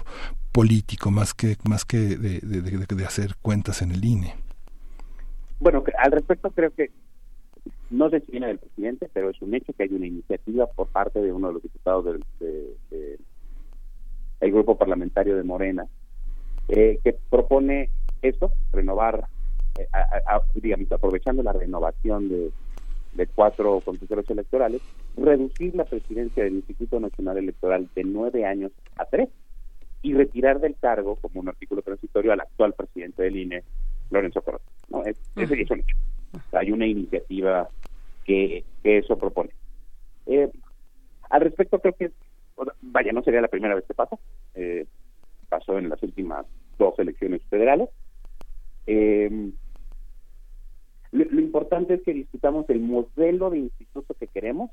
político 0.52 1.12
más 1.12 1.34
que 1.34 1.58
más 1.64 1.86
que 1.86 1.98
de, 2.18 2.40
de 2.40 3.06
hacer 3.06 3.36
cuentas 3.42 3.82
en 3.84 3.92
el 3.92 4.04
INE? 4.04 4.36
Bueno, 5.60 5.84
al 6.00 6.12
respecto 6.12 6.50
creo 6.52 6.72
que 6.72 6.92
no 7.90 8.10
sé 8.10 8.22
si 8.22 8.32
viene 8.32 8.48
del 8.48 8.60
presidente, 8.60 9.10
pero 9.14 9.30
es 9.30 9.42
un 9.42 9.54
hecho 9.54 9.74
que 9.74 9.84
hay 9.84 9.90
una 9.90 10.08
iniciativa 10.08 10.68
por 10.68 10.88
parte 10.88 11.20
de 11.22 11.32
uno 11.32 11.48
de 11.48 11.54
los 11.54 11.64
diputados 11.64 12.06
del, 12.06 12.24
de, 12.40 13.18
el 14.40 14.52
grupo 14.52 14.78
parlamentario 14.78 15.36
de 15.36 15.44
Morena, 15.44 15.86
eh, 16.68 17.00
que 17.04 17.14
propone 17.30 17.90
esto, 18.22 18.52
renovar, 18.72 19.28
eh, 19.78 19.86
digamos, 20.56 20.92
aprovechando 20.92 21.44
la 21.44 21.54
renovación 21.54 22.30
de, 22.30 22.52
cuatro 23.34 23.82
consejeros 23.82 24.30
electorales, 24.30 24.82
reducir 25.16 25.74
la 25.76 25.86
presidencia 25.86 26.44
del 26.44 26.56
Instituto 26.56 27.00
Nacional 27.00 27.40
Electoral 27.40 27.90
de 27.96 28.04
nueve 28.04 28.46
años 28.46 28.72
a 28.96 29.06
tres 29.06 29.30
y 30.04 30.14
retirar 30.14 30.60
del 30.60 30.76
cargo, 30.76 31.16
como 31.16 31.40
un 31.40 31.50
artículo 31.50 31.82
transitorio, 31.82 32.32
al 32.32 32.42
actual 32.42 32.74
presidente 32.74 33.24
del 33.24 33.38
INE, 33.38 33.64
Lorenzo 34.12 34.42
Corona. 34.44 34.64
¿no? 34.90 35.04
Es, 35.04 35.18
un 35.36 35.60
hecho. 35.60 35.74
Hay 36.52 36.72
una 36.72 36.86
iniciativa 36.86 37.68
que, 38.24 38.64
que 38.84 39.00
eso 39.00 39.18
propone. 39.18 39.50
Eh, 40.28 40.52
al 41.30 41.42
respecto, 41.42 41.80
creo 41.80 41.94
que 41.94 42.12
vaya, 42.82 43.12
no 43.12 43.24
sería 43.24 43.42
la 43.42 43.48
primera 43.48 43.76
vez 43.76 43.86
que 43.86 43.94
pasa. 43.94 44.18
Eh, 44.56 44.86
pasó 45.50 45.78
en 45.78 45.90
las 45.90 46.02
últimas 46.04 46.46
dos 46.78 46.98
elecciones 47.00 47.42
federales. 47.50 47.90
Eh, 48.86 49.52
lo, 51.12 51.40
importante 51.40 51.96
es 51.96 52.04
que 52.04 52.14
discutamos 52.14 52.70
el 52.70 52.80
modelo 52.80 53.50
de 53.50 53.60
instituto 53.60 54.14
que 54.14 54.28
queremos, 54.28 54.72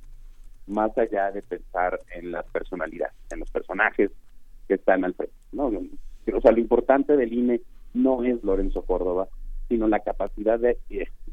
más 0.66 0.96
allá 0.98 1.30
de 1.30 1.42
pensar 1.42 2.00
en 2.14 2.32
las 2.32 2.44
personalidades, 2.46 3.14
en 3.30 3.40
los 3.40 3.50
personajes 3.50 4.10
que 4.66 4.74
están 4.74 5.04
al 5.04 5.14
frente. 5.14 5.34
¿no? 5.52 5.66
O 5.66 6.40
sea, 6.40 6.52
lo 6.52 6.58
importante 6.58 7.16
del 7.16 7.32
INE 7.32 7.60
no 7.92 8.24
es 8.24 8.42
Lorenzo 8.42 8.82
Córdoba, 8.82 9.28
sino 9.68 9.88
la 9.88 10.00
capacidad 10.00 10.58
de, 10.58 10.76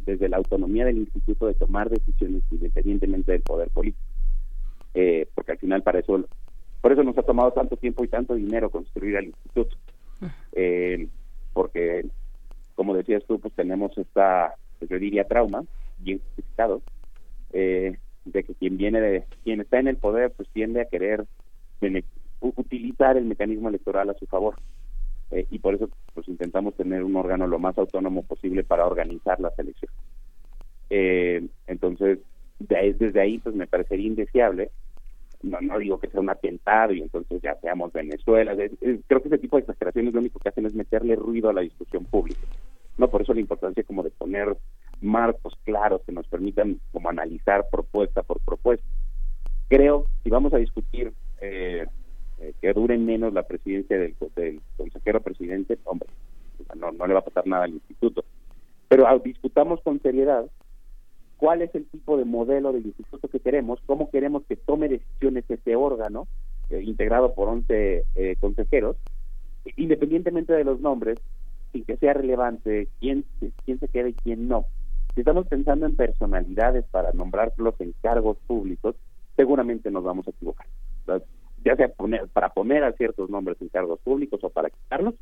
desde 0.06 0.30
la 0.30 0.38
autonomía 0.38 0.86
del 0.86 1.00
instituto 1.00 1.48
de 1.48 1.54
tomar 1.54 1.90
decisiones 1.90 2.44
independientemente 2.52 3.32
del 3.32 3.42
poder 3.42 3.70
político. 3.70 4.04
Eh, 4.94 5.28
porque 5.34 5.54
al 5.54 5.58
final 5.58 5.84
para 5.84 6.00
eso 6.00 6.26
por 6.82 6.92
eso 6.92 7.04
nos 7.04 7.18
ha 7.18 7.24
tomado 7.24 7.52
tanto 7.52 7.78
tiempo 7.78 8.04
y 8.04 8.08
tanto 8.08 8.34
dinero 8.34 8.70
construir 8.70 9.16
el 9.16 9.26
instituto. 9.28 9.78
Eh, 10.54 11.08
porque 11.54 12.06
como 12.76 12.96
decías 12.96 13.24
tú 13.28 13.40
pues 13.40 13.54
tenemos 13.54 13.98
esta 13.98 14.56
pues, 14.80 14.90
yo 14.90 15.00
diría 15.00 15.28
trauma 15.28 15.64
bien 15.98 16.20
justificado 16.20 16.82
eh, 17.54 17.98
de 18.26 18.44
que 18.44 18.54
quien 18.56 18.78
viene 18.78 19.02
de 19.02 19.26
quien 19.44 19.62
está 19.62 19.80
en 19.80 19.88
el 19.88 19.98
poder 19.98 20.32
pues 20.32 20.50
tiende 20.50 20.82
a 20.82 20.86
querer 20.86 21.26
utilizar 22.40 23.18
el 23.18 23.26
mecanismo 23.26 23.70
electoral 23.70 24.10
a 24.10 24.14
su 24.16 24.26
favor. 24.26 24.56
Eh, 25.32 25.46
y 25.50 25.60
por 25.60 25.76
eso 25.76 25.90
pues 26.14 26.28
intentamos 26.28 26.76
tener 26.76 27.04
un 27.04 27.16
órgano 27.16 27.48
lo 27.48 27.58
más 27.58 27.78
autónomo 27.78 28.24
posible 28.24 28.64
para 28.64 28.86
organizar 28.86 29.40
las 29.40 29.58
elecciones. 29.58 29.96
Eh, 30.90 31.48
entonces 31.68 32.20
de, 32.68 32.94
desde 32.94 33.22
ahí 33.22 33.38
pues 33.40 33.56
me 33.56 33.68
parecería 33.68 34.08
indeseable. 34.08 34.72
No, 35.44 35.60
no 35.62 35.80
digo 35.80 36.00
que 36.00 36.08
sea 36.08 36.20
un 36.20 36.30
atentado 36.30 36.94
y 36.94 37.02
entonces 37.02 37.42
ya 37.42 37.56
seamos 37.56 37.92
Venezuela. 37.92 38.56
Creo 38.56 39.22
que 39.22 39.28
ese 39.28 39.38
tipo 39.40 39.58
de 39.58 39.62
exageraciones 39.62 40.14
lo 40.14 40.20
único 40.20 40.40
que 40.40 40.50
hacen 40.50 40.66
es 40.66 40.76
meterle 40.76 41.16
ruido 41.16 41.50
a 41.50 41.54
la 41.54 41.62
discusión 41.62 42.06
pública. 42.06 42.42
No 42.98 43.10
por 43.10 43.24
eso 43.24 43.34
la 43.34 43.40
importancia 43.40 43.84
como 43.84 44.04
de 44.04 44.12
poner 44.12 44.56
marcos 45.02 45.58
claros 45.64 46.02
que 46.06 46.12
nos 46.12 46.28
permitan 46.28 46.80
como 46.92 47.10
analizar 47.10 47.66
propuesta 47.72 48.22
por 48.22 48.40
propuesta. 48.42 48.86
Creo 49.68 50.06
si 50.24 50.30
vamos 50.30 50.54
a 50.54 50.58
discutir 50.58 51.12
eh, 51.40 51.86
eh, 52.40 52.54
que 52.62 52.74
dure 52.74 52.98
menos 52.98 53.34
la 53.34 53.44
presidencia 53.44 53.98
del, 53.98 54.16
consejero 54.78 55.22
presidente 55.22 55.80
hombre 55.86 56.10
no, 56.76 56.92
no 56.92 57.08
le 57.08 57.14
va 57.14 57.20
a 57.20 57.26
pasar 57.26 57.48
nada 57.48 57.66
al 57.66 57.74
instituto. 57.74 58.24
Pero 58.88 59.08
discutamos 59.20 59.82
con 59.82 60.02
seriedad 60.02 60.46
cuál 61.42 61.64
es 61.64 61.74
el 61.74 61.88
tipo 61.88 62.18
de 62.18 62.26
modelo 62.26 62.72
del 62.72 62.86
instituto 62.86 63.28
que 63.28 63.40
queremos, 63.40 63.80
cómo 63.88 64.12
queremos 64.12 64.44
que 64.48 64.58
tome 64.58 64.88
decisiones 64.88 65.44
ese 65.50 65.76
órgano, 65.76 66.28
eh, 66.70 66.84
integrado 66.84 67.34
por 67.34 67.50
11 67.50 68.04
eh, 68.14 68.36
consejeros, 68.40 68.96
independientemente 69.76 70.54
de 70.54 70.64
los 70.64 70.80
nombres, 70.82 71.18
sin 71.72 71.84
que 71.84 71.98
sea 71.98 72.14
relevante 72.14 72.90
quién, 73.00 73.26
quién 73.66 73.80
se 73.80 73.88
queda 73.88 74.10
y 74.10 74.14
quién 74.14 74.48
no. 74.48 74.66
Si 75.16 75.22
estamos 75.22 75.48
pensando 75.48 75.88
en 75.88 75.96
personalidades 75.96 76.86
para 76.92 77.12
nombrarlos 77.12 77.74
en 77.80 77.96
cargos 78.04 78.38
públicos, 78.46 78.96
seguramente 79.36 79.90
nos 79.90 80.04
vamos 80.04 80.28
a 80.28 80.30
equivocar. 80.30 80.68
Ya 81.66 81.76
sea 81.76 81.88
poner, 81.88 82.28
para 82.28 82.50
poner 82.50 82.84
a 82.84 82.94
ciertos 82.94 83.32
nombres 83.32 83.60
en 83.62 83.70
cargos 83.70 84.00
públicos 84.02 84.40
o 84.44 84.50
para 84.52 84.70
quitarlos, 84.70 85.16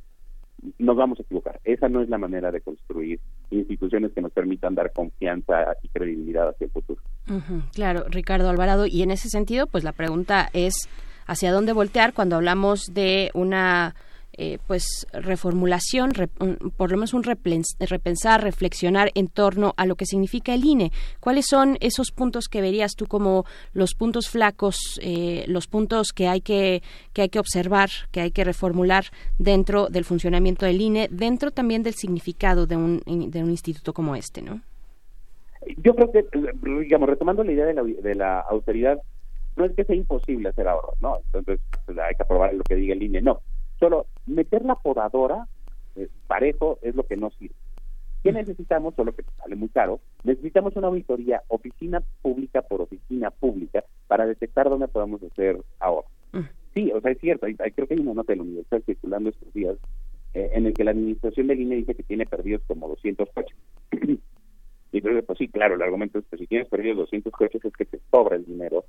nos 0.78 0.96
vamos 0.96 1.20
a 1.20 1.24
equivocar. 1.24 1.60
Esa 1.64 1.90
no 1.90 2.02
es 2.02 2.10
la 2.10 2.18
manera 2.18 2.52
de 2.52 2.62
construir 2.62 3.20
instituciones 3.52 4.12
que 4.14 4.22
nos 4.22 4.32
permitan 4.32 4.76
dar 4.76 4.92
confianza 4.92 5.76
y 5.82 5.88
credibilidad 5.90 6.50
hacia 6.50 6.66
el 6.66 6.72
futuro. 6.72 7.02
Claro, 7.74 8.06
Ricardo 8.10 8.50
Alvarado. 8.50 8.86
Y 8.88 9.04
en 9.04 9.12
ese 9.12 9.30
sentido, 9.30 9.68
pues 9.68 9.84
la 9.84 9.92
pregunta 9.92 10.50
es 10.54 10.74
hacia 11.28 11.52
dónde 11.52 11.74
voltear 11.74 12.14
cuando 12.14 12.36
hablamos 12.36 12.88
de 12.94 13.30
una 13.34 13.96
eh, 14.42 14.58
pues 14.68 15.06
reformulación, 15.12 16.14
por 16.78 16.92
lo 16.92 16.98
menos 16.98 17.14
un 17.14 17.24
repensar, 17.24 18.42
reflexionar 18.42 19.12
en 19.14 19.28
torno 19.28 19.74
a 19.76 19.86
lo 19.86 19.96
que 19.96 20.06
significa 20.06 20.54
el 20.54 20.64
INE. 20.64 20.94
¿Cuáles 21.20 21.48
son 21.50 21.78
esos 21.82 22.12
puntos 22.12 22.48
que 22.48 22.62
verías 22.62 22.94
tú 22.96 23.06
como 23.06 23.44
los 23.74 23.96
puntos 23.96 24.30
flacos, 24.30 24.98
eh, 25.04 25.44
los 25.48 25.68
puntos 25.68 26.14
que 26.14 26.30
hay 26.30 26.40
que, 26.40 26.82
que 27.12 27.24
hay 27.24 27.30
que 27.30 27.40
observar, 27.40 27.90
que 28.12 28.22
hay 28.22 28.32
que 28.32 28.46
reformular 28.46 29.04
dentro 29.38 29.88
del 29.88 30.06
funcionamiento 30.06 30.66
del 30.66 30.80
INE, 30.80 31.10
dentro 31.12 31.52
también 31.52 31.84
del 31.84 31.96
significado 31.96 32.66
de 32.66 32.78
un, 32.78 33.02
de 33.06 33.44
un 33.44 33.50
instituto 33.50 33.92
como 33.92 34.16
este, 34.16 34.42
¿no? 34.42 34.62
Yo 35.84 35.94
creo 35.96 36.14
que, 36.14 36.26
digamos, 36.82 37.10
retomando 37.10 37.44
la 37.44 37.52
idea 37.52 37.66
de 37.66 37.74
la, 37.74 37.84
de 37.84 38.16
la 38.16 38.40
austeridad, 38.40 39.02
no 39.58 39.66
es 39.66 39.74
que 39.74 39.84
sea 39.84 39.98
imposible 39.98 40.48
hacer 40.48 40.66
ahorros, 40.66 40.96
¿no? 41.02 41.18
Entonces 41.26 41.60
pues, 41.86 41.98
hay 41.98 42.16
que 42.16 42.24
aprobar 42.24 42.54
lo 42.54 42.64
que 42.64 42.76
diga 42.76 42.94
el 42.94 43.04
INE, 43.04 43.22
no. 43.22 43.42
Solo 43.80 44.08
meter 44.26 44.66
la 44.66 44.76
podadora 44.76 45.48
eh, 45.96 46.10
parejo 46.28 46.80
es 46.82 46.96
lo 46.96 47.04
que 47.04 47.18
no 47.18 47.30
sirve. 47.32 47.56
¿Qué 48.24 48.34
necesitamos? 48.34 48.96
Solo 48.96 49.14
que 49.14 49.24
sale 49.38 49.56
muy 49.56 49.70
caro. 49.70 50.02
Necesitamos 50.24 50.76
una 50.76 50.88
auditoría 50.88 51.42
oficina 51.48 52.04
pública 52.22 52.62
por 52.62 52.82
oficina 52.82 53.32
pública 53.32 53.86
para 54.08 54.26
detectar 54.26 54.70
dónde 54.70 54.90
podemos 54.90 55.24
hacer 55.24 55.62
ahorros. 55.80 56.12
Sí, 56.74 56.92
o 56.94 57.02
sea, 57.02 57.12
es 57.12 57.20
cierto. 57.20 57.46
Hay, 57.46 57.56
creo 57.56 57.88
que 57.88 57.94
hay 57.94 58.00
una 58.00 58.14
nota 58.14 58.34
de 58.34 58.38
la 58.38 58.44
universidad 58.44 58.82
circulando 58.86 59.30
estos 59.30 59.52
días 59.54 59.78
eh, 60.34 60.52
en 60.54 60.66
el 60.66 60.74
que 60.74 60.84
la 60.84 60.92
administración 60.92 61.48
del 61.48 61.62
INE 61.62 61.78
dice 61.78 61.96
que 61.96 62.04
tiene 62.04 62.26
perdidos 62.26 62.62
como 62.68 62.90
200 62.90 63.30
coches. 63.34 63.58
y 63.92 64.98
entonces, 64.98 65.24
pues 65.26 65.40
sí, 65.40 65.48
claro, 65.48 65.76
el 65.76 65.82
argumento 65.82 66.20
es 66.20 66.26
que 66.26 66.38
si 66.38 66.46
tienes 66.46 66.68
perdidos 66.68 66.98
200 66.98 67.32
coches 67.34 67.64
es 67.64 67.74
que 67.74 67.86
te 67.86 68.00
sobra 68.12 68.36
el 68.36 68.46
dinero 68.46 68.84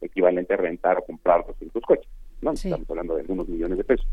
equivalente 0.00 0.54
a 0.54 0.56
rentar 0.56 0.98
o 0.98 1.04
comprar 1.04 1.44
200 1.46 1.82
coches. 1.82 2.08
¿no? 2.40 2.52
Estamos 2.52 2.88
hablando 2.88 3.14
de 3.16 3.22
algunos 3.22 3.48
millones 3.48 3.78
de 3.78 3.84
pesos. 3.84 4.06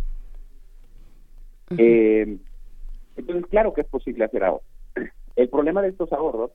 Eh, 1.77 2.37
entonces, 3.15 3.45
claro 3.47 3.73
que 3.73 3.81
es 3.81 3.87
posible 3.87 4.25
hacer 4.25 4.43
ahorros. 4.43 4.65
El 5.35 5.49
problema 5.49 5.81
de 5.81 5.89
estos 5.89 6.11
ahorros 6.13 6.51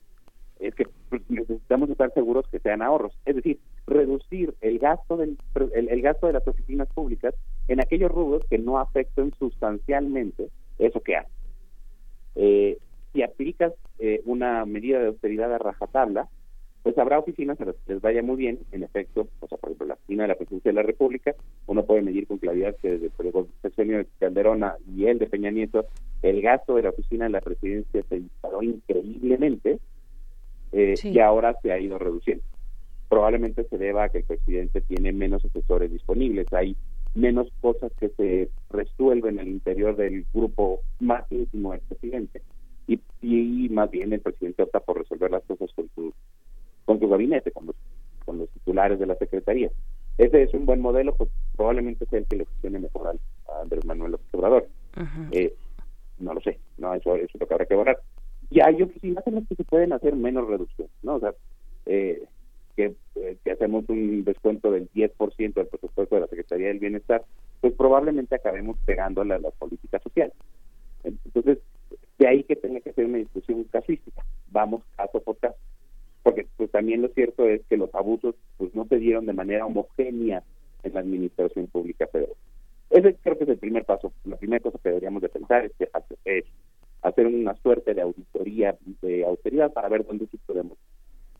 es 0.59 0.75
que 0.75 0.87
necesitamos 1.29 1.89
estar 1.89 2.13
seguros 2.13 2.45
que 2.51 2.59
sean 2.59 2.81
ahorros, 2.81 3.17
es 3.25 3.35
decir, 3.35 3.59
reducir 3.87 4.53
el 4.61 4.77
gasto 4.77 5.17
del 5.17 5.37
el, 5.73 6.01
gasto 6.01 6.27
de 6.27 6.33
las 6.33 6.47
oficinas 6.47 6.87
públicas 6.89 7.33
en 7.67 7.81
aquellos 7.81 8.11
rubros 8.11 8.45
que 8.47 8.59
no 8.59 8.77
afecten 8.77 9.33
sustancialmente 9.39 10.49
eso 10.77 11.01
que 11.01 11.17
hacen. 11.17 11.33
Eh, 12.35 12.77
si 13.11 13.23
aplicas 13.23 13.73
eh, 13.99 14.21
una 14.25 14.65
medida 14.65 14.99
de 14.99 15.07
austeridad 15.07 15.53
a 15.53 15.57
rajatabla, 15.57 16.29
pues 16.83 16.97
habrá 16.97 17.19
oficinas 17.19 17.59
a 17.61 17.65
las 17.65 17.75
que 17.75 17.93
les 17.93 18.01
vaya 18.01 18.23
muy 18.23 18.37
bien, 18.37 18.59
en 18.71 18.83
efecto, 18.83 19.27
o 19.39 19.47
sea, 19.47 19.57
por 19.57 19.69
ejemplo, 19.69 19.87
la 19.87 19.93
oficina 19.93 20.23
de 20.23 20.29
la 20.29 20.35
Presidencia 20.35 20.69
de 20.71 20.75
la 20.75 20.83
República, 20.83 21.35
uno 21.67 21.85
puede 21.85 22.01
medir 22.01 22.27
con 22.27 22.39
claridad 22.39 22.75
que 22.81 22.97
desde 22.97 23.05
el 23.05 23.45
sexenio 23.61 23.97
de 23.99 24.07
Calderona 24.19 24.75
y 24.95 25.05
el 25.05 25.19
de 25.19 25.27
Peña 25.27 25.51
Nieto, 25.51 25.85
el 26.21 26.41
gasto 26.41 26.75
de 26.75 26.83
la 26.83 26.89
oficina 26.89 27.25
de 27.25 27.31
la 27.31 27.41
Presidencia 27.41 28.03
se 28.09 28.19
disparó 28.19 28.63
increíblemente 28.63 29.79
eh, 30.71 30.95
y 31.03 31.19
ahora 31.19 31.55
se 31.61 31.71
ha 31.71 31.79
ido 31.79 31.99
reduciendo. 31.99 32.43
Probablemente 33.09 33.65
se 33.65 33.77
deba 33.77 34.05
a 34.05 34.09
que 34.09 34.19
el 34.19 34.23
presidente 34.23 34.81
tiene 34.81 35.11
menos 35.11 35.45
asesores 35.45 35.91
disponibles, 35.91 36.51
hay 36.51 36.75
menos 37.13 37.51
cosas 37.61 37.91
que 37.99 38.09
se 38.09 38.49
resuelven 38.69 39.37
en 39.37 39.47
el 39.47 39.53
interior 39.53 39.95
del 39.95 40.25
grupo 40.33 40.79
más 40.99 41.29
íntimo 41.29 41.73
del 41.73 41.81
presidente 41.81 42.41
y, 42.87 42.99
y 43.21 43.69
más 43.69 43.91
bien 43.91 44.13
el 44.13 44.21
presidente 44.21 44.63
opta 44.63 44.79
por 44.79 44.97
resolver 44.97 45.29
las 45.29 45.43
cosas 45.43 45.69
con 45.75 45.89
su 45.93 46.13
con 46.91 46.99
su 46.99 47.07
gabinete, 47.07 47.51
con 47.51 47.67
los, 47.67 47.75
con 48.25 48.37
los 48.37 48.49
titulares 48.49 48.99
de 48.99 49.05
la 49.05 49.15
Secretaría. 49.15 49.71
Ese 50.17 50.43
es 50.43 50.53
un 50.53 50.65
buen 50.65 50.81
modelo, 50.81 51.15
pues 51.15 51.29
probablemente 51.55 52.05
sea 52.07 52.19
el 52.19 52.25
que 52.25 52.35
le 52.35 52.45
funcione 52.45 52.79
mejor 52.79 53.07
a 53.07 53.61
Andrés 53.61 53.85
Manuel 53.85 54.11
López 54.11 54.27
Obrador. 54.33 54.67
Eh, 55.31 55.55
no 56.19 56.33
lo 56.33 56.41
sé, 56.41 56.59
no 56.77 56.93
eso, 56.93 57.15
eso 57.15 57.31
es 57.33 57.39
lo 57.39 57.47
que 57.47 57.53
habrá 57.53 57.65
que 57.65 57.75
borrar. 57.75 57.99
Y 58.49 58.59
hay 58.59 58.81
oficinas 58.81 59.25
en 59.25 59.35
las 59.35 59.47
que 59.47 59.55
se 59.55 59.63
pueden 59.63 59.93
hacer 59.93 60.17
menos 60.17 60.49
reducción, 60.49 60.89
¿no? 61.01 61.15
O 61.15 61.19
sea, 61.21 61.33
eh, 61.85 62.25
que, 62.75 62.93
eh, 63.15 63.37
que, 63.41 63.51
hacemos 63.51 63.85
un 63.87 64.25
descuento 64.25 64.69
del 64.69 64.89
10% 64.91 65.53
del 65.53 65.67
presupuesto 65.67 66.15
de 66.15 66.21
la 66.21 66.27
Secretaría 66.27 66.67
del 66.67 66.79
Bienestar, 66.79 67.23
pues 67.61 67.73
probablemente 67.73 68.35
acabemos 68.35 68.77
pegando 68.85 69.21
a 69.21 69.25
las 69.25 69.53
políticas 69.53 70.03
sociales. 70.03 70.35
Entonces, 71.05 71.59
de 72.19 72.27
ahí 72.27 72.43
que 72.43 72.57
tenga 72.57 72.81
que 72.81 72.91
ser 72.91 73.05
una 73.05 73.19
discusión 73.19 73.63
casuística. 73.71 74.25
Vamos 74.51 74.83
caso 74.97 75.21
por 75.21 75.37
caso 75.37 75.55
porque 76.23 76.47
pues 76.57 76.69
también 76.71 77.01
lo 77.01 77.07
cierto 77.09 77.47
es 77.47 77.61
que 77.67 77.77
los 77.77 77.93
abusos 77.95 78.35
pues 78.57 78.73
no 78.75 78.85
se 78.85 78.97
dieron 78.97 79.25
de 79.25 79.33
manera 79.33 79.65
homogénea 79.65 80.43
en 80.83 80.93
la 80.93 80.99
administración 80.99 81.67
pública 81.67 82.07
federal. 82.07 82.35
Ese 82.89 83.15
creo 83.15 83.37
que 83.37 83.45
es 83.45 83.49
el 83.49 83.57
primer 83.57 83.85
paso. 83.85 84.11
La 84.25 84.35
primera 84.35 84.61
cosa 84.61 84.79
que 84.81 84.89
deberíamos 84.89 85.21
de 85.21 85.29
pensar 85.29 85.65
es, 85.65 85.71
que 85.77 85.89
es 86.25 86.45
hacer 87.01 87.25
una 87.25 87.55
suerte 87.55 87.93
de 87.93 88.01
auditoría 88.01 88.77
de 89.01 89.25
austeridad 89.25 89.71
para 89.71 89.89
ver 89.89 90.05
dónde 90.05 90.27
sí 90.27 90.37
podemos 90.45 90.77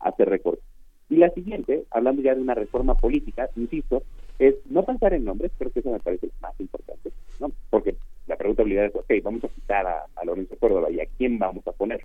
hacer 0.00 0.28
recortes. 0.28 0.64
Y 1.08 1.16
la 1.16 1.30
siguiente, 1.30 1.84
hablando 1.90 2.22
ya 2.22 2.34
de 2.34 2.40
una 2.40 2.54
reforma 2.54 2.94
política, 2.94 3.48
insisto, 3.56 4.02
es 4.38 4.54
no 4.70 4.82
pensar 4.84 5.12
en 5.12 5.26
nombres, 5.26 5.52
creo 5.58 5.70
que 5.70 5.80
eso 5.80 5.90
me 5.90 6.00
parece 6.00 6.30
más 6.40 6.58
importante, 6.58 7.12
¿no? 7.38 7.52
Porque 7.68 7.96
la 8.26 8.36
pregunta 8.36 8.62
obligada 8.62 8.88
es, 8.88 8.96
ok, 8.96 9.12
vamos 9.22 9.44
a 9.44 9.48
quitar 9.48 9.86
a, 9.86 10.06
a 10.16 10.24
Lorenzo 10.24 10.56
Córdoba 10.56 10.90
y 10.90 11.00
a 11.00 11.06
quién 11.18 11.38
vamos 11.38 11.66
a 11.66 11.72
poner, 11.72 12.02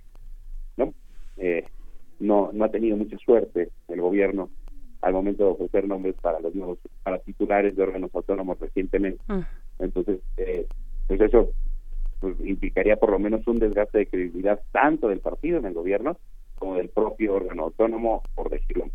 ¿no? 0.76 0.92
Eh, 1.38 1.64
no, 2.18 2.50
no 2.52 2.64
ha 2.64 2.70
tenido 2.70 2.96
mucha 2.96 3.16
suerte 3.18 3.70
el 3.88 4.00
gobierno 4.00 4.50
al 5.02 5.12
momento 5.12 5.44
de 5.44 5.50
ofrecer 5.50 5.86
nombres 5.86 6.16
para 6.20 6.40
los 6.40 6.54
nuevos, 6.54 6.78
para 7.02 7.18
titulares 7.20 7.76
de 7.76 7.82
órganos 7.82 8.14
autónomos 8.14 8.58
recientemente. 8.58 9.22
Mm. 9.28 9.40
Entonces, 9.78 10.20
eh, 10.36 10.66
pues 11.06 11.20
eso 11.20 11.50
pues, 12.20 12.34
implicaría 12.44 12.96
por 12.96 13.10
lo 13.10 13.18
menos 13.18 13.46
un 13.46 13.58
desgaste 13.58 13.98
de 13.98 14.06
credibilidad 14.06 14.60
tanto 14.72 15.08
del 15.08 15.20
partido 15.20 15.58
en 15.58 15.66
el 15.66 15.74
gobierno 15.74 16.18
como 16.56 16.74
del 16.74 16.88
propio 16.88 17.34
órgano 17.34 17.64
autónomo, 17.64 18.22
por 18.34 18.50
decirlo. 18.50 18.86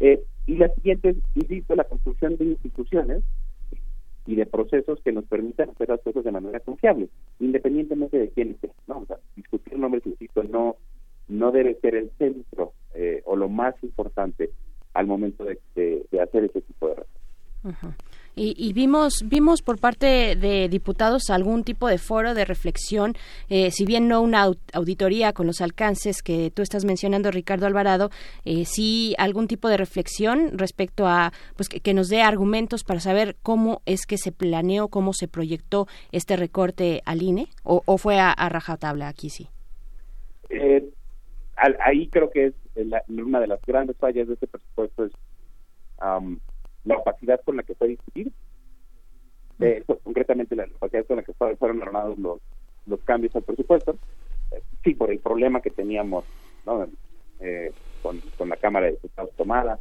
eh, 0.00 0.22
y 0.46 0.56
la 0.56 0.68
siguiente 0.74 1.10
es, 1.10 1.16
insisto, 1.34 1.74
la 1.74 1.84
construcción 1.84 2.36
de 2.36 2.46
instituciones 2.46 3.22
y 4.24 4.36
de 4.36 4.46
procesos 4.46 5.00
que 5.02 5.12
nos 5.12 5.24
permitan 5.24 5.70
hacer 5.70 5.88
las 5.88 6.00
cosas 6.00 6.24
de 6.24 6.32
manera 6.32 6.60
confiable, 6.60 7.08
independientemente 7.38 8.18
de 8.18 8.30
quién 8.30 8.52
esté. 8.52 8.70
¿no? 8.86 8.98
O 8.98 9.06
sea, 9.06 9.18
discutir 9.36 9.78
nombres, 9.78 10.06
insisto, 10.06 10.42
no 10.44 10.76
no 11.28 11.52
debe 11.52 11.78
ser 11.80 11.94
el 11.94 12.10
centro 12.18 12.72
eh, 12.94 13.22
o 13.24 13.36
lo 13.36 13.48
más 13.48 13.74
importante 13.82 14.50
al 14.94 15.06
momento 15.06 15.44
de, 15.44 15.58
hacer 16.20 16.44
ese 16.44 16.60
tipo 16.60 16.88
de 16.88 16.94
reformas. 16.94 17.96
Y, 18.34 18.72
vimos 18.72 19.24
vimos 19.26 19.60
por 19.60 19.78
parte 19.78 20.36
de 20.36 20.68
diputados 20.70 21.28
algún 21.28 21.64
tipo 21.64 21.86
de 21.86 21.98
foro 21.98 22.32
de 22.32 22.46
reflexión, 22.46 23.14
eh, 23.50 23.70
si 23.70 23.84
bien 23.84 24.08
no 24.08 24.22
una 24.22 24.46
auditoría 24.72 25.34
con 25.34 25.46
los 25.46 25.60
alcances 25.60 26.22
que 26.22 26.50
tú 26.50 26.62
estás 26.62 26.86
mencionando, 26.86 27.30
Ricardo 27.30 27.66
Alvarado, 27.66 28.10
eh, 28.46 28.64
sí 28.64 29.14
algún 29.18 29.48
tipo 29.48 29.68
de 29.68 29.76
reflexión 29.76 30.56
respecto 30.56 31.06
a 31.06 31.32
pues 31.56 31.68
que, 31.68 31.92
nos 31.92 32.08
dé 32.08 32.22
argumentos 32.22 32.84
para 32.84 33.00
saber 33.00 33.36
cómo 33.42 33.82
es 33.84 34.06
que 34.06 34.16
se 34.16 34.32
planeó, 34.32 34.88
cómo 34.88 35.12
se 35.12 35.28
proyectó 35.28 35.86
este 36.10 36.36
recorte 36.36 37.02
al 37.04 37.20
INE, 37.20 37.48
o, 37.64 37.98
fue 37.98 38.18
a, 38.18 38.32
a 38.32 38.48
rajatabla 38.48 39.08
aquí 39.08 39.28
sí. 39.28 39.48
Eh, 40.48 40.88
ahí 41.80 42.08
creo 42.08 42.30
que 42.30 42.46
es 42.46 42.54
una 43.08 43.40
de 43.40 43.46
las 43.46 43.60
grandes 43.62 43.96
fallas 43.96 44.26
de 44.26 44.34
este 44.34 44.46
presupuesto 44.46 45.04
es 45.04 45.12
la 46.84 46.96
opacidad 46.96 47.40
con 47.44 47.56
la 47.56 47.62
que 47.62 47.74
fue 47.74 47.88
discutir, 47.88 48.32
eh, 49.60 49.82
pues, 49.86 50.00
concretamente 50.02 50.56
la 50.56 50.64
opacidad 50.64 51.06
con 51.06 51.16
la 51.18 51.22
que 51.22 51.32
fueron 51.32 51.82
armados 51.82 52.18
los, 52.18 52.40
los 52.86 53.00
cambios 53.02 53.34
al 53.36 53.42
presupuesto, 53.42 53.96
eh, 54.50 54.60
sí, 54.82 54.94
por 54.94 55.12
el 55.12 55.20
problema 55.20 55.60
que 55.60 55.70
teníamos 55.70 56.24
eh, 57.40 57.72
con, 58.02 58.20
con, 58.36 58.48
la 58.48 58.56
Cámara 58.56 58.86
de 58.86 58.92
Diputados 58.92 59.30
tomada 59.36 59.78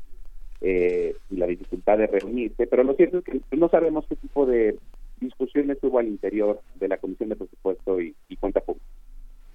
y 0.64 1.38
la 1.38 1.48
dificultad 1.48 1.98
de 1.98 2.06
reunirse, 2.06 2.68
pero 2.68 2.84
lo 2.84 2.94
cierto 2.94 3.18
es 3.18 3.24
que 3.24 3.58
no 3.58 3.68
sabemos 3.70 4.06
qué 4.08 4.16
tipo 4.16 4.46
de 4.46 4.78
discusiones 5.20 5.80
hubo 5.82 5.98
al 5.98 6.08
interior 6.08 6.62
de 6.76 6.88
la 6.88 6.98
Comisión 6.98 7.30
de 7.30 7.36
Presupuesto 7.36 8.00
y 8.00 8.14
Cuenta 8.40 8.62
Pública. 8.62 8.86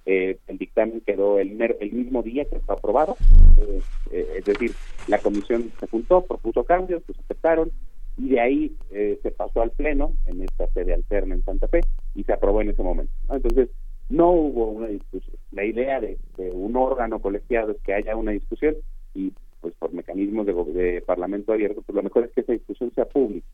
Eh, 0.09 0.39
el 0.47 0.57
dictamen 0.57 1.01
quedó 1.01 1.37
el, 1.37 1.61
el 1.61 1.91
mismo 1.91 2.23
día 2.23 2.45
que 2.45 2.61
fue 2.61 2.75
aprobado, 2.75 3.17
eh, 3.57 3.81
eh, 4.09 4.35
es 4.37 4.45
decir, 4.45 4.71
la 5.09 5.17
comisión 5.17 5.69
se 5.81 5.87
juntó, 5.87 6.21
propuso 6.21 6.63
cambios, 6.63 7.03
se 7.05 7.11
aceptaron 7.11 7.73
y 8.15 8.29
de 8.29 8.39
ahí 8.39 8.75
se 8.89 9.31
pasó 9.31 9.61
al 9.61 9.71
pleno 9.71 10.13
en 10.25 10.41
esta 10.43 10.65
sede 10.69 10.93
alterna 10.93 11.35
en 11.35 11.43
Santa 11.43 11.67
Fe 11.67 11.81
y 12.15 12.23
se 12.23 12.31
aprobó 12.31 12.61
en 12.61 12.69
ese 12.69 12.81
momento. 12.81 13.11
Entonces, 13.29 13.67
no 14.07 14.31
hubo 14.31 14.67
una 14.71 14.87
discusión. 14.87 15.35
La 15.51 15.65
idea 15.65 15.99
de, 15.99 16.17
un 16.53 16.77
órgano 16.77 17.19
colegiado 17.19 17.71
es 17.71 17.77
que 17.81 17.93
haya 17.93 18.15
una 18.15 18.31
discusión 18.31 18.77
y 19.13 19.33
pues 19.59 19.73
por 19.75 19.91
mecanismos 19.91 20.45
de, 20.47 21.03
parlamento 21.05 21.51
abierto, 21.51 21.81
pues 21.81 21.95
lo 21.95 22.01
mejor 22.01 22.23
es 22.23 22.31
que 22.31 22.41
esa 22.41 22.53
discusión 22.53 22.93
sea 22.95 23.05
pública 23.05 23.45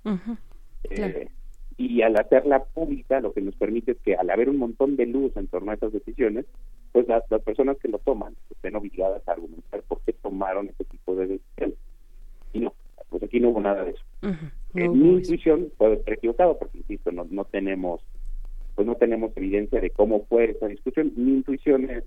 y 1.77 2.01
al 2.01 2.15
hacerla 2.17 2.63
pública 2.63 3.19
lo 3.19 3.33
que 3.33 3.41
nos 3.41 3.55
permite 3.55 3.91
es 3.93 3.97
que 3.99 4.15
al 4.15 4.29
haber 4.29 4.49
un 4.49 4.57
montón 4.57 4.95
de 4.95 5.05
luz 5.05 5.35
en 5.37 5.47
torno 5.47 5.71
a 5.71 5.75
esas 5.75 5.93
decisiones, 5.93 6.45
pues 6.91 7.07
las, 7.07 7.23
personas 7.43 7.77
que 7.77 7.87
lo 7.87 7.99
toman 7.99 8.35
estén 8.49 8.75
obligadas 8.75 9.27
a 9.27 9.31
argumentar 9.31 9.81
por 9.83 10.01
qué 10.01 10.13
tomaron 10.13 10.69
ese 10.69 10.83
tipo 10.85 11.15
de 11.15 11.27
decisiones. 11.27 11.77
Y 12.53 12.59
no, 12.59 12.73
pues 13.09 13.23
aquí 13.23 13.39
no 13.39 13.49
hubo 13.49 13.61
nada 13.61 13.83
de 13.83 13.91
eso. 13.91 14.03
Mi 14.73 14.85
intuición 14.85 15.71
puede 15.77 15.95
estar 15.95 16.13
equivocado 16.13 16.57
porque 16.57 16.77
insisto 16.79 17.11
no, 17.11 17.25
no 17.29 17.45
tenemos 17.45 18.01
pues 18.75 18.87
no 18.87 18.95
tenemos 18.95 19.31
evidencia 19.35 19.79
de 19.79 19.91
cómo 19.91 20.25
fue 20.25 20.49
esa 20.49 20.65
discusión 20.67 21.13
mi 21.15 21.33
intuición 21.33 21.87
es 21.91 22.03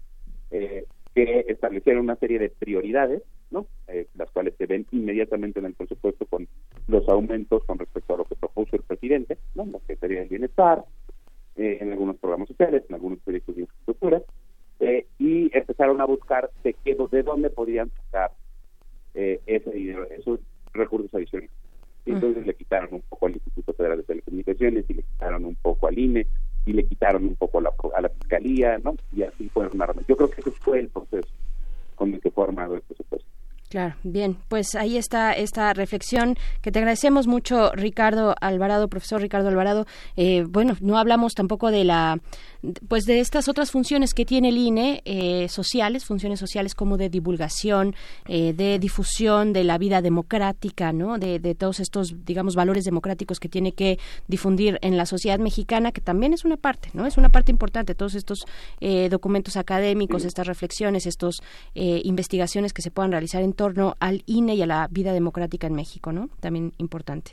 eh, 0.50 0.84
que 1.16 1.46
establecieron 1.48 2.04
una 2.04 2.16
serie 2.16 2.38
de 2.38 2.50
prioridades 2.50 3.22
no 3.50 3.66
eh, 3.88 4.06
las 4.16 4.30
cuales 4.30 4.54
se 4.58 4.66
ven 4.66 4.86
inmediatamente 4.92 5.60
en 5.60 5.64
el 5.64 5.72
presupuesto 5.72 6.26
con 6.26 6.46
los 6.88 7.08
aumentos 7.08 7.64
con 7.64 7.78
respecto 7.78 8.14
a 8.14 8.18
lo 8.18 8.26
que 8.26 8.36
propuso 8.36 8.76
el 8.76 8.82
presidente 8.82 9.38
no 9.54 9.64
la 9.64 9.78
Secretaría 9.80 10.20
del 10.20 10.28
Bienestar 10.28 10.84
en 11.56 11.90
algunos 11.90 12.18
programas 12.18 12.48
sociales 12.48 12.84
en 12.86 12.94
algunos 12.94 13.18
proyectos 13.20 13.56
de 13.56 13.62
infraestructura 13.62 14.20
y 15.18 15.56
empezaron 15.56 16.02
a 16.02 16.04
buscar 16.04 16.50
de 16.62 16.74
qué 16.84 16.94
de 17.10 17.22
dónde 17.22 17.48
podían 17.48 17.90
sacar 17.90 18.32
ese 19.14 19.70
dinero 19.70 20.04
esos 20.10 20.40
recursos 20.74 21.14
adicionales. 21.14 21.50
Entonces 22.04 22.46
le 22.46 22.54
quitaron 22.54 22.92
un 22.92 23.00
poco 23.08 23.24
al 23.24 23.32
Instituto 23.32 23.72
Federal 23.72 23.96
de 23.96 24.04
Telecomunicaciones 24.04 24.84
y 24.90 24.94
le 24.94 25.02
quitaron 25.02 25.46
un 25.46 25.54
poco 25.54 25.88
al 25.88 25.98
INE 25.98 26.26
y 26.66 26.72
le 26.72 26.84
quitaron 26.84 27.24
un 27.24 27.36
poco 27.36 27.60
la, 27.60 27.72
a 27.94 28.00
la 28.00 28.08
Fiscalía, 28.08 28.76
¿no? 28.78 28.96
Y 29.12 29.22
así 29.22 29.48
fueron 29.48 29.80
armas. 29.80 30.04
Yo 30.06 30.16
creo 30.16 30.28
que 30.28 30.40
ese 30.40 30.50
fue 30.50 30.80
el 30.80 30.88
proceso 30.88 31.28
con 31.94 32.12
el 32.12 32.20
que 32.20 32.30
fue 32.30 32.44
armado 32.44 32.74
el 32.74 32.82
presupuesto. 32.82 33.28
Claro, 33.76 33.94
bien, 34.04 34.38
pues 34.48 34.74
ahí 34.74 34.96
está 34.96 35.34
esta 35.34 35.74
reflexión 35.74 36.38
que 36.62 36.72
te 36.72 36.78
agradecemos 36.78 37.26
mucho, 37.26 37.72
Ricardo 37.74 38.34
Alvarado, 38.40 38.88
profesor 38.88 39.20
Ricardo 39.20 39.48
Alvarado. 39.48 39.84
Eh, 40.16 40.46
bueno, 40.48 40.78
no 40.80 40.96
hablamos 40.96 41.34
tampoco 41.34 41.70
de 41.70 41.84
la 41.84 42.18
pues 42.88 43.04
de 43.04 43.20
estas 43.20 43.48
otras 43.48 43.70
funciones 43.70 44.14
que 44.14 44.24
tiene 44.24 44.48
el 44.48 44.58
INE 44.58 45.02
eh, 45.04 45.48
sociales, 45.48 46.04
funciones 46.04 46.40
sociales 46.40 46.74
como 46.74 46.96
de 46.96 47.08
divulgación, 47.08 47.94
eh, 48.26 48.52
de 48.52 48.78
difusión 48.78 49.52
de 49.52 49.64
la 49.64 49.78
vida 49.78 50.02
democrática, 50.02 50.92
¿no? 50.92 51.18
De, 51.18 51.36
todos 51.54 51.80
estos, 51.80 52.24
digamos, 52.24 52.54
valores 52.54 52.84
democráticos 52.84 53.40
que 53.40 53.48
tiene 53.48 53.72
que 53.72 53.98
difundir 54.26 54.78
en 54.82 54.96
la 54.96 55.06
sociedad 55.06 55.38
mexicana, 55.38 55.92
que 55.92 56.00
también 56.00 56.32
es 56.32 56.44
una 56.44 56.56
parte, 56.56 56.90
¿no? 56.92 57.06
Es 57.06 57.16
una 57.16 57.28
parte 57.28 57.52
importante, 57.52 57.94
todos 57.94 58.14
estos 58.14 58.40
eh, 58.80 59.08
documentos 59.08 59.56
académicos, 59.56 60.24
estas 60.24 60.46
reflexiones, 60.46 61.06
estas 61.06 61.36
investigaciones 61.74 62.72
que 62.72 62.82
se 62.82 62.90
puedan 62.90 63.12
realizar 63.12 63.42
en 63.42 63.52
torno 63.66 63.96
al 63.98 64.22
INE 64.26 64.54
y 64.54 64.62
a 64.62 64.66
la 64.66 64.88
vida 64.90 65.12
democrática 65.12 65.66
en 65.66 65.74
México, 65.74 66.12
¿no? 66.12 66.28
También 66.40 66.72
importante. 66.78 67.32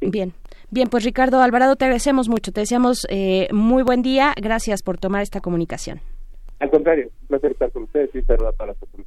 Bien, 0.00 0.32
bien, 0.70 0.88
pues 0.88 1.04
Ricardo 1.04 1.40
Alvarado, 1.40 1.74
te 1.74 1.86
agradecemos 1.86 2.28
mucho, 2.28 2.52
te 2.52 2.60
deseamos 2.60 3.04
eh, 3.08 3.48
muy 3.52 3.82
buen 3.82 4.02
día, 4.02 4.32
gracias 4.40 4.82
por 4.82 4.98
tomar 4.98 5.22
esta 5.22 5.40
comunicación. 5.40 6.00
Al 6.60 6.70
contrario, 6.70 7.10
un 7.22 7.26
placer 7.28 7.52
estar 7.52 7.72
con 7.72 7.84
ustedes 7.84 8.14
y 8.14 8.22
saludar 8.22 8.48
a 8.48 8.52
todas 8.52 8.68
las 8.68 8.76
personas. 8.76 9.06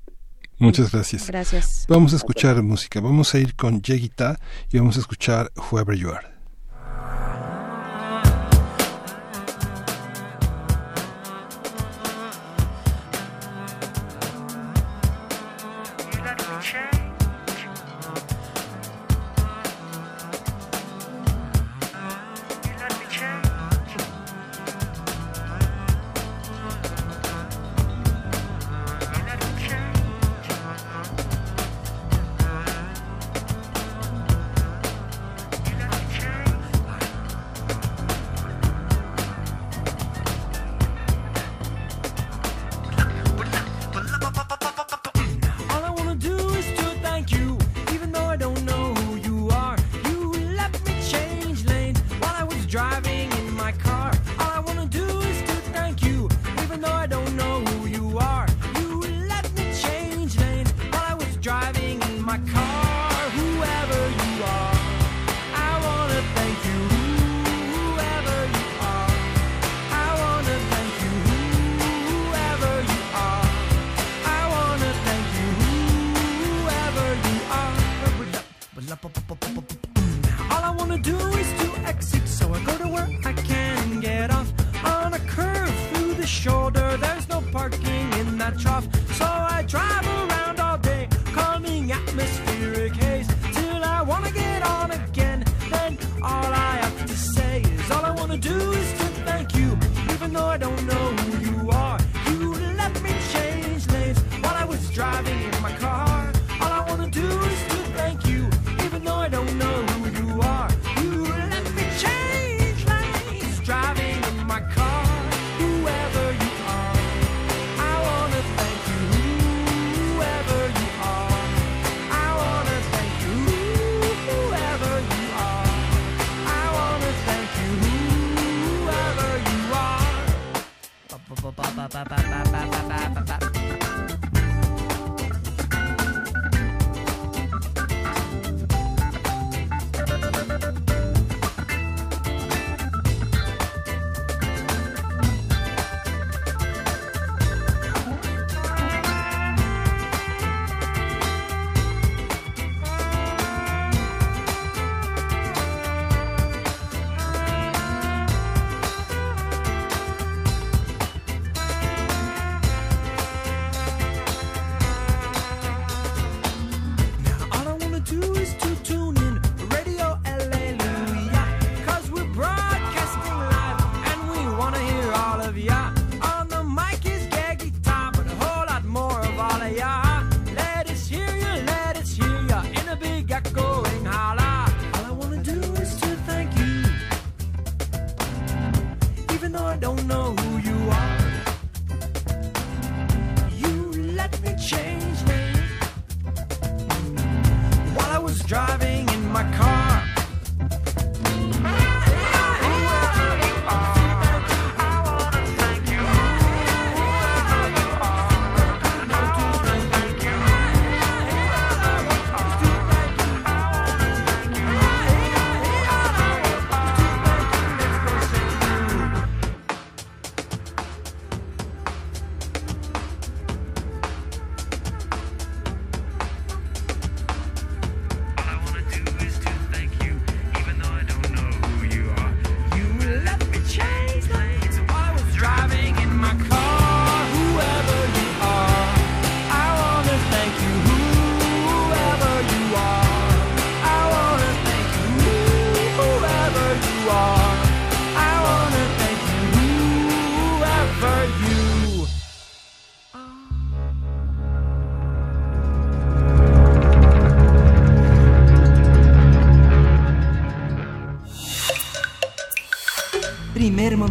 Muchas 0.57 0.91
gracias. 0.91 1.27
Gracias. 1.27 1.85
Vamos 1.87 2.13
a 2.13 2.17
escuchar 2.17 2.61
música, 2.61 2.99
vamos 2.99 3.33
a 3.33 3.39
ir 3.39 3.55
con 3.55 3.81
Yeguita 3.81 4.37
y 4.69 4.79
vamos 4.79 4.97
a 4.97 4.99
escuchar 4.99 5.49
Whoever 5.71 5.95
You 5.95 6.09
Are. 6.09 6.30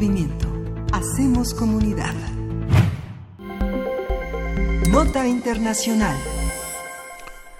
Movimiento. 0.00 0.48
Hacemos 0.92 1.52
comunidad. 1.52 2.14
Nota 4.88 5.28
Internacional. 5.28 6.16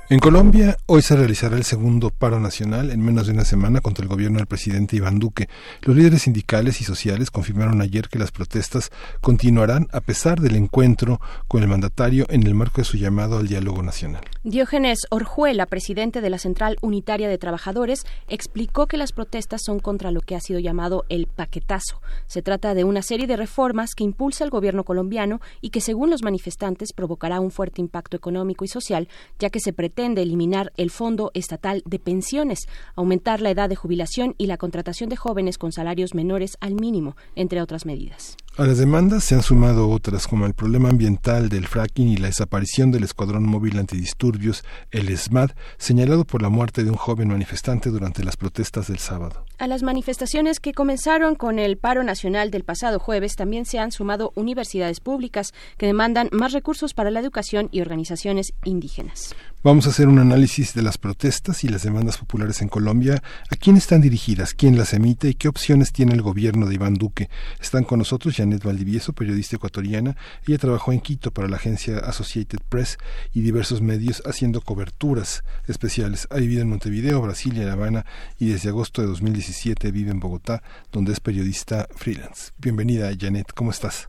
En 0.09 0.19
Colombia, 0.19 0.77
hoy 0.87 1.03
se 1.03 1.15
realizará 1.15 1.57
el 1.57 1.63
segundo 1.63 2.11
paro 2.11 2.41
nacional 2.41 2.91
en 2.91 3.01
menos 3.01 3.29
de 3.29 3.33
una 3.33 3.45
semana 3.45 3.81
contra 3.81 4.03
el 4.03 4.09
gobierno 4.09 4.39
del 4.39 4.49
presidente 4.49 4.97
Iván 4.97 5.21
Duque. 5.21 5.49
Los 5.83 5.95
líderes 5.95 6.23
sindicales 6.23 6.81
y 6.81 6.85
sociales 6.85 7.31
confirmaron 7.31 7.81
ayer 7.81 8.09
que 8.09 8.19
las 8.19 8.33
protestas 8.33 8.91
continuarán 9.21 9.87
a 9.93 10.01
pesar 10.01 10.41
del 10.41 10.57
encuentro 10.57 11.21
con 11.47 11.63
el 11.63 11.69
mandatario 11.69 12.27
en 12.29 12.45
el 12.45 12.57
marco 12.57 12.81
de 12.81 12.87
su 12.87 12.97
llamado 12.97 13.39
al 13.39 13.47
diálogo 13.47 13.85
nacional. 13.85 14.23
Diógenes 14.43 14.99
Orjuela, 15.11 15.67
presidente 15.67 16.21
de 16.21 16.31
la 16.31 16.39
Central 16.39 16.77
Unitaria 16.81 17.29
de 17.29 17.39
Trabajadores, 17.39 18.05
explicó 18.31 18.87
que 18.87 18.97
las 18.97 19.13
protestas 19.13 19.63
son 19.65 19.79
contra 19.79 20.11
lo 20.11 20.21
que 20.21 20.35
ha 20.35 20.41
sido 20.41 20.59
llamado 20.59 21.05
el 21.09 21.27
paquetazo. 21.27 22.01
Se 22.27 22.43
trata 22.43 22.75
de 22.75 22.85
una 22.85 23.03
serie 23.03 23.27
de 23.27 23.37
reformas 23.37 23.95
que 23.95 24.05
impulsa 24.05 24.45
el 24.45 24.51
gobierno 24.51 24.85
colombiano 24.85 25.41
y 25.61 25.71
que, 25.71 25.81
según 25.81 26.11
los 26.11 26.23
manifestantes, 26.23 26.93
provocará 26.93 27.41
un 27.41 27.51
fuerte 27.51 27.81
impacto 27.81 28.17
económico 28.17 28.65
y 28.65 28.69
social, 28.69 29.09
ya 29.39 29.51
que 29.51 29.61
se 29.61 29.73
pretende 29.73 30.11
de 30.15 30.23
eliminar 30.23 30.73
el 30.77 30.91
Fondo 30.91 31.31
Estatal 31.35 31.83
de 31.85 31.99
Pensiones, 31.99 32.69
aumentar 32.95 33.41
la 33.41 33.51
edad 33.51 33.69
de 33.69 33.77
jubilación 33.77 34.35
y 34.39 34.47
la 34.47 34.57
contratación 34.57 35.11
de 35.11 35.17
jóvenes 35.17 35.59
con 35.59 35.73
salarios 35.73 36.15
menores 36.15 36.57
al 36.61 36.75
mínimo, 36.75 37.17
entre 37.35 37.61
otras 37.61 37.87
medidas. 37.87 38.37
A 38.61 38.67
las 38.67 38.77
demandas 38.77 39.25
se 39.25 39.35
han 39.35 39.43
sumado 39.43 39.89
otras, 39.89 40.29
como 40.29 40.45
el 40.45 40.53
problema 40.53 40.91
ambiental 40.91 41.49
del 41.49 41.67
fracking 41.67 42.09
y 42.09 42.19
la 42.19 42.27
desaparición 42.27 42.91
del 42.91 43.05
Escuadrón 43.05 43.45
Móvil 43.45 43.79
Antidisturbios, 43.79 44.65
el 44.91 45.17
SMAD, 45.17 45.53
señalado 45.79 46.27
por 46.27 46.43
la 46.43 46.51
muerte 46.51 46.85
de 46.85 46.91
un 46.91 46.99
joven 46.99 47.29
manifestante 47.29 47.89
durante 47.89 48.23
las 48.23 48.37
protestas 48.37 48.89
del 48.89 48.99
sábado. 48.99 49.47
A 49.61 49.67
las 49.67 49.83
manifestaciones 49.83 50.59
que 50.59 50.73
comenzaron 50.73 51.35
con 51.35 51.59
el 51.59 51.77
paro 51.77 52.03
nacional 52.03 52.51
del 52.51 52.65
pasado 52.65 52.99
jueves 52.99 53.37
también 53.37 53.67
se 53.67 53.79
han 53.79 53.93
sumado 53.93 54.33
universidades 54.35 55.01
públicas 55.01 55.53
que 55.77 55.85
demandan 55.85 56.31
más 56.33 56.53
recursos 56.53 56.95
para 56.95 57.11
la 57.11 57.21
educación 57.21 57.69
y 57.71 57.83
organizaciones 57.83 58.55
indígenas. 58.65 59.35
Vamos 59.63 59.87
a 59.87 59.91
hacer 59.91 60.09
un 60.09 60.19
análisis 60.19 60.73
de 60.73 60.81
las 60.81 60.97
protestas 60.97 61.65
y 61.65 61.69
las 61.69 61.83
demandas 61.83 62.17
populares 62.17 62.63
en 62.63 62.69
Colombia. 62.69 63.23
¿A 63.51 63.57
quién 63.57 63.77
están 63.77 64.01
dirigidas? 64.01 64.55
¿Quién 64.55 64.79
las 64.79 64.95
emite? 64.95 65.29
¿Y 65.29 65.35
qué 65.35 65.49
opciones 65.49 65.93
tiene 65.93 66.15
el 66.15 66.23
gobierno 66.23 66.65
de 66.65 66.77
Iván 66.77 66.95
Duque? 66.95 67.29
Están 67.61 67.85
con 67.85 67.99
nosotros 67.99 68.35
Janet 68.35 68.65
Valdivieso, 68.65 69.13
periodista 69.13 69.57
ecuatoriana. 69.57 70.17
Ella 70.47 70.57
trabajó 70.57 70.93
en 70.93 71.01
Quito 71.01 71.31
para 71.31 71.47
la 71.47 71.57
agencia 71.57 71.99
Associated 71.99 72.61
Press 72.71 72.97
y 73.35 73.43
diversos 73.43 73.83
medios 73.83 74.23
haciendo 74.25 74.63
coberturas 74.63 75.45
especiales. 75.67 76.27
Ha 76.31 76.37
vivido 76.37 76.63
en 76.63 76.71
Montevideo, 76.71 77.21
Brasil 77.21 77.59
y 77.59 77.61
La 77.61 77.75
Habana 77.75 78.07
y 78.39 78.49
desde 78.49 78.71
agosto 78.71 79.03
de 79.03 79.09
2017 79.09 79.50
vive 79.93 80.11
en 80.11 80.21
Bogotá, 80.21 80.63
donde 80.93 81.13
es 81.13 81.21
periodista 81.21 81.87
freelance. 81.95 82.53
Bienvenida, 82.59 83.11
Janet. 83.19 83.53
¿Cómo 83.53 83.71
estás? 83.71 84.09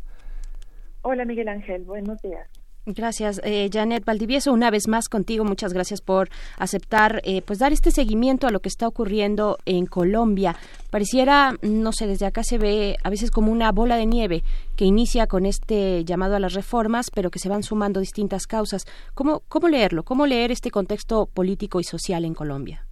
Hola, 1.01 1.26
Miguel 1.26 1.47
Ángel. 1.47 1.84
Buenos 1.84 2.22
días. 2.22 2.47
Gracias, 2.88 3.39
eh, 3.43 3.69
Janet 3.72 4.03
Valdivieso. 4.05 4.51
Una 4.51 4.72
vez 4.72 4.88
más 4.88 5.07
contigo, 5.07 5.45
muchas 5.45 5.72
gracias 5.72 6.01
por 6.01 6.30
aceptar, 6.57 7.22
eh, 7.26 7.43
pues 7.43 7.59
dar 7.59 7.72
este 7.73 7.91
seguimiento 7.91 8.47
a 8.47 8.51
lo 8.51 8.59
que 8.59 8.69
está 8.69 8.88
ocurriendo 8.88 9.59
en 9.65 9.85
Colombia. 9.85 10.55
Pareciera, 10.89 11.53
no 11.61 11.91
sé, 11.91 12.07
desde 12.07 12.26
acá 12.26 12.43
se 12.43 12.57
ve 12.57 12.97
a 13.03 13.11
veces 13.11 13.30
como 13.30 13.51
una 13.51 13.72
bola 13.72 13.97
de 13.97 14.07
nieve 14.07 14.43
que 14.76 14.85
inicia 14.85 15.27
con 15.27 15.45
este 15.45 16.03
llamado 16.05 16.35
a 16.35 16.39
las 16.39 16.53
reformas, 16.53 17.11
pero 17.13 17.30
que 17.30 17.38
se 17.38 17.49
van 17.49 17.61
sumando 17.61 17.99
distintas 17.99 18.47
causas. 18.47 18.85
¿Cómo, 19.13 19.43
cómo 19.47 19.68
leerlo? 19.68 20.03
¿Cómo 20.03 20.26
leer 20.26 20.51
este 20.51 20.72
contexto 20.72 21.27
político 21.27 21.80
y 21.80 21.84
social 21.84 22.26
en 22.26 22.34
Colombia? 22.34 22.88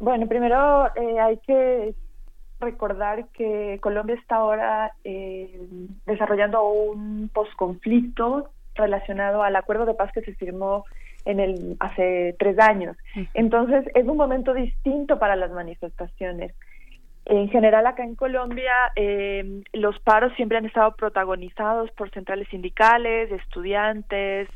Bueno, 0.00 0.26
primero 0.26 0.86
eh, 0.96 1.20
hay 1.20 1.36
que 1.46 1.94
recordar 2.58 3.28
que 3.34 3.78
Colombia 3.82 4.16
está 4.16 4.36
ahora 4.36 4.92
eh, 5.04 5.60
desarrollando 6.06 6.66
un 6.68 7.30
posconflicto 7.32 8.48
relacionado 8.74 9.42
al 9.42 9.56
acuerdo 9.56 9.84
de 9.84 9.94
paz 9.94 10.10
que 10.12 10.22
se 10.22 10.34
firmó 10.34 10.86
en 11.26 11.38
el 11.38 11.76
hace 11.80 12.34
tres 12.38 12.58
años. 12.58 12.96
Entonces 13.34 13.84
es 13.94 14.06
un 14.06 14.16
momento 14.16 14.54
distinto 14.54 15.18
para 15.18 15.36
las 15.36 15.50
manifestaciones. 15.50 16.54
En 17.26 17.50
general 17.50 17.86
acá 17.86 18.02
en 18.02 18.14
Colombia 18.14 18.72
eh, 18.96 19.62
los 19.74 19.98
paros 20.00 20.32
siempre 20.34 20.56
han 20.56 20.64
estado 20.64 20.96
protagonizados 20.96 21.90
por 21.92 22.10
centrales 22.10 22.48
sindicales, 22.48 23.30
estudiantes, 23.30 24.48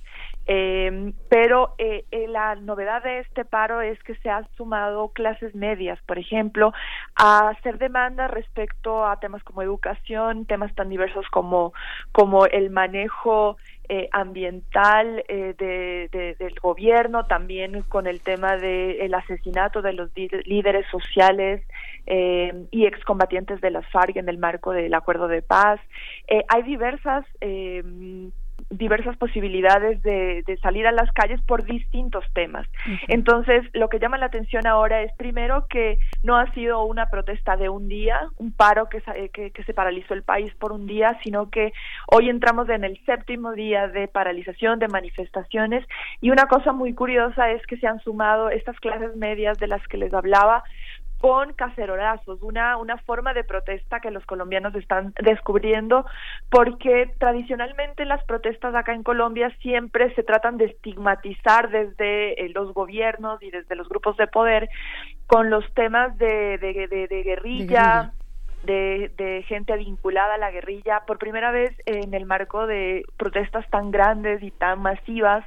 eh, 0.46 1.12
pero 1.28 1.74
eh, 1.78 2.04
eh, 2.10 2.28
la 2.28 2.54
novedad 2.54 3.02
de 3.02 3.20
este 3.20 3.44
paro 3.44 3.80
es 3.80 4.02
que 4.02 4.14
se 4.16 4.30
han 4.30 4.46
sumado 4.56 5.08
clases 5.08 5.54
medias, 5.54 5.98
por 6.06 6.18
ejemplo, 6.18 6.72
a 7.14 7.48
hacer 7.48 7.78
demandas 7.78 8.30
respecto 8.30 9.06
a 9.06 9.18
temas 9.20 9.42
como 9.42 9.62
educación, 9.62 10.46
temas 10.46 10.74
tan 10.74 10.88
diversos 10.88 11.26
como, 11.30 11.72
como 12.12 12.46
el 12.46 12.70
manejo 12.70 13.56
eh, 13.88 14.08
ambiental 14.12 15.22
eh, 15.28 15.54
de, 15.58 16.36
del 16.38 16.54
gobierno, 16.60 17.26
también 17.26 17.82
con 17.82 18.06
el 18.06 18.20
tema 18.20 18.56
del 18.56 19.12
asesinato 19.12 19.82
de 19.82 19.92
los 19.92 20.10
líderes 20.14 20.86
sociales 20.90 21.62
eh, 22.06 22.66
y 22.70 22.86
excombatientes 22.86 23.60
de 23.60 23.70
las 23.70 23.86
FARC 23.90 24.16
en 24.16 24.28
el 24.28 24.38
marco 24.38 24.72
del 24.72 24.94
acuerdo 24.94 25.28
de 25.28 25.42
paz. 25.42 25.80
Eh, 26.28 26.44
hay 26.48 26.62
diversas 26.62 27.26
diversas 28.70 29.16
posibilidades 29.16 30.03
de, 30.03 30.43
salir 30.62 30.86
a 30.86 30.93
las 30.93 31.11
calles 31.12 31.41
por 31.43 31.65
distintos 31.65 32.24
temas. 32.32 32.66
Entonces, 33.09 33.65
lo 33.73 33.89
que 33.89 33.99
llama 33.99 34.19
la 34.19 34.27
atención 34.27 34.66
ahora 34.66 35.03
es 35.03 35.12
primero 35.16 35.66
que 35.69 35.99
no 36.23 36.36
ha 36.36 36.51
sido 36.53 36.85
una 36.85 37.07
protesta 37.07 37.57
de 37.57 37.69
un 37.69 37.89
día, 37.89 38.20
un 38.39 38.53
paro 38.53 38.89
que, 38.89 39.03
que, 39.32 39.51
que, 39.51 39.65
se 39.65 39.74
paralizó 39.74 40.15
el 40.15 40.23
país 40.23 40.55
por 40.55 40.73
un 40.73 40.86
día, 40.86 41.19
sino 41.23 41.51
que 41.51 41.73
hoy 42.11 42.31
entramos 42.31 42.69
en 42.69 42.85
el 42.85 42.99
séptimo 43.05 43.53
día 43.53 43.89
de 43.89 44.09
paralización, 44.09 44.78
de 44.78 44.89
manifestaciones, 44.89 45.85
y 46.20 46.31
una 46.31 46.47
cosa 46.47 46.73
muy 46.73 46.95
curiosa 46.95 47.51
es 47.51 47.66
que 47.66 47.77
se 47.77 47.86
han 47.86 48.01
sumado 48.01 48.51
estas 48.51 48.78
clases 48.81 49.16
medias 49.16 49.59
de 49.59 49.66
las 49.66 49.86
que 49.89 49.99
les 49.99 50.12
hablaba, 50.15 50.65
con 51.24 51.55
cacerolazos, 51.55 52.42
una, 52.42 52.76
una 52.76 52.98
forma 52.98 53.32
de 53.32 53.44
protesta 53.44 54.01
que 54.01 54.10
los 54.10 54.26
colombianos 54.26 54.74
están 54.74 55.14
descubriendo, 55.22 56.05
porque 56.51 57.14
tradicionalmente 57.16 58.05
las 58.05 58.22
protestas 58.24 58.74
acá 58.74 58.92
en 58.92 59.02
Colombia 59.02 59.51
siempre 59.62 60.14
se 60.16 60.22
tratan 60.22 60.59
de 60.59 60.66
estigmatizar 60.66 61.70
desde 61.70 62.44
eh, 62.44 62.51
los 62.51 62.74
gobiernos 62.74 63.42
y 63.42 63.51
desde 63.51 63.74
los 63.74 63.88
grupos 63.88 64.18
de 64.18 64.26
poder 64.26 64.68
con 65.26 65.48
los 65.48 65.64
temas 65.72 66.14
de, 66.18 66.59
de, 66.59 66.88
de, 67.09 67.22
guerrilla. 67.22 68.12
De, 68.64 69.10
de, 69.18 69.42
gente 69.46 69.76
vinculada 69.76 70.34
a 70.34 70.38
la 70.38 70.51
guerrilla 70.51 71.05
por 71.06 71.18
primera 71.18 71.51
vez 71.51 71.74
en 71.84 72.14
el 72.14 72.24
marco 72.24 72.66
de 72.66 73.05
protestas 73.18 73.68
tan 73.68 73.90
grandes 73.90 74.42
y 74.42 74.51
tan 74.51 74.80
masivas 74.80 75.44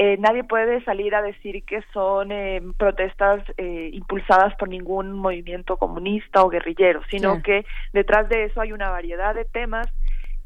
eh, 0.00 0.16
nadie 0.18 0.44
puede 0.44 0.82
salir 0.84 1.14
a 1.16 1.22
decir 1.22 1.64
que 1.64 1.82
son 1.92 2.30
eh, 2.30 2.62
protestas 2.76 3.42
eh, 3.56 3.90
impulsadas 3.92 4.54
por 4.54 4.68
ningún 4.68 5.12
movimiento 5.12 5.76
comunista 5.76 6.44
o 6.44 6.48
guerrillero, 6.48 7.02
sino 7.10 7.42
que 7.42 7.66
detrás 7.92 8.28
de 8.28 8.44
eso 8.44 8.60
hay 8.60 8.72
una 8.72 8.90
variedad 8.90 9.34
de 9.34 9.44
temas 9.44 9.88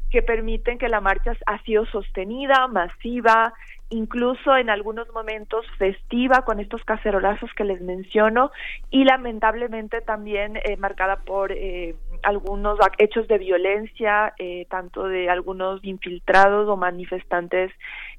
que 0.09 0.21
permiten 0.21 0.77
que 0.77 0.89
la 0.89 1.01
marcha 1.01 1.33
ha 1.47 1.61
sido 1.63 1.85
sostenida, 1.87 2.67
masiva, 2.67 3.53
incluso 3.89 4.55
en 4.55 4.69
algunos 4.69 5.11
momentos 5.13 5.65
festiva 5.77 6.43
con 6.45 6.59
estos 6.59 6.83
cacerolazos 6.83 7.51
que 7.55 7.63
les 7.63 7.81
menciono 7.81 8.51
y 8.89 9.05
lamentablemente 9.05 10.01
también 10.01 10.57
eh, 10.57 10.77
marcada 10.77 11.17
por 11.17 11.51
eh, 11.51 11.95
algunos 12.23 12.79
hechos 12.97 13.27
de 13.27 13.37
violencia, 13.37 14.33
eh, 14.37 14.65
tanto 14.69 15.07
de 15.07 15.29
algunos 15.29 15.83
infiltrados 15.83 16.67
o 16.67 16.77
manifestantes 16.77 17.71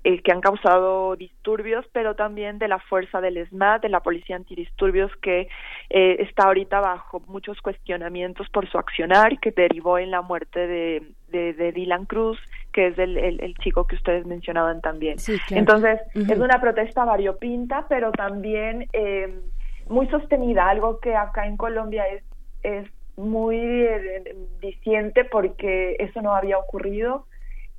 que 0.03 0.33
han 0.33 0.43
causado 0.43 1.17
disturbios, 1.17 1.87
pero 1.93 2.15
también 2.15 2.59
de 2.59 2.69
la 2.69 2.79
fuerza 2.79 3.23
del 3.23 3.39
ESMAD, 3.39 3.81
de 3.81 3.89
la 3.89 4.01
Policía 4.01 4.37
Antidisturbios, 4.37 5.11
que 5.23 5.49
está 5.89 6.45
ahorita 6.45 6.79
bajo 6.81 7.21
muchos 7.21 7.59
cuestionamientos 7.63 8.51
por 8.51 8.69
su 8.69 8.77
accionar, 8.77 9.41
que 9.41 9.51
derivó 9.51 9.99
en 9.99 10.11
la 10.11 10.21
muerte 10.21 10.67
de, 10.67 11.15
de 11.31 11.73
Dylan 11.73 12.05
Cruz, 12.05 12.39
que 12.75 12.89
es 12.89 12.99
el, 12.99 13.17
el, 13.17 13.55
chico 13.55 13.87
que 13.87 13.97
ustedes 13.97 14.27
mencionaban 14.27 14.81
también. 14.81 15.17
Entonces, 15.51 16.01
es 16.15 16.39
una 16.39 16.61
protesta 16.61 17.05
variopinta, 17.05 17.87
pero 17.89 18.11
también 18.13 18.89
eh, 18.93 19.41
muy 19.89 20.09
sostenida, 20.09 20.69
algo 20.69 20.99
que 20.99 21.15
acá 21.15 21.47
en 21.47 21.57
Colombia 21.57 22.05
es, 22.09 22.25
es 22.63 22.91
muy 23.17 23.57
eh, 23.57 24.37
diciente 24.61 25.25
porque 25.25 25.97
eso 25.99 26.23
no 26.23 26.35
había 26.35 26.59
ocurrido. 26.59 27.27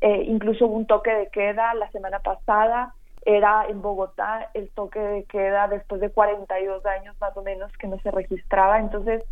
Eh, 0.01 0.23
incluso 0.27 0.65
hubo 0.65 0.75
un 0.75 0.87
toque 0.87 1.11
de 1.11 1.27
queda 1.29 1.73
la 1.73 1.89
semana 1.91 2.19
pasada, 2.19 2.93
era 3.25 3.65
en 3.67 3.81
Bogotá 3.81 4.51
el 4.53 4.69
toque 4.69 4.99
de 4.99 5.23
queda 5.23 5.67
después 5.67 5.99
de 5.99 6.11
42 6.11 6.85
años 6.85 7.15
más 7.19 7.35
o 7.35 7.41
menos 7.41 7.71
que 7.77 7.87
no 7.87 7.99
se 8.01 8.11
registraba. 8.11 8.79
Entonces, 8.79 9.23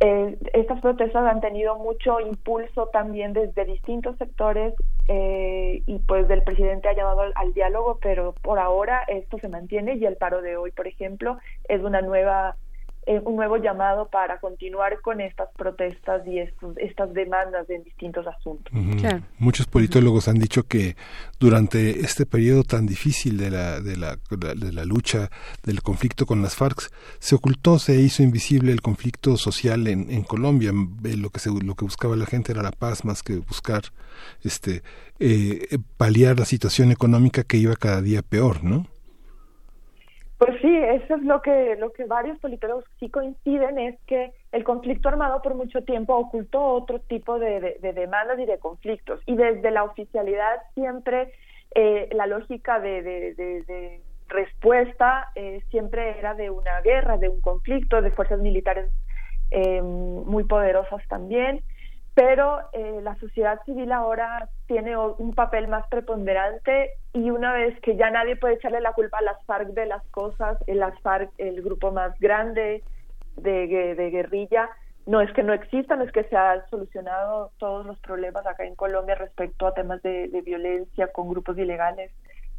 eh, 0.00 0.36
estas 0.52 0.80
protestas 0.80 1.24
han 1.24 1.40
tenido 1.40 1.76
mucho 1.76 2.20
impulso 2.20 2.88
también 2.92 3.32
desde 3.32 3.64
distintos 3.64 4.16
sectores 4.18 4.74
eh, 5.08 5.82
y 5.86 5.98
pues 6.00 6.28
el 6.28 6.42
presidente 6.42 6.88
ha 6.88 6.94
llamado 6.94 7.22
al, 7.34 7.54
diálogo, 7.54 7.98
pero 8.02 8.34
por 8.42 8.58
ahora 8.58 9.02
esto 9.08 9.38
se 9.38 9.48
mantiene 9.48 9.94
y 9.96 10.04
el 10.04 10.16
paro 10.16 10.42
de 10.42 10.58
hoy, 10.58 10.70
por 10.72 10.86
ejemplo, 10.86 11.38
es 11.68 11.82
una 11.82 12.02
nueva 12.02 12.56
eh, 13.06 13.20
un 13.24 13.36
nuevo 13.36 13.56
llamado 13.56 14.08
para 14.08 14.40
continuar 14.40 15.00
con 15.00 15.20
estas 15.20 15.48
protestas 15.56 16.26
y 16.26 16.40
estos, 16.40 16.76
estas 16.78 17.14
demandas 17.14 17.70
en 17.70 17.84
distintos 17.84 18.26
asuntos. 18.26 18.72
Muchos 19.38 19.66
politólogos 19.66 20.26
han 20.26 20.40
dicho 20.40 20.64
que 20.64 20.96
durante 21.38 22.00
este 22.00 22.26
periodo 22.26 22.64
tan 22.64 22.84
difícil 22.84 23.36
de 23.36 23.50
la, 23.50 23.80
de 23.80 23.96
la, 23.96 24.18
de 24.30 24.72
la 24.72 24.84
lucha, 24.84 25.30
del 25.62 25.82
conflicto 25.82 26.26
con 26.26 26.42
las 26.42 26.56
FARC, 26.56 26.90
se 27.20 27.36
ocultó, 27.36 27.78
se 27.78 27.94
hizo 27.94 28.24
invisible 28.24 28.72
el 28.72 28.82
conflicto 28.82 29.36
social 29.36 29.86
en, 29.86 30.10
en 30.10 30.24
Colombia. 30.24 30.72
Eh, 31.04 31.16
lo 31.16 31.30
que, 31.30 31.38
se, 31.38 31.50
lo 31.50 31.74
que 31.76 31.84
buscaba 31.84 32.16
la 32.16 32.26
gente 32.26 32.50
era 32.52 32.62
la 32.62 32.72
paz 32.72 33.04
más 33.04 33.22
que 33.22 33.36
buscar 33.36 33.82
este 34.42 34.82
eh, 35.20 35.78
paliar 35.96 36.38
la 36.38 36.44
situación 36.44 36.90
económica 36.90 37.44
que 37.44 37.56
iba 37.56 37.76
cada 37.76 38.02
día 38.02 38.22
peor, 38.22 38.64
¿no? 38.64 38.88
Pues 40.38 40.60
sí, 40.60 40.76
eso 40.76 41.14
es 41.14 41.22
lo 41.22 41.40
que, 41.40 41.76
lo 41.76 41.92
que 41.92 42.04
varios 42.04 42.38
politólogos 42.40 42.84
sí 43.00 43.08
coinciden, 43.08 43.78
es 43.78 43.98
que 44.06 44.32
el 44.52 44.64
conflicto 44.64 45.08
armado 45.08 45.40
por 45.40 45.54
mucho 45.54 45.82
tiempo 45.82 46.14
ocultó 46.14 46.62
otro 46.62 47.00
tipo 47.00 47.38
de, 47.38 47.78
demandas 47.80 48.38
y 48.38 48.44
de 48.44 48.58
conflictos. 48.58 49.20
Y 49.24 49.34
desde 49.34 49.70
la 49.70 49.84
oficialidad 49.84 50.62
siempre 50.74 51.32
eh, 51.74 52.10
la 52.12 52.26
lógica 52.26 52.80
de, 52.80 54.02
respuesta 54.28 55.30
eh, 55.36 55.62
siempre 55.70 56.18
era 56.18 56.34
de 56.34 56.50
una 56.50 56.80
guerra, 56.82 57.16
de 57.16 57.28
un 57.28 57.40
conflicto, 57.40 58.02
de 58.02 58.10
fuerzas 58.10 58.40
militares 58.40 58.90
eh, 59.52 59.80
muy 59.80 60.44
poderosas 60.44 61.00
también 61.08 61.62
pero 62.16 62.60
eh, 62.72 63.00
la 63.02 63.14
sociedad 63.16 63.60
civil 63.66 63.92
ahora 63.92 64.48
tiene 64.66 64.96
un 64.96 65.34
papel 65.34 65.68
más 65.68 65.86
preponderante 65.88 66.92
y 67.12 67.28
una 67.28 67.52
vez 67.52 67.78
que 67.80 67.94
ya 67.96 68.08
nadie 68.08 68.36
puede 68.36 68.54
echarle 68.54 68.80
la 68.80 68.94
culpa 68.94 69.18
a 69.18 69.22
las 69.22 69.44
FARC 69.44 69.68
de 69.74 69.84
las 69.84 70.02
cosas, 70.06 70.56
el 70.66 70.78
las 70.78 70.98
FARC, 71.02 71.30
el 71.36 71.60
grupo 71.60 71.92
más 71.92 72.18
grande 72.18 72.82
de, 73.36 73.66
guerrilla, 74.10 74.70
no 75.04 75.20
es 75.20 75.30
que 75.34 75.42
no 75.42 75.52
exista, 75.52 75.94
no 75.94 76.04
es 76.04 76.12
que 76.12 76.24
se 76.24 76.34
han 76.34 76.66
solucionado 76.70 77.50
todos 77.58 77.84
los 77.84 77.98
problemas 78.00 78.46
acá 78.46 78.64
en 78.64 78.76
Colombia 78.76 79.14
respecto 79.14 79.66
a 79.66 79.74
temas 79.74 80.00
de, 80.00 80.42
violencia 80.42 81.12
con 81.12 81.28
grupos 81.28 81.58
ilegales 81.58 82.12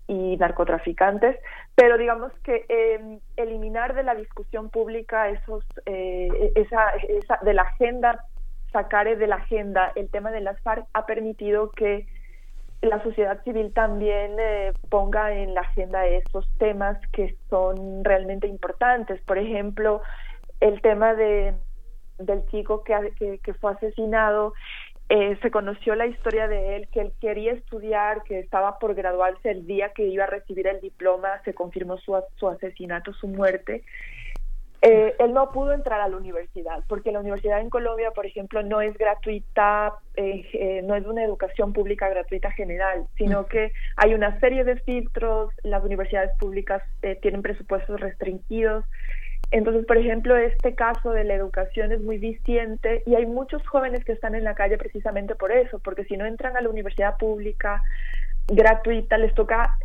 y 0.05 0.38
narcotraficantes, 0.38 1.35
pero 1.73 1.97
digamos 1.97 2.31
que 2.43 2.63
em, 2.69 3.19
eliminar 3.35 3.95
de 3.95 4.03
la 4.03 4.13
discusión 4.13 4.69
pública 4.69 5.29
esos, 5.29 5.65
eh, 5.88 6.51
esa, 6.53 6.91
esa, 6.91 7.39
de 7.41 7.55
la 7.55 7.63
agenda 7.63 8.23
sacar 8.77 9.17
de 9.17 9.27
la 9.27 9.37
agenda 9.37 9.91
el 9.95 10.09
tema 10.09 10.31
de 10.31 10.41
las 10.41 10.61
FARC 10.61 10.85
ha 10.93 11.05
permitido 11.07 11.71
que 11.71 12.05
la 12.81 13.01
sociedad 13.01 13.43
civil 13.43 13.73
también 13.73 14.35
eh, 14.39 14.71
ponga 14.89 15.33
en 15.33 15.55
la 15.55 15.61
agenda 15.61 16.05
esos 16.05 16.47
temas 16.59 16.97
que 17.11 17.35
son 17.49 18.03
realmente 18.03 18.45
importantes. 18.45 19.19
Por 19.21 19.39
ejemplo, 19.39 20.01
el 20.59 20.79
tema 20.81 21.15
de, 21.15 21.55
del 22.19 22.45
chico 22.47 22.83
que, 22.83 23.39
que, 23.41 23.53
fue 23.55 23.71
asesinado, 23.71 24.53
eh, 25.09 25.39
se 25.41 25.49
conoció 25.49 25.95
la 25.95 26.05
historia 26.05 26.47
de 26.47 26.75
él, 26.75 26.87
que 26.91 27.01
él 27.01 27.13
quería 27.19 27.53
estudiar, 27.53 28.21
que 28.23 28.37
estaba 28.37 28.77
por 28.77 28.93
graduarse 28.93 29.49
el 29.49 29.65
día 29.65 29.93
que 29.93 30.05
iba 30.05 30.25
a 30.25 30.27
recibir 30.27 30.67
el 30.67 30.79
diploma, 30.79 31.41
se 31.45 31.55
confirmó 31.55 31.97
su, 31.97 32.15
su 32.35 32.47
asesinato, 32.47 33.11
su 33.13 33.27
muerte. 33.27 33.83
Eh, 34.83 35.15
él 35.17 35.33
no 35.33 35.49
pudo 35.51 35.73
entrar 35.73 36.01
a 36.01 36.07
la 36.07 36.17
universidad 36.17 36.83
porque 36.87 37.11
la 37.11 37.19
universidad 37.19 37.59
en 37.61 37.69
Colombia, 37.69 38.11
por 38.11 38.27
ejemplo, 38.27 38.61
no 38.61 38.79
es 38.79 38.95
gratuita, 38.95 39.93
eh, 40.15 40.47
eh, 40.53 40.81
no 40.83 40.95
es 40.95 41.03
una 41.07 41.23
educación 41.23 41.73
pública 41.73 42.07
gratuita 42.09 42.51
general, 42.51 43.07
sino 43.17 43.47
que 43.47 43.71
hay 43.95 44.13
una 44.13 44.39
serie 44.39 44.63
de 44.63 44.75
filtros, 44.81 45.51
las 45.63 45.83
universidades 45.83 46.31
públicas 46.39 46.83
tienen 47.21 47.41
presupuestos 47.41 47.99
restringidos. 47.99 48.85
Entonces, 49.49 49.85
por 49.85 49.97
ejemplo, 49.97 50.37
este 50.37 50.75
caso 50.75 51.11
de 51.11 51.23
la 51.23 51.33
educación 51.33 51.91
es 51.91 52.01
muy 52.01 52.19
disciente 52.19 53.01
y 53.07 53.15
hay 53.15 53.25
muchos 53.25 53.65
jóvenes 53.65 54.05
que 54.05 54.11
están 54.11 54.35
en 54.35 54.43
la 54.43 54.53
calle 54.53 54.77
precisamente 54.77 55.33
por 55.33 55.51
eso, 55.51 55.79
porque 55.79 56.03
si 56.03 56.17
no 56.17 56.25
entran 56.25 56.55
a 56.55 56.61
la 56.61 56.69
universidad 56.69 57.17
pública, 57.17 57.81
gratuita, 58.47 59.17
les 59.17 59.33
toca 59.33 59.77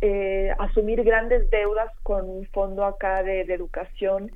asumir 0.59 1.03
grandes 1.03 1.49
deudas 1.49 1.91
con 2.03 2.29
un 2.29 2.45
fondo 2.47 2.85
acá 2.85 3.23
de 3.23 3.41
educación 3.41 4.29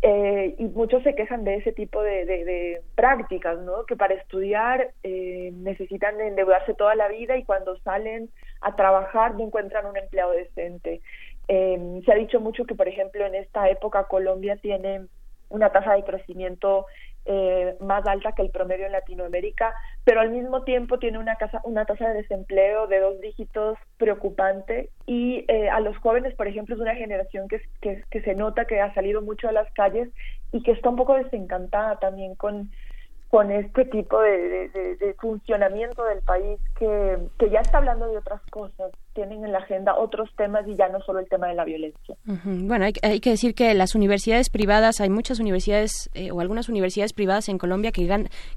eh, 0.00 0.54
y 0.58 0.64
muchos 0.66 1.02
se 1.02 1.16
quejan 1.16 1.42
de 1.42 1.56
ese 1.56 1.72
tipo 1.72 2.02
de, 2.02 2.80
prácticas, 2.94 3.58
¿no? 3.58 3.84
Que 3.84 3.96
para 3.96 4.14
estudiar 4.14 4.92
eh, 5.02 5.50
necesitan 5.54 6.20
endeudarse 6.20 6.74
toda 6.74 6.94
la 6.94 7.08
vida 7.08 7.36
y 7.36 7.44
cuando 7.44 7.76
salen 7.80 8.30
a 8.60 8.76
trabajar 8.76 9.34
no 9.34 9.44
encuentran 9.44 9.86
un 9.86 9.96
empleado 9.96 10.32
decente. 10.32 11.00
Eh, 11.48 12.00
se 12.04 12.12
ha 12.12 12.14
dicho 12.14 12.40
mucho 12.40 12.64
que, 12.64 12.74
por 12.74 12.86
ejemplo, 12.86 13.26
en 13.26 13.34
esta 13.34 13.68
época 13.70 14.04
Colombia 14.04 14.56
tiene 14.56 15.06
una 15.48 15.70
tasa 15.70 15.94
de 15.94 16.04
crecimiento 16.04 16.86
eh, 17.24 17.76
más 17.80 18.06
alta 18.06 18.32
que 18.32 18.42
el 18.42 18.50
promedio 18.50 18.86
en 18.86 18.92
Latinoamérica, 18.92 19.74
pero 20.04 20.20
al 20.20 20.30
mismo 20.30 20.62
tiempo 20.62 20.98
tiene 20.98 21.18
una, 21.18 21.36
casa, 21.36 21.60
una 21.64 21.84
tasa 21.84 22.08
de 22.08 22.22
desempleo 22.22 22.86
de 22.86 23.00
dos 23.00 23.20
dígitos 23.20 23.76
preocupante 23.98 24.88
y 25.06 25.44
eh, 25.48 25.68
a 25.68 25.80
los 25.80 25.96
jóvenes, 25.98 26.34
por 26.34 26.48
ejemplo, 26.48 26.74
es 26.74 26.80
una 26.80 26.94
generación 26.94 27.46
que, 27.48 27.60
que, 27.82 28.02
que 28.10 28.22
se 28.22 28.34
nota 28.34 28.64
que 28.64 28.80
ha 28.80 28.94
salido 28.94 29.20
mucho 29.20 29.48
a 29.48 29.52
las 29.52 29.70
calles 29.72 30.08
y 30.52 30.62
que 30.62 30.72
está 30.72 30.88
un 30.88 30.96
poco 30.96 31.16
desencantada 31.16 31.98
también 31.98 32.34
con, 32.34 32.70
con 33.30 33.50
este 33.50 33.84
tipo 33.84 34.20
de, 34.20 35.14
funcionamiento 35.20 36.02
del 36.04 36.22
país 36.22 36.58
que, 36.78 37.18
ya 37.50 37.60
está 37.60 37.78
hablando 37.78 38.08
de 38.08 38.16
otras 38.16 38.40
cosas, 38.50 38.90
tienen 39.12 39.44
en 39.44 39.52
la 39.52 39.58
agenda 39.58 39.96
otros 39.96 40.30
temas 40.36 40.66
y 40.66 40.74
ya 40.76 40.88
no 40.88 41.00
solo 41.00 41.18
el 41.18 41.28
tema 41.28 41.48
de 41.48 41.54
la 41.54 41.64
violencia. 41.64 42.16
Bueno, 42.24 42.86
hay, 42.86 43.20
que 43.20 43.30
decir 43.30 43.54
que 43.54 43.74
las 43.74 43.94
universidades 43.94 44.48
privadas, 44.48 45.00
hay 45.00 45.10
muchas 45.10 45.40
universidades 45.40 46.08
eh, 46.14 46.30
o 46.30 46.40
algunas 46.40 46.70
universidades 46.70 47.12
privadas 47.12 47.48
en 47.50 47.58
Colombia 47.58 47.92
que, 47.92 48.06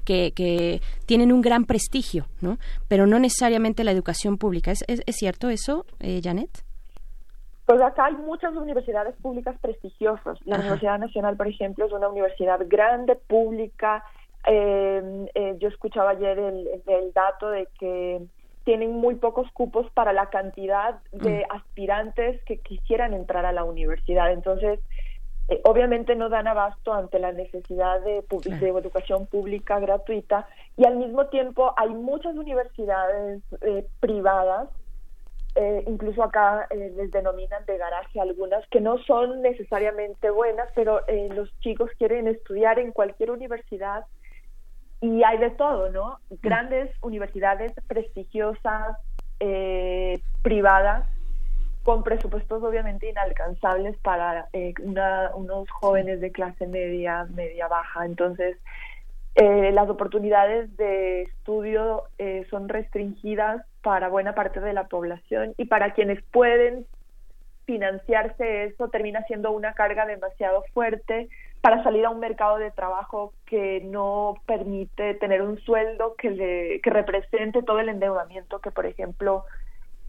que, 0.04 0.32
que 0.34 0.80
tienen 1.04 1.32
un 1.32 1.42
gran 1.42 1.64
prestigio, 1.64 2.26
¿no? 2.40 2.56
Pero 2.88 3.06
no 3.06 3.18
necesariamente 3.18 3.84
la 3.84 3.90
educación 3.90 4.38
pública. 4.38 4.70
¿Es, 4.70 4.84
es, 4.86 5.16
cierto 5.16 5.50
eso, 5.50 5.84
eh, 6.00 6.20
Janet? 6.22 6.64
Pues 7.66 7.80
acá 7.80 8.06
hay 8.06 8.14
muchas 8.14 8.54
universidades 8.54 9.14
públicas 9.16 9.54
prestigiosas. 9.60 10.38
La 10.46 10.56
Universidad 10.56 10.98
Nacional, 10.98 11.36
por 11.36 11.46
ejemplo, 11.46 11.84
es 11.84 11.92
una 11.92 12.08
universidad 12.08 12.58
grande, 12.66 13.16
pública, 13.16 14.04
eh, 14.46 15.26
eh, 15.34 15.56
yo 15.58 15.68
escuchaba 15.68 16.10
ayer 16.10 16.38
el, 16.38 16.68
el, 16.86 17.12
dato 17.12 17.50
de 17.50 17.68
que 17.78 18.20
tienen 18.64 18.92
muy 18.92 19.16
pocos 19.16 19.50
cupos 19.52 19.90
para 19.92 20.12
la 20.12 20.30
cantidad 20.30 21.00
de 21.12 21.40
mm. 21.40 21.56
aspirantes 21.56 22.42
que 22.44 22.58
quisieran 22.58 23.14
entrar 23.14 23.44
a 23.44 23.52
la 23.52 23.64
universidad. 23.64 24.32
Entonces, 24.32 24.80
eh, 25.48 25.60
obviamente 25.64 26.14
no 26.14 26.28
dan 26.28 26.46
abasto 26.46 26.94
ante 26.94 27.18
la 27.18 27.32
necesidad 27.32 28.00
de, 28.00 28.24
de, 28.30 28.68
educación 28.68 29.26
pública 29.26 29.80
gratuita 29.80 30.46
y 30.76 30.84
al 30.86 30.96
mismo 30.96 31.26
tiempo 31.26 31.74
hay 31.76 31.90
muchas 31.90 32.36
universidades 32.36 33.42
eh, 33.60 33.86
privadas, 33.98 34.68
eh, 35.56 35.84
incluso 35.86 36.22
acá 36.22 36.68
les 36.70 37.10
denominan 37.10 37.66
de 37.66 37.76
garaje 37.76 38.20
algunas, 38.20 38.66
que 38.68 38.80
no 38.80 38.98
son 38.98 39.42
necesariamente 39.42 40.30
buenas, 40.30 40.68
pero 40.74 41.00
los 41.34 41.50
chicos 41.60 41.90
quieren 41.98 42.28
estudiar 42.28 42.78
en 42.78 42.92
cualquier 42.92 43.32
universidad 43.32 44.06
y 45.02 45.24
hay 45.24 45.36
de 45.38 45.50
todo, 45.50 45.90
¿no? 45.90 46.20
Grandes 46.42 46.88
universidades 47.02 47.72
prestigiosas, 47.88 48.96
eh, 49.40 50.20
privadas, 50.42 51.08
con 51.82 52.04
presupuestos 52.04 52.62
obviamente 52.62 53.10
inalcanzables 53.10 53.98
para 53.98 54.46
eh, 54.52 54.72
unos 55.34 55.68
jóvenes 55.70 56.20
de 56.20 56.30
clase 56.30 56.68
media, 56.68 57.26
media 57.34 57.66
baja. 57.66 58.06
Entonces, 58.06 58.56
eh, 59.34 59.72
las 59.72 59.88
oportunidades 59.90 60.74
de 60.76 61.22
estudio 61.22 62.04
son 62.48 62.68
restringidas 62.68 63.66
para 63.82 64.08
buena 64.08 64.36
parte 64.36 64.60
de 64.60 64.72
la 64.72 64.86
población 64.86 65.54
y 65.58 65.64
para 65.64 65.94
quienes 65.94 66.22
pueden 66.30 66.86
financiarse 67.64 68.64
eso 68.64 68.88
termina 68.88 69.24
siendo 69.24 69.50
una 69.50 69.72
carga 69.72 70.06
demasiado 70.06 70.62
fuerte 70.72 71.28
para 71.62 71.82
salir 71.84 72.04
a 72.04 72.10
un 72.10 72.18
mercado 72.18 72.58
de 72.58 72.72
trabajo 72.72 73.32
que 73.46 73.80
no 73.84 74.34
permite 74.46 75.14
tener 75.14 75.42
un 75.42 75.58
sueldo 75.60 76.16
que, 76.18 76.30
le, 76.30 76.80
que 76.80 76.90
represente 76.90 77.62
todo 77.62 77.78
el 77.78 77.88
endeudamiento 77.88 78.58
que, 78.58 78.72
por 78.72 78.84
ejemplo, 78.84 79.44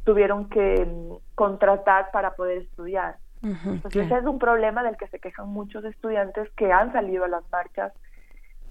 tuvieron 0.04 0.50
que 0.50 0.84
mm, 0.84 1.36
contratar 1.36 2.10
para 2.12 2.36
poder 2.36 2.64
estudiar. 2.64 3.18
Entonces, 3.44 4.06
ese 4.06 4.18
es 4.18 4.26
un 4.26 4.40
problema 4.40 4.84
del 4.84 4.96
que 4.96 5.08
se 5.08 5.20
quejan 5.20 5.50
muchos 5.50 5.84
estudiantes 5.84 6.50
que 6.52 6.72
han 6.72 6.94
salido 6.94 7.26
a 7.26 7.28
las 7.28 7.44
marchas 7.52 7.92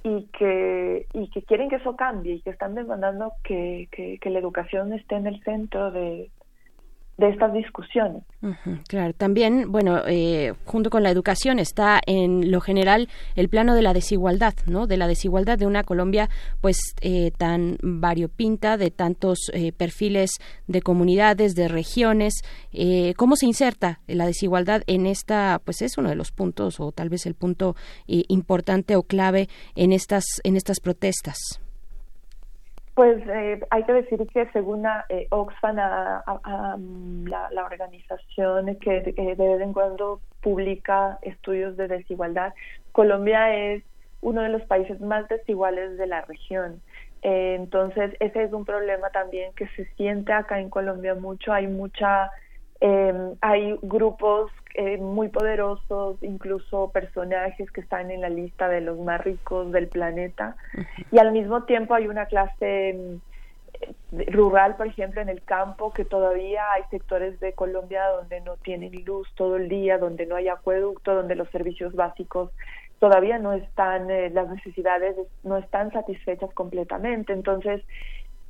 y 0.03 0.25
que, 0.29 1.07
y 1.13 1.29
que 1.29 1.43
quieren 1.43 1.69
que 1.69 1.77
eso 1.77 1.95
cambie 1.95 2.37
y 2.37 2.41
que 2.41 2.51
están 2.51 2.75
demandando 2.75 3.35
que, 3.45 3.89
que, 3.93 4.19
que 4.19 4.31
la 4.31 4.39
educación 4.39 4.95
esté 4.95 5.17
en 5.17 5.27
el 5.27 5.43
centro 5.45 5.91
de, 5.91 6.31
de 7.19 7.29
estas 7.29 7.53
discusiones. 7.53 8.23
claro, 8.89 9.13
también, 9.13 9.71
bueno, 9.71 10.03
eh, 10.07 10.55
junto 10.65 10.91
con 10.91 11.03
la 11.03 11.11
educación 11.11 11.59
está 11.59 12.01
en 12.07 12.51
lo 12.51 12.61
general 12.61 13.09
el 13.37 13.49
plano 13.49 13.75
de 13.75 13.83
la 13.83 13.93
desigualdad, 13.93 14.55
¿no? 14.67 14.87
De 14.87 14.97
la 14.97 15.07
desigualdad 15.07 15.59
de 15.59 15.67
una 15.67 15.85
Colombia, 15.85 16.31
pues, 16.61 16.79
eh, 17.01 17.31
tan 17.37 17.77
variopinta, 17.83 18.77
de 18.77 18.91
tantos 18.91 19.51
eh, 19.53 19.73
perfiles 19.73 20.31
de 20.67 20.83
comunidades, 20.83 21.55
de 21.55 21.69
regiones. 21.69 22.43
¿Cómo 23.17 23.37
se 23.37 23.47
inserta 23.47 24.01
la 24.07 24.27
desigualdad 24.27 24.83
en 24.87 25.07
esta, 25.07 25.61
pues, 25.65 25.83
es 25.83 25.99
uno 25.99 26.09
de 26.09 26.17
los 26.17 26.33
puntos 26.33 26.81
o 26.81 26.93
tal 26.93 27.09
vez 27.11 27.27
el 27.27 27.35
punto 27.35 27.77
importante 28.07 28.97
o 28.97 29.03
clave 29.03 29.49
en 29.77 29.93
estas 29.93 30.25
en 30.45 30.57
estas 30.57 30.81
protestas? 30.81 31.62
Pues 32.95 33.27
eh, 33.27 33.61
hay 33.71 33.85
que 33.85 33.93
decir 33.93 34.27
que 34.33 34.51
según 34.53 34.85
eh, 35.09 35.27
Oxfam, 35.31 35.77
mm, 35.77 37.27
la, 37.27 37.65
organización 37.65 38.77
que 38.77 39.01
de 39.01 39.35
vez 39.35 39.61
en 39.61 39.73
cuando 39.73 40.21
publica 40.43 41.19
estudios 41.23 41.77
de 41.77 41.89
desigualdad, 41.89 42.53
Colombia 42.93 43.55
es 43.55 43.83
uno 44.21 44.43
de 44.43 44.51
los 44.51 44.63
países 44.63 45.01
más 45.01 45.29
desiguales 45.29 45.97
de 45.99 46.07
la 46.07 46.23
región. 46.23 46.83
Eh, 47.23 47.55
entonces, 47.59 48.15
ese 48.21 48.45
es 48.45 48.53
un 48.53 48.65
problema 48.65 49.11
también 49.11 49.53
que 49.55 49.69
se 49.69 49.85
siente 49.95 50.33
acá 50.33 50.61
en 50.61 50.71
Colombia 50.71 51.15
mucho. 51.15 51.53
Hay 51.53 51.69
mucha, 51.69 52.31
hay 53.41 53.79
grupos 53.83 54.51
eh, 54.75 54.97
muy 54.97 55.29
poderosos, 55.29 56.17
incluso 56.23 56.91
personajes 56.93 57.71
que 57.71 57.83
están 57.83 58.11
en 58.11 58.23
la 58.23 58.31
lista 58.31 58.69
de 58.69 58.81
los 58.81 58.99
más 58.99 59.23
ricos 59.23 59.71
del 59.71 59.87
planeta. 59.87 60.57
Y 61.11 61.19
al 61.19 61.33
mismo 61.33 61.65
tiempo 61.65 61.95
hay 61.95 62.09
una 62.09 62.25
clase 62.25 63.21
mm, 64.13 64.33
rural, 64.33 64.77
por 64.77 64.87
ejemplo, 64.87 65.21
en 65.21 65.29
el 65.29 65.43
campo, 65.43 65.93
que 65.93 66.07
todavía 66.07 66.73
hay 66.73 66.85
sectores 66.91 67.39
de 67.41 67.53
Colombia 67.53 68.07
donde 68.09 68.41
no 68.41 68.57
tienen 68.57 69.05
luz 69.05 69.29
todo 69.35 69.57
el 69.57 69.69
día, 69.69 69.99
donde 69.99 70.25
no 70.25 70.37
hay 70.37 70.49
acueducto, 70.49 71.15
donde 71.15 71.35
los 71.35 71.51
servicios 71.51 71.95
básicos 71.95 72.51
todavía 72.99 73.39
no 73.39 73.53
están, 73.53 74.11
eh, 74.11 74.31
las 74.31 74.49
necesidades 74.49 75.17
no 75.43 75.59
están 75.59 75.93
satisfechas 75.93 76.51
completamente. 76.55 77.35
Entonces, 77.35 77.83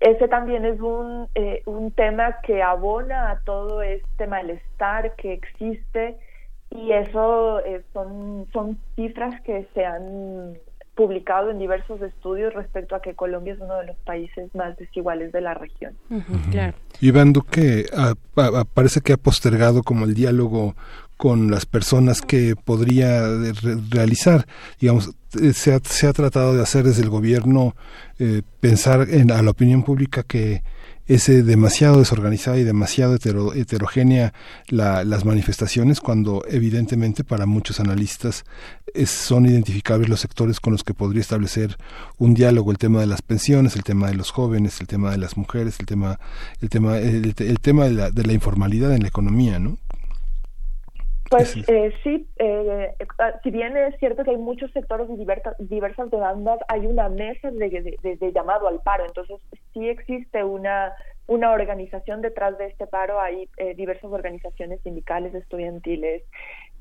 ese 0.02 0.28
también 0.28 0.64
es 0.64 0.80
un, 0.80 1.28
eh, 1.34 1.62
un 1.66 1.92
tema 1.92 2.40
que 2.42 2.62
abona 2.62 3.30
a 3.30 3.40
todo 3.40 3.82
este 3.82 4.26
malestar 4.26 5.14
que 5.16 5.32
existe 5.32 6.16
y 6.70 6.92
eso 6.92 7.60
eh, 7.60 7.82
son, 7.92 8.46
son 8.52 8.78
cifras 8.96 9.40
que 9.42 9.66
se 9.74 9.84
han 9.84 10.58
publicado 10.94 11.50
en 11.50 11.58
diversos 11.58 12.02
estudios 12.02 12.52
respecto 12.52 12.94
a 12.94 13.00
que 13.00 13.14
Colombia 13.14 13.54
es 13.54 13.60
uno 13.60 13.76
de 13.76 13.86
los 13.86 13.96
países 13.98 14.54
más 14.54 14.76
desiguales 14.76 15.32
de 15.32 15.40
la 15.40 15.54
región. 15.54 15.94
Iván 17.00 17.32
Duque 17.32 17.86
parece 18.74 19.00
que 19.00 19.14
ha 19.14 19.16
postergado 19.16 19.82
como 19.82 20.04
el 20.04 20.14
diálogo 20.14 20.74
con 21.16 21.50
las 21.50 21.66
personas 21.66 22.20
que 22.20 22.56
podría 22.56 23.22
realizar. 23.90 24.46
Digamos, 24.80 25.10
eh, 25.40 25.52
se 25.52 25.72
ha, 25.72 26.12
tratado 26.12 26.54
de 26.54 26.62
hacer 26.62 26.84
desde 26.84 27.02
el 27.02 27.10
gobierno 27.10 27.74
eh, 28.18 28.42
pensar 28.60 29.08
en, 29.10 29.30
a 29.30 29.42
la 29.42 29.50
opinión 29.50 29.82
pública 29.82 30.22
que 30.22 30.62
es 31.06 31.26
demasiado 31.26 31.98
desorganizada 31.98 32.58
y 32.58 32.64
demasiado 32.64 33.16
heterogénea 33.16 34.32
las 34.68 35.24
manifestaciones 35.24 36.00
cuando 36.00 36.44
evidentemente 36.48 37.24
para 37.24 37.44
muchos 37.44 37.80
analistas 37.80 38.44
son 39.04 39.46
identificables 39.46 40.08
los 40.08 40.20
sectores 40.20 40.60
con 40.60 40.72
los 40.72 40.84
que 40.84 40.94
podría 40.94 41.20
establecer 41.20 41.76
un 42.18 42.34
diálogo 42.34 42.70
el 42.70 42.78
tema 42.78 43.00
de 43.00 43.06
las 43.06 43.20
pensiones 43.20 43.74
el 43.74 43.82
tema 43.82 44.08
de 44.08 44.14
los 44.14 44.30
jóvenes 44.30 44.80
el 44.80 44.86
tema 44.86 45.10
de 45.10 45.18
las 45.18 45.36
mujeres 45.36 45.80
el 45.80 45.86
tema 45.86 46.20
el 46.60 46.68
tema 46.68 46.98
el, 46.98 47.34
tema 47.60 47.84
de 47.84 47.90
la, 47.90 48.10
de 48.10 48.24
la 48.24 48.32
informalidad 48.32 48.94
en 48.94 49.02
la 49.02 49.08
economía 49.08 49.58
no 49.58 49.78
pues 51.32 51.56
eh, 51.66 51.94
sí, 52.02 52.28
eh, 52.36 52.94
si 53.42 53.50
bien 53.50 53.74
es 53.74 53.98
cierto 53.98 54.22
que 54.22 54.32
hay 54.32 54.36
muchos 54.36 54.70
sectores 54.72 55.08
y 55.08 55.16
diversas, 55.16 56.10
demandas, 56.10 56.58
hay 56.68 56.86
una 56.86 57.08
mesa 57.08 57.50
de, 57.50 58.32
llamado 58.34 58.68
al 58.68 58.80
paro, 58.82 59.06
entonces 59.06 59.40
sí 59.72 59.88
existe 59.88 60.44
una, 60.44 60.92
una 61.26 61.52
organización 61.52 62.20
detrás 62.20 62.58
de 62.58 62.66
este 62.66 62.86
paro, 62.86 63.18
hay 63.18 63.48
eh, 63.56 63.74
diversas 63.74 64.12
organizaciones 64.12 64.82
sindicales, 64.82 65.34
estudiantiles, 65.34 66.22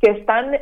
que 0.02 0.12
están, 0.12 0.58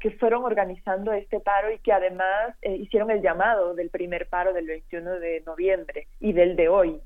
que 0.00 0.10
fueron 0.12 0.44
organizando 0.44 1.12
este 1.12 1.40
paro 1.40 1.70
y 1.70 1.78
que 1.80 1.92
además 1.92 2.54
hicieron 2.62 3.10
el 3.10 3.20
llamado 3.20 3.74
del 3.74 3.90
primer 3.90 4.28
paro 4.28 4.52
del 4.52 4.68
21 4.68 5.18
de 5.18 5.42
noviembre 5.44 6.06
y 6.20 6.32
del 6.32 6.56
de 6.56 6.68
hoy. 6.68 7.00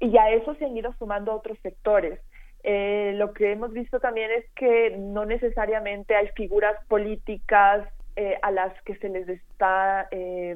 Y 0.00 0.16
a 0.16 0.30
eso 0.30 0.54
se 0.54 0.64
han 0.64 0.76
ido 0.76 0.94
sumando 0.94 1.34
otros 1.34 1.58
sectores. 1.62 2.18
Eh, 2.62 3.14
lo 3.16 3.32
que 3.32 3.52
hemos 3.52 3.72
visto 3.72 4.00
también 4.00 4.30
es 4.30 4.44
que 4.54 4.96
no 4.98 5.24
necesariamente 5.24 6.14
hay 6.14 6.28
figuras 6.36 6.76
políticas 6.88 7.86
eh, 8.16 8.36
a 8.42 8.50
las 8.50 8.74
que 8.82 8.96
se 8.96 9.08
les 9.08 9.26
está 9.28 10.08
eh, 10.10 10.54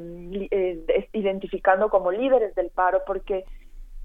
eh, 0.51 1.09
identificando 1.15 1.89
como 1.89 2.11
líderes 2.11 2.55
del 2.57 2.69
paro, 2.69 3.03
porque 3.07 3.45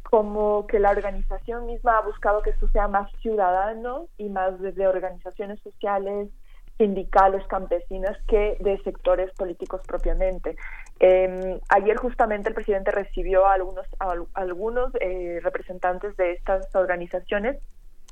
como 0.03 0.65
que 0.67 0.79
la 0.79 0.91
organización 0.91 1.65
misma 1.65 1.97
ha 1.97 2.01
buscado 2.01 2.41
que 2.41 2.51
esto 2.51 2.69
sea 2.69 2.87
más 2.87 3.11
ciudadano 3.21 4.07
y 4.17 4.29
más 4.29 4.59
desde 4.61 4.87
organizaciones 4.87 5.59
sociales, 5.61 6.29
sindicales, 6.77 7.45
campesinas, 7.47 8.17
que 8.27 8.55
de 8.61 8.81
sectores 8.83 9.29
políticos 9.33 9.81
propiamente. 9.85 10.55
Em, 10.99 11.59
ayer 11.67 11.97
justamente 11.97 12.47
el 12.49 12.55
presidente 12.55 12.91
recibió 12.91 13.45
a 13.45 13.55
algunos, 13.55 13.87
a 13.99 14.13
algunos 14.35 14.93
representantes 15.41 16.15
de 16.15 16.31
estas 16.31 16.73
organizaciones 16.75 17.57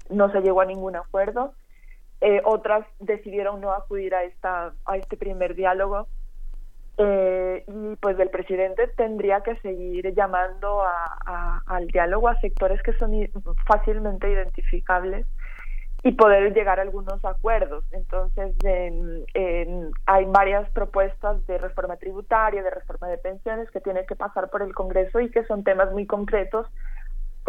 no 0.09 0.31
se 0.31 0.41
llegó 0.41 0.61
a 0.61 0.65
ningún 0.65 0.95
acuerdo. 0.95 1.53
Eh, 2.21 2.41
otras 2.45 2.85
decidieron 2.99 3.61
no 3.61 3.71
acudir 3.71 4.15
a 4.15 4.23
esta 4.23 4.73
a 4.85 4.97
este 4.97 5.17
primer 5.17 5.53
diálogo 5.53 6.07
eh, 6.97 7.63
y 7.67 7.95
pues 7.97 8.19
el 8.19 8.31
presidente 8.31 8.87
tendría 8.87 9.41
que 9.41 9.55
seguir 9.57 10.15
llamando 10.15 10.81
a, 10.81 11.61
al 11.67 11.85
diálogo 11.87 12.27
a 12.27 12.39
sectores 12.39 12.81
que 12.81 12.93
son 12.93 13.11
fácilmente 13.67 14.31
identificables 14.31 15.27
y 16.03 16.13
poder 16.13 16.53
llegar 16.53 16.79
a 16.79 16.83
algunos 16.83 17.23
acuerdos. 17.23 17.83
Entonces, 17.91 18.55
hay 20.05 20.25
varias 20.25 20.69
propuesas 20.71 21.45
de 21.45 21.57
reforma 21.57 21.97
tributaria, 21.97 22.63
de 22.63 22.69
reforma 22.69 23.07
de 23.09 23.17
pensiones 23.17 23.69
que 23.71 23.81
tienen 23.81 24.05
que 24.07 24.15
pasar 24.15 24.49
por 24.49 24.61
el 24.61 24.73
Congreso 24.73 25.19
y 25.19 25.29
que 25.29 25.43
son 25.45 25.63
temas 25.63 25.91
muy 25.91 26.07
concretos 26.07 26.65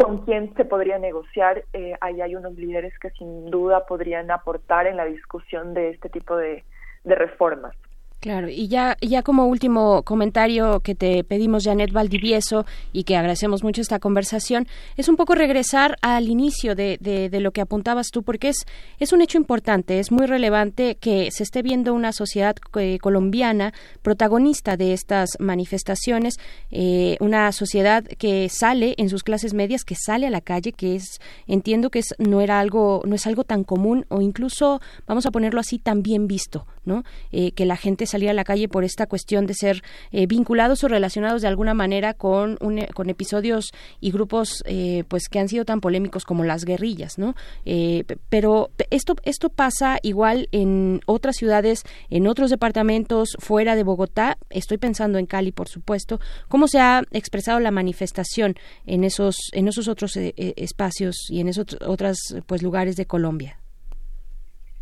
con 0.01 0.19
quién 0.25 0.53
se 0.55 0.63
podría 0.63 0.97
negociar. 0.97 1.65
Eh, 1.73 1.93
ahí 1.99 2.21
hay 2.21 2.35
unos 2.35 2.53
líderes 2.53 2.97
que 2.99 3.09
sin 3.11 3.51
duda 3.51 3.85
podrían 3.85 4.31
aportar 4.31 4.87
en 4.87 4.95
la 4.95 5.05
discusión 5.05 5.73
de 5.73 5.89
este 5.89 6.09
tipo 6.09 6.37
de 6.37 6.63
reformas. 7.03 7.75
Claro, 8.19 8.49
y 8.49 8.67
ya, 8.67 8.97
ya 8.99 9.23
como 9.23 9.45
último 9.45 10.03
comentario 10.03 10.81
que 10.81 10.93
te 10.93 11.23
pedimos, 11.23 11.63
Janet 11.63 11.93
Valdivieso, 11.93 12.65
y 12.91 13.05
que 13.05 13.15
agradecemos 13.15 13.63
mucho 13.63 13.79
esta 13.79 13.99
conversación, 13.99 14.67
es 14.97 15.07
un 15.07 15.15
poco 15.15 15.35
regresar 15.35 15.95
al 16.01 16.27
inicio 16.27 16.75
de, 16.75 16.97
de, 16.99 17.39
lo 17.39 17.51
que 17.51 17.61
apuntabas 17.61 18.09
tú, 18.11 18.23
porque 18.23 18.49
es, 18.49 18.65
es 18.99 19.13
un 19.13 19.21
hecho 19.21 19.37
importante, 19.37 19.99
es 19.99 20.11
muy 20.11 20.25
relevante 20.25 20.95
que 20.95 21.31
se 21.31 21.43
esté 21.43 21.61
viendo 21.61 21.93
una 21.93 22.11
sociedad 22.11 22.57
eh, 22.75 22.97
colombiana 22.99 23.73
protagonista 24.01 24.75
de 24.75 24.91
estas 24.91 25.29
manifestaciones, 25.39 26.39
eh, 26.71 27.15
una 27.21 27.49
sociedad 27.53 28.03
que 28.03 28.49
sale 28.49 28.95
en 28.97 29.07
sus 29.07 29.23
clases 29.23 29.53
medias, 29.53 29.85
que 29.85 29.95
sale 29.95 30.27
a 30.27 30.29
la 30.29 30.41
calle, 30.41 30.73
que 30.73 30.97
es, 30.97 31.21
entiendo 31.47 31.89
que 31.89 31.99
es, 31.99 32.13
no 32.17 32.41
era 32.41 32.59
algo, 32.59 33.01
no 33.05 33.15
es 33.15 33.25
algo 33.27 33.45
tan 33.45 33.63
común, 33.63 34.05
o 34.09 34.19
incluso, 34.19 34.81
vamos 35.07 35.25
a 35.25 35.31
ponerlo 35.31 35.61
así, 35.61 35.79
tan 35.79 36.03
bien 36.03 36.27
visto, 36.27 36.67
¿no? 36.83 37.05
Eh, 37.31 37.53
que 37.53 37.65
la 37.65 37.77
gente 37.77 38.08
salir 38.09 38.29
a 38.29 38.33
la 38.33 38.43
calle 38.43 38.67
por 38.67 38.83
esta 38.83 39.07
cuestión 39.07 39.45
de 39.45 39.53
ser 39.53 39.83
eh, 40.11 40.27
vinculados 40.27 40.83
o 40.83 40.87
relacionados 40.87 41.41
de 41.41 41.47
alguna 41.47 41.73
manera 41.73 42.13
con, 42.13 42.57
con 42.93 43.09
episodios 43.09 43.71
y 44.01 44.11
grupos 44.11 44.63
eh, 44.65 45.03
pues 45.07 45.29
que 45.29 45.39
han 45.39 45.47
sido 45.47 45.65
tan 45.65 45.81
polémicos 45.81 46.25
como 46.25 46.43
las 46.43 46.65
guerrillas, 46.65 47.17
¿no? 47.17 47.35
Eh, 47.65 48.03
pero 48.29 48.71
esto, 48.89 49.15
esto 49.23 49.49
pasa 49.49 49.99
igual 50.01 50.49
en 50.51 51.01
otras 51.05 51.37
ciudades, 51.37 51.83
en 52.09 52.27
otros 52.27 52.49
departamentos 52.49 53.29
fuera 53.39 53.75
de 53.75 53.83
Bogotá. 53.83 54.37
Estoy 54.49 54.77
pensando 54.77 55.17
en 55.19 55.25
Cali, 55.25 55.51
por 55.51 55.69
supuesto. 55.69 56.19
¿Cómo 56.47 56.67
se 56.67 56.79
ha 56.79 57.03
expresado 57.11 57.59
la 57.59 57.71
manifestación 57.71 58.55
en 58.85 59.03
esos, 59.03 59.35
en 59.53 59.67
esos 59.67 59.87
otros 59.87 60.17
espacios 60.17 61.15
y 61.29 61.39
en 61.39 61.47
esos 61.47 61.77
otros 61.85 62.17
pues, 62.45 62.61
lugares 62.61 62.95
de 62.95 63.05
Colombia? 63.05 63.57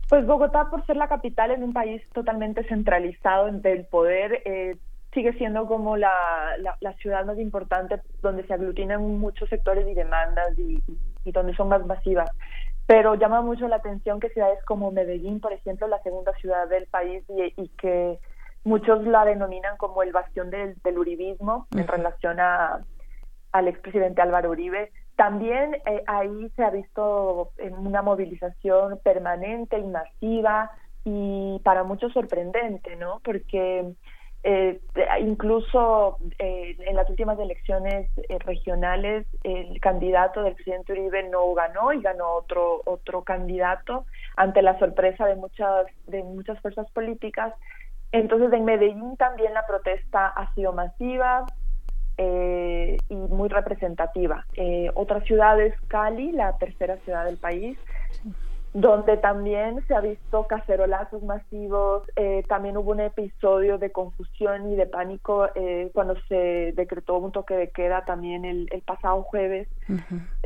Pues 0.09 0.25
Bogotá, 0.25 0.69
por 0.69 0.85
ser 0.85 0.95
la 0.95 1.09
capital 1.09 1.51
en 1.51 1.63
un 1.63 1.73
país 1.73 2.01
totalmente 2.13 2.63
centralizado 2.65 3.51
del 3.51 3.85
poder, 3.85 4.41
eh, 4.45 4.77
sigue 5.13 5.33
siendo 5.33 5.67
como 5.67 5.97
la, 5.97 6.11
la, 6.79 6.93
ciudad 6.93 7.25
más 7.25 7.37
importante 7.39 8.01
donde 8.21 8.45
se 8.45 8.53
aglutinan 8.53 9.01
muchos 9.19 9.49
sectores 9.49 9.87
y 9.87 9.93
demandas 9.93 10.57
y, 10.57 10.81
donde 11.25 11.55
son 11.55 11.67
más 11.67 11.85
masivas. 11.85 12.29
Pero 12.85 13.15
llama 13.15 13.41
mucho 13.41 13.67
la 13.67 13.77
atención 13.77 14.21
que 14.21 14.29
ciudades 14.29 14.63
como 14.63 14.91
Medellín, 14.91 15.41
por 15.41 15.51
ejemplo, 15.51 15.87
la 15.87 16.01
segunda 16.03 16.31
ciudad 16.33 16.69
del 16.69 16.85
país 16.85 17.23
y, 17.57 17.67
que 17.69 18.19
muchos 18.63 19.05
la 19.05 19.25
denominan 19.25 19.75
como 19.75 20.03
el 20.03 20.13
bastión 20.13 20.49
del, 20.49 20.75
del 20.83 20.97
uribismo 20.97 21.67
en 21.75 21.85
relación 21.85 22.39
a, 22.39 22.79
al 23.51 23.67
expresidente 23.67 24.21
Álvaro 24.21 24.51
Uribe, 24.51 24.91
También 25.17 25.75
eh, 25.85 26.03
ahí 26.07 26.49
se 26.55 26.63
ha 26.63 26.69
visto 26.69 27.51
una 27.79 28.01
movilización 28.01 28.99
permanente 29.03 29.77
y 29.77 29.83
masiva 29.83 30.71
y 31.03 31.59
para 31.63 31.83
muchos 31.83 32.13
sorprendente, 32.13 32.95
¿no? 32.95 33.19
Porque 33.23 33.93
eh, 34.43 34.79
incluso 35.19 36.19
eh, 36.37 36.77
en 36.79 36.95
las 36.95 37.09
últimas 37.09 37.39
elecciones 37.39 38.09
eh, 38.29 38.37
regionales 38.39 39.25
el 39.43 39.79
candidato 39.81 40.43
del 40.43 40.53
presidente 40.53 40.93
Uribe 40.93 41.27
no 41.29 41.53
ganó 41.53 41.91
y 41.91 42.01
ganó 42.01 42.33
otro 42.35 42.81
otro 42.85 43.23
candidato 43.23 44.05
ante 44.35 44.61
la 44.61 44.77
sorpresa 44.77 45.25
de 45.25 45.35
muchas 45.35 45.87
de 46.05 46.23
muchas 46.23 46.61
fuerzas 46.61 46.89
políticas 46.91 47.53
entonces 48.11 48.53
en 48.53 48.63
Medellín 48.63 49.17
también 49.17 49.53
la 49.53 49.65
protesta 49.65 50.27
ha 50.27 50.53
sido 50.53 50.71
masiva 50.71 51.45
y 52.17 53.15
muy 53.15 53.49
representativa. 53.49 54.45
Otras 54.95 55.23
ciudades 55.25 55.73
Cali 55.87 56.31
la 56.31 56.57
tercera 56.57 56.97
ciudad 56.97 57.25
del 57.25 57.37
país 57.37 57.77
donde 58.73 59.17
también 59.17 59.83
se 59.87 59.95
ha 59.95 60.01
visto 60.01 60.45
cacerolazos 60.45 61.23
masivos, 61.23 62.03
eh, 62.15 62.43
también 62.47 62.77
hubo 62.77 62.91
un 62.91 62.99
episodio 62.99 63.79
de 63.79 63.91
confusión 63.91 64.71
y 64.71 64.75
de 64.75 64.85
pánico 64.85 65.49
eh, 65.55 65.89
cuando 65.95 66.15
se 66.27 66.73
decretó 66.75 67.17
un 67.17 67.31
toque 67.31 67.55
de 67.55 67.69
queda 67.69 68.05
también 68.05 68.45
el, 68.45 68.67
pasado 68.85 69.23
jueves, 69.23 69.67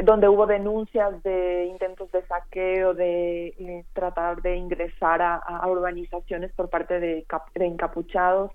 donde 0.02 0.30
hubo 0.30 0.48
denuncias 0.48 1.22
de 1.23 1.65
intentos 1.65 2.10
de 2.14 2.26
saqueo, 2.26 2.93
de 2.93 3.48
eh, 3.48 3.85
tratar 3.91 4.41
de 4.41 4.56
ingresar 4.56 5.22
a, 5.22 5.68
urbanizaciones 5.68 6.53
por 6.53 6.69
parte 6.69 7.02
de, 7.02 7.26
de 7.56 7.65
encapuchados 7.65 8.52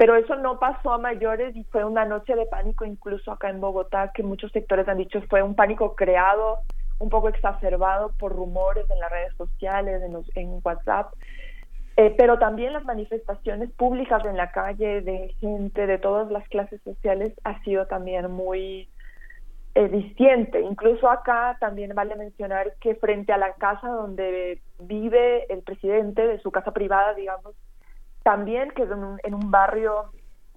pero 0.00 0.16
eso 0.16 0.34
no 0.36 0.58
pasó 0.58 0.94
a 0.94 0.98
mayores 0.98 1.54
y 1.54 1.64
fue 1.64 1.84
una 1.84 2.06
noche 2.06 2.34
de 2.34 2.46
pánico 2.46 2.86
incluso 2.86 3.30
acá 3.32 3.50
en 3.50 3.60
Bogotá 3.60 4.12
que 4.14 4.22
muchos 4.22 4.50
sectores 4.50 4.88
han 4.88 4.96
dicho 4.96 5.20
fue 5.28 5.42
un 5.42 5.54
pánico 5.54 5.94
creado 5.94 6.60
un 7.00 7.10
poco 7.10 7.28
exacerbado 7.28 8.10
por 8.18 8.32
rumores 8.32 8.88
en 8.88 8.98
las 8.98 9.10
redes 9.10 9.34
sociales, 9.36 10.00
en, 10.02 10.16
en 10.36 10.60
WhatsApp, 10.64 11.12
eh, 11.98 12.14
pero 12.16 12.38
también 12.38 12.72
las 12.72 12.86
manifestaciones 12.86 13.70
públicas 13.72 14.24
en 14.24 14.38
la 14.38 14.50
calle 14.52 15.02
de 15.02 15.34
gente 15.38 15.86
de 15.86 15.98
todas 15.98 16.30
las 16.30 16.48
clases 16.48 16.80
sociales 16.80 17.34
ha 17.44 17.62
sido 17.62 17.84
también 17.84 18.30
muy 18.30 18.88
eh, 19.74 20.14
Incluso 20.64 21.10
acá 21.10 21.58
también 21.60 21.94
vale 21.94 22.16
mencionar 22.16 22.72
que 22.80 22.94
frente 22.94 23.34
a 23.34 23.38
la 23.38 23.52
casa 23.52 23.86
donde 23.86 24.62
vive 24.78 25.44
el 25.52 25.60
presidente, 25.60 26.26
de 26.26 26.40
su 26.40 26.50
casa 26.50 26.72
privada, 26.72 27.12
digamos, 27.12 27.54
también 28.22 28.70
que 28.70 28.82
es 28.82 28.90
en 29.24 29.34
un 29.34 29.50
barrio 29.50 30.10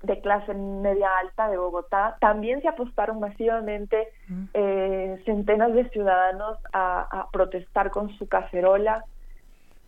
de 0.03 0.19
clase 0.19 0.53
media 0.53 1.09
alta 1.17 1.47
de 1.47 1.57
Bogotá, 1.57 2.17
también 2.19 2.61
se 2.61 2.67
apostaron 2.67 3.19
masivamente 3.19 4.09
eh, 4.53 5.21
centenas 5.25 5.73
de 5.73 5.89
ciudadanos 5.89 6.57
a, 6.73 7.27
protestar 7.31 7.89
con 7.89 8.09
su 8.17 8.27
cacerola. 8.27 9.05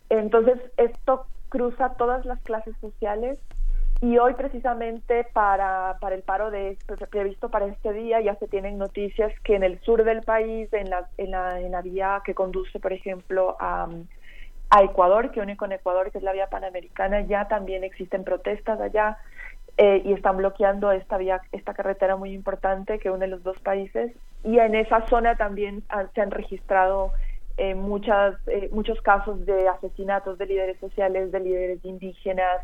Entonces, 0.08 0.58
esto 0.78 1.26
cruza 1.50 1.94
todas 1.94 2.24
las 2.24 2.40
clases 2.40 2.74
sociales 2.80 3.38
y 4.00 4.18
hoy 4.18 4.34
precisamente 4.34 5.26
para, 5.32 5.96
para 6.00 6.14
el 6.14 6.22
paro 6.22 6.50
de 6.50 6.76
previsto 7.10 7.50
para 7.50 7.66
este 7.66 7.92
día 7.92 8.20
ya 8.20 8.34
se 8.36 8.48
tienen 8.48 8.78
noticias 8.78 9.32
que 9.40 9.54
en 9.54 9.64
el 9.64 9.80
sur 9.80 10.04
del 10.04 10.22
país, 10.22 10.72
en 10.72 10.90
la, 10.90 11.08
en 11.18 11.30
la, 11.30 11.60
en 11.60 11.72
la 11.72 11.82
vía 11.82 12.22
que 12.24 12.34
conduce, 12.34 12.80
por 12.80 12.92
ejemplo, 12.92 13.56
a, 13.60 13.88
a 14.70 14.82
Ecuador, 14.82 15.30
que 15.30 15.40
une 15.40 15.56
con 15.56 15.72
Ecuador, 15.72 16.10
que 16.10 16.18
es 16.18 16.24
la 16.24 16.32
vía 16.32 16.48
panamericana, 16.48 17.20
ya 17.20 17.48
también 17.48 17.84
existen 17.84 18.24
protestas 18.24 18.80
allá 18.80 19.18
eh, 19.78 20.02
y 20.04 20.12
están 20.12 20.38
bloqueando 20.38 20.90
esta 20.90 21.18
vía, 21.18 21.40
esta 21.52 21.74
carretera 21.74 22.16
muy 22.16 22.32
importante 22.32 22.98
que 22.98 23.10
une 23.10 23.26
los 23.26 23.42
dos 23.42 23.58
países. 23.60 24.12
Y 24.42 24.58
en 24.58 24.74
esa 24.74 25.06
zona 25.06 25.36
también 25.36 25.82
se 26.14 26.20
han 26.20 26.30
registrado 26.30 27.12
eh, 27.58 27.74
muchas, 27.74 28.36
eh, 28.48 28.68
muchos 28.72 29.00
casos 29.02 29.44
de 29.46 29.68
asesinatos 29.68 30.38
de 30.38 30.46
líderes 30.46 30.80
sociales, 30.80 31.30
de 31.30 31.40
líderes 31.40 31.84
indígenas, 31.84 32.62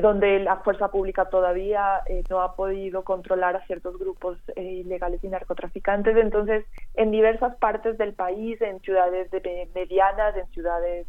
donde 0.00 0.38
la 0.38 0.56
fuerza 0.56 0.90
pública 0.90 1.30
todavía 1.30 2.02
no 2.28 2.42
ha 2.42 2.54
podido 2.54 3.04
controlar 3.04 3.56
a 3.56 3.64
ciertos 3.66 3.98
grupos 3.98 4.36
ilegales 4.54 5.24
y 5.24 5.28
narcotraficantes. 5.28 6.14
Entonces, 6.14 6.66
en 6.94 7.10
diversas 7.10 7.56
partes 7.56 7.96
del 7.96 8.12
país, 8.12 8.60
en 8.60 8.80
ciudades 8.80 9.30
medianas, 9.74 10.36
en 10.36 10.46
ciudades 10.48 11.06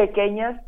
pequeñas, 0.00 0.58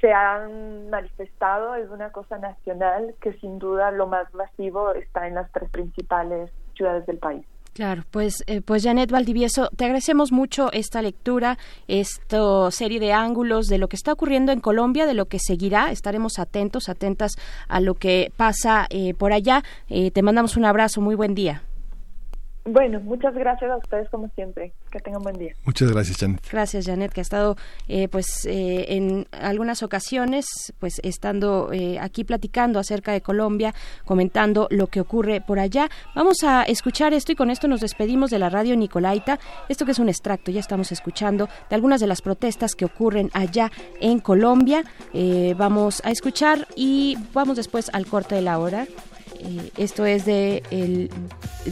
se 0.00 0.12
han 0.12 0.90
manifestado, 0.90 1.76
es 1.76 1.88
una 1.90 2.10
cosa 2.10 2.38
nacional 2.38 3.14
que 3.20 3.32
sin 3.34 3.60
duda 3.60 3.92
lo 3.92 4.08
más 4.08 4.34
masivo 4.34 4.94
está 4.94 5.28
en 5.28 5.34
las 5.34 5.48
tres 5.52 5.70
principales 5.70 6.50
ciudades 6.74 7.06
del 7.06 7.18
país. 7.18 7.46
Claro, 7.74 8.02
pues, 8.10 8.42
eh, 8.48 8.60
pues 8.60 8.82
Janet 8.82 9.12
Valdivieso, 9.12 9.68
te 9.76 9.84
agradecemos 9.84 10.32
mucho 10.32 10.72
esta 10.72 11.00
lectura, 11.02 11.56
esta 11.86 12.72
serie 12.72 12.98
de 12.98 13.12
ángulos 13.12 13.66
de 13.66 13.78
lo 13.78 13.86
que 13.86 13.94
está 13.94 14.12
ocurriendo 14.12 14.50
en 14.50 14.58
Colombia, 14.58 15.06
de 15.06 15.14
lo 15.14 15.26
que 15.26 15.38
seguirá. 15.38 15.92
Estaremos 15.92 16.40
atentos, 16.40 16.88
atentas 16.88 17.36
a 17.68 17.78
lo 17.78 17.94
que 17.94 18.32
pasa 18.36 18.86
eh, 18.90 19.14
por 19.14 19.32
allá. 19.32 19.62
Eh, 19.88 20.10
te 20.10 20.22
mandamos 20.22 20.56
un 20.56 20.64
abrazo, 20.64 21.00
muy 21.00 21.14
buen 21.14 21.36
día. 21.36 21.62
Bueno, 22.70 23.00
muchas 23.00 23.34
gracias 23.34 23.70
a 23.70 23.76
ustedes 23.76 24.08
como 24.10 24.28
siempre. 24.34 24.72
Que 24.90 25.00
tengan 25.00 25.22
buen 25.22 25.38
día. 25.38 25.54
Muchas 25.64 25.90
gracias, 25.90 26.18
Janet. 26.18 26.40
Gracias, 26.50 26.86
Janet, 26.86 27.12
que 27.12 27.20
ha 27.20 27.22
estado, 27.22 27.56
eh, 27.88 28.08
pues, 28.08 28.44
eh, 28.44 28.86
en 28.88 29.26
algunas 29.32 29.82
ocasiones, 29.82 30.46
pues, 30.78 31.00
estando 31.02 31.72
eh, 31.72 31.98
aquí 31.98 32.24
platicando 32.24 32.78
acerca 32.78 33.12
de 33.12 33.22
Colombia, 33.22 33.74
comentando 34.04 34.68
lo 34.70 34.88
que 34.88 35.00
ocurre 35.00 35.40
por 35.40 35.58
allá. 35.58 35.88
Vamos 36.14 36.42
a 36.44 36.62
escuchar 36.62 37.14
esto 37.14 37.32
y 37.32 37.36
con 37.36 37.50
esto 37.50 37.68
nos 37.68 37.80
despedimos 37.80 38.30
de 38.30 38.38
la 38.38 38.50
radio 38.50 38.76
Nicolaita. 38.76 39.38
Esto 39.68 39.86
que 39.86 39.92
es 39.92 39.98
un 39.98 40.08
extracto, 40.08 40.50
ya 40.50 40.60
estamos 40.60 40.92
escuchando 40.92 41.48
de 41.70 41.74
algunas 41.74 42.00
de 42.00 42.06
las 42.06 42.20
protestas 42.20 42.74
que 42.74 42.84
ocurren 42.84 43.30
allá 43.32 43.70
en 44.00 44.20
Colombia. 44.20 44.84
vamos 45.56 46.02
a 46.04 46.10
escuchar 46.10 46.66
y 46.76 47.16
vamos 47.32 47.56
después 47.56 47.90
al 47.92 48.06
corte 48.06 48.34
de 48.34 48.42
la 48.42 48.58
hora. 48.58 48.86
Eh, 49.40 49.70
esto 49.76 50.04
es 50.06 50.24
de 50.24 50.62
el 50.70 51.10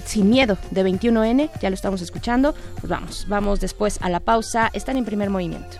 Sin 0.05 0.31
Miedo 0.31 0.59
de 0.71 0.85
21N, 0.85 1.51
ya 1.61 1.71
lo 1.71 1.75
estamos 1.75 2.01
escuchando. 2.01 2.55
Pues 2.81 2.89
vamos, 2.89 3.27
vamos 3.29 3.61
después 3.61 3.99
a 4.03 4.09
la 4.09 4.21
pausa. 4.21 4.71
Están 4.73 4.97
en 4.97 5.05
primer 5.05 5.31
movimiento. 5.31 5.77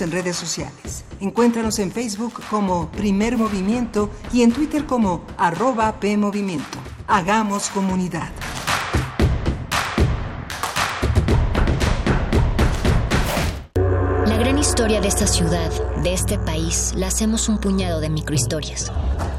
En 0.00 0.10
redes 0.10 0.36
sociales. 0.36 1.04
Encuéntranos 1.20 1.78
en 1.78 1.92
Facebook 1.92 2.40
como 2.48 2.88
Primer 2.90 3.36
Movimiento 3.36 4.08
y 4.32 4.42
en 4.42 4.52
Twitter 4.52 4.86
como 4.86 5.22
arroba 5.36 6.00
PMovimiento. 6.00 6.78
Hagamos 7.06 7.68
comunidad. 7.68 8.30
La 14.26 14.36
gran 14.38 14.58
historia 14.58 15.00
de 15.00 15.08
esta 15.08 15.26
ciudad, 15.26 15.70
de 16.02 16.14
este 16.14 16.38
país, 16.38 16.94
la 16.96 17.08
hacemos 17.08 17.48
un 17.48 17.58
puñado 17.58 18.00
de 18.00 18.08
microhistorias. 18.08 18.90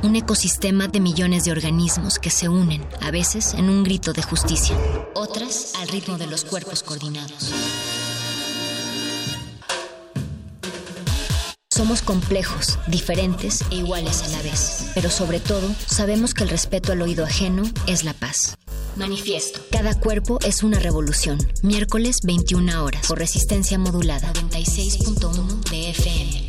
Un 0.03 0.15
ecosistema 0.15 0.88
de 0.88 0.99
millones 0.99 1.45
de 1.45 1.51
organismos 1.51 2.19
que 2.19 2.30
se 2.30 2.49
unen, 2.49 2.85
a 3.01 3.09
veces 3.09 3.55
en 3.55 3.69
un 3.69 3.84
grito 3.84 4.13
de 4.13 4.21
justicia, 4.21 4.75
otras 5.15 5.73
al 5.80 5.88
ritmo 5.88 6.17
de 6.17 6.27
los 6.27 6.45
cuerpos 6.45 6.84
coordinados. 6.84 7.51
Somos 11.84 12.01
complejos, 12.01 12.80
diferentes 12.88 13.61
e 13.69 13.76
iguales 13.76 14.23
a 14.23 14.30
la 14.30 14.41
vez. 14.41 14.89
Pero 14.95 15.10
sobre 15.10 15.41
todo, 15.41 15.69
sabemos 15.85 16.34
que 16.34 16.43
el 16.43 16.49
respeto 16.49 16.93
al 16.93 17.01
oído 17.01 17.26
ajeno 17.26 17.64
es 17.88 18.05
la 18.05 18.14
paz. 18.14 18.57
Manifiesto. 18.95 19.60
Cada 19.69 19.93
cuerpo 19.93 20.39
es 20.45 20.64
una 20.64 20.80
revolución. 20.80 21.39
Miércoles 21.61 22.19
21 22.23 22.81
horas. 22.81 23.05
Por 23.05 23.19
resistencia 23.19 23.77
modulada. 23.77 24.31
96.1 24.31 25.69
de 25.72 25.89
FM. 25.89 26.45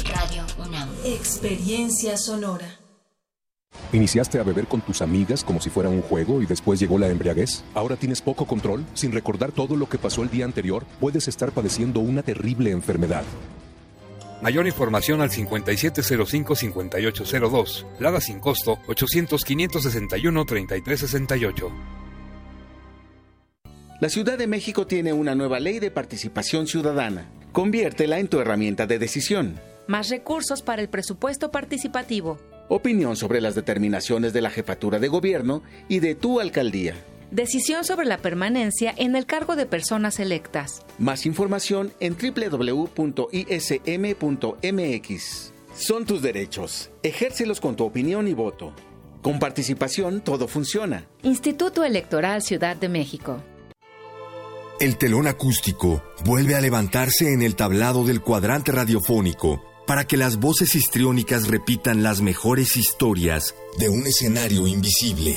Experiencia 1.04 2.16
sonora. 2.16 2.78
¿Iniciaste 3.92 4.38
a 4.38 4.44
beber 4.44 4.68
con 4.68 4.82
tus 4.82 5.02
amigas 5.02 5.42
como 5.42 5.60
si 5.60 5.68
fuera 5.68 5.88
un 5.88 6.02
juego 6.02 6.42
y 6.42 6.46
después 6.46 6.78
llegó 6.78 6.96
la 6.96 7.08
embriaguez? 7.08 7.64
¿Ahora 7.74 7.96
tienes 7.96 8.22
poco 8.22 8.46
control? 8.46 8.84
Sin 8.94 9.10
recordar 9.10 9.50
todo 9.50 9.74
lo 9.74 9.88
que 9.88 9.98
pasó 9.98 10.22
el 10.22 10.30
día 10.30 10.44
anterior, 10.44 10.86
puedes 11.00 11.26
estar 11.26 11.50
padeciendo 11.50 11.98
una 11.98 12.22
terrible 12.22 12.70
enfermedad. 12.70 13.24
Mayor 14.44 14.66
información 14.66 15.22
al 15.22 15.30
5705-5802. 15.30 17.86
Lada 17.98 18.20
sin 18.20 18.40
costo 18.40 18.78
800-561-3368. 18.88 21.72
La 24.02 24.10
Ciudad 24.10 24.36
de 24.36 24.46
México 24.46 24.86
tiene 24.86 25.14
una 25.14 25.34
nueva 25.34 25.60
ley 25.60 25.78
de 25.78 25.90
participación 25.90 26.66
ciudadana. 26.66 27.30
Conviértela 27.52 28.18
en 28.18 28.28
tu 28.28 28.38
herramienta 28.38 28.86
de 28.86 28.98
decisión. 28.98 29.58
Más 29.86 30.10
recursos 30.10 30.60
para 30.60 30.82
el 30.82 30.90
presupuesto 30.90 31.50
participativo. 31.50 32.38
Opinión 32.68 33.16
sobre 33.16 33.40
las 33.40 33.54
determinaciones 33.54 34.34
de 34.34 34.42
la 34.42 34.50
jefatura 34.50 34.98
de 34.98 35.08
gobierno 35.08 35.62
y 35.88 36.00
de 36.00 36.16
tu 36.16 36.40
alcaldía. 36.40 36.96
Decisión 37.34 37.82
sobre 37.82 38.06
la 38.06 38.18
permanencia 38.18 38.94
en 38.96 39.16
el 39.16 39.26
cargo 39.26 39.56
de 39.56 39.66
personas 39.66 40.20
electas. 40.20 40.82
Más 41.00 41.26
información 41.26 41.92
en 41.98 42.16
www.ism.mx. 42.16 42.92
Son 45.76 46.06
tus 46.06 46.22
derechos. 46.22 46.92
Ejércelos 47.02 47.60
con 47.60 47.74
tu 47.74 47.82
opinión 47.82 48.28
y 48.28 48.34
voto. 48.34 48.72
Con 49.20 49.40
participación 49.40 50.20
todo 50.20 50.46
funciona. 50.46 51.08
Instituto 51.24 51.82
Electoral 51.82 52.40
Ciudad 52.40 52.76
de 52.76 52.88
México. 52.88 53.42
El 54.78 54.96
telón 54.96 55.26
acústico 55.26 56.04
vuelve 56.24 56.54
a 56.54 56.60
levantarse 56.60 57.32
en 57.32 57.42
el 57.42 57.56
tablado 57.56 58.04
del 58.04 58.20
cuadrante 58.20 58.70
radiofónico 58.70 59.60
para 59.88 60.06
que 60.06 60.16
las 60.16 60.36
voces 60.36 60.76
histriónicas 60.76 61.48
repitan 61.48 62.04
las 62.04 62.20
mejores 62.20 62.76
historias 62.76 63.56
de 63.80 63.88
un 63.88 64.06
escenario 64.06 64.68
invisible. 64.68 65.36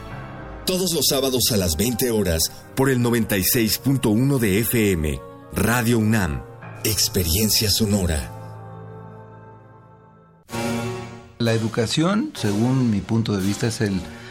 Todos 0.71 0.93
los 0.93 1.07
sábados 1.07 1.51
a 1.51 1.57
las 1.57 1.75
20 1.75 2.11
horas 2.11 2.49
por 2.77 2.89
el 2.89 2.99
96.1 2.99 4.39
de 4.39 4.59
FM, 4.59 5.19
Radio 5.53 5.99
UNAM, 5.99 6.43
Experiencia 6.85 7.69
Sonora. 7.69 8.31
La 11.39 11.51
educación, 11.51 12.31
según 12.35 12.89
mi 12.89 13.01
punto 13.01 13.35
de 13.35 13.45
vista, 13.45 13.67
es 13.67 13.81
el 13.81 13.99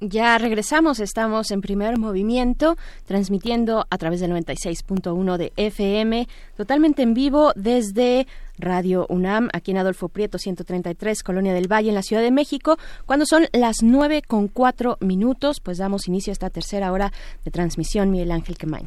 Ya 0.00 0.38
regresamos, 0.38 1.00
estamos 1.00 1.50
en 1.50 1.60
primer 1.60 1.98
movimiento, 1.98 2.76
transmitiendo 3.04 3.84
a 3.90 3.98
través 3.98 4.20
del 4.20 4.30
96.1 4.30 5.36
de 5.36 5.52
FM, 5.56 6.28
totalmente 6.56 7.02
en 7.02 7.14
vivo 7.14 7.52
desde 7.56 8.28
Radio 8.58 9.06
UNAM, 9.08 9.48
aquí 9.52 9.72
en 9.72 9.78
Adolfo 9.78 10.08
Prieto 10.08 10.38
133, 10.38 11.24
Colonia 11.24 11.52
del 11.52 11.66
Valle, 11.66 11.88
en 11.88 11.96
la 11.96 12.02
Ciudad 12.02 12.22
de 12.22 12.30
México. 12.30 12.78
Cuando 13.06 13.26
son 13.26 13.46
las 13.52 13.78
nueve 13.82 14.22
con 14.22 14.46
cuatro 14.46 14.98
minutos, 15.00 15.58
pues 15.58 15.78
damos 15.78 16.06
inicio 16.06 16.30
a 16.30 16.34
esta 16.34 16.50
tercera 16.50 16.92
hora 16.92 17.12
de 17.44 17.50
transmisión, 17.50 18.12
Miguel 18.12 18.30
Ángel 18.30 18.56
Quemain. 18.56 18.86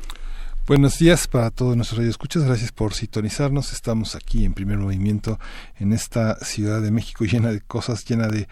Buenos 0.68 1.00
días 1.00 1.28
para 1.28 1.50
todos 1.50 1.76
nuestros 1.76 1.98
radioescuchas. 1.98 2.44
Gracias 2.44 2.72
por 2.72 2.94
sintonizarnos. 2.94 3.74
Estamos 3.74 4.16
aquí 4.16 4.46
en 4.46 4.54
primer 4.54 4.78
movimiento 4.78 5.40
en 5.80 5.92
esta 5.92 6.36
Ciudad 6.36 6.84
de 6.84 6.92
México 6.92 7.26
llena 7.32 7.52
de 7.52 7.62
cosas, 7.62 8.06
llena 8.06 8.28
de... 8.28 8.48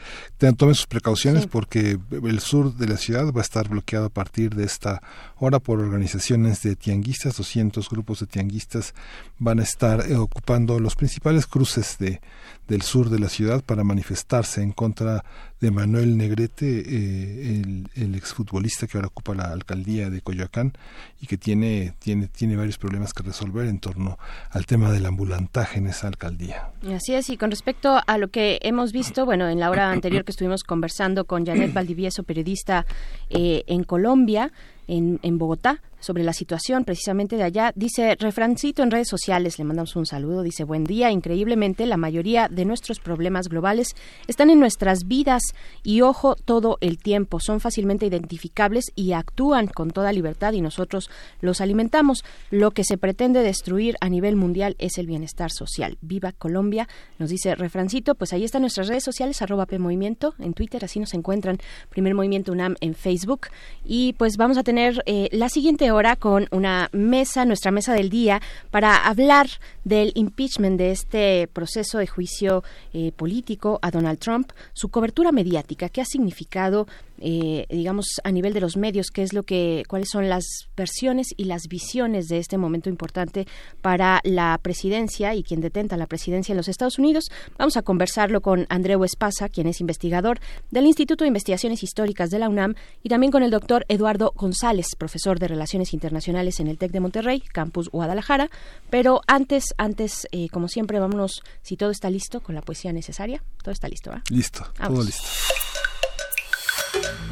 Tomen 0.57 0.73
sus 0.73 0.88
precauciones 0.88 1.45
porque 1.45 1.99
el 2.11 2.40
sur 2.40 2.73
de 2.73 2.88
la 2.88 2.98
ciudad 2.98 3.31
va 3.31 3.41
a 3.41 3.44
estar 3.44 3.69
bloqueado 3.69 4.07
a 4.07 4.10
partir 4.10 4.56
de 4.56 4.65
esta 4.65 5.03
hora 5.38 5.60
por 5.60 5.80
organizaciones 5.80 6.64
de 6.64 6.76
tianguistas. 6.76 7.38
200 7.38 7.88
grupos 7.88 8.22
de 8.22 8.26
tianguistas 8.26 8.95
van 9.38 9.60
a 9.60 9.64
estar 9.64 10.10
eh, 10.10 10.15
ocupando 10.15 10.80
los 10.80 10.95
principales 10.95 11.45
cruces 11.45 11.98
de, 11.99 12.22
del 12.70 12.84
sur 12.84 13.10
de 13.10 13.20
la 13.20 13.28
ciudad 13.28 13.64
para 13.64 13.84
manifestarse 13.84 14.62
en 14.62 14.72
contra 14.72 15.26
de 15.60 15.72
Manuel 15.72 16.16
Negrete, 16.18 16.84
eh, 16.86 17.84
el, 17.96 18.16
exfutbolista 18.16 18.88
que 18.88 18.98
ahora 18.98 19.08
ocupa 19.08 19.34
la 19.34 19.52
alcaldía 19.52 20.10
de 20.10 20.22
Coyoacán 20.22 20.74
y 21.20 21.28
que 21.28 21.38
tiene, 21.38 21.96
tiene, 22.00 22.28
tiene 22.28 22.56
varios 22.56 22.78
problemas 22.78 23.14
que 23.14 23.24
resolver 23.24 23.68
en 23.68 23.80
torno 23.80 24.18
al 24.52 24.66
tema 24.66 24.91
del 24.91 25.06
ambulantaje 25.06 25.80
en 25.80 25.88
esa 25.88 26.08
alcaldía. 26.08 26.70
Así 26.94 27.14
es, 27.14 27.30
y 27.30 27.38
con 27.38 27.50
respecto 27.50 28.00
a 28.06 28.18
lo 28.18 28.30
que 28.30 28.60
hemos 28.62 28.91
visto, 28.94 29.26
bueno, 29.26 29.50
en 29.50 29.60
la 29.60 29.70
hora 29.70 29.91
anterior 29.91 30.24
que 30.24 30.32
estuvimos 30.32 30.64
conversando 30.64 31.26
con 31.26 31.46
Janet 31.46 31.74
Valdivieso, 31.74 32.24
periodista 32.24 32.86
eh, 33.30 33.64
en 33.68 33.84
Colombia, 33.84 34.52
en, 34.88 35.20
en 35.24 35.38
Bogotá, 35.38 35.82
sobre 36.00 36.24
la 36.24 36.34
situación 36.34 36.86
precisamente 36.86 37.38
de 37.38 37.44
allá. 37.44 37.72
Dice 37.76 38.16
Refrancito 38.20 38.84
en 38.84 38.92
redes 38.92 39.08
sociales, 39.08 39.58
le 39.60 39.66
mandamos 39.66 39.96
un 39.96 40.06
saludo, 40.06 40.44
dice 40.44 40.64
buen 40.64 40.84
día, 40.84 41.12
increíblemente 41.12 41.86
la 41.86 41.98
mayoría 41.98 42.48
de 42.50 42.66
nuestros 42.66 43.00
problemas 43.00 43.48
globales 43.48 43.96
están 44.28 44.50
en 44.50 44.60
nuestras 44.60 45.08
vidas 45.08 45.42
y 45.84 46.02
ojo 46.02 46.36
todo 46.36 46.78
el 46.82 46.98
tiempo, 46.98 47.40
son 47.40 47.60
fácilmente 47.60 48.06
identificables 48.06 48.86
y 48.96 49.14
actúan 49.14 49.68
con 49.68 49.92
toda 49.92 50.12
libertad 50.12 50.54
y 50.54 50.62
nosotros 50.62 51.10
los 51.42 51.62
alimentamos. 51.62 52.24
Lo 52.50 52.72
que 52.72 52.84
se 52.84 52.98
pretende 52.98 53.42
destruir 53.42 53.96
a 54.02 54.10
nivel 54.10 54.36
mundial 54.36 54.76
es 54.80 54.98
el 54.98 55.08
bienestar 55.08 55.52
social. 55.52 55.98
Viva 56.02 56.32
Colombia, 56.32 56.88
nos 57.18 57.30
dice 57.30 57.56
Refrancito, 57.56 58.16
pues 58.16 58.34
ahí 58.34 58.44
están 58.44 58.62
nuestras 58.62 58.88
redes 58.88 59.04
sociales, 59.04 59.42
arroba 59.42 59.66
PMovimiento 59.66 60.34
en 60.40 60.54
Twitter, 60.54 60.84
así 60.86 61.00
nos 61.00 61.14
encuentran 61.14 61.58
Primer 61.90 62.14
Movimiento 62.16 62.52
UNAM 62.52 62.76
en 62.82 62.96
Facebook 62.96 63.48
y 63.84 64.14
pues 64.14 64.38
vamos 64.38 64.58
a 64.58 64.64
tener 64.64 65.04
eh, 65.06 65.30
la 65.32 65.50
siguiente 65.50 65.89
hora 65.91 66.16
con 66.16 66.48
una 66.52 66.90
mesa, 66.91 67.45
nuestra 67.45 67.72
mesa 67.72 67.94
del 67.94 68.10
día, 68.10 68.41
para 68.72 68.95
hablar 68.95 69.48
del 69.84 70.11
impeachment 70.16 70.78
de 70.78 70.91
este 70.91 71.48
proceso 71.52 71.98
de 71.98 72.07
juicio 72.07 72.64
eh, 72.94 73.11
político 73.11 73.80
a 73.82 73.91
Donald 73.91 74.20
Trump, 74.20 74.52
su 74.74 74.90
cobertura 74.90 75.32
mediática, 75.32 75.90
qué 75.90 76.02
ha 76.02 76.06
significado 76.06 76.88
eh, 77.22 77.66
digamos, 77.70 78.06
a 78.24 78.32
nivel 78.32 78.54
de 78.54 78.62
los 78.62 78.78
medios, 78.78 79.08
qué 79.12 79.24
es 79.24 79.34
lo 79.34 79.44
que, 79.44 79.84
cuáles 79.88 80.10
son 80.10 80.30
las 80.30 80.46
versiones 80.76 81.28
y 81.38 81.46
las 81.46 81.68
visiones 81.68 82.28
de 82.28 82.38
este 82.38 82.58
momento 82.58 82.90
importante 82.90 83.48
para 83.82 84.22
la 84.24 84.58
presidencia 84.62 85.36
y 85.36 85.44
quien 85.44 85.62
detenta 85.62 85.98
la 85.98 86.08
presidencia 86.08 86.54
en 86.54 86.58
los 86.58 86.68
Estados 86.68 87.00
Unidos. 87.00 87.30
Vamos 87.58 87.78
a 87.78 87.82
conversarlo 87.82 88.41
con 88.41 88.66
Andreu 88.70 89.04
Espasa, 89.04 89.50
quien 89.50 89.68
es 89.68 89.82
investigador 89.82 90.40
del 90.72 90.86
Instituto 90.86 91.24
de 91.24 91.30
Investigaciones 91.30 91.84
Históricas 91.84 92.30
de 92.30 92.40
la 92.40 92.50
UNAM, 92.50 92.76
y 93.04 93.10
también 93.10 93.32
con 93.32 93.44
el 93.44 93.52
doctor 93.52 93.86
Eduardo 93.88 94.34
González, 94.36 94.88
profesor 94.98 95.40
de 95.40 95.48
Relaciones 95.48 95.94
Internacionales 95.94 96.60
en 96.60 96.68
el 96.68 96.78
TEC 96.78 96.91
de 96.91 97.00
Monterrey, 97.00 97.41
Campus 97.41 97.90
Guadalajara. 97.90 98.50
Pero 98.90 99.22
antes, 99.28 99.64
antes, 99.78 100.28
eh, 100.32 100.48
como 100.50 100.68
siempre, 100.68 101.00
vámonos, 101.00 101.44
si 101.62 101.78
todo 101.78 101.91
está 101.91 102.10
listo, 102.10 102.41
con 102.41 102.56
la 102.56 102.62
poesía 102.62 102.94
necesaria. 102.94 103.44
Todo 103.64 103.72
está 103.72 103.88
listo. 103.88 104.12
Listo, 104.30 104.66
todo 104.78 105.04
listo. 105.04 105.24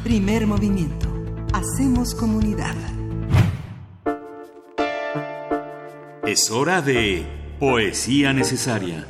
Primer 0.04 0.46
movimiento. 0.46 1.08
Hacemos 1.52 2.14
comunidad. 2.14 2.76
Es 6.26 6.50
hora 6.50 6.82
de 6.82 7.26
poesía 7.58 8.32
necesaria. 8.32 9.06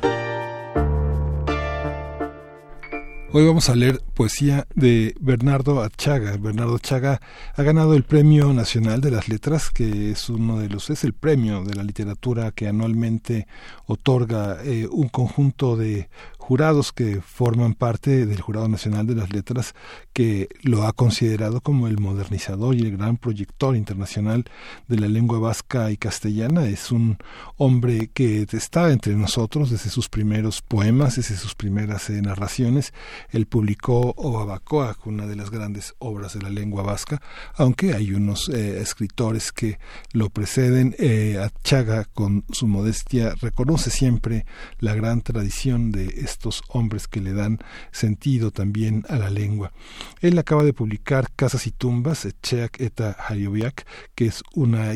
Hoy 3.31 3.45
vamos 3.45 3.69
a 3.69 3.75
leer 3.75 4.01
poesía 4.15 4.65
de 4.73 5.13
Bernardo 5.19 5.83
Achaga. 5.83 6.35
Bernardo 6.37 6.77
Achaga 6.77 7.19
ha 7.53 7.61
ganado 7.61 7.93
el 7.93 8.01
Premio 8.01 8.51
Nacional 8.53 9.01
de 9.01 9.11
las 9.11 9.29
Letras, 9.29 9.69
que 9.69 10.09
es 10.09 10.29
uno 10.29 10.57
de 10.57 10.67
los 10.67 10.89
es 10.89 11.03
el 11.03 11.13
premio 11.13 11.63
de 11.63 11.75
la 11.75 11.83
literatura 11.83 12.51
que 12.51 12.67
anualmente 12.67 13.45
otorga 13.85 14.57
eh, 14.63 14.87
un 14.91 15.09
conjunto 15.09 15.77
de 15.77 16.09
jurados 16.49 16.91
que 16.91 17.21
forman 17.21 17.75
parte 17.75 18.25
del 18.25 18.41
Jurado 18.41 18.67
Nacional 18.67 19.05
de 19.05 19.13
las 19.13 19.31
Letras, 19.31 19.75
que 20.13 20.49
lo 20.63 20.87
ha 20.87 20.93
considerado 20.93 21.61
como 21.61 21.87
el 21.87 21.99
modernizador 21.99 22.73
y 22.73 22.79
el 22.79 22.97
gran 22.97 23.17
proyector 23.17 23.75
internacional 23.75 24.45
de 24.87 24.97
la 24.97 25.07
lengua 25.07 25.37
vasca 25.37 25.91
y 25.91 25.97
castellana. 25.97 26.65
Es 26.65 26.91
un 26.91 27.19
hombre 27.57 28.09
que 28.11 28.47
está 28.51 28.91
entre 28.91 29.13
nosotros 29.13 29.69
desde 29.69 29.91
sus 29.91 30.09
primeros 30.09 30.63
poemas, 30.63 31.17
desde 31.17 31.37
sus 31.37 31.53
primeras 31.53 32.09
eh, 32.09 32.19
narraciones. 32.19 32.93
Él 33.29 33.45
publicó 33.45 34.15
Oabacoa, 34.17 34.97
una 35.05 35.27
de 35.27 35.35
las 35.35 35.51
grandes 35.51 35.93
obras 35.99 36.33
de 36.33 36.41
la 36.41 36.49
lengua 36.49 36.81
vasca, 36.81 37.21
aunque 37.57 37.93
hay 37.93 38.11
unos 38.11 38.49
eh, 38.49 38.81
escritores 38.81 39.51
que 39.51 39.77
lo 40.13 40.31
preceden. 40.31 40.95
Eh, 40.97 41.37
Achaga, 41.39 42.05
con 42.05 42.43
su 42.51 42.65
modestia, 42.65 43.35
reconoce 43.39 43.91
siempre 43.91 44.47
la 44.79 44.95
gran 44.95 45.21
tradición 45.21 45.91
de 45.91 46.05
estos 46.39 46.63
hombres 46.69 47.09
que 47.09 47.19
le 47.19 47.33
dan 47.33 47.59
sentido 47.91 48.51
también 48.51 49.03
a 49.09 49.17
la 49.17 49.29
lengua. 49.29 49.73
Él 50.21 50.39
acaba 50.39 50.63
de 50.63 50.71
publicar 50.71 51.27
Casas 51.35 51.67
y 51.67 51.71
Tumbas, 51.71 52.25
Cheak 52.41 52.79
eta 52.79 53.11
Harioviak, 53.11 53.85
que 54.15 54.27
es 54.27 54.41
una, 54.55 54.93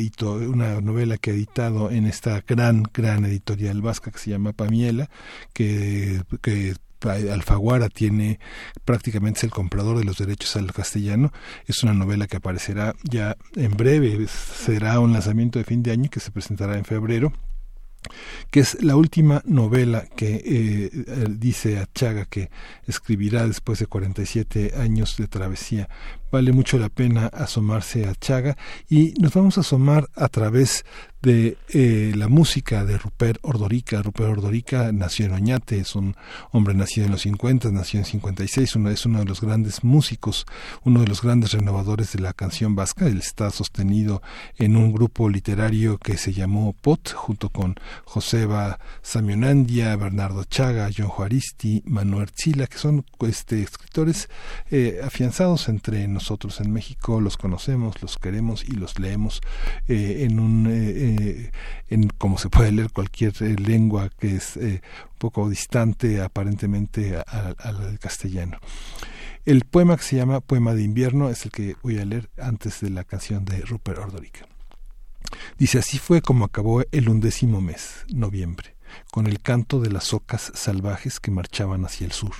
una 0.48 0.80
novela 0.80 1.18
que 1.18 1.30
ha 1.30 1.34
editado 1.34 1.90
en 1.90 2.06
esta 2.06 2.42
gran, 2.48 2.84
gran 2.94 3.26
editorial 3.26 3.82
vasca 3.82 4.10
que 4.10 4.18
se 4.18 4.30
llama 4.30 4.54
Pamiela, 4.54 5.10
que, 5.52 6.22
Alfaguara 7.04 7.90
tiene 7.90 8.40
prácticamente 8.86 9.40
es 9.40 9.44
el 9.44 9.50
comprador 9.50 9.98
de 9.98 10.04
los 10.04 10.16
derechos 10.16 10.56
al 10.56 10.72
castellano. 10.72 11.34
Es 11.66 11.82
una 11.82 11.92
novela 11.92 12.26
que 12.26 12.38
aparecerá 12.38 12.94
ya 13.02 13.36
en 13.56 13.76
breve, 13.76 14.26
será 14.26 14.98
un 15.00 15.12
lanzamiento 15.12 15.58
de 15.58 15.66
fin 15.66 15.82
de 15.82 15.90
año 15.90 16.08
que 16.08 16.20
se 16.20 16.30
presentará 16.30 16.78
en 16.78 16.86
febrero 16.86 17.30
que 18.50 18.60
es 18.60 18.82
la 18.82 18.96
última 18.96 19.42
novela 19.44 20.06
que 20.16 20.42
eh, 20.44 20.90
dice 21.30 21.78
Achaga 21.78 22.24
que 22.24 22.50
escribirá 22.86 23.46
después 23.46 23.78
de 23.78 23.86
47 23.86 24.74
años 24.76 25.16
de 25.16 25.28
travesía. 25.28 25.88
Vale 26.30 26.52
mucho 26.52 26.78
la 26.78 26.88
pena 26.88 27.26
asomarse 27.26 28.06
a 28.06 28.14
Chaga 28.16 28.56
y 28.88 29.14
nos 29.20 29.32
vamos 29.34 29.56
a 29.56 29.60
asomar 29.60 30.08
a 30.16 30.28
través 30.28 30.84
de 31.22 31.56
eh, 31.70 32.12
la 32.16 32.28
música 32.28 32.84
de 32.84 32.98
Rupert 32.98 33.38
Ordorica. 33.42 34.02
Rupert 34.02 34.30
Ordorica 34.30 34.92
nació 34.92 35.26
en 35.26 35.32
Oñate, 35.32 35.78
es 35.78 35.94
un 35.94 36.16
hombre 36.50 36.74
nacido 36.74 37.06
en 37.06 37.12
los 37.12 37.22
50, 37.22 37.70
nació 37.70 38.00
en 38.00 38.04
56, 38.04 38.76
uno, 38.76 38.90
es 38.90 39.06
uno 39.06 39.20
de 39.20 39.24
los 39.24 39.40
grandes 39.40 39.84
músicos, 39.84 40.44
uno 40.82 41.00
de 41.00 41.06
los 41.06 41.22
grandes 41.22 41.52
renovadores 41.52 42.12
de 42.12 42.20
la 42.20 42.34
canción 42.34 42.74
vasca. 42.74 43.06
Él 43.06 43.18
está 43.18 43.50
sostenido 43.50 44.20
en 44.58 44.76
un 44.76 44.92
grupo 44.92 45.30
literario 45.30 45.96
que 45.98 46.18
se 46.18 46.34
llamó 46.34 46.74
POT, 46.74 47.12
junto 47.12 47.48
con 47.48 47.76
Joseba 48.04 48.78
Samionandia, 49.00 49.96
Bernardo 49.96 50.44
Chaga, 50.44 50.90
John 50.94 51.08
Juaristi, 51.08 51.82
Manuel 51.86 52.32
Chila, 52.32 52.66
que 52.66 52.76
son 52.76 53.06
este, 53.20 53.62
escritores 53.62 54.28
eh, 54.70 55.00
afianzados 55.02 55.70
entre 55.70 56.06
nosotros 56.08 56.23
en 56.60 56.72
México, 56.72 57.20
los 57.20 57.36
conocemos, 57.36 58.00
los 58.02 58.18
queremos 58.18 58.64
y 58.64 58.72
los 58.72 58.98
leemos 58.98 59.40
eh, 59.88 60.24
en 60.24 60.40
un 60.40 60.66
eh, 60.68 61.50
en 61.88 62.08
como 62.08 62.38
se 62.38 62.48
puede 62.48 62.72
leer 62.72 62.90
cualquier 62.90 63.34
eh, 63.42 63.56
lengua 63.56 64.10
que 64.18 64.36
es 64.36 64.56
eh, 64.56 64.80
un 65.12 65.18
poco 65.18 65.48
distante 65.48 66.20
aparentemente 66.20 67.16
al 67.16 67.98
castellano. 67.98 68.58
El 69.44 69.64
poema 69.64 69.96
que 69.96 70.02
se 70.02 70.16
llama 70.16 70.40
Poema 70.40 70.74
de 70.74 70.82
invierno 70.82 71.28
es 71.28 71.44
el 71.44 71.50
que 71.50 71.76
voy 71.82 71.98
a 71.98 72.04
leer 72.04 72.30
antes 72.38 72.80
de 72.80 72.90
la 72.90 73.04
canción 73.04 73.44
de 73.44 73.60
Rupert 73.60 73.98
Ordorica. 73.98 74.46
Dice 75.58 75.78
así 75.78 75.98
fue 75.98 76.22
como 76.22 76.44
acabó 76.44 76.82
el 76.90 77.08
undécimo 77.08 77.60
mes, 77.60 78.04
noviembre, 78.08 78.76
con 79.10 79.26
el 79.26 79.40
canto 79.40 79.80
de 79.80 79.90
las 79.90 80.14
ocas 80.14 80.52
salvajes 80.54 81.20
que 81.20 81.30
marchaban 81.30 81.84
hacia 81.84 82.06
el 82.06 82.12
sur, 82.12 82.34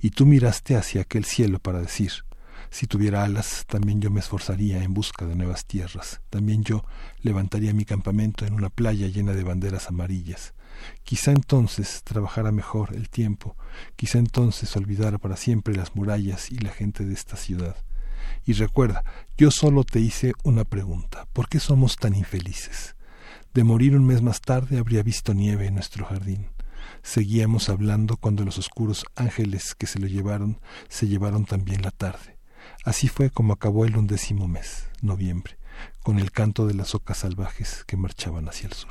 y 0.00 0.10
tú 0.10 0.26
miraste 0.26 0.76
hacia 0.76 1.02
aquel 1.02 1.24
cielo 1.24 1.58
para 1.58 1.80
decir 1.80 2.24
si 2.70 2.86
tuviera 2.86 3.24
alas, 3.24 3.64
también 3.66 4.00
yo 4.00 4.10
me 4.10 4.20
esforzaría 4.20 4.82
en 4.82 4.94
busca 4.94 5.26
de 5.26 5.34
nuevas 5.34 5.64
tierras. 5.64 6.20
También 6.30 6.62
yo 6.64 6.84
levantaría 7.22 7.72
mi 7.72 7.84
campamento 7.84 8.46
en 8.46 8.54
una 8.54 8.68
playa 8.68 9.06
llena 9.08 9.32
de 9.32 9.42
banderas 9.42 9.88
amarillas. 9.88 10.54
Quizá 11.02 11.32
entonces 11.32 12.02
trabajara 12.04 12.52
mejor 12.52 12.94
el 12.94 13.08
tiempo, 13.08 13.56
quizá 13.96 14.18
entonces 14.18 14.76
olvidara 14.76 15.18
para 15.18 15.36
siempre 15.36 15.74
las 15.74 15.96
murallas 15.96 16.50
y 16.52 16.58
la 16.58 16.70
gente 16.70 17.04
de 17.04 17.14
esta 17.14 17.36
ciudad. 17.36 17.76
Y 18.44 18.52
recuerda, 18.52 19.04
yo 19.36 19.50
solo 19.50 19.84
te 19.84 20.00
hice 20.00 20.34
una 20.44 20.64
pregunta. 20.64 21.26
¿Por 21.32 21.48
qué 21.48 21.60
somos 21.60 21.96
tan 21.96 22.14
infelices? 22.14 22.94
De 23.54 23.64
morir 23.64 23.96
un 23.96 24.06
mes 24.06 24.22
más 24.22 24.40
tarde 24.40 24.78
habría 24.78 25.02
visto 25.02 25.34
nieve 25.34 25.66
en 25.66 25.74
nuestro 25.74 26.04
jardín. 26.04 26.48
Seguíamos 27.02 27.68
hablando 27.68 28.16
cuando 28.16 28.44
los 28.44 28.58
oscuros 28.58 29.04
ángeles 29.16 29.74
que 29.74 29.86
se 29.86 29.98
lo 29.98 30.06
llevaron 30.06 30.60
se 30.88 31.08
llevaron 31.08 31.44
también 31.44 31.82
la 31.82 31.90
tarde. 31.90 32.37
Así 32.88 33.06
fue 33.06 33.28
como 33.28 33.52
acabó 33.52 33.84
el 33.84 33.98
undécimo 33.98 34.48
mes, 34.48 34.88
noviembre, 35.02 35.58
con 36.02 36.18
el 36.18 36.32
canto 36.32 36.66
de 36.66 36.72
las 36.72 36.94
ocas 36.94 37.18
salvajes 37.18 37.84
que 37.86 37.98
marchaban 37.98 38.48
hacia 38.48 38.68
el 38.68 38.72
sur. 38.72 38.90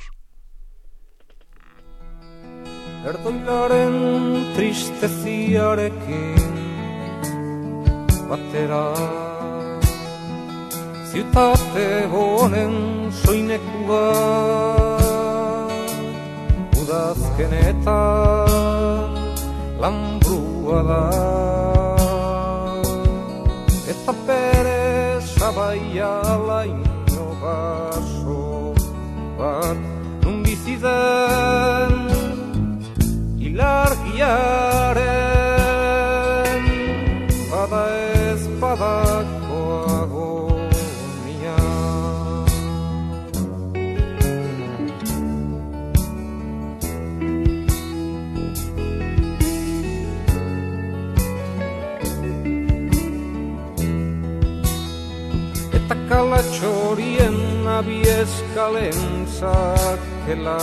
Sapere 24.08 25.20
sabaiala 25.20 26.60
ino 26.64 27.26
baso 27.42 28.72
bat 29.36 29.76
nun 30.24 30.36
bizi 30.44 30.76
den 30.84 31.92
ilargiaren 33.48 34.77
kalatxorien 56.08 57.66
abieskalen 57.68 59.26
zakela 59.26 60.58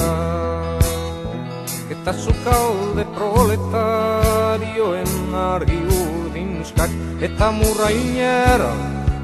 Eta 1.89 2.14
zukalde 2.14 3.06
proletarioen 3.18 5.14
argi 5.34 5.80
urdinskak 5.97 6.91
Eta 7.22 7.52
murrainera 7.52 8.73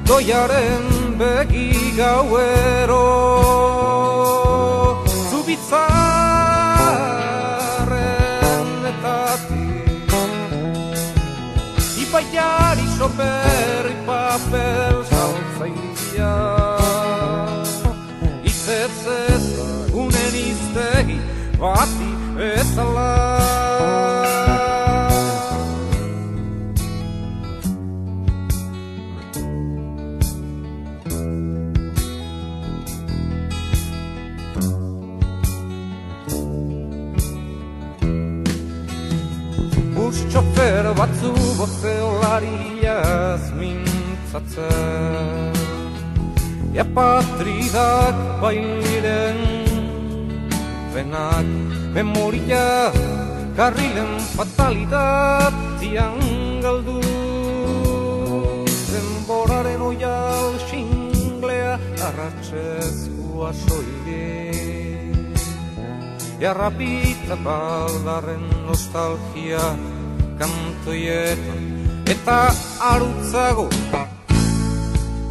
doiaren 0.06 0.86
begi 1.18 1.70
gauero 1.96 3.06
Zubitzaren 5.30 5.90
eta 8.92 9.16
Ipai 12.02 12.24
Mutilari 12.32 12.86
soperri 12.98 13.96
papel 14.06 14.81
zabaldaren 67.32 68.44
nostalgia 68.66 69.64
kantoietan 70.36 71.64
eta 72.14 72.38
arutzago 72.92 73.68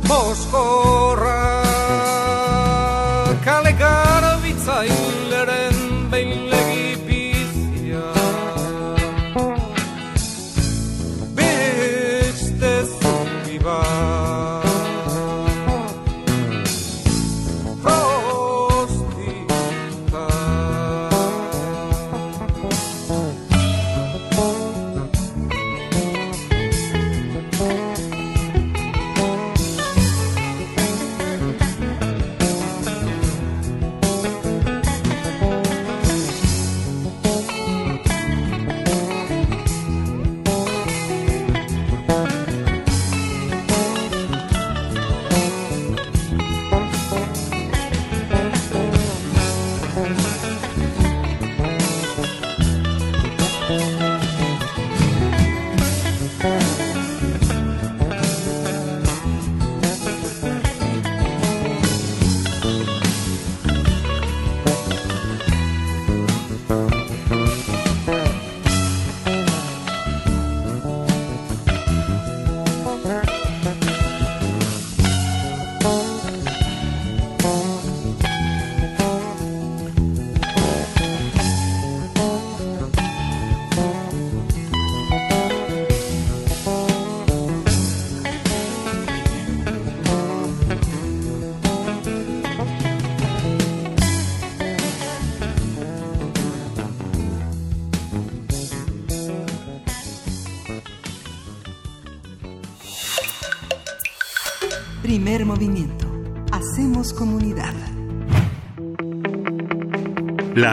poskorra 0.07 1.50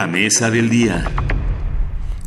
mesa 0.09 0.49
del 0.49 0.69
día. 0.69 1.05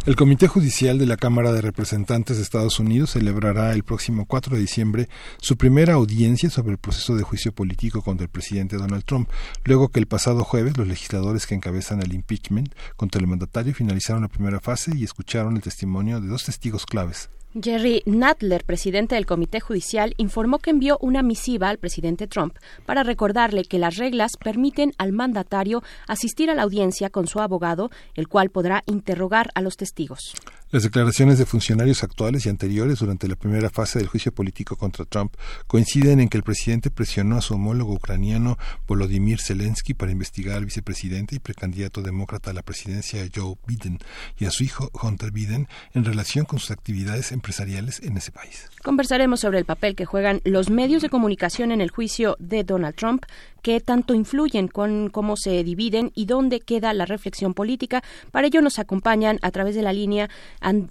El 0.06 0.14
Comité 0.16 0.46
Judicial 0.46 0.98
de 0.98 1.06
la 1.06 1.16
Cámara 1.16 1.52
de 1.52 1.60
Representantes 1.60 2.36
de 2.36 2.42
Estados 2.42 2.78
Unidos 2.78 3.10
celebrará 3.10 3.72
el 3.72 3.82
próximo 3.82 4.26
4 4.26 4.54
de 4.54 4.60
diciembre 4.60 5.08
su 5.40 5.56
primera 5.56 5.94
audiencia 5.94 6.48
sobre 6.48 6.72
el 6.72 6.78
proceso 6.78 7.16
de 7.16 7.24
juicio 7.24 7.52
político 7.52 8.02
contra 8.02 8.24
el 8.24 8.30
presidente 8.30 8.76
Donald 8.76 9.04
Trump, 9.04 9.28
luego 9.64 9.88
que 9.88 10.00
el 10.00 10.06
pasado 10.06 10.44
jueves 10.44 10.76
los 10.76 10.86
legisladores 10.86 11.46
que 11.46 11.54
encabezan 11.54 12.02
el 12.02 12.14
impeachment 12.14 12.72
contra 12.96 13.20
el 13.20 13.26
mandatario 13.26 13.74
finalizaron 13.74 14.22
la 14.22 14.28
primera 14.28 14.60
fase 14.60 14.92
y 14.96 15.02
escucharon 15.02 15.56
el 15.56 15.62
testimonio 15.62 16.20
de 16.20 16.28
dos 16.28 16.44
testigos 16.44 16.86
claves. 16.86 17.30
Jerry 17.60 18.02
Nadler, 18.06 18.64
presidente 18.64 19.14
del 19.14 19.26
Comité 19.26 19.60
Judicial, 19.60 20.14
informó 20.16 20.58
que 20.58 20.70
envió 20.70 20.96
una 21.02 21.22
misiva 21.22 21.68
al 21.68 21.76
presidente 21.76 22.26
Trump 22.26 22.56
para 22.86 23.02
recordarle 23.02 23.64
que 23.64 23.78
las 23.78 23.96
reglas 23.96 24.38
permiten 24.42 24.92
al 24.96 25.12
mandatario 25.12 25.82
asistir 26.08 26.50
a 26.50 26.54
la 26.54 26.62
audiencia 26.62 27.10
con 27.10 27.26
su 27.26 27.40
abogado, 27.40 27.90
el 28.14 28.28
cual 28.28 28.48
podrá 28.48 28.84
interrogar 28.86 29.50
a 29.54 29.60
los 29.60 29.76
testigos. 29.76 30.32
Las 30.72 30.84
declaraciones 30.84 31.36
de 31.36 31.44
funcionarios 31.44 32.02
actuales 32.02 32.46
y 32.46 32.48
anteriores 32.48 33.00
durante 33.00 33.28
la 33.28 33.36
primera 33.36 33.68
fase 33.68 33.98
del 33.98 34.08
juicio 34.08 34.32
político 34.32 34.74
contra 34.74 35.04
Trump 35.04 35.34
coinciden 35.66 36.18
en 36.18 36.30
que 36.30 36.38
el 36.38 36.42
presidente 36.42 36.90
presionó 36.90 37.36
a 37.36 37.42
su 37.42 37.52
homólogo 37.52 37.92
ucraniano 37.92 38.56
Volodymyr 38.88 39.38
Zelensky 39.38 39.92
para 39.92 40.12
investigar 40.12 40.56
al 40.56 40.64
vicepresidente 40.64 41.36
y 41.36 41.40
precandidato 41.40 42.00
demócrata 42.00 42.52
a 42.52 42.54
la 42.54 42.62
presidencia 42.62 43.22
Joe 43.34 43.56
Biden 43.66 43.98
y 44.38 44.46
a 44.46 44.50
su 44.50 44.64
hijo 44.64 44.90
Hunter 44.94 45.30
Biden 45.30 45.68
en 45.92 46.06
relación 46.06 46.46
con 46.46 46.58
sus 46.58 46.70
actividades 46.70 47.32
empresariales 47.32 48.00
en 48.02 48.16
ese 48.16 48.32
país. 48.32 48.70
Conversaremos 48.82 49.40
sobre 49.40 49.58
el 49.58 49.66
papel 49.66 49.94
que 49.94 50.06
juegan 50.06 50.40
los 50.44 50.70
medios 50.70 51.02
de 51.02 51.10
comunicación 51.10 51.70
en 51.70 51.82
el 51.82 51.90
juicio 51.90 52.34
de 52.38 52.64
Donald 52.64 52.94
Trump, 52.94 53.26
qué 53.62 53.80
tanto 53.80 54.14
influyen 54.14 54.68
con 54.68 55.08
cómo 55.08 55.36
se 55.36 55.62
dividen 55.64 56.10
y 56.14 56.26
dónde 56.26 56.60
queda 56.60 56.92
la 56.92 57.06
reflexión 57.06 57.54
política. 57.54 58.02
Para 58.30 58.48
ello 58.48 58.60
nos 58.60 58.78
acompañan 58.78 59.38
a 59.42 59.50
través 59.50 59.74
de 59.74 59.82
la 59.82 59.92
línea 59.92 60.28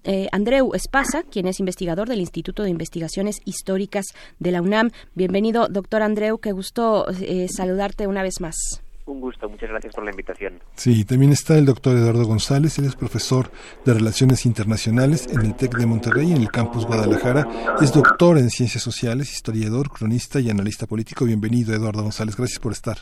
eh, 0.04 0.28
Andreu 0.32 0.74
Espasa, 0.74 1.24
quien 1.24 1.48
es 1.48 1.60
investigador 1.60 2.08
del 2.08 2.22
Instituto 2.22 2.64
de 2.64 2.70
Investigaciones 2.70 3.42
Históricas 3.46 4.06
de 4.40 4.52
la 4.52 4.62
UNAM. 4.62 4.92
Bienvenido, 5.14 5.68
doctor 5.68 6.02
Andreu, 6.02 6.40
qué 6.40 6.52
gusto 6.52 7.06
eh, 7.22 7.48
saludarte 7.50 8.08
una 8.08 8.24
vez 8.24 8.40
más. 8.40 8.82
Un 9.12 9.20
gusto, 9.20 9.50
muchas 9.50 9.70
gracias 9.70 9.94
por 9.94 10.06
la 10.06 10.12
invitación. 10.12 10.62
Sí, 10.76 11.04
también 11.04 11.34
está 11.34 11.58
el 11.58 11.66
doctor 11.66 11.98
Eduardo 11.98 12.24
González, 12.24 12.80
él 12.80 12.86
es 12.86 12.96
profesor 12.96 13.52
de 13.84 13.94
Relaciones 13.94 14.46
Internacionales 14.46 15.28
en 15.30 15.42
el 15.42 15.54
TEC 15.54 15.76
de 15.76 15.86
Monterrey, 15.86 16.32
en 16.32 16.42
el 16.42 16.50
campus 16.50 16.86
Guadalajara. 16.86 17.46
Es 17.82 17.92
doctor 17.92 18.38
en 18.38 18.50
Ciencias 18.50 18.82
Sociales, 18.82 19.34
historiador, 19.34 19.90
cronista 19.90 20.40
y 20.40 20.50
analista 20.50 20.88
político. 20.88 21.26
Bienvenido, 21.26 21.74
Eduardo 21.74 22.04
González, 22.04 22.38
gracias 22.38 22.60
por 22.60 22.72
estar. 22.72 23.00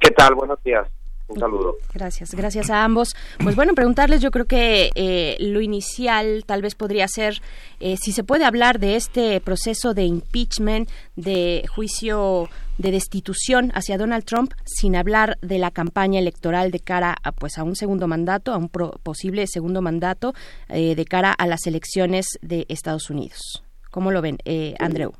¿Qué 0.00 0.10
tal? 0.10 0.34
Buenos 0.34 0.60
días. 0.64 0.88
Un 1.28 1.40
saludo. 1.40 1.76
Gracias, 1.92 2.34
gracias 2.34 2.70
a 2.70 2.84
ambos. 2.84 3.16
Pues 3.42 3.56
bueno, 3.56 3.74
preguntarles, 3.74 4.20
yo 4.20 4.30
creo 4.30 4.44
que 4.44 4.90
eh, 4.94 5.36
lo 5.40 5.60
inicial 5.60 6.44
tal 6.46 6.62
vez 6.62 6.74
podría 6.76 7.08
ser 7.08 7.40
eh, 7.80 7.96
si 7.96 8.12
se 8.12 8.22
puede 8.22 8.44
hablar 8.44 8.78
de 8.78 8.94
este 8.94 9.40
proceso 9.40 9.92
de 9.92 10.04
impeachment, 10.04 10.88
de 11.16 11.64
juicio 11.74 12.48
de 12.78 12.90
destitución 12.90 13.70
hacia 13.74 13.98
Donald 13.98 14.24
Trump 14.24 14.52
sin 14.64 14.96
hablar 14.96 15.36
de 15.40 15.58
la 15.58 15.70
campaña 15.70 16.20
electoral 16.20 16.70
de 16.70 16.80
cara 16.80 17.14
a, 17.22 17.32
pues 17.32 17.58
a 17.58 17.64
un 17.64 17.74
segundo 17.74 18.06
mandato, 18.06 18.52
a 18.52 18.58
un 18.58 18.68
pro, 18.68 18.92
posible 19.02 19.46
segundo 19.46 19.82
mandato 19.82 20.32
eh, 20.68 20.94
de 20.94 21.04
cara 21.04 21.32
a 21.32 21.46
las 21.46 21.66
elecciones 21.66 22.38
de 22.42 22.66
Estados 22.68 23.10
Unidos. 23.10 23.64
¿Cómo 23.90 24.10
lo 24.10 24.20
ven, 24.20 24.38
eh, 24.44 24.74
Andreu? 24.78 25.12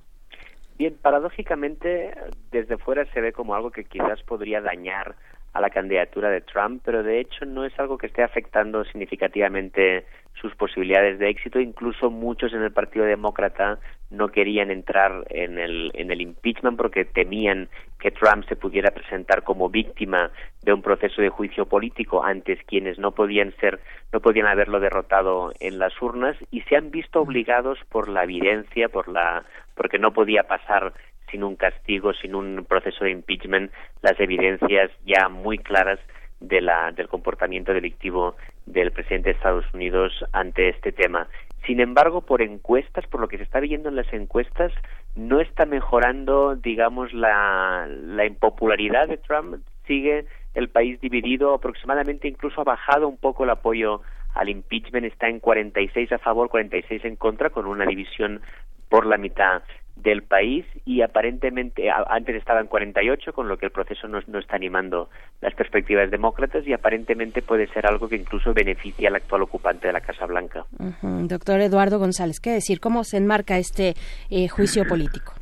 Bien, 0.78 0.95
paradójicamente 1.01 2.15
desde 2.53 2.77
fuera 2.77 3.11
se 3.12 3.20
ve 3.23 3.33
como 3.33 3.55
algo 3.55 3.70
que 3.70 3.85
quizás 3.85 4.23
podría 4.24 4.61
dañar 4.61 5.16
a 5.57 5.61
la 5.61 5.70
candidatura 5.70 6.28
de 6.28 6.43
Trump, 6.43 6.83
pero 6.85 7.03
de 7.03 7.19
hecho 7.19 7.47
no 7.47 7.65
es 7.65 7.73
algo 7.78 7.97
que 7.97 8.09
esté 8.09 8.23
afectando 8.23 8.85
significativamente 8.85 10.05
sus 10.35 10.55
posibilidades 10.55 11.19
de 11.19 11.31
éxito. 11.31 11.61
Incluso 11.61 12.11
muchos 12.11 12.53
en 12.53 12.62
el 12.62 12.73
Partido 12.73 13.07
Demócrata 13.07 13.78
no 14.11 14.28
querían 14.28 14.70
entrar 14.70 15.24
en 15.31 15.59
el, 15.59 15.91
en 15.95 16.11
el 16.11 16.20
impeachment 16.20 16.77
porque 16.77 17.07
temían 17.07 17.70
que 17.99 18.11
Trump 18.11 18.45
se 18.49 18.55
pudiera 18.55 18.91
presentar 18.91 19.45
como 19.45 19.70
víctima 19.70 20.31
de 20.62 20.74
un 20.74 20.83
proceso 20.83 21.23
de 21.23 21.31
juicio 21.31 21.65
político 21.65 22.23
antes 22.23 22.59
quienes 22.66 22.99
no 22.99 23.12
podían 23.12 23.55
ser 23.59 23.81
no 24.12 24.20
podían 24.20 24.47
haberlo 24.47 24.78
derrotado 24.78 25.53
en 25.59 25.78
las 25.78 26.01
urnas 26.01 26.37
y 26.51 26.61
se 26.62 26.77
han 26.77 26.91
visto 26.91 27.20
obligados 27.20 27.78
por 27.89 28.09
la 28.09 28.24
evidencia 28.24 28.89
por 28.89 29.09
la 29.09 29.43
porque 29.74 29.99
no 29.99 30.12
podía 30.12 30.45
pasar 30.45 30.93
sin 31.31 31.44
un 31.44 31.57
castigo, 31.57 32.12
sin 32.15 32.35
un 32.35 32.65
proceso 32.69 33.05
de 33.05 33.11
impeachment, 33.11 33.73
las 34.03 34.19
evidencias 34.20 34.90
ya 35.05 35.28
muy 35.28 35.59
claras 35.59 35.98
de 36.40 36.61
la, 36.61 36.93
del 36.93 37.09
comportamiento 37.09 37.73
delictivo 37.73 38.36
del 38.66 38.93
presidente 38.93 39.31
de 39.31 39.36
Estados 39.36 39.65
Unidos 39.73 40.12
ante 40.32 40.69
este 40.69 40.93
tema. 40.93 41.28
Sin 41.66 41.81
embargo, 41.81 42.20
por 42.20 42.43
encuestas, 42.43 43.07
por 43.07 43.20
lo 43.20 43.28
que 43.28 43.39
se 43.39 43.43
está 43.43 43.61
viendo 43.61 43.89
en 43.89 43.97
las 43.97 44.12
encuestas, 44.12 44.73
no 45.16 45.40
está 45.40 45.66
mejorando, 45.66 46.55
digamos, 46.55 47.12
la, 47.12 47.89
la 47.89 48.27
impopularidad 48.27 49.09
de 49.09 49.16
Trump. 49.16 49.57
Sigue 49.86 50.27
el 50.55 50.69
país 50.69 51.01
dividido, 51.01 51.55
aproximadamente 51.55 52.28
incluso 52.28 52.61
ha 52.61 52.65
bajado 52.65 53.09
un 53.09 53.16
poco 53.16 53.44
el 53.44 53.51
apoyo 53.51 54.03
al 54.35 54.48
impeachment, 54.48 55.07
está 55.07 55.28
en 55.28 55.40
46 55.40 56.12
a 56.12 56.19
favor, 56.19 56.48
46 56.51 57.05
en 57.05 57.16
contra, 57.16 57.51
con 57.51 57.66
una 57.66 57.86
división 57.86 58.43
por 58.89 59.07
la 59.07 59.16
mitad 59.16 59.62
del 59.97 60.23
país 60.23 60.64
y 60.85 61.02
aparentemente 61.02 61.90
antes 61.90 62.36
estaba 62.36 62.60
en 62.60 62.66
48 62.66 63.32
con 63.32 63.48
lo 63.48 63.56
que 63.56 63.66
el 63.66 63.73
proceso 63.73 64.06
no, 64.06 64.20
no, 64.27 64.39
está 64.39 64.56
animando 64.56 65.09
las 65.40 65.55
perspectivas 65.55 66.10
demócratas 66.10 66.66
y 66.66 66.73
aparentemente 66.73 67.43
puede 67.43 67.66
ser 67.68 67.86
algo 67.86 68.09
que 68.09 68.16
incluso 68.16 68.52
beneficia 68.52 69.09
al 69.09 69.16
actual 69.16 69.43
ocupante 69.43 69.86
de 69.86 69.94
la 69.94 70.01
Casa 70.01 70.27
Blanca. 70.27 70.66
Doctor 71.02 71.60
Eduardo 71.60 71.98
González, 71.98 72.40
¿qué 72.40 72.51
decir? 72.51 72.78
¿Cómo 72.78 73.05
se 73.05 73.16
enmarca 73.16 73.59
este 73.59 73.94
eh, 74.31 74.48
juicio 74.48 74.85
político? 74.86 75.32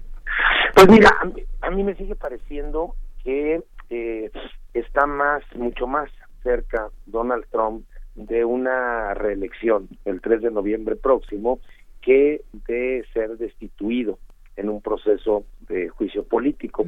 Pues 0.75 0.89
mira, 0.89 1.11
a 1.21 1.25
mí, 1.27 1.43
a 1.61 1.71
mí 1.71 1.83
me 1.83 1.95
sigue 1.95 2.15
pareciendo 2.15 2.95
que 3.23 3.61
eh, 3.91 4.31
está 4.73 5.07
más, 5.07 5.43
mucho 5.57 5.87
más 5.87 6.11
cerca 6.43 6.89
Donald 7.07 7.45
Trump 7.51 7.85
de 8.15 8.45
una 8.45 9.15
reelección 9.15 9.89
el 10.05 10.21
3 10.21 10.43
de 10.43 10.51
noviembre 10.51 10.95
próximo 10.95 11.59
que 12.01 12.43
de 12.69 13.05
ser 13.13 13.37
destituido 13.39 14.19
en 14.57 14.69
un 14.69 14.81
proceso 14.81 15.45
de 15.69 15.89
juicio 15.89 16.25
político. 16.25 16.85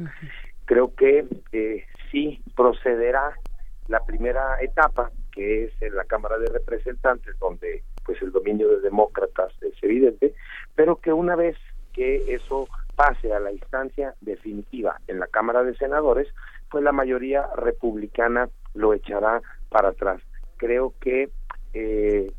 Creo 0.65 0.93
que 0.95 1.25
eh, 1.51 1.85
sí 2.11 2.41
procederá 2.55 3.33
la 3.87 4.03
primera 4.05 4.61
etapa, 4.61 5.11
que 5.31 5.65
es 5.65 5.81
en 5.81 5.95
la 5.95 6.03
Cámara 6.03 6.37
de 6.37 6.47
Representantes, 6.47 7.37
donde 7.39 7.83
pues 8.05 8.21
el 8.21 8.31
dominio 8.31 8.69
de 8.69 8.81
demócratas 8.81 9.53
es 9.61 9.73
evidente, 9.81 10.33
pero 10.75 10.97
que 10.97 11.13
una 11.13 11.35
vez 11.35 11.55
que 11.93 12.33
eso 12.33 12.67
pase 12.95 13.33
a 13.33 13.39
la 13.39 13.51
instancia 13.51 14.15
definitiva 14.21 14.99
en 15.07 15.19
la 15.19 15.27
Cámara 15.27 15.63
de 15.63 15.75
Senadores, 15.75 16.27
pues 16.69 16.83
la 16.83 16.91
mayoría 16.91 17.47
republicana 17.55 18.49
lo 18.73 18.93
echará 18.93 19.41
para 19.69 19.89
atrás. 19.89 20.21
Creo 20.57 20.93
que 20.99 21.29
eh, 21.73 22.31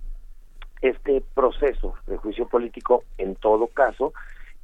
este 0.80 1.22
proceso 1.34 1.94
de 2.06 2.16
juicio 2.16 2.46
político, 2.48 3.05
en 3.18 3.36
todo 3.36 3.68
caso, 3.68 4.12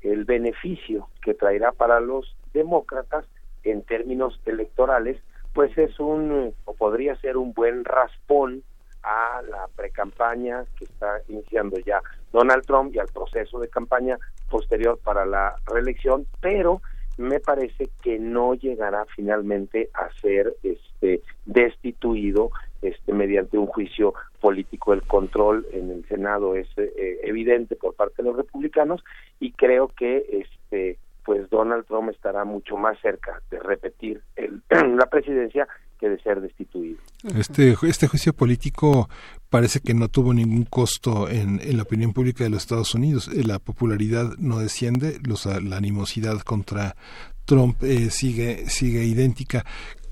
el 0.04 0.24
beneficio 0.24 1.08
que 1.22 1.34
traerá 1.34 1.72
para 1.72 1.98
los 1.98 2.36
demócratas 2.52 3.24
en 3.64 3.82
términos 3.82 4.38
electorales, 4.44 5.18
pues 5.54 5.76
es 5.78 5.98
un, 5.98 6.54
o 6.64 6.74
podría 6.74 7.16
ser 7.16 7.36
un 7.36 7.52
buen 7.54 7.84
raspón 7.84 8.62
a 9.02 9.42
la 9.42 9.68
precampaña 9.74 10.64
que 10.78 10.84
está 10.84 11.20
iniciando 11.28 11.78
ya 11.80 12.00
Donald 12.32 12.64
Trump 12.64 12.94
y 12.94 12.98
al 12.98 13.08
proceso 13.08 13.58
de 13.58 13.68
campaña 13.68 14.18
posterior 14.50 14.98
para 15.02 15.26
la 15.26 15.56
reelección, 15.66 16.26
pero 16.40 16.80
me 17.16 17.40
parece 17.40 17.88
que 18.02 18.18
no 18.18 18.54
llegará 18.54 19.04
finalmente 19.14 19.90
a 19.94 20.10
ser 20.20 20.56
este 20.62 21.22
destituido 21.46 22.50
este 22.82 23.12
mediante 23.12 23.56
un 23.56 23.66
juicio 23.66 24.14
político. 24.40 24.92
El 24.92 25.02
control 25.02 25.66
en 25.72 25.90
el 25.90 26.06
Senado 26.06 26.54
es 26.54 26.68
eh, 26.76 27.20
evidente 27.22 27.76
por 27.76 27.94
parte 27.94 28.22
de 28.22 28.28
los 28.28 28.36
republicanos 28.36 29.02
y 29.40 29.52
creo 29.52 29.88
que 29.88 30.26
este 30.30 30.98
pues 31.24 31.48
Donald 31.50 31.86
Trump 31.86 32.10
estará 32.10 32.44
mucho 32.44 32.76
más 32.76 32.98
cerca 33.00 33.40
de 33.50 33.58
repetir 33.58 34.22
el, 34.36 34.62
la 34.96 35.06
presidencia 35.06 35.66
que 35.98 36.08
de 36.08 36.20
ser 36.20 36.40
destituido. 36.40 36.98
Este, 37.36 37.76
este 37.82 38.08
juicio 38.08 38.32
político 38.32 39.08
parece 39.48 39.80
que 39.80 39.94
no 39.94 40.08
tuvo 40.08 40.34
ningún 40.34 40.64
costo 40.64 41.28
en, 41.28 41.60
en 41.62 41.76
la 41.76 41.84
opinión 41.84 42.12
pública 42.12 42.44
de 42.44 42.50
los 42.50 42.62
Estados 42.62 42.94
Unidos. 42.94 43.28
Eh, 43.28 43.44
la 43.44 43.58
popularidad 43.58 44.32
no 44.38 44.58
desciende, 44.58 45.18
los, 45.26 45.46
la 45.46 45.76
animosidad 45.76 46.40
contra 46.40 46.96
Trump 47.44 47.82
eh, 47.82 48.10
sigue, 48.10 48.68
sigue 48.68 49.04
idéntica. 49.04 49.64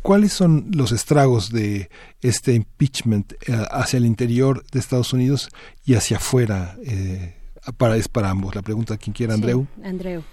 ¿Cuáles 0.02 0.32
son 0.32 0.66
los 0.74 0.90
estragos 0.90 1.52
de 1.52 1.88
este 2.20 2.54
impeachment 2.54 3.34
eh, 3.46 3.64
hacia 3.70 3.98
el 3.98 4.06
interior 4.06 4.64
de 4.72 4.80
Estados 4.80 5.12
Unidos 5.12 5.48
y 5.84 5.94
hacia 5.94 6.16
afuera? 6.16 6.76
Eh, 6.84 7.36
para, 7.76 7.96
es 7.96 8.08
para 8.08 8.30
ambos. 8.30 8.54
La 8.54 8.62
pregunta, 8.62 8.96
quien 8.96 9.14
quiera, 9.14 9.34
Andreu. 9.34 9.66
Sí, 9.76 9.82
Andreu. 9.84 10.24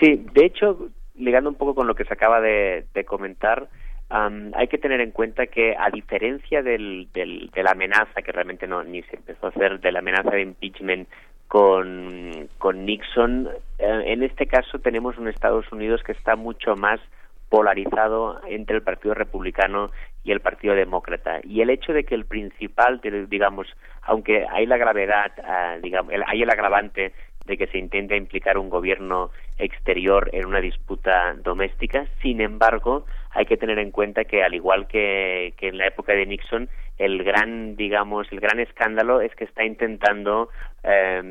Sí, 0.00 0.26
de 0.32 0.44
hecho, 0.46 0.88
ligando 1.14 1.50
un 1.50 1.56
poco 1.56 1.74
con 1.74 1.86
lo 1.86 1.94
que 1.94 2.04
se 2.04 2.14
acaba 2.14 2.40
de, 2.40 2.86
de 2.94 3.04
comentar, 3.04 3.68
um, 4.10 4.52
hay 4.54 4.68
que 4.68 4.78
tener 4.78 5.00
en 5.00 5.10
cuenta 5.10 5.46
que 5.46 5.76
a 5.78 5.90
diferencia 5.90 6.62
del, 6.62 7.08
del, 7.12 7.50
de 7.50 7.62
la 7.62 7.72
amenaza, 7.72 8.22
que 8.22 8.32
realmente 8.32 8.66
no 8.66 8.82
ni 8.82 9.02
se 9.02 9.16
empezó 9.16 9.46
a 9.46 9.50
hacer, 9.50 9.80
de 9.80 9.92
la 9.92 10.00
amenaza 10.00 10.30
de 10.30 10.42
impeachment 10.42 11.08
con, 11.52 12.48
Nixon, 12.86 13.50
eh, 13.78 14.02
en 14.06 14.22
este 14.22 14.46
caso 14.46 14.78
tenemos 14.78 15.18
un 15.18 15.28
Estados 15.28 15.70
Unidos 15.70 16.02
que 16.02 16.12
está 16.12 16.34
mucho 16.34 16.76
más 16.76 16.98
polarizado 17.50 18.40
entre 18.48 18.76
el 18.76 18.82
Partido 18.82 19.12
Republicano 19.12 19.90
y 20.24 20.32
el 20.32 20.40
Partido 20.40 20.74
Demócrata. 20.74 21.40
Y 21.44 21.60
el 21.60 21.68
hecho 21.68 21.92
de 21.92 22.04
que 22.04 22.14
el 22.14 22.24
principal, 22.24 23.02
digamos, 23.28 23.66
aunque 24.00 24.46
hay 24.50 24.64
la 24.64 24.78
gravedad, 24.78 25.32
uh, 25.38 25.82
digamos, 25.82 26.14
el, 26.14 26.22
hay 26.26 26.42
el 26.42 26.48
agravante 26.48 27.12
de 27.46 27.56
que 27.56 27.66
se 27.66 27.78
intente 27.78 28.16
implicar 28.16 28.58
un 28.58 28.70
gobierno 28.70 29.30
exterior 29.58 30.30
en 30.32 30.46
una 30.46 30.60
disputa 30.60 31.34
doméstica. 31.42 32.06
Sin 32.20 32.40
embargo, 32.40 33.04
hay 33.30 33.46
que 33.46 33.56
tener 33.56 33.78
en 33.78 33.90
cuenta 33.90 34.24
que 34.24 34.42
al 34.42 34.54
igual 34.54 34.86
que, 34.86 35.54
que 35.56 35.68
en 35.68 35.78
la 35.78 35.86
época 35.86 36.12
de 36.12 36.26
Nixon, 36.26 36.68
el 36.98 37.24
gran, 37.24 37.76
digamos, 37.76 38.30
el 38.30 38.40
gran 38.40 38.60
escándalo 38.60 39.20
es 39.20 39.34
que 39.34 39.44
está 39.44 39.64
intentando, 39.64 40.50
eh, 40.84 41.22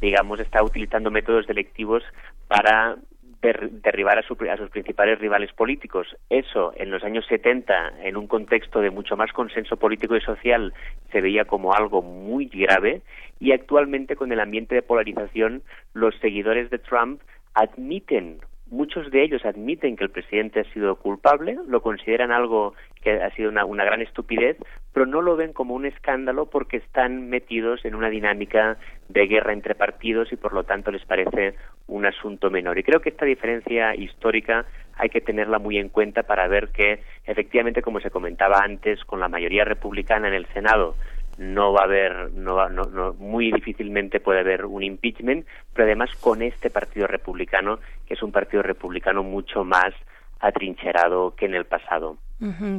digamos, 0.00 0.40
está 0.40 0.62
utilizando 0.62 1.10
métodos 1.10 1.46
selectivos 1.46 2.02
para 2.48 2.96
derribar 3.42 4.18
a, 4.18 4.22
su, 4.22 4.36
a, 4.50 4.56
sus 4.56 4.70
principales 4.70 5.18
rivales 5.18 5.52
políticos. 5.52 6.06
Eso, 6.30 6.72
en 6.76 6.90
los 6.90 7.02
años 7.02 7.26
70, 7.28 8.04
en 8.04 8.16
un 8.16 8.28
contexto 8.28 8.80
de 8.80 8.90
mucho 8.90 9.16
más 9.16 9.32
consenso 9.32 9.76
político 9.76 10.16
y 10.16 10.20
social, 10.20 10.72
se 11.10 11.20
veía 11.20 11.44
como 11.44 11.74
algo 11.74 12.02
muy 12.02 12.46
grave 12.46 13.02
y 13.40 13.52
actualmente, 13.52 14.14
con 14.14 14.30
el 14.30 14.38
ambiente 14.38 14.76
de 14.76 14.82
polarización, 14.82 15.62
los 15.92 16.14
seguidores 16.20 16.70
de 16.70 16.78
Trump 16.78 17.20
admiten 17.54 18.38
muchos 18.72 19.10
de 19.10 19.22
ellos 19.22 19.44
admiten 19.44 19.96
que 19.96 20.04
el 20.04 20.10
presidente 20.10 20.60
ha 20.60 20.72
sido 20.72 20.96
culpable, 20.96 21.58
lo 21.68 21.82
consideran 21.82 22.32
algo 22.32 22.74
que 23.02 23.22
ha 23.22 23.30
sido 23.34 23.50
una, 23.50 23.84
gran 23.84 24.00
estupidez, 24.00 24.56
pero 24.92 25.04
no 25.04 25.20
lo 25.20 25.36
ven 25.36 25.52
como 25.52 25.74
un 25.74 25.84
escándalo 25.84 26.46
porque 26.46 26.78
están 26.78 27.28
metidos 27.28 27.84
en 27.84 27.94
una 27.94 28.08
dinámica 28.08 28.78
de 29.08 29.26
guerra 29.26 29.52
entre 29.52 29.74
partidos 29.74 30.32
y 30.32 30.36
por 30.36 30.54
lo 30.54 30.64
tanto 30.64 30.90
les 30.90 31.04
parece 31.04 31.54
un 31.86 32.06
asunto 32.06 32.50
menor. 32.50 32.78
Y 32.78 32.82
creo 32.82 33.00
que 33.00 33.10
esta 33.10 33.26
diferencia 33.26 33.94
histórica 33.94 34.64
hay 34.96 35.10
que 35.10 35.20
tenerla 35.20 35.58
muy 35.58 35.76
en 35.76 35.90
cuenta 35.90 36.22
para 36.22 36.48
ver 36.48 36.68
que 36.68 37.02
efectivamente, 37.26 37.82
como 37.82 38.00
se 38.00 38.10
comentaba 38.10 38.60
antes, 38.62 39.04
con 39.04 39.20
la 39.20 39.28
mayoría 39.28 39.64
republicana 39.64 40.28
en 40.28 40.34
el 40.34 40.46
Senado, 40.54 40.96
no 41.38 41.72
va 41.72 41.82
a 41.82 41.84
haber, 41.84 42.32
no, 42.32 42.68
no, 42.68 42.84
no, 42.84 43.14
muy 43.14 43.50
difícilmente 43.50 44.20
puede 44.20 44.40
haber 44.40 44.64
un 44.64 44.82
impeachment, 44.82 45.46
pero 45.72 45.86
además 45.86 46.10
con 46.20 46.42
este 46.42 46.70
partido 46.70 47.06
republicano, 47.06 47.78
que 48.06 48.14
es 48.14 48.22
un 48.22 48.32
partido 48.32 48.62
republicano 48.62 49.22
mucho 49.22 49.64
más 49.64 49.94
atrincherado 50.42 51.34
que 51.36 51.46
en 51.46 51.54
el 51.54 51.64
pasado. 51.64 52.18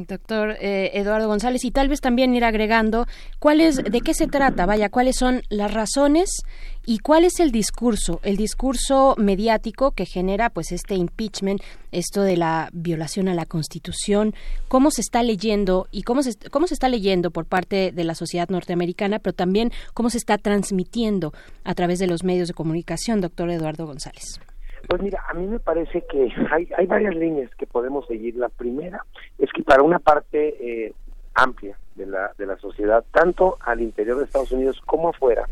Doctor 0.06 0.56
eh, 0.60 0.90
Eduardo 0.92 1.26
González, 1.26 1.64
y 1.64 1.70
tal 1.70 1.88
vez 1.88 2.02
también 2.02 2.34
ir 2.34 2.44
agregando 2.44 3.06
cuál 3.38 3.62
es, 3.62 3.76
de 3.76 4.00
qué 4.02 4.12
se 4.12 4.26
trata, 4.26 4.66
vaya, 4.66 4.90
cuáles 4.90 5.16
son 5.16 5.40
las 5.48 5.72
razones 5.72 6.42
y 6.84 6.98
cuál 6.98 7.24
es 7.24 7.40
el 7.40 7.50
discurso, 7.50 8.20
el 8.24 8.36
discurso 8.36 9.14
mediático 9.16 9.92
que 9.92 10.04
genera 10.04 10.50
pues 10.50 10.70
este 10.70 10.96
impeachment, 10.96 11.62
esto 11.92 12.20
de 12.20 12.36
la 12.36 12.68
violación 12.74 13.26
a 13.28 13.34
la 13.34 13.46
Constitución, 13.46 14.34
cómo 14.68 14.90
se 14.90 15.00
está 15.00 15.22
leyendo 15.22 15.88
y 15.90 16.02
cómo 16.02 16.22
se, 16.22 16.32
cómo 16.50 16.66
se 16.66 16.74
está 16.74 16.90
leyendo 16.90 17.30
por 17.30 17.46
parte 17.46 17.90
de 17.90 18.04
la 18.04 18.14
sociedad 18.14 18.50
norteamericana, 18.50 19.18
pero 19.18 19.32
también 19.32 19.70
cómo 19.94 20.10
se 20.10 20.18
está 20.18 20.36
transmitiendo 20.36 21.32
a 21.64 21.72
través 21.72 21.98
de 21.98 22.06
los 22.06 22.22
medios 22.22 22.48
de 22.48 22.54
comunicación, 22.54 23.22
doctor 23.22 23.48
Eduardo 23.48 23.86
González. 23.86 24.40
Pues 24.88 25.02
mira, 25.02 25.22
a 25.28 25.34
mí 25.34 25.46
me 25.46 25.58
parece 25.58 26.04
que 26.10 26.32
hay, 26.50 26.68
hay 26.76 26.86
varias 26.86 27.14
líneas 27.14 27.54
que 27.56 27.66
podemos 27.66 28.06
seguir. 28.06 28.36
La 28.36 28.48
primera 28.48 29.04
es 29.38 29.50
que 29.52 29.62
para 29.62 29.82
una 29.82 29.98
parte 29.98 30.56
eh, 30.60 30.92
amplia 31.34 31.76
de 31.94 32.06
la, 32.06 32.32
de 32.38 32.46
la 32.46 32.56
sociedad, 32.58 33.04
tanto 33.12 33.56
al 33.60 33.80
interior 33.80 34.18
de 34.18 34.24
Estados 34.24 34.52
Unidos 34.52 34.80
como 34.84 35.10
afuera, 35.10 35.48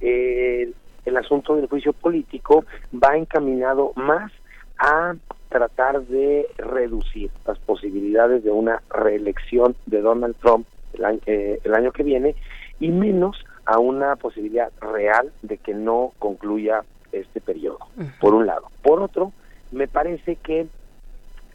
eh, 0.00 0.72
el 1.04 1.16
asunto 1.16 1.56
del 1.56 1.68
juicio 1.68 1.92
político 1.92 2.64
va 2.92 3.16
encaminado 3.16 3.92
más 3.96 4.32
a 4.78 5.14
tratar 5.48 6.02
de 6.02 6.46
reducir 6.58 7.30
las 7.46 7.58
posibilidades 7.58 8.44
de 8.44 8.50
una 8.50 8.82
reelección 8.90 9.74
de 9.86 10.00
Donald 10.02 10.36
Trump 10.36 10.66
el 10.92 11.04
año, 11.04 11.20
eh, 11.26 11.58
el 11.64 11.74
año 11.74 11.92
que 11.92 12.02
viene 12.02 12.36
y 12.78 12.90
menos 12.90 13.44
a 13.64 13.78
una 13.78 14.16
posibilidad 14.16 14.70
real 14.80 15.32
de 15.42 15.58
que 15.58 15.74
no 15.74 16.12
concluya 16.18 16.84
este 17.12 17.40
periodo, 17.40 17.78
por 18.20 18.34
un 18.34 18.46
lado. 18.46 18.68
Por 18.82 19.00
otro, 19.02 19.32
me 19.72 19.88
parece 19.88 20.36
que 20.36 20.66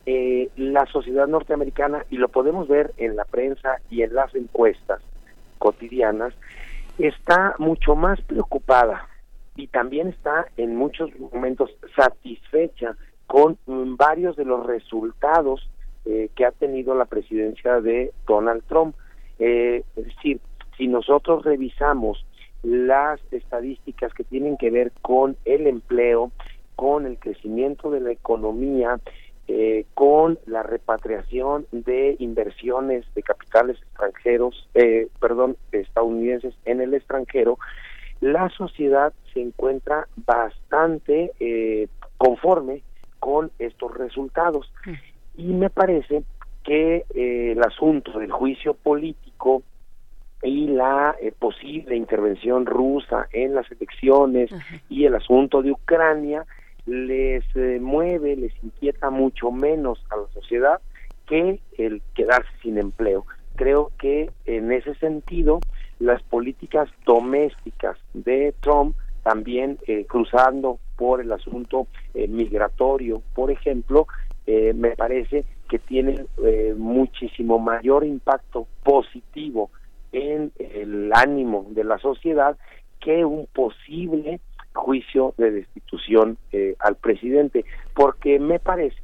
eh, 0.05 0.49
la 0.57 0.85
sociedad 0.87 1.27
norteamericana, 1.27 2.05
y 2.09 2.17
lo 2.17 2.27
podemos 2.27 2.67
ver 2.67 2.93
en 2.97 3.15
la 3.15 3.25
prensa 3.25 3.77
y 3.89 4.01
en 4.01 4.13
las 4.13 4.33
encuestas 4.35 5.01
cotidianas, 5.59 6.33
está 6.97 7.55
mucho 7.57 7.95
más 7.95 8.21
preocupada 8.21 9.07
y 9.55 9.67
también 9.67 10.09
está 10.09 10.47
en 10.57 10.75
muchos 10.75 11.09
momentos 11.19 11.71
satisfecha 11.95 12.95
con 13.27 13.57
varios 13.97 14.35
de 14.35 14.45
los 14.45 14.65
resultados 14.65 15.69
eh, 16.05 16.29
que 16.35 16.45
ha 16.45 16.51
tenido 16.51 16.95
la 16.95 17.05
presidencia 17.05 17.79
de 17.79 18.11
Donald 18.27 18.63
Trump. 18.67 18.95
Eh, 19.39 19.83
es 19.95 20.05
decir, 20.05 20.39
si 20.77 20.87
nosotros 20.87 21.43
revisamos 21.43 22.25
las 22.63 23.19
estadísticas 23.31 24.13
que 24.13 24.23
tienen 24.23 24.57
que 24.57 24.71
ver 24.71 24.91
con 25.01 25.37
el 25.45 25.67
empleo, 25.67 26.31
con 26.75 27.05
el 27.05 27.19
crecimiento 27.19 27.91
de 27.91 27.99
la 27.99 28.11
economía, 28.11 28.99
eh, 29.49 29.85
con 29.93 30.39
la 30.45 30.63
repatriación 30.63 31.67
de 31.73 32.15
inversiones 32.19 33.05
de 33.13 33.23
capitales 33.23 33.77
extranjeros, 33.77 34.69
eh, 34.73 35.09
perdón, 35.19 35.57
estadounidenses 35.73 36.55
en 36.63 36.79
el 36.79 36.93
extranjero, 36.93 37.59
la 38.21 38.49
sociedad 38.51 39.11
se 39.33 39.41
encuentra 39.41 40.07
bastante 40.15 41.33
eh, 41.41 41.89
conforme 42.17 42.83
con 43.19 43.51
estos 43.59 43.93
resultados. 43.97 44.71
Y 45.35 45.47
me 45.51 45.69
parece 45.69 46.23
que 46.63 47.03
el 47.13 47.61
asunto 47.61 48.17
del 48.19 48.31
juicio 48.31 48.73
político 48.75 49.63
y 50.43 50.67
la 50.67 51.15
posible 51.39 51.95
intervención 51.95 52.65
rusa 52.65 53.27
en 53.31 53.55
las 53.55 53.69
elecciones 53.71 54.49
y 54.89 55.05
el 55.05 55.15
asunto 55.15 55.61
de 55.61 55.71
Ucrania 55.71 56.45
les 56.85 57.43
eh, 57.55 57.79
mueve, 57.81 58.35
les 58.35 58.53
inquieta 58.63 59.09
mucho 59.09 59.51
menos 59.51 60.03
a 60.09 60.17
la 60.17 60.27
sociedad 60.33 60.81
que 61.27 61.59
el 61.77 62.01
quedarse 62.13 62.49
sin 62.61 62.77
empleo. 62.77 63.25
Creo 63.55 63.91
que 63.97 64.29
en 64.45 64.71
ese 64.71 64.95
sentido 64.95 65.59
las 65.99 66.21
políticas 66.23 66.89
domésticas 67.05 67.97
de 68.13 68.53
Trump 68.59 68.95
también 69.23 69.77
eh, 69.87 70.05
cruzando 70.05 70.79
por 70.97 71.21
el 71.21 71.31
asunto 71.31 71.87
eh, 72.13 72.27
migratorio, 72.27 73.21
por 73.33 73.51
ejemplo, 73.51 74.07
me 74.45 74.93
parece 74.97 75.45
que 75.69 75.79
tienen 75.79 76.27
muchísimo 76.75 77.59
mayor 77.59 78.03
impacto 78.03 78.67
positivo 78.83 79.69
en 80.13 80.51
el 80.59 81.11
ánimo 81.13 81.67
de 81.71 81.83
la 81.83 81.97
sociedad 81.97 82.55
que 83.01 83.25
un 83.25 83.47
posible 83.47 84.39
juicio 84.73 85.33
de 85.37 85.51
destitución 85.51 86.37
eh, 86.51 86.75
al 86.79 86.95
presidente, 86.95 87.65
porque 87.93 88.39
me 88.39 88.59
parece 88.59 88.97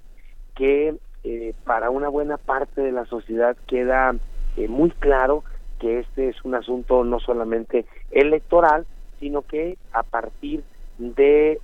que 0.56 0.96
eh, 1.24 1.54
para 1.66 1.90
una 1.90 2.10
buena 2.10 2.38
parte 2.38 2.82
de 2.82 2.92
la 2.92 3.06
sociedad 3.06 3.58
queda 3.68 4.16
eh, 4.58 4.68
muy 4.68 4.92
claro 4.92 5.44
que 5.80 6.00
este 6.00 6.30
es 6.30 6.44
un 6.44 6.56
asunto 6.56 7.04
no 7.04 7.20
solamente 7.20 7.86
electoral, 8.12 8.86
sino 9.20 9.42
que 9.42 9.78
a 9.94 10.04
partir 10.04 10.64
de 10.98 11.60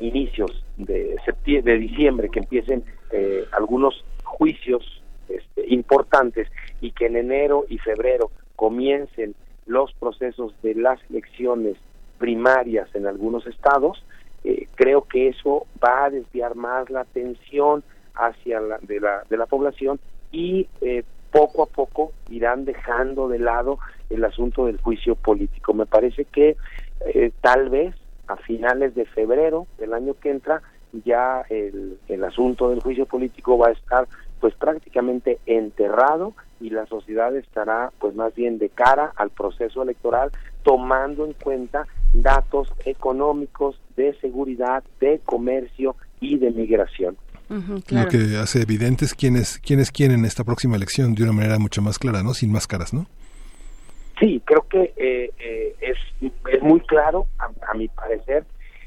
inicios 0.00 0.64
de 0.76 1.16
septiembre, 1.24 1.72
de 1.72 1.78
diciembre, 1.78 2.28
que 2.30 2.40
empiecen 2.40 2.84
algunos 3.52 4.04
juicios 4.24 5.02
este, 5.28 5.72
importantes 5.72 6.48
y 6.84 6.92
que 6.92 7.06
en 7.06 7.16
enero 7.16 7.64
y 7.70 7.78
febrero 7.78 8.30
comiencen 8.56 9.34
los 9.64 9.90
procesos 9.94 10.54
de 10.62 10.74
las 10.74 11.00
elecciones 11.08 11.78
primarias 12.18 12.94
en 12.94 13.06
algunos 13.06 13.46
estados, 13.46 14.04
eh, 14.44 14.68
creo 14.74 15.00
que 15.04 15.28
eso 15.28 15.66
va 15.82 16.04
a 16.04 16.10
desviar 16.10 16.54
más 16.56 16.90
la 16.90 17.00
atención 17.00 17.82
hacia 18.14 18.60
la 18.60 18.78
de 18.82 19.00
la, 19.00 19.24
de 19.30 19.36
la 19.38 19.46
población 19.46 19.98
y 20.30 20.68
eh, 20.82 21.04
poco 21.32 21.62
a 21.62 21.66
poco 21.66 22.12
irán 22.28 22.66
dejando 22.66 23.28
de 23.28 23.38
lado 23.38 23.78
el 24.10 24.22
asunto 24.22 24.66
del 24.66 24.78
juicio 24.78 25.14
político. 25.14 25.72
Me 25.72 25.86
parece 25.86 26.26
que 26.26 26.58
eh, 27.06 27.32
tal 27.40 27.70
vez 27.70 27.94
a 28.26 28.36
finales 28.36 28.94
de 28.94 29.06
febrero 29.06 29.66
del 29.78 29.94
año 29.94 30.12
que 30.20 30.30
entra 30.30 30.60
ya 31.02 31.46
el, 31.48 31.98
el 32.08 32.24
asunto 32.24 32.68
del 32.68 32.80
juicio 32.80 33.06
político 33.06 33.56
va 33.56 33.68
a 33.68 33.72
estar 33.72 34.06
pues 34.38 34.54
prácticamente 34.56 35.38
enterrado 35.46 36.34
y 36.64 36.70
la 36.70 36.86
sociedad 36.86 37.36
estará 37.36 37.92
pues 37.98 38.14
más 38.14 38.34
bien 38.34 38.56
de 38.58 38.70
cara 38.70 39.12
al 39.16 39.28
proceso 39.28 39.82
electoral 39.82 40.30
tomando 40.62 41.26
en 41.26 41.34
cuenta 41.34 41.86
datos 42.14 42.72
económicos 42.86 43.78
de 43.96 44.14
seguridad, 44.20 44.82
de 44.98 45.20
comercio 45.26 45.94
y 46.20 46.38
de 46.38 46.50
migración. 46.50 47.18
Lo 47.50 48.08
que 48.08 48.38
hace 48.42 48.62
evidente 48.62 49.04
es 49.04 49.14
quiénes 49.14 49.58
quiénes 49.58 49.90
quieren 49.90 50.24
esta 50.24 50.42
próxima 50.42 50.76
elección 50.76 51.14
de 51.14 51.24
una 51.24 51.32
manera 51.32 51.58
mucho 51.58 51.82
más 51.82 51.98
clara, 51.98 52.22
¿no? 52.22 52.32
Sin 52.32 52.50
máscaras, 52.50 52.94
¿no? 52.94 53.06
Sí, 54.18 54.40
creo 54.46 54.66
que 54.70 54.94
eh, 54.96 55.30
eh, 55.38 55.74
es, 55.82 55.98
es 56.50 56.62
muy 56.62 56.80
claro, 56.80 57.26
a, 57.38 57.74
mi 57.74 57.88
parecer, 57.88 58.44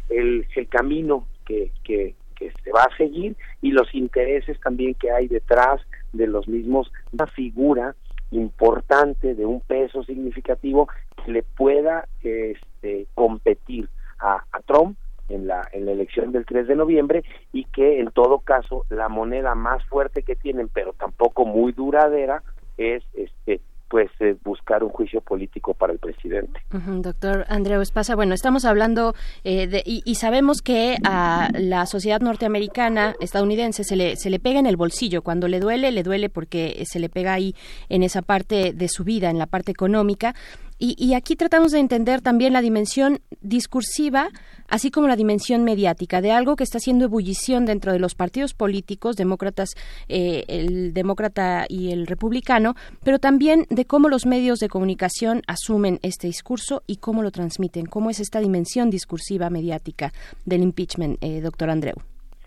el, 0.09 0.47
el 0.55 0.67
camino 0.67 1.27
que, 1.45 1.71
que, 1.83 2.15
que 2.35 2.51
se 2.63 2.71
va 2.71 2.83
a 2.83 2.97
seguir 2.97 3.35
y 3.61 3.69
los 3.69 3.93
intereses 3.93 4.59
también 4.61 4.95
que 4.95 5.11
hay 5.11 5.27
detrás 5.27 5.81
de 6.13 6.27
los 6.27 6.47
mismos, 6.47 6.91
una 7.11 7.27
figura 7.27 7.95
importante 8.31 9.35
de 9.35 9.45
un 9.45 9.61
peso 9.61 10.03
significativo 10.03 10.87
que 11.23 11.31
le 11.31 11.43
pueda 11.43 12.07
este, 12.21 13.07
competir 13.13 13.89
a, 14.19 14.43
Trump 14.65 14.97
en 15.29 15.47
la, 15.47 15.67
en 15.71 15.85
la 15.85 15.91
elección 15.91 16.31
del 16.31 16.45
3 16.45 16.67
de 16.67 16.75
noviembre 16.75 17.23
y 17.53 17.65
que 17.65 17.99
en 17.99 18.11
todo 18.11 18.39
caso 18.39 18.85
la 18.89 19.07
moneda 19.07 19.55
más 19.55 19.85
fuerte 19.85 20.23
que 20.23 20.35
tienen, 20.35 20.69
pero 20.69 20.93
tampoco 20.93 21.45
muy 21.45 21.71
duradera, 21.71 22.43
es 22.77 23.03
este 23.13 23.61
pues 23.89 24.09
eh, 24.19 24.35
buscar 24.43 24.83
un 24.83 24.89
juicio 24.89 25.21
político 25.21 25.73
para 25.73 25.93
el 25.93 25.99
presidente. 25.99 26.59
doctor 26.71 27.45
Andreu 27.49 27.81
Espasa, 27.81 28.15
bueno, 28.15 28.33
estamos 28.33 28.65
hablando 28.65 29.13
eh, 29.43 29.67
de, 29.67 29.83
y, 29.85 30.15
sabemos 30.15 30.61
que 30.61 30.97
a 31.05 31.49
la 31.53 31.85
sociedad 31.85 32.19
norteamericana, 32.19 33.15
estadounidense, 33.19 33.83
se 33.83 33.95
le, 33.95 34.15
se 34.15 34.29
le 34.29 34.39
pega 34.39 34.59
en 34.59 34.65
el 34.65 34.75
bolsillo. 34.75 35.21
Cuando 35.21 35.47
le 35.47 35.59
duele, 35.59 35.91
le 35.91 36.03
duele 36.03 36.29
porque 36.29 36.83
se 36.85 36.99
le 36.99 37.09
pega 37.09 37.33
ahí 37.33 37.55
en 37.89 38.03
esa 38.03 38.21
parte 38.21 38.73
de 38.73 38.87
su 38.89 39.03
vida, 39.03 39.29
en 39.29 39.37
la 39.37 39.45
parte 39.45 39.71
económica. 39.71 40.35
Y, 40.79 41.15
aquí 41.15 41.35
tratamos 41.35 41.71
de 41.71 41.79
entender 41.79 42.21
también 42.21 42.53
la 42.53 42.61
dimensión 42.61 43.19
discursiva, 43.41 44.29
así 44.67 44.91
como 44.91 45.07
la 45.07 45.15
dimensión 45.15 45.63
mediática, 45.63 46.21
de 46.21 46.31
algo 46.31 46.55
que 46.55 46.63
está 46.63 46.77
haciendo 46.77 47.05
ebullición 47.05 47.65
dentro 47.65 47.91
de 47.91 47.99
los 47.99 48.13
partidos 48.13 48.53
políticos, 48.53 49.15
demócratas, 49.15 49.69
eh, 50.07 50.45
el 50.47 50.93
demócrata 50.93 51.65
y 51.67 51.91
el 51.91 52.05
republicano, 52.05 52.75
pero 53.03 53.17
también 53.17 53.65
de 53.69 53.85
cómo 53.85 54.07
los 54.07 54.27
medios 54.27 54.59
de 54.59 54.69
comunicación 54.69 55.41
asumen 55.47 55.99
este 56.03 56.27
discurso 56.27 56.83
y 56.85 56.97
cómo 56.97 57.23
lo 57.23 57.31
transmiten, 57.31 57.87
cómo 57.87 58.11
es 58.11 58.19
esta 58.19 58.39
dimensión 58.39 58.91
discursiva 58.91 59.49
mediática 59.49 60.13
del 60.45 60.61
impeachment, 60.61 61.17
eh, 61.21 61.41
doctor 61.41 61.71
Andreu. 61.71 61.95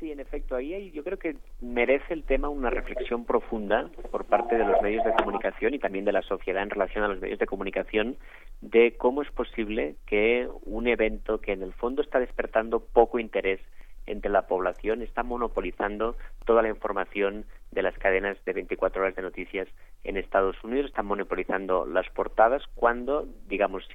Sí, 0.01 0.11
en 0.11 0.19
efecto, 0.19 0.57
ahí 0.57 0.91
yo 0.93 1.05
creo 1.05 1.19
que 1.19 1.37
merece 1.61 2.15
el 2.15 2.25
tema 2.25 2.49
una 2.49 2.71
reflexión 2.71 3.27
profunda 3.27 3.91
por 4.11 4.25
parte 4.25 4.57
de 4.57 4.65
los 4.65 4.81
medios 4.81 5.05
de 5.05 5.13
comunicación 5.13 5.75
y 5.75 5.79
también 5.79 6.07
de 6.07 6.13
la 6.13 6.23
sociedad 6.23 6.63
en 6.63 6.71
relación 6.71 7.05
a 7.05 7.09
los 7.09 7.21
medios 7.21 7.39
de 7.39 7.45
comunicación 7.45 8.17
de 8.63 8.97
cómo 8.97 9.21
es 9.21 9.31
posible 9.31 9.97
que 10.07 10.49
un 10.65 10.89
evento 10.89 11.43
que 11.43 11.53
en 11.53 11.63
el 11.63 11.75
fondo 11.75 12.01
está 12.01 12.19
despertando 12.19 12.81
poco 12.81 13.19
interés 13.19 13.61
entre 14.07 14.31
la 14.31 14.47
población 14.47 15.03
está 15.03 15.23
monopolizando 15.23 16.17
toda 16.47 16.63
la 16.63 16.71
información 16.71 17.45
de 17.71 17.83
las 17.83 17.97
cadenas 17.99 18.43
de 18.47 18.55
24 18.55 19.03
horas 19.03 19.15
de 19.15 19.23
noticias 19.23 19.69
en 20.03 20.17
Estados 20.17 20.57
Unidos, 20.65 20.87
está 20.87 21.03
monopolizando 21.03 21.85
las 21.85 22.09
portadas 22.09 22.63
cuando, 22.75 23.29
digamos, 23.49 23.87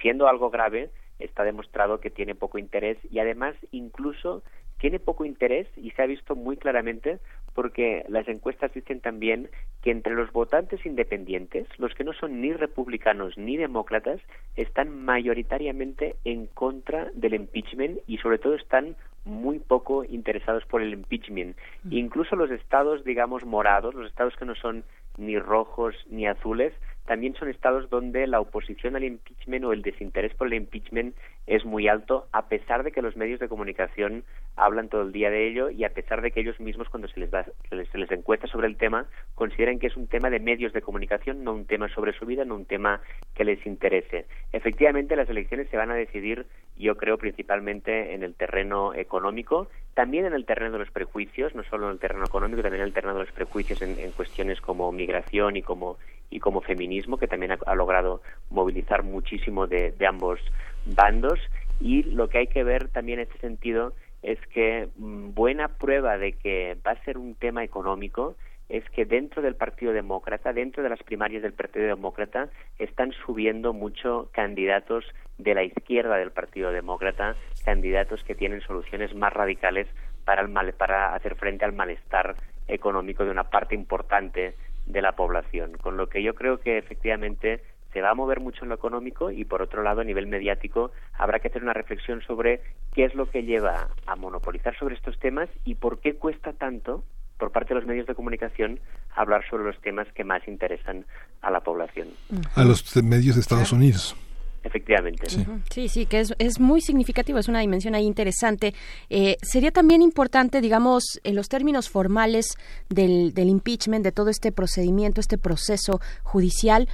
siendo 0.00 0.26
algo 0.26 0.48
grave, 0.48 0.88
está 1.18 1.44
demostrado 1.44 2.00
que 2.00 2.10
tiene 2.10 2.34
poco 2.34 2.58
interés 2.58 2.98
y 3.10 3.18
además 3.18 3.54
incluso 3.70 4.42
tiene 4.80 4.98
poco 4.98 5.24
interés 5.24 5.68
y 5.76 5.90
se 5.90 6.02
ha 6.02 6.06
visto 6.06 6.34
muy 6.34 6.56
claramente 6.56 7.18
porque 7.54 8.04
las 8.08 8.26
encuestas 8.28 8.72
dicen 8.72 9.00
también 9.00 9.50
que 9.82 9.90
entre 9.90 10.14
los 10.14 10.32
votantes 10.32 10.84
independientes, 10.86 11.66
los 11.78 11.94
que 11.94 12.04
no 12.04 12.12
son 12.14 12.40
ni 12.40 12.52
republicanos 12.52 13.36
ni 13.36 13.56
demócratas, 13.56 14.20
están 14.56 15.04
mayoritariamente 15.04 16.16
en 16.24 16.46
contra 16.46 17.10
del 17.14 17.34
impeachment 17.34 18.00
y 18.06 18.18
sobre 18.18 18.38
todo 18.38 18.54
están 18.54 18.96
muy 19.24 19.58
poco 19.58 20.04
interesados 20.04 20.64
por 20.64 20.80
el 20.80 20.94
impeachment. 20.94 21.56
Incluso 21.90 22.34
los 22.34 22.50
estados, 22.50 23.04
digamos, 23.04 23.44
morados, 23.44 23.94
los 23.94 24.08
estados 24.08 24.34
que 24.36 24.46
no 24.46 24.54
son 24.54 24.84
ni 25.18 25.38
rojos 25.38 25.94
ni 26.08 26.26
azules, 26.26 26.72
también 27.10 27.34
son 27.34 27.48
estados 27.48 27.90
donde 27.90 28.28
la 28.28 28.38
oposición 28.38 28.94
al 28.94 29.02
impeachment 29.02 29.64
o 29.64 29.72
el 29.72 29.82
desinterés 29.82 30.32
por 30.34 30.46
el 30.46 30.54
impeachment 30.54 31.16
es 31.44 31.64
muy 31.64 31.88
alto, 31.88 32.28
a 32.30 32.46
pesar 32.46 32.84
de 32.84 32.92
que 32.92 33.02
los 33.02 33.16
medios 33.16 33.40
de 33.40 33.48
comunicación 33.48 34.22
hablan 34.54 34.88
todo 34.88 35.02
el 35.02 35.10
día 35.10 35.28
de 35.28 35.48
ello 35.48 35.70
y 35.70 35.82
a 35.82 35.92
pesar 35.92 36.22
de 36.22 36.30
que 36.30 36.38
ellos 36.38 36.60
mismos, 36.60 36.88
cuando 36.88 37.08
se 37.08 37.18
les, 37.18 37.32
da, 37.32 37.44
se 37.68 37.98
les, 37.98 38.12
encuesta 38.12 38.46
sobre 38.46 38.68
el 38.68 38.76
tema, 38.76 39.08
consideran 39.34 39.80
que 39.80 39.88
es 39.88 39.96
un 39.96 40.06
tema 40.06 40.30
de 40.30 40.38
medios 40.38 40.72
de 40.72 40.82
comunicación, 40.82 41.42
no 41.42 41.52
un 41.52 41.64
tema 41.64 41.88
sobre 41.88 42.12
su 42.12 42.26
vida, 42.26 42.44
no 42.44 42.54
un 42.54 42.64
tema 42.64 43.00
que 43.34 43.42
les 43.42 43.66
interese. 43.66 44.26
Efectivamente, 44.52 45.16
las 45.16 45.28
elecciones 45.28 45.68
se 45.68 45.76
van 45.76 45.90
a 45.90 45.96
decidir, 45.96 46.46
yo 46.78 46.96
creo, 46.96 47.18
principalmente 47.18 48.14
en 48.14 48.22
el 48.22 48.36
terreno 48.36 48.94
económico, 48.94 49.68
también 49.94 50.26
en 50.26 50.32
el 50.32 50.46
terreno 50.46 50.70
de 50.70 50.78
los 50.78 50.92
prejuicios, 50.92 51.56
no 51.56 51.64
solo 51.64 51.86
en 51.86 51.94
el 51.94 51.98
terreno 51.98 52.24
económico, 52.24 52.62
también 52.62 52.82
en 52.82 52.86
el 52.86 52.94
terreno 52.94 53.14
de 53.14 53.24
los 53.24 53.32
prejuicios 53.32 53.82
en 53.82 54.12
cuestiones 54.12 54.60
como 54.60 54.92
migración 54.92 55.56
y 55.56 55.62
como 55.62 55.98
y 56.30 56.40
como 56.40 56.60
feminismo, 56.60 57.18
que 57.18 57.26
también 57.26 57.52
ha, 57.52 57.74
logrado 57.74 58.22
movilizar 58.50 59.02
muchísimo 59.02 59.66
de, 59.66 59.92
de, 59.92 60.06
ambos 60.06 60.38
bandos. 60.86 61.38
Y 61.80 62.04
lo 62.04 62.28
que 62.28 62.38
hay 62.38 62.46
que 62.46 62.64
ver 62.64 62.88
también 62.88 63.18
en 63.18 63.26
este 63.26 63.38
sentido 63.38 63.92
es 64.22 64.38
que 64.48 64.88
mmm, 64.96 65.30
buena 65.34 65.68
prueba 65.68 66.18
de 66.18 66.32
que 66.32 66.76
va 66.86 66.92
a 66.92 67.04
ser 67.04 67.18
un 67.18 67.34
tema 67.34 67.64
económico 67.64 68.36
es 68.70 68.88
que 68.90 69.04
dentro 69.04 69.42
del 69.42 69.56
Partido 69.56 69.92
Demócrata, 69.92 70.52
dentro 70.52 70.82
de 70.82 70.88
las 70.88 71.02
primarias 71.02 71.42
del 71.42 71.52
Partido 71.52 71.86
Demócrata, 71.86 72.48
están 72.78 73.12
subiendo 73.26 73.72
mucho 73.72 74.30
candidatos 74.32 75.04
de 75.38 75.54
la 75.54 75.64
izquierda 75.64 76.16
del 76.16 76.30
Partido 76.30 76.70
Demócrata, 76.70 77.34
candidatos 77.64 78.22
que 78.22 78.36
tienen 78.36 78.60
soluciones 78.60 79.12
más 79.14 79.32
radicales 79.32 79.88
para, 80.24 80.42
el 80.42 80.48
mal, 80.48 80.72
para 80.74 81.14
hacer 81.14 81.34
frente 81.34 81.64
al 81.64 81.72
malestar 81.72 82.36
económico 82.68 83.24
de 83.24 83.32
una 83.32 83.50
parte 83.50 83.74
importante 83.74 84.54
de 84.92 85.02
la 85.02 85.12
población. 85.12 85.72
Con 85.80 85.96
lo 85.96 86.08
que 86.08 86.22
yo 86.22 86.34
creo 86.34 86.60
que 86.60 86.78
efectivamente 86.78 87.62
se 87.92 88.00
va 88.00 88.10
a 88.10 88.14
mover 88.14 88.40
mucho 88.40 88.62
en 88.62 88.68
lo 88.68 88.74
económico 88.74 89.30
y 89.30 89.44
por 89.44 89.62
otro 89.62 89.82
lado 89.82 90.00
a 90.00 90.04
nivel 90.04 90.26
mediático 90.26 90.92
habrá 91.14 91.40
que 91.40 91.48
hacer 91.48 91.62
una 91.62 91.72
reflexión 91.72 92.22
sobre 92.22 92.60
qué 92.94 93.04
es 93.04 93.14
lo 93.14 93.28
que 93.28 93.42
lleva 93.42 93.88
a 94.06 94.16
monopolizar 94.16 94.76
sobre 94.78 94.94
estos 94.94 95.18
temas 95.18 95.48
y 95.64 95.74
por 95.74 95.98
qué 96.00 96.14
cuesta 96.14 96.52
tanto 96.52 97.04
por 97.38 97.52
parte 97.52 97.74
de 97.74 97.80
los 97.80 97.86
medios 97.86 98.06
de 98.06 98.14
comunicación 98.14 98.78
hablar 99.16 99.42
sobre 99.48 99.64
los 99.64 99.80
temas 99.80 100.06
que 100.14 100.24
más 100.24 100.46
interesan 100.46 101.06
a 101.40 101.50
la 101.50 101.60
población. 101.60 102.08
A 102.54 102.64
los 102.64 102.84
medios 103.02 103.34
de 103.34 103.40
Estados 103.40 103.72
Unidos. 103.72 104.14
Efectivamente. 104.62 105.28
Sí, 105.28 105.46
sí, 105.70 105.88
sí 105.88 106.06
que 106.06 106.20
es, 106.20 106.34
es, 106.38 106.60
muy 106.60 106.80
significativo, 106.80 107.38
es 107.38 107.48
una 107.48 107.60
dimensión 107.60 107.94
ahí 107.94 108.04
interesante. 108.04 108.74
Eh, 109.08 109.36
sería 109.42 109.70
también 109.70 110.02
importante, 110.02 110.60
digamos, 110.60 111.20
en 111.24 111.34
los 111.34 111.48
términos 111.48 111.88
formales 111.88 112.58
del, 112.88 113.32
del 113.32 113.48
impeachment, 113.48 114.04
de 114.04 114.12
todo 114.12 114.28
este 114.28 114.52
procedimiento, 114.52 115.20
este 115.20 115.38
proceso 115.38 116.00
judicial, 116.22 116.88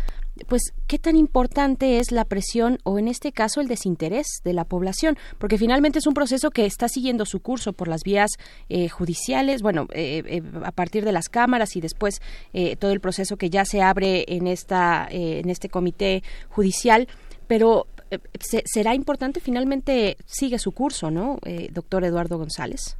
pues 0.48 0.74
qué 0.86 0.98
tan 0.98 1.16
importante 1.16 1.98
es 1.98 2.12
la 2.12 2.24
presión 2.24 2.78
o 2.84 2.98
en 2.98 3.08
este 3.08 3.32
caso 3.32 3.60
el 3.60 3.68
desinterés 3.68 4.26
de 4.44 4.52
la 4.52 4.64
población, 4.64 5.16
porque 5.38 5.58
finalmente 5.58 5.98
es 5.98 6.06
un 6.06 6.14
proceso 6.14 6.50
que 6.50 6.66
está 6.66 6.88
siguiendo 6.88 7.24
su 7.24 7.40
curso 7.40 7.72
por 7.72 7.88
las 7.88 8.02
vías 8.02 8.30
eh, 8.68 8.88
judiciales, 8.88 9.62
bueno, 9.62 9.86
eh, 9.92 10.22
eh, 10.26 10.42
a 10.62 10.72
partir 10.72 11.04
de 11.04 11.12
las 11.12 11.28
cámaras 11.28 11.76
y 11.76 11.80
después 11.80 12.20
eh, 12.52 12.76
todo 12.76 12.92
el 12.92 13.00
proceso 13.00 13.36
que 13.36 13.50
ya 13.50 13.64
se 13.64 13.80
abre 13.80 14.24
en 14.28 14.46
esta 14.46 15.08
eh, 15.10 15.40
en 15.40 15.48
este 15.48 15.68
comité 15.68 16.22
judicial, 16.48 17.08
pero 17.46 17.86
eh, 18.10 18.18
será 18.64 18.94
importante 18.94 19.40
finalmente 19.40 20.16
sigue 20.24 20.58
su 20.58 20.72
curso, 20.72 21.10
¿no, 21.10 21.38
doctor 21.72 22.04
Eduardo 22.04 22.38
González? 22.38 22.98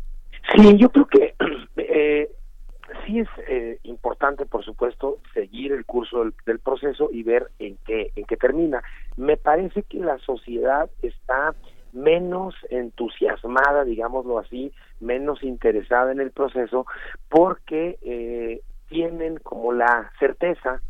Sí, 0.55 0.77
yo 0.77 0.91
creo 0.91 1.07
que 1.07 1.35
eh, 1.77 2.31
sí 3.05 3.21
es 3.21 3.29
eh, 3.49 3.79
importante, 3.85 4.47
por 4.47 4.65
supuesto, 4.65 5.19
seguir 5.35 5.73
el 5.73 5.85
curso 5.85 6.21
del, 6.21 6.35
del, 6.45 6.59
proceso 6.59 7.09
y 7.13 7.23
ver 7.23 7.49
en 7.59 7.79
qué, 7.85 8.13
en 8.17 8.25
qué 8.25 8.37
termina. 8.37 8.83
Me 9.17 9.37
parece 9.37 9.83
que 9.83 9.99
la 9.99 10.19
sociedad 10.19 10.89
está 11.03 11.55
menos 11.93 12.55
entusiasmada, 12.71 13.85
digámoslo 13.85 14.39
así, 14.39 14.73
menos 15.01 15.43
interesada 15.43 16.13
en 16.13 16.21
el 16.21 16.31
proceso, 16.31 16.87
porque 17.29 17.99
eh, 18.03 18.61
tienen 18.89 19.39
como 19.39 19.73
la 19.73 20.11
certeza 20.19 20.83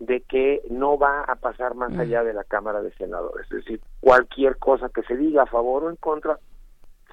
de 0.00 0.22
que 0.22 0.62
no 0.70 0.98
va 0.98 1.22
a 1.22 1.36
pasar 1.36 1.74
más 1.74 1.96
allá 1.96 2.24
de 2.24 2.32
la 2.32 2.44
Cámara 2.44 2.80
de 2.82 2.92
Senadores. 2.94 3.46
Es 3.50 3.64
decir, 3.64 3.80
cualquier 4.00 4.56
cosa 4.56 4.88
que 4.88 5.02
se 5.02 5.16
diga 5.16 5.42
a 5.42 5.46
favor 5.46 5.84
o 5.84 5.90
en 5.90 5.96
contra, 5.96 6.38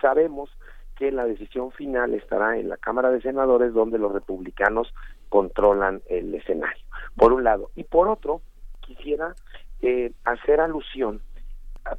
sabemos 0.02 0.50
que 0.96 1.12
la 1.12 1.26
decisión 1.26 1.72
final 1.72 2.14
estará 2.14 2.58
en 2.58 2.70
la 2.70 2.78
Cámara 2.78 3.12
de 3.12 3.22
Senadores 3.22 3.74
donde 3.74 4.00
los 4.00 4.14
republicanos 4.14 4.94
controlan 5.30 6.02
el 6.08 6.34
escenario, 6.34 6.84
por 7.16 7.34
un 7.34 7.44
lado. 7.44 7.70
Y 7.76 7.84
por 7.84 8.08
otro, 8.08 8.42
quisiera 8.80 9.36
eh, 9.82 10.14
hacer 10.24 10.62
alusión 10.62 11.22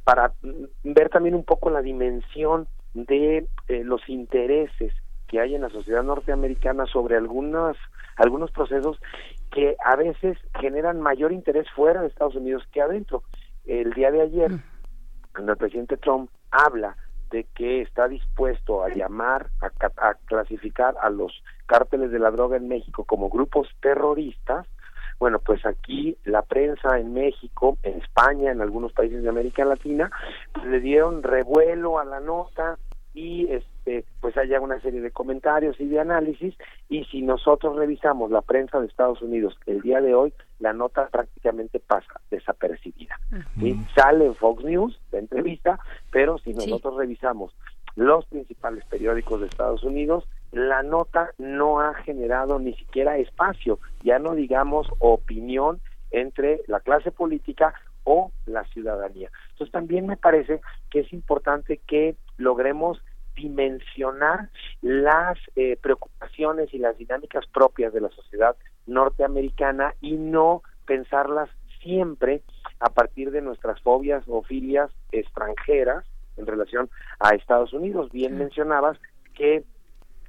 para 0.03 0.33
ver 0.83 1.09
también 1.09 1.35
un 1.35 1.43
poco 1.43 1.69
la 1.69 1.81
dimensión 1.81 2.67
de 2.93 3.47
eh, 3.67 3.83
los 3.83 4.07
intereses 4.09 4.93
que 5.27 5.39
hay 5.39 5.53
en 5.53 5.61
la 5.61 5.69
sociedad 5.69 6.03
norteamericana 6.03 6.87
sobre 6.87 7.15
algunos 7.15 7.77
algunos 8.19 8.51
procesos 8.51 8.99
que 9.51 9.75
a 9.83 9.95
veces 9.95 10.37
generan 10.59 11.01
mayor 11.01 11.31
interés 11.31 11.67
fuera 11.75 12.01
de 12.01 12.07
Estados 12.07 12.35
Unidos 12.35 12.63
que 12.71 12.81
adentro. 12.81 13.23
El 13.65 13.93
día 13.93 14.11
de 14.11 14.21
ayer, 14.21 14.51
cuando 15.33 15.53
el 15.53 15.57
presidente 15.57 15.97
Trump 15.97 16.29
habla 16.51 16.95
de 17.31 17.45
que 17.55 17.81
está 17.81 18.07
dispuesto 18.07 18.83
a 18.83 18.89
llamar, 18.89 19.49
a, 19.61 19.67
a, 20.07 20.13
clasificar 20.25 20.95
a 21.01 21.09
los 21.09 21.43
cárteles 21.65 22.11
de 22.11 22.19
la 22.19 22.31
droga 22.31 22.57
en 22.57 22.67
México 22.67 23.05
como 23.05 23.29
grupos 23.29 23.67
terroristas, 23.81 24.67
bueno, 25.19 25.39
pues 25.39 25.65
aquí 25.65 26.17
la 26.23 26.41
prensa 26.41 26.97
en 26.97 27.13
México, 27.13 27.77
en 27.83 27.99
España, 27.99 28.51
en 28.51 28.61
algunos 28.61 28.93
países 28.93 29.21
de 29.21 29.29
América 29.29 29.65
Latina, 29.65 30.09
pues 30.53 30.65
le 30.65 30.79
dieron 30.79 31.23
revuelo 31.23 31.99
a 31.99 32.05
la 32.05 32.21
nota 32.21 32.77
y 33.13 33.51
este 33.79 34.05
pues 34.21 34.37
haya 34.37 34.59
una 34.59 34.79
serie 34.81 35.01
de 35.01 35.11
comentarios 35.11 35.79
y 35.79 35.87
de 35.87 35.99
análisis 35.99 36.55
y 36.89 37.05
si 37.05 37.21
nosotros 37.21 37.75
revisamos 37.75 38.31
la 38.31 38.41
prensa 38.41 38.79
de 38.79 38.87
Estados 38.87 39.21
Unidos 39.21 39.57
el 39.65 39.81
día 39.81 40.01
de 40.01 40.13
hoy 40.13 40.33
la 40.59 40.73
nota 40.73 41.07
prácticamente 41.07 41.79
pasa 41.79 42.21
desapercibida 42.29 43.19
uh 43.31 43.35
-huh. 43.35 43.59
¿sí? 43.59 43.79
sale 43.95 44.25
en 44.25 44.35
Fox 44.35 44.63
News 44.63 44.99
la 45.11 45.19
entrevista 45.19 45.79
pero 46.11 46.37
si 46.39 46.53
nosotros 46.53 46.93
sí. 46.95 46.99
revisamos 46.99 47.53
los 47.95 48.25
principales 48.25 48.85
periódicos 48.85 49.41
de 49.41 49.47
Estados 49.47 49.83
Unidos 49.83 50.27
la 50.51 50.83
nota 50.83 51.31
no 51.37 51.79
ha 51.79 51.93
generado 51.95 52.59
ni 52.59 52.73
siquiera 52.73 53.17
espacio 53.17 53.79
ya 54.03 54.19
no 54.19 54.35
digamos 54.35 54.87
opinión 54.99 55.79
entre 56.11 56.61
la 56.67 56.79
clase 56.79 57.11
política 57.11 57.73
o 58.03 58.31
la 58.47 58.63
ciudadanía. 58.65 59.29
Entonces 59.51 59.71
también 59.71 60.07
me 60.07 60.17
parece 60.17 60.61
que 60.89 61.01
es 61.01 61.13
importante 61.13 61.79
que 61.85 62.15
logremos 62.37 62.99
dimensionar 63.35 64.49
las 64.81 65.37
eh, 65.55 65.77
preocupaciones 65.81 66.73
y 66.73 66.79
las 66.79 66.97
dinámicas 66.97 67.45
propias 67.47 67.93
de 67.93 68.01
la 68.01 68.09
sociedad 68.09 68.55
norteamericana 68.85 69.93
y 70.01 70.17
no 70.17 70.63
pensarlas 70.85 71.49
siempre 71.81 72.41
a 72.79 72.89
partir 72.89 73.31
de 73.31 73.41
nuestras 73.41 73.81
fobias 73.81 74.23
o 74.27 74.41
filias 74.43 74.91
extranjeras 75.11 76.05
en 76.37 76.45
relación 76.45 76.89
a 77.19 77.35
Estados 77.35 77.73
Unidos. 77.73 78.11
Bien 78.11 78.37
mencionabas 78.37 78.97
que 79.33 79.63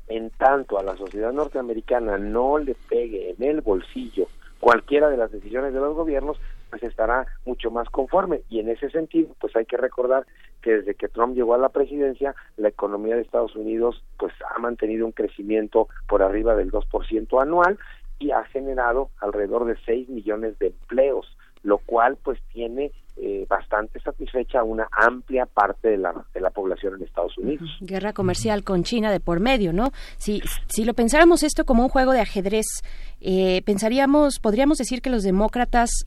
en 0.08 0.30
tanto 0.30 0.78
a 0.78 0.82
la 0.82 0.96
sociedad 0.96 1.32
norteamericana 1.32 2.18
no 2.18 2.58
le 2.58 2.74
pegue 2.88 3.30
en 3.30 3.42
el 3.42 3.60
bolsillo 3.60 4.26
cualquiera 4.58 5.08
de 5.08 5.16
las 5.16 5.32
decisiones 5.32 5.72
de 5.72 5.80
los 5.80 5.94
gobiernos, 5.94 6.38
pues 6.68 6.82
estará 6.82 7.26
mucho 7.46 7.70
más 7.70 7.88
conforme. 7.88 8.42
Y 8.48 8.60
en 8.60 8.68
ese 8.68 8.90
sentido, 8.90 9.34
pues 9.40 9.56
hay 9.56 9.64
que 9.64 9.76
recordar 9.76 10.26
que 10.60 10.76
desde 10.76 10.94
que 10.94 11.08
Trump 11.08 11.34
llegó 11.34 11.54
a 11.54 11.58
la 11.58 11.68
presidencia, 11.68 12.34
la 12.56 12.68
economía 12.68 13.16
de 13.16 13.22
Estados 13.22 13.56
Unidos 13.56 14.02
pues 14.18 14.32
ha 14.54 14.58
mantenido 14.58 15.06
un 15.06 15.12
crecimiento 15.12 15.88
por 16.08 16.22
arriba 16.22 16.54
del 16.54 16.70
2% 16.70 17.42
anual 17.42 17.78
y 18.18 18.30
ha 18.32 18.44
generado 18.44 19.10
alrededor 19.20 19.64
de 19.64 19.76
6 19.84 20.08
millones 20.10 20.58
de 20.58 20.68
empleos, 20.68 21.26
lo 21.62 21.78
cual 21.78 22.18
pues 22.22 22.38
tiene 22.52 22.92
eh, 23.16 23.44
bastante 23.48 24.00
satisfecha 24.00 24.60
a 24.60 24.64
una 24.64 24.88
amplia 24.92 25.46
parte 25.46 25.88
de 25.88 25.98
la, 25.98 26.24
de 26.32 26.40
la 26.40 26.50
población 26.50 26.94
en 26.94 27.02
Estados 27.02 27.36
Unidos. 27.36 27.68
Guerra 27.80 28.12
comercial 28.12 28.64
con 28.64 28.82
China 28.82 29.10
de 29.10 29.20
por 29.20 29.40
medio, 29.40 29.72
¿no? 29.72 29.90
Si, 30.16 30.40
si 30.68 30.84
lo 30.84 30.94
pensáramos 30.94 31.42
esto 31.42 31.64
como 31.64 31.82
un 31.82 31.88
juego 31.88 32.12
de 32.12 32.20
ajedrez, 32.20 32.66
eh, 33.20 33.62
pensaríamos, 33.66 34.38
podríamos 34.38 34.78
decir 34.78 35.02
que 35.02 35.10
los 35.10 35.22
demócratas 35.22 36.06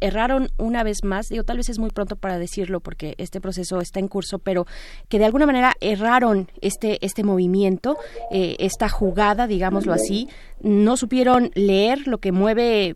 erraron 0.00 0.48
una 0.58 0.82
vez 0.82 0.98
más, 1.04 1.28
digo, 1.28 1.44
tal 1.44 1.58
vez 1.58 1.68
es 1.68 1.78
muy 1.78 1.90
pronto 1.90 2.16
para 2.16 2.38
decirlo 2.38 2.80
porque 2.80 3.14
este 3.18 3.40
proceso 3.40 3.80
está 3.80 4.00
en 4.00 4.08
curso, 4.08 4.38
pero 4.38 4.66
que 5.08 5.18
de 5.18 5.24
alguna 5.24 5.46
manera 5.46 5.72
erraron 5.80 6.48
este, 6.60 7.04
este 7.04 7.24
movimiento, 7.24 7.96
eh, 8.30 8.56
esta 8.58 8.88
jugada, 8.88 9.46
digámoslo 9.46 9.92
así, 9.92 10.28
no 10.62 10.96
supieron 10.96 11.50
leer 11.54 12.06
lo 12.06 12.18
que 12.18 12.32
mueve 12.32 12.94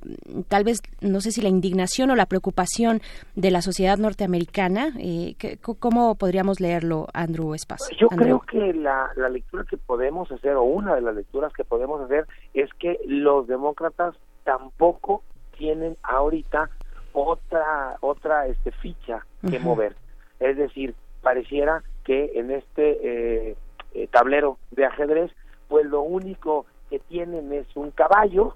tal 0.48 0.64
vez, 0.64 0.80
no 1.00 1.20
sé 1.20 1.30
si 1.30 1.40
la 1.40 1.48
indignación 1.48 2.10
o 2.10 2.16
la 2.16 2.26
preocupación 2.26 3.00
de 3.36 3.50
la 3.50 3.62
sociedad 3.62 3.96
norteamericana. 3.98 4.92
Eh, 4.98 5.36
¿Cómo 5.60 6.14
podríamos 6.16 6.60
leerlo, 6.60 7.06
Andrew 7.14 7.54
Espas? 7.54 7.88
Yo 7.98 8.08
creo 8.08 8.40
que 8.40 8.74
la, 8.74 9.10
la 9.16 9.28
lectura 9.28 9.64
que 9.68 9.76
podemos 9.76 10.30
hacer, 10.30 10.54
o 10.56 10.62
una 10.62 10.94
de 10.94 11.00
las 11.00 11.14
lecturas 11.14 11.52
que 11.52 11.64
podemos 11.64 12.00
hacer, 12.02 12.26
es 12.52 12.68
que 12.78 12.98
los 13.06 13.46
demócratas 13.46 14.14
tampoco 14.44 15.22
tienen 15.56 15.96
ahorita 16.02 16.70
otra 17.12 17.96
otra 18.00 18.46
este 18.46 18.72
ficha 18.72 19.24
que 19.48 19.58
mover. 19.58 19.96
Es 20.40 20.56
decir 20.56 20.94
pareciera 21.22 21.82
que 22.04 22.32
en 22.34 22.50
este 22.50 23.50
eh, 23.50 23.56
eh, 23.94 24.08
tablero 24.08 24.58
de 24.72 24.84
ajedrez 24.84 25.32
pues 25.68 25.86
lo 25.86 26.02
único 26.02 26.66
que 26.90 26.98
tienen 26.98 27.52
es 27.52 27.66
un 27.74 27.90
caballo 27.90 28.54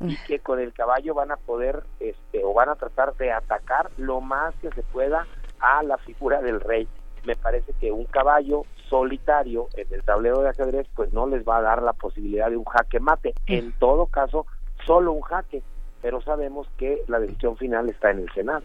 y 0.00 0.16
que 0.26 0.38
con 0.40 0.58
el 0.60 0.72
caballo 0.72 1.14
van 1.14 1.32
a 1.32 1.36
poder 1.36 1.82
este 2.00 2.44
o 2.44 2.54
van 2.54 2.68
a 2.68 2.76
tratar 2.76 3.14
de 3.16 3.32
atacar 3.32 3.90
lo 3.96 4.20
más 4.20 4.54
que 4.56 4.70
se 4.70 4.82
pueda 4.82 5.26
a 5.60 5.82
la 5.82 5.98
figura 5.98 6.40
del 6.40 6.60
rey. 6.60 6.88
Me 7.24 7.36
parece 7.36 7.72
que 7.80 7.92
un 7.92 8.04
caballo 8.04 8.62
solitario 8.88 9.68
en 9.76 9.86
el 9.92 10.02
tablero 10.02 10.40
de 10.40 10.50
ajedrez 10.50 10.86
pues 10.94 11.12
no 11.12 11.26
les 11.26 11.46
va 11.46 11.58
a 11.58 11.62
dar 11.62 11.82
la 11.82 11.92
posibilidad 11.92 12.48
de 12.48 12.56
un 12.56 12.64
jaque 12.64 13.00
mate. 13.00 13.34
En 13.46 13.72
todo 13.72 14.06
caso 14.06 14.46
solo 14.86 15.12
un 15.12 15.22
jaque 15.22 15.62
pero 16.02 16.20
sabemos 16.22 16.66
que 16.76 17.02
la 17.08 17.18
decisión 17.18 17.56
final 17.56 17.88
está 17.88 18.10
en 18.10 18.20
el 18.20 18.32
Senado. 18.32 18.62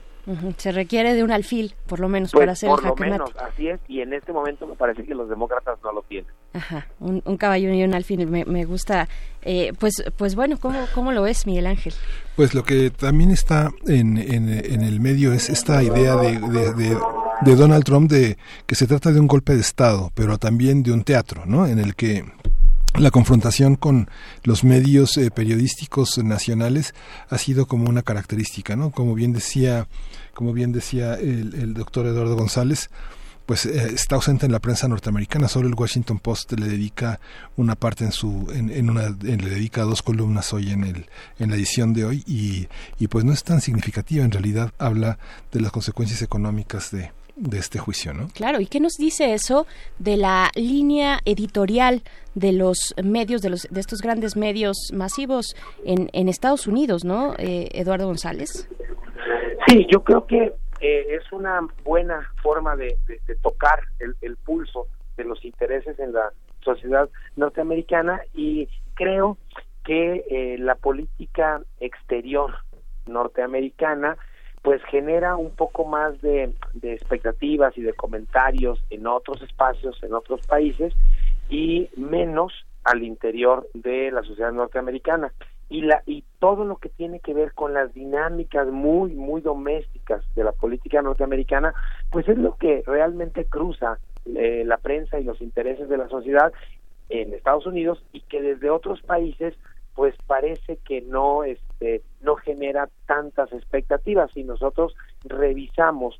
Se 0.55 0.71
requiere 0.71 1.13
de 1.15 1.23
un 1.23 1.31
alfil, 1.31 1.75
por 1.85 1.99
lo 1.99 2.07
menos, 2.07 2.31
pues, 2.31 2.41
para 2.41 2.53
hacer 2.53 2.69
por 2.69 2.79
el 2.79 2.87
lo 2.87 2.95
menos, 2.95 3.31
así 3.37 3.67
es, 3.67 3.81
y 3.89 3.99
en 3.99 4.13
este 4.13 4.31
momento 4.31 4.65
me 4.65 4.75
parece 4.75 5.03
que 5.03 5.13
los 5.13 5.27
demócratas 5.27 5.77
no 5.83 5.91
lo 5.91 6.01
tienen. 6.03 6.31
Ajá, 6.53 6.87
un, 7.01 7.19
caballo 7.37 7.73
y 7.73 7.83
un 7.83 7.93
alfil, 7.93 8.25
me, 8.27 8.45
me 8.45 8.63
gusta. 8.63 9.09
Eh, 9.41 9.73
pues, 9.77 10.01
pues 10.15 10.35
bueno, 10.35 10.57
¿cómo, 10.61 10.79
¿cómo 10.95 11.11
lo 11.11 11.27
es, 11.27 11.45
Miguel 11.45 11.67
Ángel? 11.67 11.93
Pues 12.37 12.53
lo 12.53 12.63
que 12.63 12.89
también 12.89 13.31
está 13.31 13.69
en, 13.85 14.17
en, 14.17 14.47
el 14.49 15.01
medio 15.01 15.33
es 15.33 15.49
esta 15.49 15.83
idea 15.83 16.15
de, 16.15 16.39
de, 16.39 16.97
de 17.41 17.55
Donald 17.55 17.83
Trump 17.83 18.09
de 18.09 18.37
que 18.65 18.75
se 18.75 18.87
trata 18.87 19.11
de 19.11 19.19
un 19.19 19.27
golpe 19.27 19.53
de 19.53 19.61
Estado, 19.61 20.09
pero 20.15 20.37
también 20.37 20.83
de 20.83 20.93
un 20.93 21.03
teatro, 21.03 21.45
¿no? 21.45 21.67
En 21.67 21.79
el 21.79 21.95
que 21.95 22.23
la 22.99 23.11
confrontación 23.11 23.75
con 23.75 24.09
los 24.43 24.63
medios 24.63 25.17
eh, 25.17 25.31
periodísticos 25.31 26.17
nacionales 26.19 26.93
ha 27.29 27.37
sido 27.37 27.65
como 27.65 27.89
una 27.89 28.03
característica, 28.03 28.75
¿no? 28.75 28.91
Como 28.91 29.15
bien 29.15 29.33
decía, 29.33 29.87
como 30.33 30.53
bien 30.53 30.71
decía 30.71 31.15
el, 31.15 31.73
doctor 31.73 32.05
Eduardo 32.05 32.35
González, 32.35 32.89
pues 33.45 33.65
eh, 33.65 33.91
está 33.93 34.15
ausente 34.15 34.45
en 34.45 34.51
la 34.51 34.59
prensa 34.59 34.87
norteamericana. 34.87 35.47
Solo 35.47 35.67
el 35.67 35.75
Washington 35.75 36.19
Post 36.19 36.53
le 36.53 36.67
dedica 36.67 37.19
una 37.57 37.75
parte 37.75 38.05
en 38.05 38.11
su, 38.11 38.47
en, 38.53 38.89
una, 38.89 39.09
le 39.09 39.37
dedica 39.37 39.81
dos 39.83 40.01
columnas 40.01 40.53
hoy 40.53 40.71
en 40.71 40.83
el, 40.83 41.09
en 41.39 41.49
la 41.49 41.55
edición 41.55 41.93
de 41.93 42.05
hoy 42.05 42.23
y, 42.27 42.67
y 42.99 43.07
pues 43.07 43.25
no 43.25 43.33
es 43.33 43.43
tan 43.43 43.59
significativa. 43.59 44.23
En 44.23 44.31
realidad 44.31 44.71
habla 44.77 45.17
de 45.51 45.61
las 45.61 45.71
consecuencias 45.71 46.21
económicas 46.21 46.91
de, 46.91 47.11
de 47.43 47.59
este 47.59 47.79
juicio, 47.79 48.13
¿no? 48.13 48.29
Claro, 48.33 48.59
¿y 48.59 48.67
qué 48.67 48.79
nos 48.79 48.93
dice 48.93 49.33
eso 49.33 49.67
de 49.99 50.17
la 50.17 50.49
línea 50.55 51.19
editorial 51.25 52.01
de 52.35 52.53
los 52.53 52.95
medios, 53.03 53.41
de, 53.41 53.49
los, 53.49 53.67
de 53.69 53.79
estos 53.79 54.01
grandes 54.01 54.35
medios 54.35 54.77
masivos 54.93 55.55
en, 55.85 56.09
en 56.13 56.29
Estados 56.29 56.67
Unidos, 56.67 57.03
¿no, 57.03 57.33
eh, 57.37 57.69
Eduardo 57.73 58.07
González? 58.07 58.67
Sí, 59.67 59.85
yo 59.91 60.03
creo 60.03 60.25
que 60.25 60.53
eh, 60.81 61.15
es 61.15 61.31
una 61.31 61.61
buena 61.83 62.29
forma 62.41 62.75
de, 62.75 62.97
tocar 63.41 63.79
el, 63.99 64.35
pulso 64.37 64.87
de 65.17 65.25
los 65.25 65.43
intereses 65.45 65.99
en 65.99 66.13
la 66.13 66.31
sociedad 66.61 67.09
norteamericana 67.35 68.21
y 68.33 68.67
creo 68.93 69.37
que 69.83 70.23
eh, 70.29 70.57
la 70.59 70.75
política 70.75 71.61
exterior 71.79 72.53
norteamericana 73.05 74.17
pues 74.63 74.81
genera 74.85 75.35
un 75.35 75.51
poco 75.51 75.85
más 75.85 76.19
de, 76.21 76.53
expectativas 76.81 77.77
y 77.77 77.81
de 77.81 77.93
comentarios 77.93 78.81
en 78.89 79.05
otros 79.05 79.41
espacios, 79.41 80.01
en 80.01 80.13
otros 80.13 80.39
países, 80.47 80.93
y 81.49 81.89
menos 81.97 82.53
al 82.85 83.03
interior 83.03 83.67
de 83.73 84.09
la 84.09 84.23
sociedad 84.23 84.53
norteamericana. 84.53 85.33
Y, 85.69 85.81
la, 85.81 86.01
y 86.05 86.23
todo 86.39 86.63
lo 86.63 86.77
que 86.77 86.89
tiene 86.89 87.19
que 87.19 87.33
ver 87.33 87.53
con 87.53 87.73
las 87.73 87.93
dinámicas 87.93 88.67
muy, 88.67 89.11
muy 89.13 89.41
domésticas 89.41 90.23
de 90.35 90.45
la 90.45 90.53
política 90.53 91.01
norteamericana, 91.01 91.73
pues 92.09 92.27
es 92.29 92.37
lo 92.37 92.55
que 92.55 92.83
realmente 92.85 93.45
cruza 93.45 93.99
eh, 94.25 94.63
la 94.65 94.77
prensa 94.77 95.19
y 95.19 95.25
los 95.25 95.41
intereses 95.41 95.89
de 95.89 95.97
la 95.97 96.07
sociedad 96.07 96.53
en 97.09 97.33
Estados 97.33 97.65
Unidos 97.65 98.01
y 98.13 98.21
que 98.21 98.41
desde 98.41 98.69
otros 98.69 99.01
países 99.01 99.55
pues 99.95 100.15
parece 100.27 100.77
que 100.77 101.01
no 101.01 101.43
este 101.43 102.01
no 102.21 102.35
genera 102.35 102.89
tantas 103.05 103.51
expectativas 103.53 104.31
si 104.31 104.43
nosotros 104.43 104.95
revisamos 105.23 106.19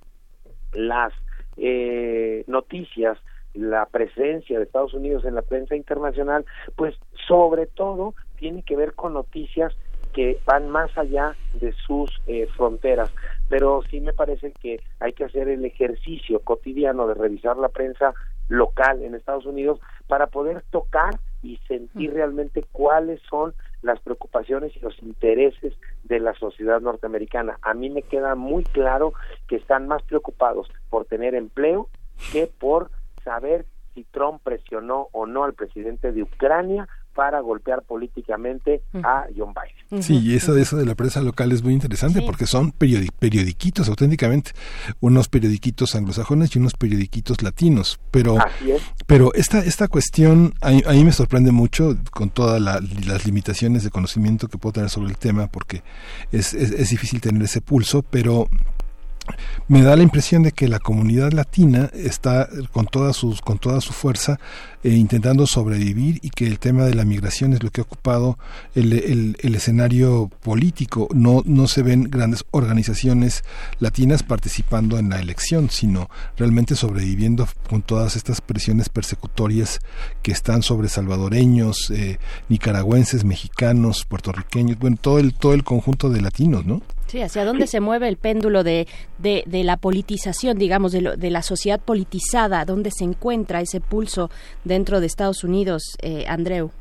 las 0.74 1.14
eh, 1.58 2.44
noticias 2.48 3.18
la 3.54 3.86
presencia 3.86 4.58
de 4.58 4.66
Estados 4.66 4.94
Unidos 4.94 5.26
en 5.26 5.36
la 5.36 5.42
prensa 5.42 5.76
internacional 5.76 6.46
pues 6.76 6.96
sobre 7.28 7.68
todo 7.68 8.16
tiene 8.38 8.64
que 8.64 8.76
ver 8.76 8.94
con 8.94 9.14
noticias 9.14 9.74
que 10.14 10.40
van 10.46 10.70
más 10.70 10.96
allá 10.98 11.36
de 11.60 11.74
sus 11.74 12.22
eh, 12.28 12.48
fronteras. 12.56 13.10
Pero 13.50 13.82
sí 13.90 14.00
me 14.00 14.14
parece 14.14 14.52
que 14.52 14.80
hay 15.00 15.14
que 15.14 15.26
hacer 15.26 15.50
el 15.50 15.66
ejercicio 15.66 16.40
cotidiano 16.40 17.08
de 17.08 17.16
revisar 17.16 17.58
la 17.58 17.70
prensa 17.70 18.14
local 18.48 19.02
en 19.02 19.16
Estados 19.16 19.46
Unidos 19.46 19.80
para 20.08 20.28
poder 20.28 20.64
tocar 20.70 21.16
y 21.44 21.58
sentir 21.68 22.14
realmente 22.14 22.64
cuáles 22.72 23.22
son 23.30 23.54
las 23.82 24.00
preocupaciones 24.00 24.76
y 24.76 24.80
los 24.80 24.98
intereses 25.04 25.74
de 26.04 26.20
la 26.20 26.34
sociedad 26.34 26.82
norteamericana. 26.82 27.60
A 27.62 27.74
mí 27.74 27.90
me 27.90 28.02
queda 28.02 28.34
muy 28.36 28.64
claro 28.64 29.14
que 29.48 29.58
están 29.58 29.88
más 29.88 30.02
preocupados 30.04 30.68
por 30.90 31.06
tener 31.06 31.36
empleo 31.36 31.90
que 32.32 32.48
por 32.48 32.90
saber 33.24 33.66
si 33.94 34.06
Trump 34.06 34.42
presionó 34.44 35.10
o 35.12 35.26
no 35.26 35.44
al 35.44 35.54
presidente 35.54 36.12
de 36.12 36.24
Ucrania 36.24 36.88
para 37.14 37.40
golpear 37.42 37.84
políticamente 37.84 38.84
a 39.04 39.26
John 39.36 39.54
Biden. 39.54 40.04
Sí, 40.04 40.20
y 40.20 40.36
eso, 40.36 40.58
eso 40.58 40.78
de 40.78 40.86
la 40.86 40.96
prensa 40.96 41.22
local 41.22 41.52
es 41.52 41.64
muy 41.64 41.74
interesante 41.74 42.22
porque 42.22 42.48
son 42.48 42.72
periodiquitos 42.72 43.88
auténticamente, 43.90 44.52
unos 45.00 45.30
periodiquitos 45.30 45.96
anglosajones 45.96 46.56
y 46.56 46.60
unos 46.60 46.74
periodiquitos 46.74 47.42
latinos, 47.44 48.00
pero 48.12 48.38
pero 49.06 49.34
esta 49.34 49.60
esta 49.60 49.88
cuestión 49.88 50.54
a, 50.62 50.72
mí 50.72 51.04
me 51.04 51.12
sorprende 51.12 51.52
mucho 51.52 51.96
con 52.12 52.30
todas 52.30 52.62
las 52.62 53.26
limitaciones 53.26 53.84
de 53.84 53.90
conocimiento 53.92 54.48
que 54.48 54.58
puedo 54.58 54.74
tener 54.74 54.90
sobre 54.90 55.10
el 55.10 55.18
tema 55.18 55.48
porque 55.48 55.84
es, 56.32 56.54
es, 56.54 56.72
es 56.72 56.90
difícil 56.90 57.22
tener 57.22 57.42
ese 57.44 57.62
pulso, 57.62 58.02
pero 58.02 58.50
me 59.68 59.82
da 59.82 59.96
la 59.96 60.04
impresión 60.04 60.44
de 60.44 60.52
que 60.52 60.68
la 60.68 60.80
comunidad 60.80 61.32
latina 61.32 61.90
está 61.94 62.50
con 62.72 62.86
toda 62.86 63.14
sus 63.14 63.42
con 63.42 63.58
toda 63.58 63.80
su 63.80 63.94
fuerza 63.94 64.40
eh, 64.84 64.90
intentando 64.90 65.48
sobrevivir 65.48 66.20
y 66.22 66.30
que 66.30 66.46
el 66.46 66.60
tema 66.60 66.84
de 66.84 66.94
la 66.94 67.06
migración 67.06 67.54
es 67.54 67.64
lo 67.64 67.70
que 67.70 67.80
ha 67.80 67.86
ocupado 67.86 68.38
el, 68.76 68.92
el, 69.42 69.56
escenario 69.56 70.30
político. 70.42 71.08
No 71.14 71.42
no 71.46 71.68
se 71.68 71.84
ven 71.84 72.04
grandes 72.04 72.44
organizaciones 72.52 73.44
latinas 73.80 74.24
participando 74.24 74.98
en 74.98 75.10
la 75.10 75.20
elección 75.20 75.70
sino 75.70 76.10
realmente 76.38 76.76
sobreviviendo 76.76 77.48
con 77.70 77.82
todas 77.82 78.18
estas 78.18 78.42
presiones 78.42 78.90
persecutorias 78.90 79.80
que 80.22 80.34
están 80.34 80.64
sobre 80.64 80.90
salvadoreños 80.90 81.90
eh, 81.92 82.20
nicaragüenses 82.50 83.24
mexicanos 83.24 84.06
puertorriqueños 84.06 84.78
bueno 84.80 84.98
todo 85.00 85.20
el 85.20 85.34
todo 85.34 85.54
el 85.54 85.64
conjunto 85.64 86.10
de 86.10 86.22
latinos 86.22 86.66
no 86.66 86.82
Sí, 87.14 87.22
¿hacia 87.22 87.46
dónde 87.46 87.68
se 87.68 87.80
mueve 87.80 88.08
el 88.08 88.18
péndulo 88.18 88.64
de, 88.64 88.88
de, 89.20 89.64
la 89.64 89.78
politización, 89.78 90.58
digamos, 90.58 90.94
de, 90.94 91.16
de, 91.16 91.30
la 91.30 91.44
sociedad 91.44 91.80
politizada? 91.80 92.66
¿Dónde 92.66 92.90
se 92.90 93.04
encuentra 93.04 93.62
ese 93.62 93.80
pulso 93.80 94.32
dentro 94.64 95.00
de 95.00 95.06
Estados 95.06 95.44
Unidos, 95.44 95.96
eh, 96.02 96.26
Andreu? 96.28 96.72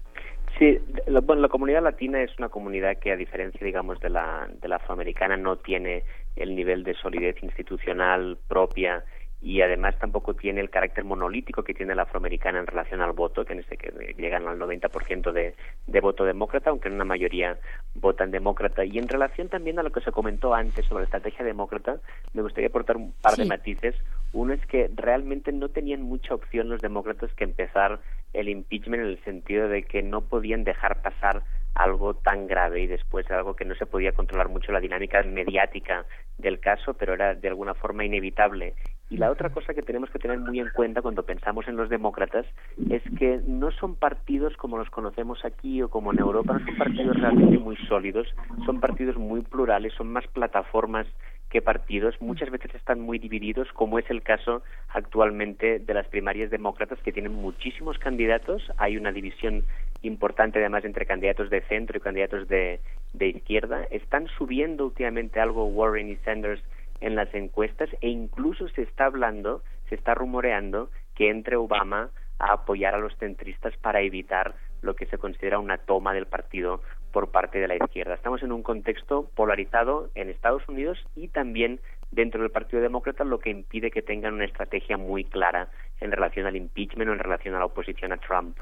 Sí, 0.59 0.79
la, 1.07 1.21
bueno, 1.21 1.43
la 1.43 1.49
comunidad 1.49 1.83
latina 1.83 2.23
es 2.23 2.31
una 2.39 2.49
comunidad 2.49 2.97
que, 2.99 3.13
a 3.13 3.17
diferencia, 3.17 3.61
digamos, 3.63 4.01
de 4.01 4.09
la, 4.09 4.49
de 4.59 4.69
la 4.69 4.77
afroamericana, 4.77 5.37
no 5.37 5.57
tiene 5.57 6.05
el 6.37 6.57
nivel 6.57 6.83
de 6.83 6.95
solidez 6.95 7.37
institucional 7.43 8.39
propia 8.49 9.05
y 9.43 9.61
además 9.61 9.99
tampoco 9.99 10.35
tiene 10.35 10.61
el 10.61 10.71
carácter 10.71 11.05
monolítico 11.05 11.65
que 11.65 11.75
tiene 11.75 11.97
la 11.97 12.03
afroamericana 12.03 12.61
en 12.61 12.67
relación 12.67 13.01
al 13.01 13.13
voto, 13.13 13.45
que 13.45 13.55
en 13.55 13.59
este 13.59 13.77
que 13.77 14.15
llegan 14.17 14.47
al 14.47 14.57
90% 14.57 15.33
de, 15.33 15.57
de 15.89 16.01
voto 16.01 16.25
demócrata, 16.25 16.71
aunque 16.71 16.89
en 16.89 16.95
una 16.95 17.05
mayoría 17.05 17.59
votan 17.97 18.31
demócrata. 18.31 18.85
Y 18.85 18.99
en 18.99 19.09
relación 19.09 19.49
también 19.49 19.81
a 19.81 19.83
lo 19.83 19.91
que 19.91 20.01
se 20.01 20.13
comentó 20.13 20.55
antes 20.55 20.87
sobre 20.87 21.03
la 21.03 21.07
estrategia 21.07 21.45
demócrata, 21.45 21.99
me 22.35 22.43
gustaría 22.43 22.69
aportar 22.69 22.97
un 22.97 23.13
par 23.21 23.35
de 23.35 23.45
matices. 23.45 23.97
Uno 24.33 24.53
es 24.53 24.65
que 24.67 24.89
realmente 24.95 25.51
no 25.51 25.71
tenían 25.71 26.03
mucha 26.03 26.35
opción 26.35 26.69
los 26.69 26.81
demócratas 26.81 27.33
que 27.35 27.43
empezar 27.43 27.99
el 28.33 28.49
impeachment 28.49 29.03
en 29.03 29.09
el 29.09 29.25
sentido 29.25 29.69
de 29.69 29.83
que 29.83 30.03
no 30.03 30.21
podían 30.21 30.63
dejar 30.63 31.03
pasar 31.03 31.43
algo 31.75 32.15
tan 32.15 32.47
grave 32.47 32.83
y 32.83 32.87
después 32.87 33.31
algo 33.31 33.57
que 33.57 33.65
no 33.65 33.75
se 33.75 33.87
podía 33.87 34.13
controlar 34.13 34.49
mucho 34.49 34.73
la 34.73 34.81
dinámica 34.81 35.23
mediática 35.23 36.05
del 36.39 36.61
caso, 36.61 36.95
pero 36.95 37.15
era 37.15 37.35
de 37.35 37.49
alguna 37.49 37.75
forma 37.75 38.05
inevitable. 38.05 38.75
Y 39.13 39.19
la 39.19 39.31
otra 39.31 39.51
cosa 39.51 39.75
que 39.75 39.83
tenemos 39.83 40.09
que 40.09 40.19
tener 40.19 40.39
muy 40.39 40.59
en 40.59 40.71
cuenta 40.71 41.03
cuando 41.03 41.23
pensamos 41.23 41.69
en 41.69 41.77
los 41.77 41.91
demócratas 41.91 42.47
es 42.89 43.03
que 43.19 43.43
no 43.47 43.71
son 43.71 43.95
partidos 43.95 44.57
como 44.57 44.79
los 44.79 44.89
conocemos 44.89 45.45
aquí 45.45 45.83
o 45.83 45.91
como 45.91 46.15
en 46.15 46.19
Europa, 46.19 46.55
no 46.55 46.65
son 46.65 46.79
partidos 46.79 47.21
realmente 47.21 47.59
muy 47.59 47.77
sólidos, 47.89 48.27
son 48.65 48.81
partidos 48.81 49.19
muy 49.19 49.43
plurales, 49.43 49.93
son 49.93 50.11
más 50.11 50.27
plataformas 50.29 51.07
que 51.51 51.61
partidos, 51.61 52.15
muchas 52.23 52.49
veces 52.49 52.75
están 52.75 53.01
muy 53.03 53.19
divididos, 53.19 53.69
como 53.75 53.99
es 53.99 54.09
el 54.09 54.23
caso 54.23 54.63
actualmente 54.89 55.79
de 55.79 55.93
las 55.93 56.07
primarias 56.07 56.51
demócratas, 56.51 56.99
que 57.01 57.13
tienen 57.13 57.35
muchísimos 57.35 57.99
candidatos, 57.99 58.63
hay 58.79 58.97
una 58.97 59.13
división 59.13 59.63
importante 60.01 60.59
además 60.59 60.87
entre 60.87 61.05
candidatos 61.05 61.51
de 61.51 61.61
centro 61.69 61.99
y 61.99 62.01
candidatos 62.01 62.49
de, 62.49 62.81
de 63.13 63.29
izquierda, 63.29 63.85
están 63.91 64.27
subiendo 64.39 64.87
últimamente 64.87 65.39
algo 65.39 65.67
Warren 65.67 66.09
y 66.09 66.17
Sanders 66.25 66.63
en 67.03 67.17
las 67.17 67.33
encuestas 67.35 67.91
e 68.01 68.09
incluso 68.09 68.69
se 68.69 68.83
está 68.83 69.07
hablando, 69.07 69.63
se 69.89 69.97
está 69.97 70.15
rumoreando 70.15 70.91
que 71.15 71.29
entre 71.29 71.57
Obama 71.57 72.11
a 72.39 72.53
apoyar 72.53 72.95
a 72.95 72.99
los 72.99 73.15
centristas 73.19 73.77
para 73.77 74.01
evitar 74.01 74.55
lo 74.81 74.95
que 74.95 75.07
se 75.07 75.19
considera 75.19 75.59
una 75.59 75.79
toma 75.79 76.15
del 76.15 76.27
partido 76.27 76.81
por 77.13 77.31
parte 77.31 77.59
de 77.59 77.69
la 77.69 77.77
izquierda. 77.77 78.15
Estamos 78.15 78.43
en 78.43 78.53
un 78.53 78.63
contexto 78.63 79.31
polarizado 79.35 80.11
en 80.15 80.31
Estados 80.31 80.67
Unidos 80.69 80.99
y 81.15 81.29
también 81.29 81.81
dentro 82.11 82.41
del 82.41 82.51
Partido 82.51 82.83
Demócrata, 82.83 83.25
lo 83.25 83.39
que 83.39 83.51
impide 83.51 83.91
que 83.91 84.03
tengan 84.03 84.35
una 84.35 84.45
estrategia 84.45 84.97
muy 84.97 85.25
clara 85.25 85.69
en 86.01 86.11
relación 86.11 86.47
al 86.47 86.57
impeachment 86.57 87.11
o 87.11 87.13
en 87.13 87.19
relación 87.19 87.55
a 87.55 87.59
la 87.59 87.67
oposición 87.67 88.13
a 88.13 88.17
Trump 88.17 88.59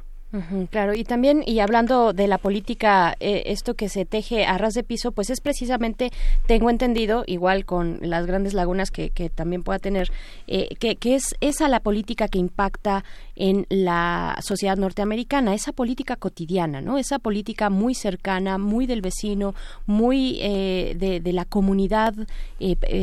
claro, 0.71 0.95
y 0.95 1.05
también, 1.05 1.43
y 1.45 1.61
hablando 1.61 2.13
de 2.13 2.29
la 2.29 2.39
política, 2.39 3.15
eh, 3.21 3.43
esto 3.47 3.75
que 3.75 3.89
se 3.89 4.05
teje 4.05 4.45
a 4.45 4.59
ras 4.59 4.75
de 4.75 4.85
piso, 4.85 5.13
pues 5.13 5.31
es 5.31 5.41
precisamente, 5.41 6.11
tengo 6.47 6.71
entendido, 6.71 7.25
igual 7.27 7.65
con 7.65 7.99
las 8.01 8.27
grandes 8.27 8.55
lagunas 8.55 8.91
que, 8.91 9.11
que 9.11 9.29
también 9.29 9.63
pueda 9.63 9.79
tener, 9.79 10.09
eh, 10.47 10.69
que, 10.79 10.97
que, 10.97 11.15
es 11.15 11.35
esa 11.41 11.69
la 11.69 11.81
política 11.81 12.29
que 12.29 12.39
impacta 12.39 13.05
en 13.35 13.67
la 13.71 14.37
sociedad 14.41 14.77
norteamericana, 14.77 15.55
esa 15.55 15.73
política 15.73 16.17
cotidiana, 16.17 16.81
¿no? 16.81 16.99
Esa 16.99 17.19
política 17.19 17.71
muy 17.71 17.95
cercana, 17.95 18.59
muy 18.59 18.87
del 18.87 19.01
vecino, 19.03 19.55
muy 19.87 20.39
eh, 20.43 20.95
de, 20.97 21.21
de, 21.21 21.33
la 21.33 21.45
comunidad, 21.45 22.15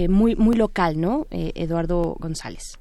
muy, 0.09 0.35
muy 0.35 0.55
local, 0.55 0.99
¿no? 0.99 1.25
Eduardo 1.31 2.15
González. 2.19 2.77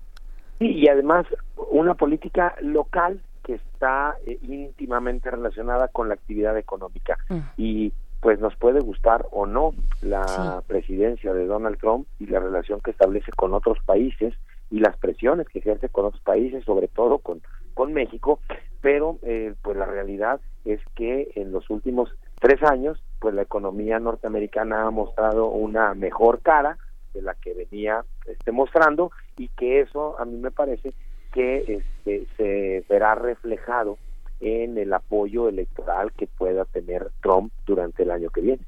Y 0.60 0.88
además 0.88 1.26
una 1.70 1.94
política 1.94 2.54
local 2.60 3.20
que 3.46 3.54
está 3.54 4.16
eh, 4.26 4.38
íntimamente 4.42 5.30
relacionada 5.30 5.86
con 5.88 6.08
la 6.08 6.14
actividad 6.14 6.58
económica. 6.58 7.16
Mm. 7.28 7.38
y 7.56 7.92
pues 8.20 8.40
nos 8.40 8.56
puede 8.56 8.80
gustar 8.80 9.26
o 9.30 9.46
no 9.46 9.72
la 10.02 10.62
presidencia 10.66 11.32
de 11.32 11.46
Donald 11.46 11.78
Trump 11.78 12.08
y 12.18 12.26
la 12.26 12.40
relación 12.40 12.80
que 12.80 12.90
establece 12.90 13.30
con 13.32 13.54
otros 13.54 13.78
países 13.84 14.34
y 14.70 14.80
las 14.80 14.96
presiones 14.96 15.46
que 15.48 15.60
ejerce 15.60 15.88
con 15.90 16.06
otros 16.06 16.22
países, 16.22 16.64
sobre 16.64 16.88
todo 16.88 17.18
con, 17.18 17.40
con 17.74 17.92
México, 17.92 18.40
pero 18.80 19.18
eh, 19.22 19.54
pues 19.62 19.76
la 19.76 19.84
realidad 19.84 20.40
es 20.64 20.80
que 20.96 21.30
en 21.36 21.52
los 21.52 21.70
últimos 21.70 22.10
tres 22.40 22.60
años, 22.64 23.00
pues 23.20 23.32
la 23.34 23.42
economía 23.42 24.00
norteamericana 24.00 24.86
ha 24.86 24.90
mostrado 24.90 25.48
una 25.50 25.94
mejor 25.94 26.40
cara 26.40 26.78
de 27.14 27.22
la 27.22 27.34
que 27.34 27.54
venía 27.54 28.04
este, 28.26 28.50
mostrando 28.50 29.12
y 29.36 29.48
que 29.50 29.82
eso 29.82 30.18
a 30.18 30.24
mí 30.24 30.36
me 30.36 30.50
parece 30.50 30.94
que 31.36 31.82
este, 32.06 32.26
se 32.38 32.84
verá 32.88 33.14
reflejado 33.14 33.98
en 34.40 34.78
el 34.78 34.90
apoyo 34.94 35.50
electoral 35.50 36.10
que 36.12 36.26
pueda 36.26 36.64
tener 36.64 37.10
Trump 37.20 37.52
durante 37.66 38.04
el 38.04 38.10
año 38.10 38.30
que 38.30 38.40
viene. 38.40 38.62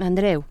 Andreu, 0.00 0.42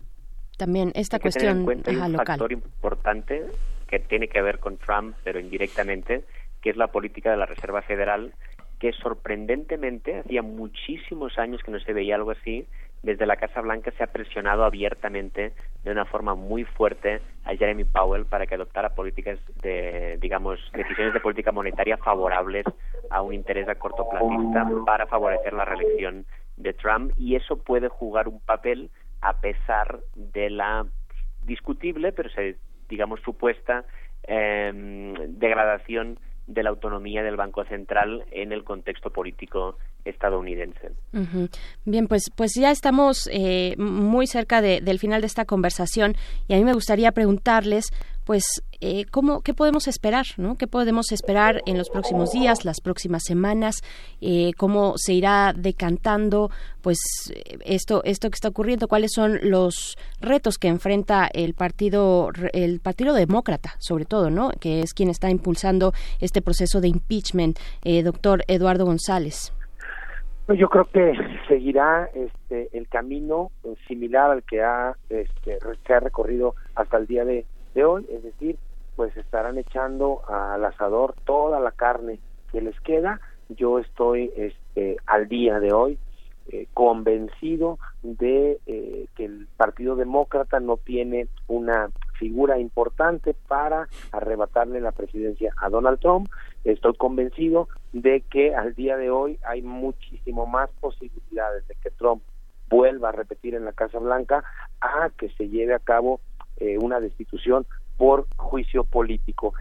también 0.56 0.92
esta 0.94 1.18
cuestión 1.18 1.66
hay 1.86 1.96
un 1.96 2.14
factor 2.14 2.52
importante 2.52 3.42
que 3.88 3.98
tiene 3.98 4.28
que 4.28 4.40
ver 4.40 4.60
con 4.60 4.76
Trump, 4.76 5.16
pero 5.24 5.40
indirectamente, 5.40 6.24
que 6.60 6.70
es 6.70 6.76
la 6.76 6.92
política 6.92 7.32
de 7.32 7.38
la 7.38 7.46
Reserva 7.46 7.82
Federal, 7.82 8.32
que 8.78 8.92
sorprendentemente 8.92 10.20
hacía 10.20 10.42
muchísimos 10.42 11.38
años 11.38 11.60
que 11.64 11.72
no 11.72 11.80
se 11.80 11.92
veía 11.92 12.14
algo 12.14 12.30
así 12.30 12.68
desde 13.02 13.26
la 13.26 13.36
Casa 13.36 13.60
Blanca 13.60 13.90
se 13.96 14.04
ha 14.04 14.06
presionado 14.06 14.64
abiertamente 14.64 15.52
de 15.82 15.90
una 15.90 16.04
forma 16.04 16.34
muy 16.34 16.64
fuerte 16.64 17.20
a 17.44 17.54
Jeremy 17.56 17.84
Powell 17.84 18.26
para 18.26 18.46
que 18.46 18.54
adoptara 18.54 18.94
políticas 18.94 19.38
de, 19.60 20.18
digamos, 20.20 20.60
decisiones 20.72 21.12
de 21.12 21.20
política 21.20 21.50
monetaria 21.50 21.96
favorables 21.96 22.64
a 23.10 23.20
un 23.20 23.34
interés 23.34 23.68
a 23.68 23.74
corto 23.74 24.08
platista 24.08 24.70
para 24.86 25.06
favorecer 25.06 25.52
la 25.52 25.64
reelección 25.64 26.24
de 26.56 26.72
Trump. 26.74 27.12
Y 27.16 27.34
eso 27.34 27.56
puede 27.56 27.88
jugar 27.88 28.28
un 28.28 28.40
papel 28.40 28.90
a 29.20 29.40
pesar 29.40 29.98
de 30.14 30.50
la 30.50 30.86
discutible, 31.44 32.12
pero 32.12 32.30
se, 32.30 32.56
digamos, 32.88 33.20
supuesta 33.20 33.84
eh, 34.24 34.72
degradación 35.28 36.18
de 36.46 36.62
la 36.62 36.70
autonomía 36.70 37.22
del 37.22 37.36
Banco 37.36 37.64
Central 37.64 38.24
en 38.30 38.52
el 38.52 38.64
contexto 38.64 39.10
político 39.10 39.76
estadounidense. 40.04 40.90
Bien, 41.84 42.08
pues, 42.08 42.24
pues 42.34 42.52
ya 42.54 42.70
estamos 42.70 43.28
eh, 43.32 43.74
muy 43.78 44.26
cerca 44.26 44.60
del 44.60 44.98
final 44.98 45.20
de 45.20 45.26
esta 45.26 45.44
conversación 45.44 46.16
y 46.48 46.54
a 46.54 46.56
mí 46.56 46.64
me 46.64 46.72
gustaría 46.72 47.12
preguntarles, 47.12 47.90
pues, 48.24 48.44
eh, 48.80 49.04
¿cómo, 49.10 49.42
¿qué 49.42 49.54
podemos 49.54 49.88
esperar? 49.88 50.24
¿no? 50.36 50.56
¿Qué 50.56 50.66
podemos 50.66 51.12
esperar 51.12 51.60
en 51.66 51.78
los 51.78 51.90
próximos 51.90 52.32
días, 52.32 52.64
las 52.64 52.80
próximas 52.80 53.22
semanas? 53.24 53.82
Eh, 54.20 54.52
¿Cómo 54.56 54.94
se 54.96 55.14
irá 55.14 55.52
decantando 55.56 56.50
pues 56.82 56.98
esto, 57.64 58.02
esto 58.04 58.30
que 58.30 58.34
está 58.34 58.48
ocurriendo? 58.48 58.88
¿Cuáles 58.88 59.12
son 59.12 59.38
los 59.42 59.96
retos 60.20 60.58
que 60.58 60.68
enfrenta 60.68 61.28
el 61.32 61.54
partido, 61.54 62.30
el 62.52 62.80
partido 62.80 63.14
demócrata, 63.14 63.74
sobre 63.78 64.04
todo, 64.04 64.30
¿no? 64.30 64.50
que 64.60 64.80
es 64.80 64.94
quien 64.94 65.10
está 65.10 65.30
impulsando 65.30 65.92
este 66.20 66.42
proceso 66.42 66.80
de 66.80 66.88
impeachment, 66.88 67.58
doctor 68.04 68.44
Eduardo 68.48 68.84
González? 68.84 69.52
Pues 70.46 70.58
yo 70.58 70.68
creo 70.68 70.84
que 70.90 71.12
seguirá 71.48 72.10
este 72.14 72.76
el 72.76 72.88
camino 72.88 73.52
similar 73.86 74.30
al 74.30 74.42
que 74.42 74.60
ha 74.60 74.94
este, 75.08 75.58
se 75.86 75.94
ha 75.94 76.00
recorrido 76.00 76.54
hasta 76.74 76.96
el 76.96 77.06
día 77.06 77.24
de, 77.24 77.46
hoy, 77.80 78.06
es 78.10 78.22
decir, 78.22 78.58
pues 78.96 79.16
estarán 79.16 79.58
echando 79.58 80.22
al 80.28 80.64
asador 80.64 81.14
toda 81.24 81.60
la 81.60 81.72
carne 81.72 82.20
que 82.50 82.60
les 82.60 82.78
queda. 82.80 83.20
Yo 83.48 83.78
estoy 83.78 84.32
este, 84.36 84.96
al 85.06 85.28
día 85.28 85.58
de 85.60 85.72
hoy 85.72 85.98
eh, 86.48 86.66
convencido 86.74 87.78
de 88.02 88.58
eh, 88.66 89.06
que 89.16 89.24
el 89.24 89.46
Partido 89.56 89.94
Demócrata 89.96 90.58
no 90.60 90.76
tiene 90.76 91.28
una 91.46 91.90
figura 92.18 92.58
importante 92.58 93.34
para 93.48 93.88
arrebatarle 94.10 94.80
la 94.80 94.92
presidencia 94.92 95.52
a 95.56 95.68
Donald 95.68 96.00
Trump. 96.00 96.28
Estoy 96.64 96.94
convencido 96.94 97.68
de 97.92 98.22
que 98.22 98.54
al 98.54 98.74
día 98.74 98.96
de 98.96 99.10
hoy 99.10 99.38
hay 99.44 99.62
muchísimo 99.62 100.46
más 100.46 100.68
posibilidades 100.80 101.66
de 101.68 101.74
que 101.82 101.90
Trump 101.90 102.22
vuelva 102.68 103.10
a 103.10 103.12
repetir 103.12 103.54
en 103.54 103.64
la 103.64 103.72
Casa 103.72 103.98
Blanca 103.98 104.42
a 104.80 105.10
que 105.16 105.28
se 105.30 105.48
lleve 105.48 105.74
a 105.74 105.78
cabo 105.78 106.20
eh, 106.62 106.78
una 106.78 107.00
destitución 107.00 107.66
por 107.96 108.26
juicio 108.36 108.84
político. 108.84 109.54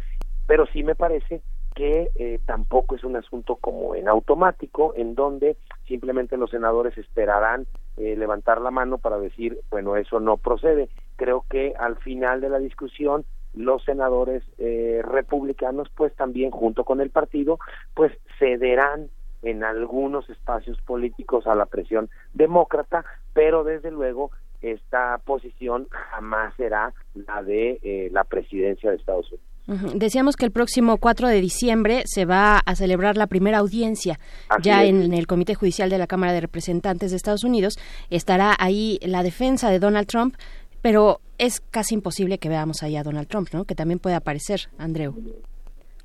Pero 0.48 0.66
sí 0.68 0.84
me 0.84 0.96
parece 0.96 1.42
que 1.76 2.12
eh, 2.16 2.40
tampoco 2.46 2.96
es 2.96 3.04
un 3.04 3.16
asunto 3.16 3.56
como 3.56 3.96
en 3.96 4.08
automático, 4.08 4.94
en 4.96 5.16
donde 5.16 5.58
simplemente 5.88 6.38
los 6.38 6.52
senadores 6.52 6.98
esperarán 6.98 7.66
eh, 7.98 8.16
levantar 8.16 8.62
la 8.62 8.72
mano 8.72 8.98
para 8.98 9.18
decir, 9.18 9.60
bueno, 9.70 9.96
eso 9.96 10.20
no 10.20 10.38
procede. 10.38 10.90
Creo 11.16 11.46
que 11.50 11.74
al 11.80 11.98
final 11.98 12.42
de 12.42 12.50
la 12.50 12.60
discusión 12.60 13.26
los 13.54 13.84
senadores 13.84 14.44
eh, 14.58 15.02
republicanos, 15.04 15.90
pues 15.96 16.16
también 16.16 16.52
junto 16.52 16.84
con 16.84 17.02
el 17.02 17.10
partido, 17.10 17.60
pues 17.94 18.12
cederán 18.40 19.10
en 19.42 19.64
algunos 19.64 20.30
espacios 20.30 20.80
políticos 20.82 21.48
a 21.48 21.56
la 21.56 21.66
presión 21.66 22.10
demócrata, 22.34 23.04
pero 23.34 23.64
desde 23.64 23.92
luego 23.92 24.32
esta 24.62 25.18
posición 25.26 25.88
jamás 25.90 26.54
será 26.56 26.94
la 27.14 27.44
de 27.44 28.10
la 28.12 28.24
presidencia 28.24 28.90
de 28.90 28.98
Estados 28.98 29.32
Unidos. 29.32 29.48
Decíamos 29.96 30.36
que 30.36 30.46
el 30.46 30.52
próximo 30.52 30.98
4 30.98 31.28
de 31.30 31.40
diciembre 31.40 32.04
se 32.06 32.26
va 32.26 32.58
a 32.58 32.76
celebrar 32.76 33.16
la 33.16 33.28
primera 33.28 33.60
audiencia 33.60 34.20
ya 34.62 34.84
en 34.84 35.14
el 35.14 35.28
Comité 35.28 35.56
Judicial 35.56 35.90
de 35.90 35.98
la 35.98 36.08
Cámara 36.08 36.34
de 36.34 36.42
Representantes 36.42 37.12
de 37.12 37.18
Estados 37.18 37.44
Unidos. 37.44 37.78
Estará 38.10 38.56
ahí 38.60 39.00
la 39.02 39.24
defensa 39.24 39.70
de 39.70 39.80
Donald 39.80 40.08
Trump, 40.08 40.36
pero 40.82 41.22
es 41.38 41.62
casi 41.62 41.96
imposible 41.96 42.38
que 42.38 42.50
veamos 42.50 42.84
ahí 42.84 42.98
a 42.98 43.04
Donald 43.04 43.28
Trump, 43.28 43.50
¿no? 43.54 43.66
Que 43.66 43.76
también 43.76 44.00
puede 44.00 44.16
aparecer, 44.16 44.62
Andreu. 44.78 45.16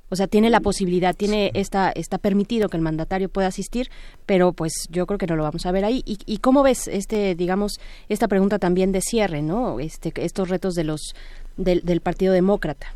O 0.09 0.17
sea, 0.17 0.27
tiene 0.27 0.51
la 0.51 0.61
posibilidad, 0.61 1.15
tiene 1.15 1.51
está 1.55 1.91
está 1.91 2.19
permitido 2.19 2.69
que 2.69 2.77
el 2.77 2.83
mandatario 2.83 3.29
pueda 3.29 3.49
asistir, 3.49 3.89
pero 4.25 4.53
pues 4.53 4.73
yo 4.91 5.07
creo 5.07 5.19
que 5.19 5.27
no 5.27 5.37
lo 5.37 5.43
vamos 5.43 5.67
a 5.67 5.73
ver 5.73 5.85
ahí. 5.85 6.03
¿Y, 6.05 6.19
y 6.27 6.39
cómo 6.39 6.63
ves 6.63 6.89
este, 6.89 7.35
digamos, 7.35 7.81
esta 8.09 8.29
pregunta 8.29 8.59
también 8.59 8.93
de 8.93 9.01
cierre, 9.01 9.43
¿no? 9.43 9.81
Este, 9.81 10.13
estos 10.17 10.49
retos 10.49 10.75
de 10.75 10.85
los 10.85 11.15
del, 11.57 11.81
del 11.83 12.01
Partido 12.01 12.33
Demócrata. 12.33 12.93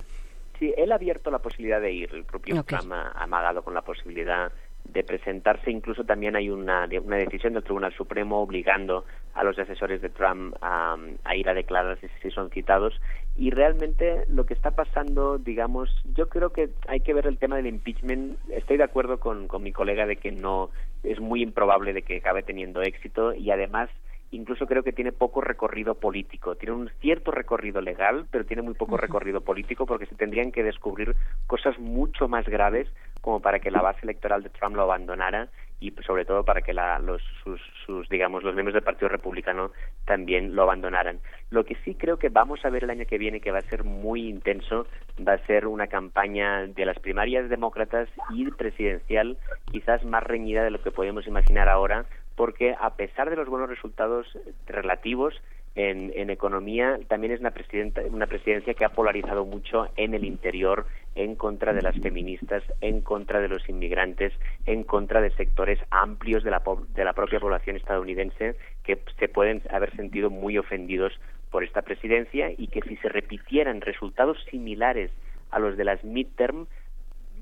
Sí, 0.58 0.72
él 0.76 0.92
ha 0.92 0.96
abierto 0.96 1.30
la 1.30 1.38
posibilidad 1.38 1.80
de 1.80 1.92
ir. 1.92 2.14
El 2.14 2.24
propio 2.24 2.62
Trump 2.62 2.92
ha 2.92 3.12
amagado 3.22 3.62
con 3.62 3.72
la 3.72 3.82
posibilidad 3.82 4.52
de 4.92 5.02
presentarse. 5.04 5.70
Incluso 5.70 6.04
también 6.04 6.36
hay 6.36 6.50
una, 6.50 6.88
una 7.02 7.16
decisión 7.16 7.54
del 7.54 7.62
Tribunal 7.62 7.92
Supremo 7.94 8.40
obligando 8.40 9.04
a 9.34 9.44
los 9.44 9.58
asesores 9.58 10.02
de 10.02 10.08
Trump 10.08 10.54
a, 10.60 10.96
ir 11.34 11.48
a 11.48 11.54
declararse 11.54 12.08
si 12.22 12.30
son 12.30 12.50
citados. 12.50 13.00
Y 13.36 13.50
realmente 13.50 14.24
lo 14.28 14.44
que 14.44 14.54
está 14.54 14.72
pasando, 14.72 15.38
digamos, 15.38 15.88
yo 16.14 16.28
creo 16.28 16.50
que 16.50 16.70
hay 16.88 17.00
que 17.00 17.14
ver 17.14 17.26
el 17.26 17.38
tema 17.38 17.56
del 17.56 17.66
impeachment. 17.66 18.38
Estoy 18.50 18.76
de 18.76 18.84
acuerdo 18.84 19.20
con, 19.20 19.48
con 19.48 19.62
mi 19.62 19.72
colega 19.72 20.06
de 20.06 20.16
que 20.16 20.32
no 20.32 20.70
es 21.02 21.20
muy 21.20 21.42
improbable 21.42 21.92
de 21.92 22.02
que 22.02 22.18
acabe 22.18 22.42
teniendo 22.42 22.82
éxito 22.82 23.32
y 23.32 23.50
además 23.50 23.88
incluso 24.30 24.66
creo 24.66 24.82
que 24.82 24.92
tiene 24.92 25.12
poco 25.12 25.40
recorrido 25.40 25.94
político. 25.94 26.54
Tiene 26.54 26.74
un 26.74 26.90
cierto 27.00 27.30
recorrido 27.30 27.80
legal, 27.80 28.26
pero 28.30 28.44
tiene 28.44 28.62
muy 28.62 28.74
poco 28.74 28.96
recorrido 28.96 29.40
político 29.40 29.86
porque 29.86 30.06
se 30.06 30.14
tendrían 30.14 30.52
que 30.52 30.62
descubrir 30.62 31.16
cosas 31.46 31.78
mucho 31.78 32.28
más 32.28 32.46
graves 32.46 32.88
como 33.20 33.40
para 33.40 33.58
que 33.58 33.70
la 33.70 33.82
base 33.82 34.00
electoral 34.02 34.42
de 34.42 34.50
Trump 34.50 34.76
lo 34.76 34.82
abandonara 34.82 35.48
y 35.80 35.92
sobre 36.06 36.26
todo 36.26 36.44
para 36.44 36.60
que 36.60 36.74
la, 36.74 36.98
los, 36.98 37.22
sus, 37.42 37.60
sus, 37.86 38.08
digamos, 38.10 38.42
los 38.42 38.54
miembros 38.54 38.74
del 38.74 38.82
Partido 38.82 39.08
Republicano 39.08 39.72
también 40.04 40.54
lo 40.54 40.62
abandonaran. 40.62 41.20
Lo 41.48 41.64
que 41.64 41.74
sí 41.84 41.94
creo 41.94 42.18
que 42.18 42.28
vamos 42.28 42.64
a 42.64 42.70
ver 42.70 42.84
el 42.84 42.90
año 42.90 43.06
que 43.06 43.16
viene 43.16 43.40
que 43.40 43.50
va 43.50 43.58
a 43.58 43.62
ser 43.62 43.82
muy 43.82 44.28
intenso 44.28 44.86
va 45.26 45.34
a 45.34 45.46
ser 45.46 45.66
una 45.66 45.86
campaña 45.86 46.66
de 46.66 46.84
las 46.84 46.98
primarias 46.98 47.48
demócratas 47.48 48.08
y 48.30 48.50
presidencial 48.50 49.38
quizás 49.72 50.04
más 50.04 50.22
reñida 50.22 50.62
de 50.62 50.70
lo 50.70 50.82
que 50.82 50.90
podemos 50.90 51.26
imaginar 51.26 51.68
ahora 51.68 52.04
porque 52.40 52.74
a 52.80 52.96
pesar 52.96 53.28
de 53.28 53.36
los 53.36 53.50
buenos 53.50 53.68
resultados 53.68 54.26
relativos 54.66 55.34
en, 55.74 56.30
economía, 56.30 56.98
también 57.06 57.34
es 57.34 57.40
una, 57.40 57.50
presidenta, 57.50 58.00
una 58.10 58.28
presidencia 58.28 58.72
que 58.72 58.86
ha 58.86 58.88
polarizado 58.88 59.44
mucho 59.44 59.88
en 59.98 60.14
el 60.14 60.24
interior 60.24 60.86
en 61.14 61.34
contra 61.34 61.74
de 61.74 61.82
las 61.82 61.94
feministas, 62.00 62.62
en 62.80 63.02
contra 63.02 63.40
de 63.40 63.48
los 63.48 63.68
inmigrantes, 63.68 64.32
en 64.64 64.84
contra 64.84 65.20
de 65.20 65.32
sectores 65.32 65.78
amplios 65.90 66.42
de 66.42 66.50
la, 66.50 66.62
de 66.94 67.04
la 67.04 67.12
propia 67.12 67.40
población 67.40 67.76
estadounidense 67.76 68.56
que 68.84 68.98
se 69.18 69.28
pueden 69.28 69.60
haber 69.68 69.94
sentido 69.94 70.30
muy 70.30 70.56
ofendidos 70.56 71.12
por 71.50 71.62
esta 71.62 71.82
presidencia 71.82 72.50
y 72.56 72.68
que 72.68 72.80
si 72.80 72.96
se 72.96 73.10
repitieran 73.10 73.82
resultados 73.82 74.38
similares 74.50 75.10
a 75.50 75.58
los 75.58 75.76
de 75.76 75.84
las 75.84 76.02
midterm, 76.04 76.68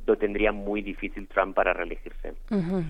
lo 0.09 0.17
tendría 0.17 0.51
muy 0.53 0.83
difícil 0.83 1.28
Trump 1.28 1.55
para 1.55 1.73
reelegirse. 1.75 2.33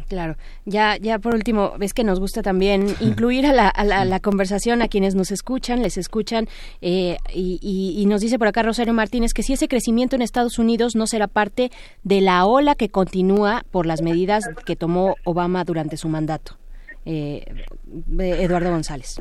claro. 0.08 0.36
Ya, 0.64 0.97
ya 0.97 1.18
por 1.18 1.34
último, 1.34 1.74
ves 1.76 1.92
que 1.92 2.05
nos 2.05 2.20
gusta 2.20 2.42
también 2.42 2.86
incluir 3.00 3.44
a 3.44 3.52
la, 3.52 3.68
a 3.68 4.05
la, 4.05 4.20
conversación 4.20 4.80
a 4.82 4.88
quienes 4.88 5.14
nos 5.14 5.30
escuchan, 5.30 5.82
les 5.82 5.98
escuchan, 5.98 6.47
eh, 6.80 7.16
y, 7.34 7.58
y, 7.60 8.06
nos 8.06 8.20
dice 8.20 8.38
por 8.38 8.48
acá 8.48 8.62
Rosario 8.62 8.94
Martínez 8.94 9.34
que 9.34 9.42
si 9.42 9.52
ese 9.52 9.68
crecimiento 9.68 10.16
en 10.16 10.22
Estados 10.22 10.58
Unidos 10.58 10.94
no 10.94 11.06
será 11.06 11.26
parte 11.26 11.70
de 12.05 12.20
la 12.20 12.47
ola 12.47 12.74
que 12.74 12.88
continúa 12.88 13.62
por 13.70 13.84
las 13.84 14.00
medidas 14.00 14.44
que 14.64 14.76
tomó 14.76 15.16
Obama 15.24 15.64
durante 15.64 15.97
su 15.97 16.08
mandato. 16.08 16.56
Eh, 17.05 17.44
Eduardo 18.18 18.70
González. 18.70 19.18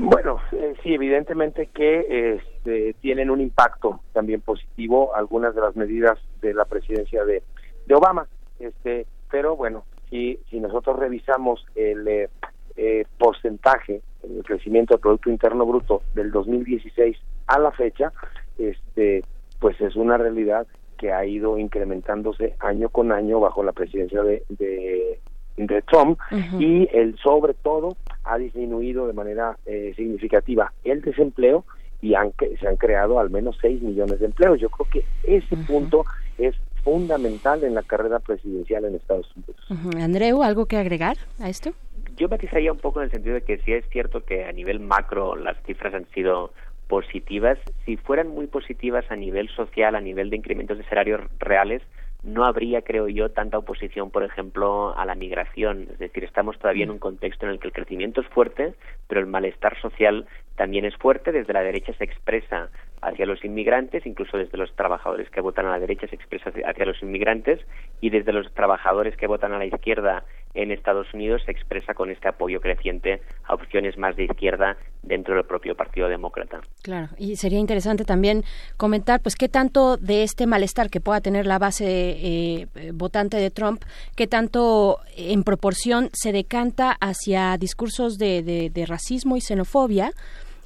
Bueno, 0.00 0.36
eh, 0.52 0.74
sí, 0.82 0.94
evidentemente 0.94 1.68
que 1.74 2.40
este, 2.62 2.94
tienen 3.00 3.28
un 3.28 3.40
impacto 3.40 4.00
también 4.12 4.40
positivo 4.40 5.16
algunas 5.16 5.52
de 5.52 5.60
las 5.60 5.74
medidas 5.74 6.16
de 6.40 6.54
la 6.54 6.64
presidencia 6.64 7.24
de, 7.24 7.42
de 7.86 7.94
Obama, 7.94 8.28
este, 8.60 9.06
pero 9.28 9.56
bueno, 9.56 9.84
si, 10.08 10.38
si 10.48 10.60
nosotros 10.60 10.96
revisamos 10.96 11.66
el 11.74 12.06
eh, 12.06 12.28
eh 12.76 13.04
porcentaje, 13.18 14.02
el 14.22 14.44
crecimiento 14.44 14.94
del 14.94 15.00
Producto 15.00 15.30
Interno 15.30 15.66
Bruto 15.66 16.02
del 16.14 16.30
2016 16.30 17.16
a 17.48 17.58
la 17.58 17.72
fecha, 17.72 18.12
este, 18.58 19.24
pues 19.58 19.80
es 19.80 19.96
una 19.96 20.16
realidad 20.16 20.64
que 20.98 21.12
ha 21.12 21.26
ido 21.26 21.58
incrementándose 21.58 22.54
año 22.60 22.90
con 22.90 23.10
año 23.10 23.40
bajo 23.40 23.64
la 23.64 23.72
presidencia 23.72 24.22
de, 24.22 24.44
de 24.48 25.18
de 25.56 25.82
Trump 25.82 26.18
y 26.58 26.88
el 26.96 27.18
sobre 27.18 27.52
todo 27.52 27.96
ha 28.24 28.38
disminuido 28.38 29.06
de 29.06 29.12
manera 29.12 29.58
eh, 29.66 29.92
significativa 29.96 30.72
el 30.82 31.02
desempleo 31.02 31.66
y 32.02 32.14
han, 32.14 32.32
se 32.60 32.68
han 32.68 32.76
creado 32.76 33.18
al 33.18 33.30
menos 33.30 33.56
6 33.62 33.80
millones 33.80 34.20
de 34.20 34.26
empleos. 34.26 34.60
Yo 34.60 34.68
creo 34.68 34.88
que 34.90 35.04
ese 35.22 35.56
punto 35.56 36.04
es 36.36 36.54
fundamental 36.82 37.62
en 37.62 37.74
la 37.74 37.82
carrera 37.82 38.18
presidencial 38.18 38.84
en 38.84 38.96
Estados 38.96 39.30
Unidos. 39.36 39.96
Andreu, 40.02 40.42
¿algo 40.42 40.66
que 40.66 40.76
agregar 40.76 41.16
a 41.40 41.48
esto? 41.48 41.70
Yo 42.16 42.28
matizaría 42.28 42.72
un 42.72 42.78
poco 42.78 43.00
en 43.00 43.04
el 43.04 43.10
sentido 43.12 43.36
de 43.36 43.42
que 43.42 43.58
sí 43.58 43.72
es 43.72 43.88
cierto 43.90 44.24
que 44.24 44.44
a 44.44 44.52
nivel 44.52 44.80
macro 44.80 45.36
las 45.36 45.56
cifras 45.64 45.94
han 45.94 46.06
sido 46.10 46.52
positivas. 46.88 47.58
Si 47.86 47.96
fueran 47.96 48.28
muy 48.28 48.48
positivas 48.48 49.04
a 49.08 49.16
nivel 49.16 49.48
social, 49.50 49.94
a 49.94 50.00
nivel 50.00 50.28
de 50.28 50.36
incrementos 50.36 50.76
de 50.76 50.84
salarios 50.84 51.20
reales, 51.38 51.82
no 52.22 52.44
habría, 52.44 52.82
creo 52.82 53.08
yo, 53.08 53.30
tanta 53.30 53.58
oposición, 53.58 54.10
por 54.10 54.22
ejemplo, 54.22 54.96
a 54.96 55.04
la 55.04 55.14
migración. 55.14 55.88
Es 55.90 55.98
decir, 55.98 56.22
estamos 56.24 56.58
todavía 56.58 56.84
en 56.84 56.90
un 56.90 56.98
contexto 56.98 57.46
en 57.46 57.52
el 57.52 57.58
que 57.58 57.68
el 57.68 57.72
crecimiento 57.72 58.20
es 58.20 58.28
fuerte, 58.28 58.74
pero 59.08 59.20
el 59.20 59.26
malestar 59.26 59.80
social 59.80 60.26
también 60.56 60.84
es 60.84 60.96
fuerte. 60.96 61.32
Desde 61.32 61.52
la 61.52 61.62
derecha 61.62 61.92
se 61.94 62.04
expresa 62.04 62.68
hacia 63.00 63.26
los 63.26 63.44
inmigrantes, 63.44 64.06
incluso 64.06 64.38
desde 64.38 64.56
los 64.56 64.72
trabajadores 64.76 65.28
que 65.30 65.40
votan 65.40 65.66
a 65.66 65.70
la 65.70 65.80
derecha 65.80 66.06
se 66.06 66.14
expresa 66.14 66.52
hacia 66.64 66.86
los 66.86 67.02
inmigrantes, 67.02 67.60
y 68.00 68.10
desde 68.10 68.32
los 68.32 68.52
trabajadores 68.54 69.16
que 69.16 69.26
votan 69.26 69.52
a 69.52 69.58
la 69.58 69.66
izquierda 69.66 70.24
en 70.54 70.70
Estados 70.70 71.12
Unidos 71.14 71.42
se 71.44 71.52
expresa 71.52 71.94
con 71.94 72.10
este 72.10 72.28
apoyo 72.28 72.60
creciente 72.60 73.22
a 73.44 73.54
opciones 73.54 73.96
más 73.96 74.16
de 74.16 74.24
izquierda 74.24 74.76
dentro 75.02 75.34
del 75.34 75.44
propio 75.44 75.74
Partido 75.74 76.08
Demócrata. 76.08 76.60
Claro, 76.82 77.08
y 77.18 77.36
sería 77.36 77.58
interesante 77.58 78.04
también 78.04 78.44
comentar, 78.76 79.20
pues, 79.20 79.34
qué 79.34 79.48
tanto 79.48 79.96
de 79.96 80.22
este 80.22 80.46
malestar 80.46 80.90
que 80.90 81.00
pueda 81.00 81.20
tener 81.20 81.46
la 81.46 81.58
base 81.58 81.84
eh, 81.86 82.66
votante 82.92 83.38
de 83.38 83.50
Trump, 83.50 83.82
qué 84.16 84.26
tanto 84.26 84.98
en 85.16 85.42
proporción 85.42 86.10
se 86.12 86.32
decanta 86.32 86.96
hacia 87.00 87.56
discursos 87.56 88.18
de, 88.18 88.42
de 88.42 88.86
racismo 88.86 89.36
y 89.36 89.40
xenofobia 89.40 90.12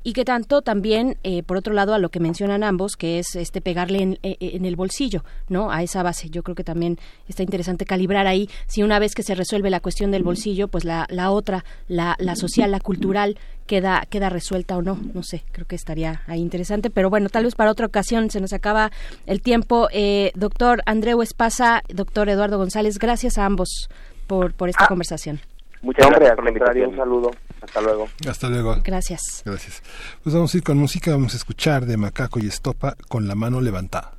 y 0.06 0.12
que 0.12 0.24
tanto 0.24 0.62
también, 0.62 1.16
eh, 1.24 1.42
por 1.42 1.56
otro 1.56 1.74
lado, 1.74 1.92
a 1.92 1.98
lo 1.98 2.10
que 2.10 2.20
mencionan 2.20 2.62
ambos, 2.62 2.94
que 2.94 3.18
es 3.18 3.34
este 3.34 3.60
pegarle 3.60 4.02
en, 4.02 4.18
eh, 4.22 4.36
en, 4.38 4.64
el 4.64 4.76
bolsillo, 4.76 5.24
¿no? 5.48 5.72
A 5.72 5.82
esa 5.82 6.04
base. 6.04 6.30
Yo 6.30 6.44
creo 6.44 6.54
que 6.54 6.62
también 6.62 6.96
está 7.26 7.42
interesante 7.42 7.86
calibrar 7.86 8.28
ahí 8.28 8.48
si 8.68 8.84
una 8.84 9.00
vez 9.00 9.16
que 9.16 9.24
se 9.24 9.34
resuelve 9.34 9.68
la 9.68 9.80
cuestión 9.80 10.12
del 10.12 10.22
bolsillo, 10.22 10.68
pues 10.68 10.84
la, 10.84 11.08
la 11.10 11.32
otra, 11.32 11.64
la, 11.88 12.14
la 12.20 12.36
social, 12.36 12.70
la 12.70 12.78
cultural, 12.78 13.36
queda, 13.66 14.04
queda 14.08 14.30
resuelta 14.30 14.76
o 14.76 14.82
no. 14.82 14.96
No 15.12 15.24
sé, 15.24 15.42
creo 15.50 15.66
que 15.66 15.74
estaría 15.74 16.22
ahí 16.28 16.38
interesante. 16.38 16.88
Pero 16.88 17.10
bueno, 17.10 17.28
tal 17.28 17.42
vez 17.42 17.56
para 17.56 17.72
otra 17.72 17.86
ocasión 17.86 18.30
se 18.30 18.40
nos 18.40 18.52
acaba 18.52 18.92
el 19.26 19.42
tiempo. 19.42 19.88
Eh, 19.90 20.30
doctor 20.36 20.82
Andreu 20.86 21.20
Espasa, 21.20 21.82
doctor 21.88 22.28
Eduardo 22.28 22.58
González, 22.58 23.00
gracias 23.00 23.38
a 23.38 23.44
ambos 23.44 23.88
por, 24.28 24.54
por 24.54 24.68
esta 24.68 24.84
ah. 24.84 24.88
conversación. 24.88 25.40
Muchas 25.82 26.08
gracias 26.10 26.36
por 26.36 26.44
la 26.44 26.50
invitación. 26.50 26.90
Un 26.90 26.96
saludo. 26.96 27.30
Hasta 27.66 27.80
luego. 27.80 28.08
Hasta 28.28 28.48
luego. 28.48 28.76
Gracias. 28.84 29.42
Gracias. 29.44 29.82
Pues 30.22 30.34
vamos 30.34 30.54
a 30.54 30.56
ir 30.56 30.62
con 30.62 30.78
música. 30.78 31.10
Vamos 31.10 31.34
a 31.34 31.36
escuchar 31.36 31.84
de 31.86 31.96
Macaco 31.96 32.38
y 32.38 32.46
Estopa 32.46 32.96
con 33.08 33.26
la 33.26 33.34
mano 33.34 33.60
levantada. 33.60 34.12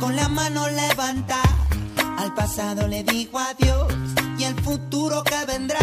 Con 0.00 0.16
la 0.16 0.28
mano 0.28 0.68
levanta, 0.68 1.42
al 2.18 2.34
pasado 2.34 2.86
le 2.86 3.02
digo 3.02 3.38
adiós 3.38 3.92
y 4.38 4.44
el 4.44 4.54
futuro 4.60 5.24
que 5.24 5.44
vendrá. 5.46 5.78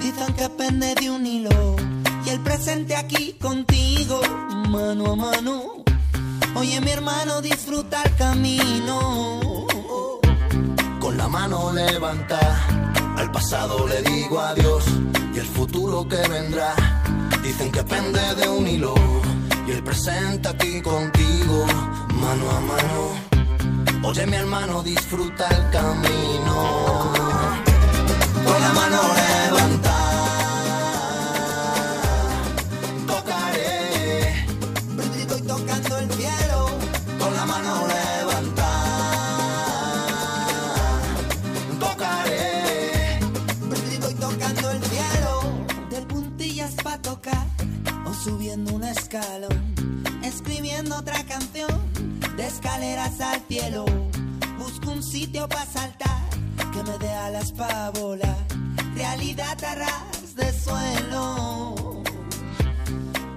Dicen 0.00 0.34
que 0.34 0.48
pende 0.50 0.94
de 0.94 1.10
un 1.10 1.26
hilo 1.26 1.76
y 2.24 2.28
el 2.30 2.40
presente 2.40 2.96
aquí 2.96 3.34
contigo, 3.40 4.20
mano 4.68 5.12
a 5.12 5.16
mano 5.16 5.79
Oye 6.60 6.78
mi 6.82 6.90
hermano, 6.90 7.40
disfruta 7.40 8.02
el 8.02 8.14
camino. 8.16 9.66
Con 11.00 11.16
la 11.16 11.26
mano 11.26 11.72
levanta, 11.72 12.38
al 13.16 13.32
pasado 13.32 13.88
le 13.88 14.02
digo 14.02 14.38
adiós 14.38 14.84
y 15.34 15.38
el 15.38 15.46
futuro 15.46 16.06
que 16.06 16.20
vendrá. 16.28 16.74
Dicen 17.42 17.72
que 17.72 17.82
pende 17.82 18.34
de 18.34 18.46
un 18.46 18.68
hilo 18.68 18.92
y 19.66 19.70
el 19.70 19.82
presente 19.82 20.50
aquí 20.50 20.82
contigo, 20.82 21.64
mano 22.24 22.50
a 22.50 22.60
mano. 22.60 24.06
Oye 24.06 24.26
mi 24.26 24.36
hermano, 24.36 24.82
disfruta 24.82 25.48
el 25.48 25.70
camino. 25.70 27.12
Con 28.44 28.60
la 28.60 28.72
mano 28.74 29.00
levanta 29.16 29.89
subiendo 48.50 48.74
un 48.74 48.82
escalón, 48.82 49.94
escribiendo 50.24 50.96
otra 50.96 51.22
canción, 51.22 51.70
de 52.36 52.46
escaleras 52.48 53.20
al 53.20 53.40
cielo. 53.46 53.84
Busco 54.58 54.90
un 54.90 55.04
sitio 55.04 55.48
para 55.48 55.66
saltar, 55.66 56.28
que 56.72 56.82
me 56.82 56.98
dé 56.98 57.10
alas 57.10 57.52
para 57.52 57.90
volar, 57.90 58.44
realidad 58.96 59.56
a 59.62 59.74
ras 59.76 60.34
de 60.34 60.52
suelo. 60.52 62.02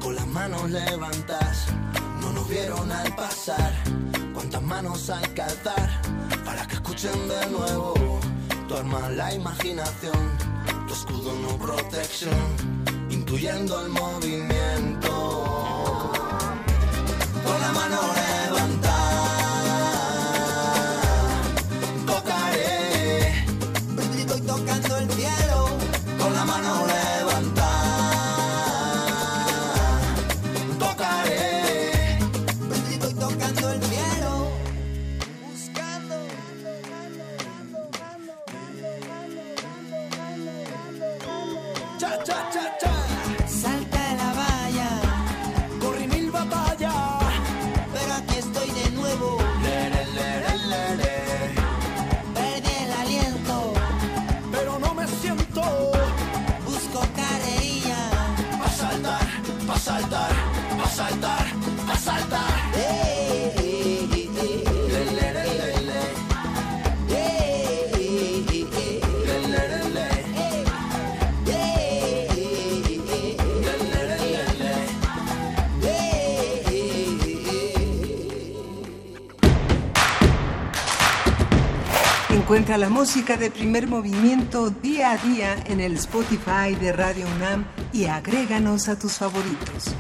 Con 0.02 0.16
la 0.16 0.26
manos 0.26 0.72
levantas? 0.72 1.68
No 2.20 2.34
nos 2.34 2.50
vieron 2.50 2.92
al 2.92 3.16
pasar. 3.16 3.72
¿Cuántas 4.34 4.64
manos 4.64 5.12
hay 5.12 5.28
que 5.36 5.44
alzar 5.44 5.90
para 6.44 6.66
que 6.66 6.74
escuchen 6.74 7.28
de 7.28 7.50
nuevo? 7.52 7.94
Tu 8.68 8.76
arma 8.76 9.10
la 9.10 9.32
imaginación, 9.32 10.38
tu 10.88 10.94
escudo 10.94 11.34
no 11.36 11.56
protección, 11.58 12.34
intuyendo 13.12 13.80
el 13.86 13.90
movimiento. 13.90 15.03
Con 17.54 17.62
la 17.62 17.72
mano 17.72 18.33
Encuentra 82.54 82.78
la 82.78 82.90
música 82.90 83.36
de 83.36 83.50
primer 83.50 83.88
movimiento 83.88 84.70
día 84.70 85.14
a 85.14 85.18
día 85.18 85.56
en 85.66 85.80
el 85.80 85.94
Spotify 85.96 86.76
de 86.80 86.94
Radio 86.94 87.26
UNAM 87.36 87.66
y 87.92 88.06
agréganos 88.06 88.90
a 88.90 89.00
tus 89.00 89.14
favoritos. 89.14 89.96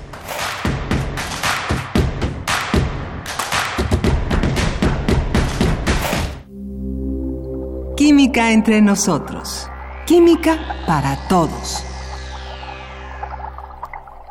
Química 7.98 8.52
entre 8.52 8.84
nosotros. 8.84 9.68
Química 10.06 10.60
para 10.86 11.28
todos. 11.28 11.84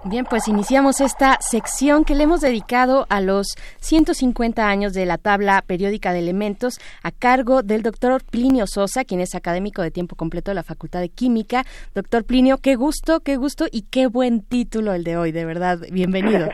Bien, 0.05 0.25
pues 0.29 0.49
iniciamos 0.49 1.01
esta 1.01 1.39
sección 1.41 2.05
que 2.05 2.17
le 2.17 2.25
hemos 2.25 2.41
dedicado 2.41 3.07
a 3.09 3.21
los 3.21 3.47
150 3.79 4.69
años 4.69 4.95
de 4.95 5.07
la 5.07 5.17
tabla 5.17 5.63
periódica 5.65 6.13
de 6.13 6.19
elementos 6.19 6.81
a 7.05 7.13
cargo 7.13 7.63
del 7.63 7.83
doctor 7.83 8.25
Plinio 8.25 8.67
Sosa, 8.67 9.05
quien 9.05 9.21
es 9.21 9.37
académico 9.37 9.81
de 9.81 9.93
tiempo 9.93 10.17
completo 10.17 10.51
de 10.51 10.57
la 10.57 10.65
Facultad 10.65 11.01
de 11.01 11.09
Química. 11.09 11.65
Doctor 11.95 12.25
Plinio, 12.25 12.59
qué 12.59 12.75
gusto, 12.75 13.21
qué 13.21 13.37
gusto 13.37 13.67
y 13.71 13.83
qué 13.83 14.09
buen 14.09 14.43
título 14.43 14.93
el 14.93 15.05
de 15.05 15.17
hoy, 15.17 15.31
de 15.31 15.45
verdad. 15.45 15.79
Bienvenido. 15.93 16.49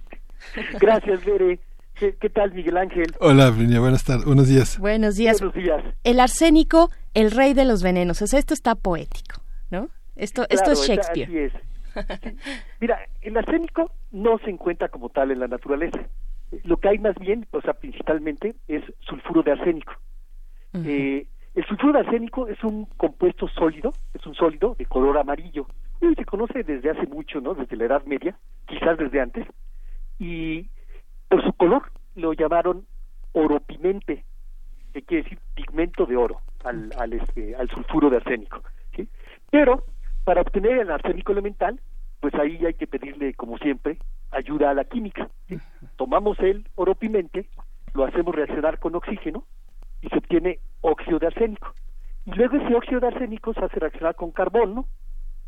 Gracias, 0.78 1.24
Bere. 1.24 1.58
¿Qué, 1.94 2.14
qué 2.20 2.28
tal, 2.28 2.52
Miguel 2.52 2.76
Ángel? 2.76 3.14
Hola, 3.20 3.48
Brinia, 3.48 3.80
buenas 3.80 4.04
tardes, 4.04 4.26
buenos 4.26 4.48
días. 4.48 4.78
Buenos 4.78 5.14
días. 5.14 5.40
Buenos 5.40 5.54
días. 5.54 5.82
El 6.04 6.20
arsénico, 6.20 6.90
el 7.14 7.30
rey 7.30 7.54
de 7.54 7.64
los 7.64 7.82
venenos. 7.82 8.20
O 8.20 8.26
sea, 8.26 8.38
esto 8.38 8.52
está 8.52 8.74
poético, 8.74 9.40
¿no? 9.70 9.88
Esto, 10.14 10.44
esto 10.50 10.72
es 10.72 10.86
Shakespeare. 10.86 11.26
Así 11.26 11.38
es. 11.38 11.52
Mira, 12.80 12.98
el 13.22 13.36
arsénico 13.36 13.90
no 14.12 14.38
se 14.38 14.50
encuentra 14.50 14.88
como 14.88 15.08
tal 15.08 15.30
en 15.30 15.40
la 15.40 15.48
naturaleza. 15.48 16.00
Lo 16.64 16.76
que 16.76 16.88
hay 16.88 16.98
más 16.98 17.14
bien, 17.16 17.46
o 17.50 17.60
sea, 17.60 17.74
principalmente, 17.74 18.54
es 18.68 18.82
sulfuro 19.00 19.42
de 19.42 19.52
arsénico. 19.52 19.92
Eh, 20.84 21.26
el 21.54 21.64
sulfuro 21.64 21.94
de 21.94 22.00
arsénico 22.00 22.48
es 22.48 22.62
un 22.62 22.84
compuesto 22.96 23.48
sólido, 23.48 23.92
es 24.14 24.26
un 24.26 24.34
sólido 24.34 24.74
de 24.78 24.86
color 24.86 25.18
amarillo. 25.18 25.66
Y 26.00 26.14
se 26.14 26.24
conoce 26.24 26.62
desde 26.62 26.90
hace 26.90 27.06
mucho, 27.06 27.40
¿no? 27.40 27.54
Desde 27.54 27.76
la 27.76 27.86
Edad 27.86 28.04
Media, 28.04 28.36
quizás 28.66 28.98
desde 28.98 29.20
antes. 29.20 29.46
Y 30.18 30.68
por 31.28 31.42
su 31.42 31.52
color 31.54 31.90
lo 32.14 32.32
llamaron 32.32 32.86
oropimente, 33.32 34.24
que 34.92 35.02
quiere 35.02 35.24
decir 35.24 35.38
pigmento 35.54 36.06
de 36.06 36.16
oro 36.16 36.40
al, 36.64 36.92
al, 36.98 37.12
este, 37.12 37.54
al 37.56 37.68
sulfuro 37.70 38.10
de 38.10 38.18
arsénico. 38.18 38.62
¿sí? 38.94 39.08
Pero 39.50 39.84
para 40.26 40.40
obtener 40.40 40.78
el 40.78 40.90
arsénico 40.90 41.30
elemental, 41.30 41.80
pues 42.18 42.34
ahí 42.34 42.66
hay 42.66 42.74
que 42.74 42.88
pedirle, 42.88 43.32
como 43.34 43.58
siempre, 43.58 43.96
ayuda 44.32 44.70
a 44.70 44.74
la 44.74 44.82
química. 44.82 45.28
¿sí? 45.48 45.56
Tomamos 45.94 46.36
el 46.40 46.68
oropimente, 46.74 47.48
lo 47.94 48.04
hacemos 48.04 48.34
reaccionar 48.34 48.80
con 48.80 48.96
oxígeno 48.96 49.44
y 50.02 50.08
se 50.08 50.18
obtiene 50.18 50.58
óxido 50.80 51.20
de 51.20 51.28
arsénico. 51.28 51.72
Y 52.24 52.32
luego 52.32 52.56
ese 52.56 52.74
óxido 52.74 52.98
de 52.98 53.06
arsénico 53.06 53.54
se 53.54 53.64
hace 53.64 53.78
reaccionar 53.78 54.16
con 54.16 54.32
carbono 54.32 54.88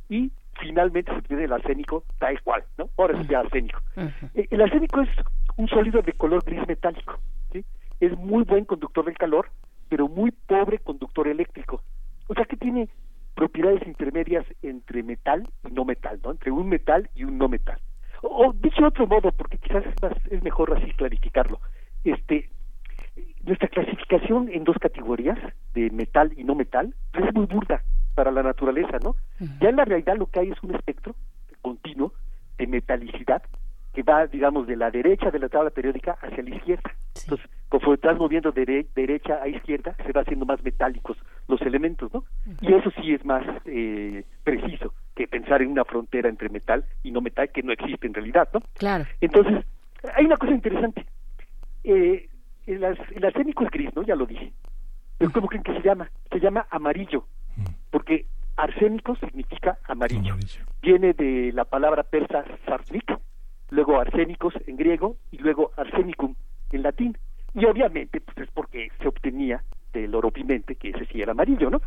y 0.09 0.31
finalmente 0.61 1.11
se 1.11 1.19
obtiene 1.19 1.45
el 1.45 1.53
arsénico 1.53 2.05
tal 2.21 2.41
cual, 2.43 2.63
¿no? 2.79 2.89
Ahora 2.97 3.21
sí 3.21 3.27
ya 3.29 3.41
arsénico. 3.41 3.81
Eh, 3.97 4.47
El 4.49 4.63
arsénico 4.63 5.01
es 5.01 5.09
un 5.57 5.67
sólido 5.67 6.03
de 6.03 6.13
color 6.13 6.45
gris 6.45 6.65
metálico. 6.69 7.19
¿sí? 7.53 7.65
Es 7.99 8.17
muy 8.17 8.45
buen 8.45 8.65
conductor 8.65 9.05
del 9.05 9.19
calor, 9.19 9.51
pero 9.89 10.07
muy 10.07 10.31
pobre 10.31 10.79
conductor 10.79 11.27
eléctrico. 11.27 11.83
O 12.29 12.35
sea 12.35 12.45
que 12.45 12.57
tiene 12.57 12.89
propiedades 13.39 13.87
intermedias 13.87 14.45
entre 14.63 15.05
metal 15.05 15.49
y 15.65 15.73
no 15.73 15.85
metal, 15.85 16.19
¿no? 16.25 16.33
Entre 16.33 16.51
un 16.51 16.69
metal 16.69 17.09
y 17.15 17.23
un 17.23 17.39
no 17.39 17.49
metal. 17.49 17.79
O, 18.23 18.49
o 18.49 18.53
dicho 18.53 18.81
de 18.81 18.89
otro 18.89 19.07
modo, 19.07 19.31
porque 19.31 19.59
quizás 19.59 19.87
es, 19.87 19.95
más, 20.03 20.13
es 20.29 20.43
mejor 20.43 20.77
así 20.77 20.91
clarificarlo. 20.95 21.61
Este, 22.03 22.51
nuestra 23.45 23.69
clasificación 23.69 24.49
en 24.53 24.65
dos 24.65 24.77
categorías, 24.79 25.39
de 25.73 25.89
metal 25.91 26.33
y 26.37 26.43
no 26.43 26.57
metal, 26.57 26.93
pues 27.13 27.27
es 27.27 27.35
muy 27.35 27.47
burda 27.47 27.81
para 28.17 28.33
la 28.33 28.43
naturaleza, 28.43 28.99
¿no? 29.05 29.15
Ya 29.61 29.69
en 29.69 29.77
la 29.77 29.85
realidad 29.85 30.17
lo 30.17 30.27
que 30.27 30.41
hay 30.41 30.51
es 30.51 30.61
un 30.65 30.75
espectro 30.75 31.15
continuo 31.63 32.13
de 32.59 32.67
metalicidad 32.67 33.43
que 33.99 34.05
va, 34.05 34.29
digamos, 34.29 34.69
de 34.69 34.77
la 34.77 34.93
derecha 34.93 35.29
de 35.33 35.41
la 35.41 35.49
tabla 35.49 35.71
periódica 35.71 36.17
hacia 36.23 36.41
la 36.45 36.55
izquierda. 36.55 36.89
Entonces, 37.21 37.51
conforme 37.69 37.97
estás 37.97 38.17
moviendo 38.17 38.53
de 38.53 38.65
dere- 38.65 38.87
derecha 38.95 39.43
a 39.43 39.49
izquierda, 39.49 39.97
se 40.07 40.13
va 40.13 40.21
haciendo 40.21 40.47
más 40.47 40.63
metálicos 40.63 41.17
los 41.49 41.61
elementos, 41.63 42.15
¿no? 42.15 42.23
Y 42.61 42.75
eso 42.75 42.93
sí 42.93 43.13
es 43.13 43.25
más 43.25 43.45
eh, 43.65 44.25
preciso 44.45 44.95
que 45.17 45.27
pensar 45.27 45.63
en 45.63 45.73
una 45.73 45.85
frontera 45.85 46.29
entre 46.29 46.49
metal 46.49 46.85
y 47.03 47.11
no 47.11 47.21
metal 47.21 47.51
que 47.51 47.65
no 47.65 47.73
existe 47.73 48.07
en 48.07 48.15
realidad, 48.15 48.49
¿no? 48.55 48.61
Claro. 48.75 49.05
Entonces, 49.21 49.65
hay 50.15 50.27
una 50.27 50.37
cosa 50.37 50.53
interesante. 50.53 51.05
Eh, 51.83 52.29
el, 52.69 52.85
el 52.85 53.25
arsénico 53.25 53.65
es 53.65 53.71
gris, 53.73 53.91
¿no? 53.97 54.03
Ya 54.05 54.15
lo 54.15 54.27
dije. 54.27 54.53
Pero 55.19 55.33
¿cómo 55.33 55.49
creen 55.49 55.65
que 55.65 55.73
se 55.75 55.83
llama? 55.83 56.09
Se 56.31 56.39
llama 56.39 56.69
amarillo, 56.71 57.25
porque 57.91 58.27
arsénico 58.57 59.17
significa 59.17 59.77
amarillo. 59.89 60.37
Viene 60.83 61.15
de 61.15 61.51
la 61.53 61.65
palabra 61.65 62.05
persa 62.05 62.45
sarnik, 62.65 63.11
luego 63.71 64.01
arsénicos 64.01 64.55
en 64.67 64.77
griego 64.77 65.17
y 65.31 65.39
luego 65.39 65.73
arsenicum 65.77 66.35
en 66.73 66.83
latín. 66.83 67.17
Y 67.55 67.65
obviamente, 67.65 68.21
pues 68.21 68.37
es 68.39 68.49
porque 68.53 68.91
se 69.01 69.09
obtenía 69.09 69.63
del 69.93 70.15
oropimente, 70.15 70.77
que 70.77 70.91
ese 70.91 71.07
sí 71.07 71.21
era 71.23 71.33
amarillo, 71.33 71.71
¿no? 71.71 71.81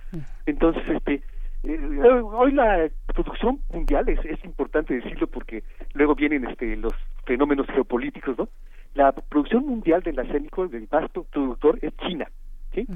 Entonces, 0.45 0.83
este, 0.89 1.21
eh, 1.63 1.79
hoy 2.01 2.51
la 2.53 2.89
producción 3.13 3.61
mundial 3.71 4.09
es, 4.09 4.19
es 4.25 4.43
importante 4.43 4.95
decirlo 4.95 5.27
porque 5.27 5.63
luego 5.93 6.15
vienen 6.15 6.45
este 6.47 6.75
los 6.75 6.93
fenómenos 7.25 7.67
geopolíticos 7.67 8.35
no 8.37 8.49
la 8.95 9.11
producción 9.11 9.67
mundial 9.67 10.01
del 10.01 10.17
arsénico 10.17 10.63
el 10.63 10.87
más 10.91 11.09
pro- 11.11 11.25
productor 11.25 11.77
es 11.83 11.95
China 11.97 12.27
¿sí? 12.73 12.87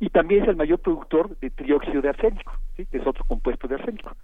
y 0.00 0.10
también 0.10 0.42
es 0.42 0.48
el 0.50 0.56
mayor 0.56 0.80
productor 0.80 1.34
de 1.38 1.48
trióxido 1.48 2.02
de 2.02 2.10
arsénico 2.10 2.52
¿sí? 2.76 2.86
es 2.92 3.06
otro 3.06 3.24
compuesto 3.24 3.66
de 3.66 3.76
arsénico 3.76 4.14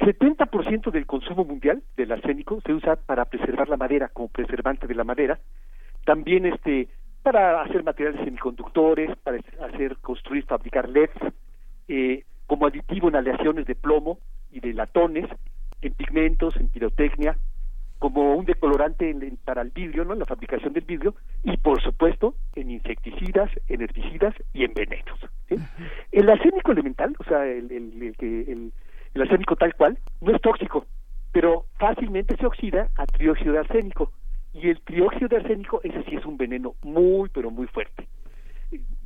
70% 0.00 0.90
del 0.90 1.06
consumo 1.06 1.44
mundial 1.44 1.82
del 1.96 2.12
arsénico 2.12 2.60
se 2.62 2.72
usa 2.72 2.96
para 2.96 3.26
preservar 3.26 3.68
la 3.68 3.76
madera 3.76 4.08
como 4.08 4.28
preservante 4.28 4.86
de 4.86 4.94
la 4.94 5.04
madera 5.04 5.38
también 6.04 6.46
este 6.46 6.88
para 7.22 7.60
hacer 7.62 7.84
materiales 7.84 8.20
semiconductores 8.24 9.14
para 9.18 9.38
hacer 9.68 9.96
construir 9.98 10.44
fabricar 10.44 10.88
LEDs 10.88 11.12
eh, 11.88 12.24
como 12.46 12.66
aditivo 12.66 13.08
en 13.08 13.16
aleaciones 13.16 13.66
de 13.66 13.74
plomo 13.74 14.18
y 14.50 14.58
de 14.60 14.72
latones, 14.72 15.28
en 15.82 15.92
pigmentos, 15.94 16.56
en 16.56 16.68
pirotecnia, 16.68 17.36
como 18.00 18.34
un 18.34 18.44
decolorante 18.44 19.08
en- 19.10 19.22
en- 19.22 19.36
para 19.36 19.62
el 19.62 19.70
vidrio, 19.70 20.04
¿no? 20.04 20.14
En 20.14 20.18
la 20.18 20.26
fabricación 20.26 20.72
del 20.72 20.84
vidrio, 20.84 21.14
y 21.44 21.56
por 21.58 21.80
supuesto 21.80 22.34
en 22.56 22.70
insecticidas, 22.72 23.50
en 23.68 23.82
herbicidas 23.82 24.34
y 24.52 24.64
en 24.64 24.74
venenos. 24.74 25.20
¿sí? 25.48 25.56
El 26.10 26.28
arsénico 26.30 26.72
elemental, 26.72 27.14
o 27.18 27.24
sea, 27.24 27.46
el, 27.46 27.70
el- 27.70 28.02
el 28.02 28.16
que- 28.16 28.50
el- 28.50 28.72
el 29.14 29.22
arsénico 29.22 29.56
tal 29.56 29.74
cual, 29.74 29.98
no 30.20 30.34
es 30.34 30.40
tóxico, 30.40 30.86
pero 31.32 31.66
fácilmente 31.78 32.36
se 32.36 32.46
oxida 32.46 32.88
a 32.96 33.06
trióxido 33.06 33.52
de 33.52 33.60
arsénico. 33.60 34.12
Y 34.52 34.68
el 34.68 34.80
trióxido 34.80 35.28
de 35.28 35.36
arsénico, 35.36 35.80
ese 35.84 36.02
sí 36.04 36.16
es 36.16 36.24
un 36.26 36.36
veneno 36.36 36.74
muy, 36.82 37.28
pero 37.28 37.50
muy 37.50 37.66
fuerte. 37.68 38.08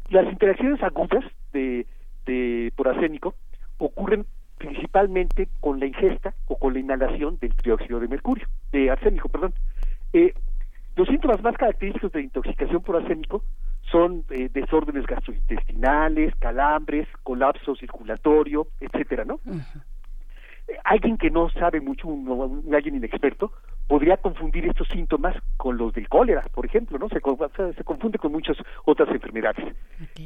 Las 0.09 0.31
interacciones 0.31 0.83
agudas 0.83 1.25
de, 1.53 1.87
de 2.27 2.73
por 2.77 2.89
arsénico 2.89 3.35
ocurren 3.79 4.27
principalmente 4.59 5.49
con 5.61 5.81
la 5.81 5.87
ingesta 5.87 6.35
o 6.47 6.57
con 6.57 6.73
la 6.75 6.81
inhalación 6.81 7.39
del 7.39 7.55
trióxido 7.55 8.01
de 8.01 8.09
mercurio, 8.09 8.47
de 8.73 8.91
arsénico, 8.91 9.29
perdón. 9.29 9.55
Eh, 10.13 10.33
los 10.97 11.09
síntomas 11.09 11.43
más 11.43 11.57
característicos 11.57 12.13
de 12.13 12.23
intoxicación 12.23 12.83
por 12.83 12.97
arsénico 12.97 13.43
son 13.91 14.25
eh, 14.31 14.49
desórdenes 14.53 15.07
gastrointestinales, 15.07 16.35
calambres, 16.37 17.09
colapso 17.23 17.75
circulatorio, 17.75 18.69
etcétera, 18.81 19.25
¿no? 19.25 19.41
Eh, 19.47 19.61
alguien 20.85 21.17
que 21.19 21.31
no 21.31 21.49
sabe 21.51 21.81
mucho, 21.81 22.09
un, 22.09 22.29
un- 22.29 22.75
alguien 22.75 22.97
inexperto, 22.97 23.53
podría 23.87 24.17
confundir 24.17 24.67
estos 24.67 24.89
síntomas 24.89 25.37
con 25.57 25.77
los 25.77 25.93
del 25.93 26.09
cólera, 26.09 26.43
por 26.53 26.65
ejemplo, 26.67 26.99
¿no? 26.99 27.09
Se, 27.09 27.21
se 27.75 27.85
confunde 27.85 28.19
con 28.19 28.33
muchas 28.33 28.57
otras 28.85 29.09
enfermedades. 29.11 29.65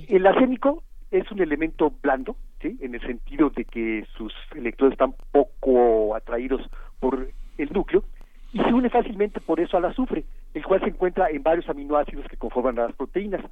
El 0.09 0.27
arsénico 0.27 0.83
es 1.11 1.31
un 1.33 1.41
elemento 1.41 1.93
blando, 2.03 2.37
¿sí? 2.61 2.77
En 2.81 2.95
el 2.95 3.01
sentido 3.01 3.51
de 3.51 3.65
que 3.65 4.07
sus 4.17 4.33
electrones 4.55 4.93
están 4.93 5.15
poco 5.33 6.15
atraídos 6.15 6.63
por 7.01 7.29
el 7.57 7.73
núcleo 7.73 8.05
y 8.53 8.59
se 8.61 8.73
une 8.73 8.89
fácilmente 8.91 9.41
por 9.41 9.59
eso 9.61 9.77
al 9.77 9.85
azufre, 9.87 10.25
el 10.55 10.65
cual 10.65 10.81
se 10.81 10.89
encuentra 10.89 11.29
en 11.31 11.43
varios 11.43 11.69
aminoácidos 11.69 12.27
que 12.29 12.37
conforman 12.37 12.77
las 12.77 12.95
proteínas. 12.95 13.45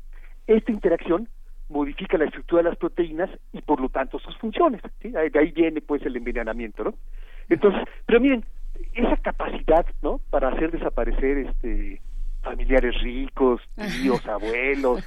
Esta 0.46 0.70
interacción 0.72 1.28
modifica 1.68 2.16
la 2.18 2.26
estructura 2.26 2.62
de 2.62 2.68
las 2.70 2.78
proteínas 2.78 3.30
y 3.52 3.60
por 3.62 3.80
lo 3.80 3.88
tanto 3.88 4.18
sus 4.18 4.36
funciones. 4.38 4.80
¿sí? 5.02 5.10
De 5.10 5.30
ahí 5.38 5.50
viene 5.52 5.80
pues 5.80 6.02
el 6.06 6.16
envenenamiento, 6.16 6.84
¿no? 6.84 6.94
Entonces, 7.48 7.82
pero 8.06 8.20
miren, 8.20 8.44
esa 8.94 9.16
capacidad, 9.16 9.86
¿no? 10.02 10.18
Para 10.30 10.48
hacer 10.48 10.70
desaparecer 10.70 11.38
este 11.38 12.00
familiares 12.42 12.94
ricos, 13.02 13.60
tíos, 14.00 14.24
abuelos, 14.28 15.04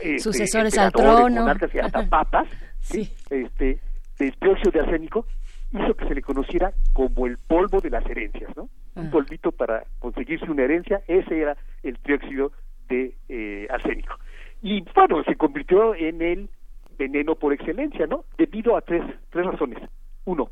este, 0.00 0.18
Sucesores 0.18 0.76
al 0.76 0.92
trono. 0.92 1.40
monarcas 1.40 1.74
y 1.74 1.78
hasta 1.78 2.06
papas, 2.06 2.46
¿sí? 2.80 3.10
este, 3.30 3.78
del 4.18 4.34
dióxido 4.40 4.70
de 4.72 4.80
arsénico, 4.80 5.26
hizo 5.72 5.94
que 5.94 6.06
se 6.06 6.14
le 6.14 6.20
conociera 6.20 6.72
como 6.92 7.26
el 7.26 7.38
polvo 7.38 7.80
de 7.80 7.88
las 7.88 8.04
herencias, 8.04 8.54
¿no? 8.56 8.68
Un 8.94 9.06
Ah. 9.06 9.10
polvito 9.10 9.52
para 9.52 9.84
conseguirse 10.00 10.44
una 10.50 10.64
herencia, 10.64 11.00
ese 11.08 11.40
era 11.40 11.56
el 11.82 11.98
trióxido 12.00 12.52
de 12.90 13.14
eh, 13.30 13.66
arsénico. 13.70 14.14
Y 14.62 14.84
bueno, 14.94 15.22
se 15.24 15.36
convirtió 15.36 15.94
en 15.94 16.22
el 16.22 16.48
veneno 16.96 17.34
por 17.34 17.52
excelencia, 17.52 18.06
¿no? 18.06 18.24
Debido 18.38 18.76
a 18.76 18.80
tres, 18.80 19.02
tres 19.30 19.44
razones. 19.44 19.78
Uno, 20.24 20.50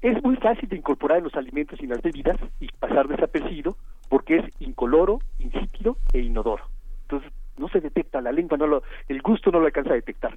es 0.00 0.22
muy 0.24 0.36
fácil 0.36 0.68
de 0.68 0.76
incorporar 0.76 1.18
en 1.18 1.24
los 1.24 1.34
alimentos 1.34 1.78
y 1.80 1.84
en 1.84 1.90
las 1.90 2.02
bebidas 2.02 2.38
y 2.58 2.68
pasar 2.78 3.06
desapercibido 3.06 3.76
porque 4.08 4.38
es 4.38 4.44
incoloro, 4.60 5.20
insípido 5.38 5.96
e 6.12 6.20
inodoro. 6.20 6.64
Entonces 7.02 7.30
no 7.56 7.68
se 7.68 7.80
detecta, 7.80 8.20
la 8.20 8.32
lengua 8.32 8.56
no 8.56 8.66
lo, 8.66 8.82
el 9.08 9.22
gusto 9.22 9.50
no 9.50 9.60
lo 9.60 9.66
alcanza 9.66 9.90
a 9.90 9.94
detectar. 9.94 10.36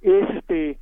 Es 0.00 0.30
este 0.30 0.78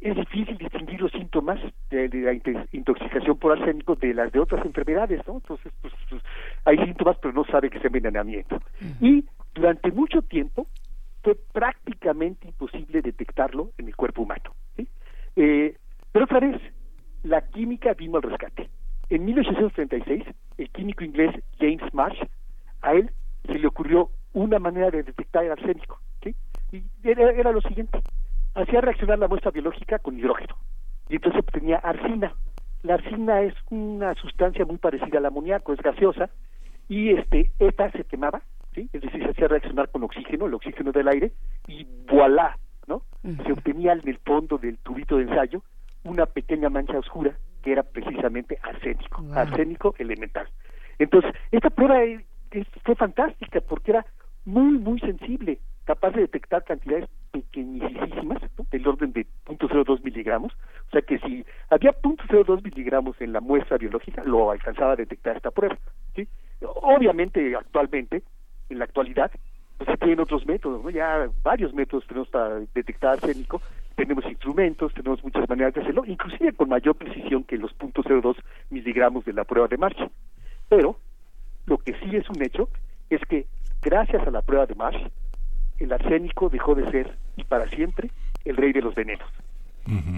es 0.00 0.16
difícil 0.16 0.58
distinguir 0.58 1.00
los 1.00 1.12
síntomas 1.12 1.60
de, 1.90 2.08
de 2.08 2.22
la 2.22 2.32
intoxicación 2.72 3.38
por 3.38 3.52
arsénico 3.52 3.94
de 3.94 4.12
las 4.12 4.32
de 4.32 4.40
otras 4.40 4.66
enfermedades, 4.66 5.20
¿no? 5.28 5.34
Entonces, 5.34 5.72
pues, 5.80 5.94
pues, 6.10 6.22
hay 6.64 6.76
síntomas, 6.78 7.16
pero 7.22 7.32
no 7.32 7.44
sabe 7.44 7.70
que 7.70 7.78
es 7.78 7.84
envenenamiento. 7.84 8.58
Y 9.00 9.24
durante 9.54 9.90
mucho 9.92 10.22
tiempo 10.22 10.66
fue 11.22 11.36
prácticamente 11.52 12.48
imposible 12.48 13.02
detectarlo 13.02 13.70
en 13.78 13.88
el 13.88 13.96
cuerpo 13.96 14.22
humano. 14.22 14.54
Eh, 15.36 15.76
pero 16.10 16.24
otra 16.24 16.40
vez, 16.40 16.60
la 17.22 17.40
química 17.48 17.94
vino 17.94 18.16
al 18.16 18.22
rescate. 18.22 18.68
En 19.08 19.24
1836, 19.24 20.24
el 20.58 20.70
químico 20.70 21.04
inglés 21.04 21.34
James 21.58 21.94
Marsh, 21.94 22.20
a 22.82 22.92
él 22.94 23.10
se 23.46 23.58
le 23.58 23.66
ocurrió 23.66 24.10
una 24.32 24.58
manera 24.58 24.90
de 24.90 25.02
detectar 25.02 25.44
el 25.44 25.52
arsénico. 25.52 26.00
Y 26.72 26.82
era, 27.04 27.30
era 27.32 27.52
lo 27.52 27.60
siguiente, 27.60 28.00
hacía 28.54 28.80
reaccionar 28.80 29.18
la 29.18 29.28
muestra 29.28 29.50
biológica 29.50 29.98
con 29.98 30.18
hidrógeno 30.18 30.56
y 31.08 31.16
entonces 31.16 31.40
obtenía 31.40 31.76
arsina. 31.76 32.34
La 32.82 32.94
arsina 32.94 33.42
es 33.42 33.54
una 33.70 34.14
sustancia 34.14 34.64
muy 34.64 34.78
parecida 34.78 35.18
al 35.18 35.26
amoníaco, 35.26 35.72
es 35.72 35.80
gaseosa 35.80 36.30
y 36.88 37.10
este 37.10 37.52
esta 37.58 37.90
se 37.90 38.04
quemaba, 38.04 38.42
¿sí? 38.74 38.88
Es 38.92 39.02
decir, 39.02 39.22
se 39.22 39.30
hacía 39.30 39.48
reaccionar 39.48 39.88
con 39.90 40.02
oxígeno, 40.02 40.46
el 40.46 40.54
oxígeno 40.54 40.92
del 40.92 41.08
aire 41.08 41.32
y 41.66 41.86
voilà, 42.08 42.58
¿no? 42.86 43.02
Se 43.22 43.52
obtenía 43.52 43.92
en 43.92 44.08
el 44.08 44.18
fondo 44.18 44.58
del 44.58 44.78
tubito 44.78 45.16
de 45.16 45.24
ensayo 45.24 45.62
una 46.04 46.26
pequeña 46.26 46.68
mancha 46.68 46.98
oscura 46.98 47.36
que 47.62 47.72
era 47.72 47.82
precisamente 47.82 48.58
arsénico, 48.62 49.24
arsénico 49.34 49.94
elemental. 49.98 50.48
Entonces, 50.98 51.32
esta 51.52 51.70
prueba 51.70 52.00
fue 52.84 52.94
fantástica 52.96 53.60
porque 53.60 53.92
era 53.92 54.06
muy, 54.44 54.78
muy 54.78 54.98
sensible, 55.00 55.60
capaz 55.84 56.10
de 56.10 56.22
detectar 56.22 56.64
cantidades 56.64 57.08
pequeñísimas, 57.30 58.42
¿no? 58.58 58.66
del 58.70 58.86
orden 58.86 59.12
de 59.12 59.26
0.02 59.46 60.02
miligramos. 60.02 60.52
O 60.88 60.90
sea 60.90 61.02
que 61.02 61.18
si 61.20 61.44
había 61.70 61.92
0.02 62.02 62.62
miligramos 62.62 63.20
en 63.20 63.32
la 63.32 63.40
muestra 63.40 63.78
biológica, 63.78 64.22
lo 64.24 64.50
alcanzaba 64.50 64.92
a 64.92 64.96
detectar 64.96 65.36
esta 65.36 65.50
prueba. 65.50 65.78
¿sí? 66.14 66.28
Obviamente, 66.60 67.54
actualmente, 67.56 68.22
en 68.72 68.78
la 68.78 68.84
actualidad, 68.84 69.30
pues 69.78 69.90
se 69.90 69.96
tienen 69.96 70.20
otros 70.20 70.46
métodos, 70.46 70.82
¿no? 70.82 70.90
Ya 70.90 71.28
varios 71.42 71.72
métodos 71.74 72.06
tenemos 72.06 72.28
para 72.28 72.60
detectar 72.74 73.12
arsénico, 73.14 73.60
tenemos 73.94 74.24
instrumentos, 74.24 74.92
tenemos 74.94 75.22
muchas 75.22 75.48
maneras 75.48 75.74
de 75.74 75.82
hacerlo, 75.82 76.04
inclusive 76.06 76.52
con 76.52 76.68
mayor 76.68 76.96
precisión 76.96 77.44
que 77.44 77.58
los 77.58 77.76
0.02 77.78 78.36
miligramos 78.70 79.24
de 79.24 79.32
la 79.32 79.44
prueba 79.44 79.68
de 79.68 79.76
marcha. 79.76 80.10
Pero 80.68 80.96
lo 81.66 81.78
que 81.78 81.92
sí 81.94 82.16
es 82.16 82.28
un 82.30 82.42
hecho 82.42 82.68
es 83.10 83.20
que 83.28 83.46
gracias 83.82 84.26
a 84.26 84.30
la 84.30 84.42
prueba 84.42 84.66
de 84.66 84.74
Marsh, 84.74 85.06
el 85.78 85.92
arsénico 85.92 86.48
dejó 86.48 86.74
de 86.74 86.90
ser 86.90 87.16
y 87.36 87.44
para 87.44 87.68
siempre 87.68 88.10
el 88.44 88.56
rey 88.56 88.72
de 88.72 88.82
los 88.82 88.94
venenos. 88.94 89.28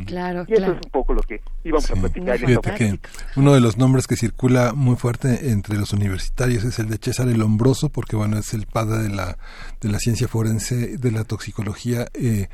Claro, 0.06 0.44
Y 0.48 0.52
eso 0.52 0.62
claro. 0.62 0.78
es 0.78 0.84
un 0.84 0.90
poco 0.90 1.14
lo 1.14 1.22
que 1.22 1.40
íbamos 1.64 1.90
a 1.90 1.94
platicar 1.94 2.28
en 2.28 2.34
esta 2.34 2.46
Fíjate 2.46 2.68
ocasión. 2.68 2.98
que 2.98 3.40
uno 3.40 3.54
de 3.54 3.60
los 3.60 3.78
nombres 3.78 4.06
que 4.06 4.16
circula 4.16 4.72
muy 4.74 4.96
fuerte 4.96 5.50
entre 5.50 5.76
los 5.76 5.92
universitarios 5.92 6.64
es 6.64 6.78
el 6.78 6.88
de 6.88 6.98
César 7.00 7.28
el 7.28 7.40
Hombroso, 7.42 7.88
porque 7.88 8.16
bueno, 8.16 8.36
es 8.38 8.52
el 8.54 8.66
padre 8.66 9.02
de 9.02 9.08
la, 9.10 9.38
de 9.80 9.88
la 9.88 9.98
ciencia 9.98 10.28
forense, 10.28 10.98
de 10.98 11.10
la 11.10 11.24
toxicología 11.24 12.06
eh, 12.14 12.48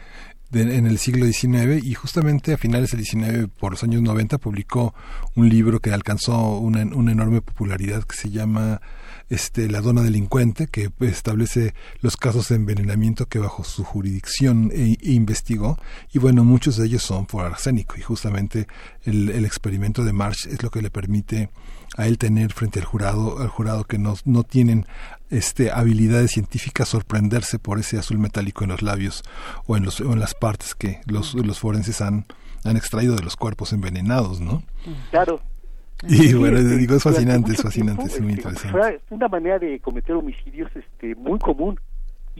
de- 0.50 0.76
en 0.76 0.86
el 0.86 0.98
siglo 0.98 1.26
XIX 1.26 1.84
y 1.84 1.94
justamente 1.94 2.52
a 2.52 2.56
finales 2.56 2.90
del 2.92 3.04
XIX, 3.04 3.48
por 3.58 3.72
los 3.72 3.82
años 3.84 4.02
90, 4.02 4.38
publicó 4.38 4.94
un 5.36 5.48
libro 5.48 5.80
que 5.80 5.92
alcanzó 5.92 6.58
una, 6.58 6.82
una 6.94 7.12
enorme 7.12 7.40
popularidad 7.40 8.02
que 8.04 8.16
se 8.16 8.30
llama 8.30 8.80
este, 9.30 9.70
La 9.70 9.80
Dona 9.80 10.02
Delincuente, 10.02 10.66
que 10.66 10.90
establece 11.00 11.72
los 12.00 12.16
casos 12.16 12.48
de 12.48 12.56
envenenamiento 12.56 13.26
que 13.26 13.38
bajo 13.38 13.64
su 13.64 13.84
jurisdicción 13.84 14.70
e, 14.74 14.98
e 15.00 15.12
investigó. 15.12 15.78
Y 16.12 16.18
bueno, 16.18 16.44
muchos 16.44 16.76
de 16.76 16.86
ellos 16.86 17.02
son 17.02 17.26
por 17.26 17.46
arsénico. 17.46 17.96
Y 17.96 18.02
justamente 18.02 18.66
el, 19.04 19.44
experimento 19.44 20.04
de 20.04 20.12
Marsh 20.12 20.48
es 20.48 20.62
lo 20.62 20.70
que 20.70 20.82
le 20.82 20.90
permite 20.90 21.48
a 21.96 22.06
él 22.06 22.18
tener 22.18 22.52
frente 22.52 22.80
al 22.80 22.84
jurado, 22.84 23.38
al 23.38 23.48
jurado 23.48 23.84
que 23.84 23.98
no, 23.98 24.16
no 24.24 24.42
tienen 24.42 24.86
este, 25.30 25.70
habilidades 25.70 26.32
científicas, 26.32 26.88
sorprenderse 26.88 27.58
por 27.58 27.78
ese 27.78 27.98
azul 27.98 28.18
metálico 28.18 28.64
en 28.64 28.70
los 28.70 28.82
labios 28.82 29.22
o 29.66 29.76
en, 29.76 29.84
los, 29.84 30.00
o 30.00 30.12
en 30.12 30.20
las 30.20 30.34
partes 30.34 30.74
que 30.74 31.00
los, 31.06 31.34
los 31.34 31.60
forenses 31.60 32.00
han, 32.00 32.26
han 32.64 32.76
extraído 32.76 33.16
de 33.16 33.22
los 33.22 33.36
cuerpos 33.36 33.72
envenenados, 33.72 34.40
¿no? 34.40 34.62
Claro. 35.10 35.40
Y 36.08 36.34
bueno, 36.34 36.58
este, 36.58 36.76
digo, 36.76 36.94
es 36.94 37.02
fascinante, 37.02 37.52
es 37.52 37.62
fascinante, 37.62 38.04
es 38.04 38.20
muy 38.20 38.32
interesante. 38.32 38.70
Fue 38.70 39.00
una 39.10 39.28
manera 39.28 39.58
de 39.58 39.78
cometer 39.80 40.16
homicidios 40.16 40.70
este, 40.74 41.14
muy 41.14 41.38
común 41.38 41.78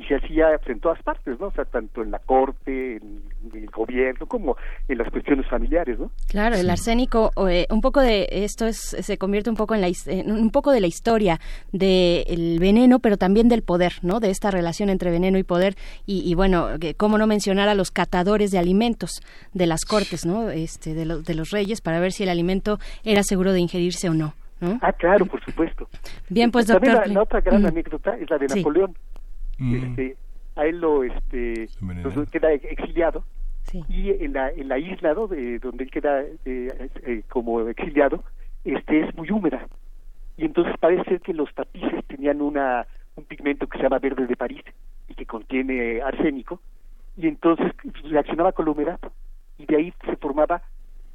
y 0.00 0.04
se 0.04 0.14
hacía 0.16 0.48
en 0.66 0.80
todas 0.80 1.02
partes, 1.02 1.38
¿no? 1.38 1.48
O 1.48 1.52
sea, 1.52 1.66
tanto 1.66 2.02
en 2.02 2.10
la 2.10 2.18
corte, 2.20 2.96
en, 2.96 3.22
en 3.52 3.62
el 3.64 3.66
gobierno, 3.70 4.24
como 4.26 4.56
en 4.88 4.96
las 4.96 5.10
cuestiones 5.10 5.46
familiares, 5.46 5.98
¿no? 5.98 6.10
Claro, 6.28 6.56
el 6.56 6.70
arsénico, 6.70 7.30
o, 7.36 7.48
eh, 7.48 7.66
un 7.68 7.82
poco 7.82 8.00
de 8.00 8.26
esto 8.30 8.66
es, 8.66 8.78
se 8.78 9.18
convierte 9.18 9.50
un 9.50 9.56
poco 9.56 9.74
en 9.74 9.82
la 9.82 9.88
en 10.06 10.32
un 10.32 10.50
poco 10.50 10.72
de 10.72 10.80
la 10.80 10.86
historia 10.86 11.38
del 11.72 12.58
veneno, 12.58 12.98
pero 13.00 13.16
también 13.16 13.48
del 13.48 13.62
poder, 13.62 13.92
¿no? 14.02 14.20
De 14.20 14.30
esta 14.30 14.50
relación 14.50 14.88
entre 14.88 15.10
veneno 15.10 15.38
y 15.38 15.42
poder 15.42 15.74
y, 16.06 16.22
y 16.30 16.34
bueno, 16.34 16.68
que 16.80 16.94
cómo 16.94 17.18
no 17.18 17.26
mencionar 17.26 17.68
a 17.68 17.74
los 17.74 17.90
catadores 17.90 18.50
de 18.50 18.58
alimentos 18.58 19.20
de 19.52 19.66
las 19.66 19.84
cortes, 19.84 20.24
¿no? 20.24 20.50
Este, 20.50 20.94
de, 20.94 21.04
los 21.04 21.24
de 21.24 21.34
los 21.34 21.50
reyes 21.50 21.80
para 21.80 22.00
ver 22.00 22.12
si 22.12 22.22
el 22.22 22.28
alimento 22.30 22.78
era 23.04 23.22
seguro 23.22 23.52
de 23.52 23.60
ingerirse 23.60 24.08
o 24.08 24.14
no. 24.14 24.34
¿no? 24.60 24.78
Ah, 24.82 24.92
claro, 24.92 25.24
por 25.24 25.42
supuesto. 25.42 25.88
Bien, 26.28 26.50
pues 26.50 26.66
También 26.66 26.92
doctor. 26.92 27.08
la, 27.08 27.14
la 27.14 27.22
otra 27.22 27.40
gran 27.40 27.62
Mm. 27.62 27.66
anécdota 27.66 28.14
es 28.18 28.28
la 28.28 28.36
de 28.36 28.46
Sí. 28.48 28.58
Napoleón. 28.58 28.94
Mm. 29.60 29.74
Este, 29.74 30.16
a 30.56 30.64
él 30.64 30.80
lo 30.80 31.04
este 31.04 31.68
lo- 31.80 32.26
queda 32.26 32.52
exiliado 32.52 33.24
y 33.88 34.10
en 34.10 34.32
la 34.32 34.50
en 34.50 34.68
la 34.68 34.78
isla 34.78 35.14
¿no? 35.14 35.26
de 35.28 35.58
donde 35.58 35.84
él 35.84 35.90
queda 35.90 36.22
eh, 36.22 36.88
eh, 37.06 37.22
como 37.28 37.60
exiliado 37.68 38.24
este 38.64 39.00
es 39.02 39.14
muy 39.14 39.30
húmeda 39.30 39.68
y 40.36 40.46
entonces 40.46 40.74
parece 40.80 41.04
ser 41.04 41.20
que 41.20 41.34
los 41.34 41.54
tapices 41.54 42.04
tenían 42.06 42.40
una 42.40 42.86
un 43.16 43.24
pigmento 43.24 43.66
que 43.66 43.76
se 43.76 43.84
llama 43.84 43.98
verde 43.98 44.26
de 44.26 44.34
París 44.34 44.64
y 45.08 45.14
que 45.14 45.26
contiene 45.26 46.00
arsénico 46.00 46.60
y 47.16 47.28
entonces 47.28 47.70
reaccionaba 48.04 48.52
con 48.52 48.64
la 48.64 48.70
humedad 48.72 49.00
y 49.58 49.66
de 49.66 49.76
ahí 49.76 49.94
se 50.06 50.16
formaba 50.16 50.62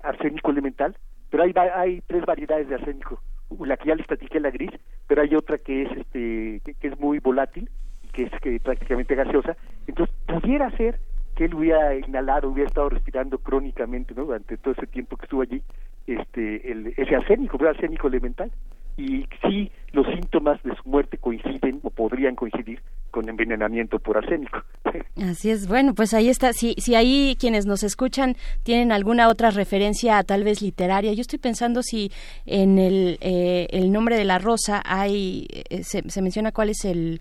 arsénico 0.01 0.51
elemental 0.51 0.95
pero 1.35 1.43
hay, 1.43 1.53
hay 1.73 2.01
tres 2.07 2.25
variedades 2.25 2.69
de 2.69 2.75
arsénico. 2.75 3.21
La 3.59 3.75
que 3.75 3.89
ya 3.89 3.95
les 3.95 4.07
platiqué, 4.07 4.39
la 4.39 4.51
gris, 4.51 4.71
pero 5.07 5.21
hay 5.21 5.35
otra 5.35 5.57
que 5.57 5.83
es 5.83 5.91
este 5.97 6.61
que, 6.79 6.87
es 6.87 6.99
muy 6.99 7.19
volátil 7.19 7.69
que 8.15 8.23
es 8.23 8.31
que 8.41 8.59
prácticamente 8.59 9.13
gaseosa. 9.13 9.57
Entonces, 9.87 10.15
pudiera 10.25 10.71
ser 10.77 10.97
que 11.35 11.45
él 11.45 11.53
hubiera 11.53 11.93
inhalado, 11.95 12.49
hubiera 12.49 12.69
estado 12.69 12.89
respirando 12.89 13.37
crónicamente, 13.37 14.13
¿no? 14.15 14.23
Durante 14.23 14.57
todo 14.57 14.73
ese 14.73 14.87
tiempo 14.87 15.17
que 15.17 15.25
estuvo 15.25 15.41
allí, 15.41 15.61
este, 16.07 16.71
el, 16.71 16.93
ese 16.95 17.15
arsénico, 17.15 17.57
el 17.59 17.67
arsénico 17.67 18.07
elemental. 18.07 18.51
Y 18.97 19.27
sí, 19.41 19.69
los 19.91 20.07
síntomas 20.07 20.63
de 20.63 20.73
su 20.73 20.89
muerte 20.89 21.17
coinciden 21.17 21.81
o 21.83 21.89
podrían 21.89 22.35
coincidir 22.35 22.79
con 23.11 23.27
envenenamiento 23.27 23.99
por 23.99 24.17
arsénico. 24.17 24.63
Así 25.21 25.49
es, 25.49 25.67
bueno, 25.67 25.93
pues 25.93 26.13
ahí 26.13 26.29
está. 26.29 26.53
Si, 26.53 26.75
si 26.77 26.95
ahí 26.95 27.35
quienes 27.37 27.65
nos 27.65 27.83
escuchan 27.83 28.37
tienen 28.63 28.93
alguna 28.93 29.27
otra 29.27 29.51
referencia, 29.51 30.23
tal 30.23 30.45
vez 30.45 30.61
literaria, 30.61 31.11
yo 31.11 31.21
estoy 31.21 31.39
pensando 31.39 31.83
si 31.83 32.09
en 32.45 32.79
el, 32.79 33.17
eh, 33.19 33.67
el 33.71 33.91
nombre 33.91 34.15
de 34.15 34.23
la 34.23 34.39
rosa 34.39 34.81
hay, 34.85 35.47
eh, 35.69 35.83
se 35.83 36.21
menciona 36.21 36.53
cuál 36.53 36.69
es 36.69 36.85
el 36.85 37.19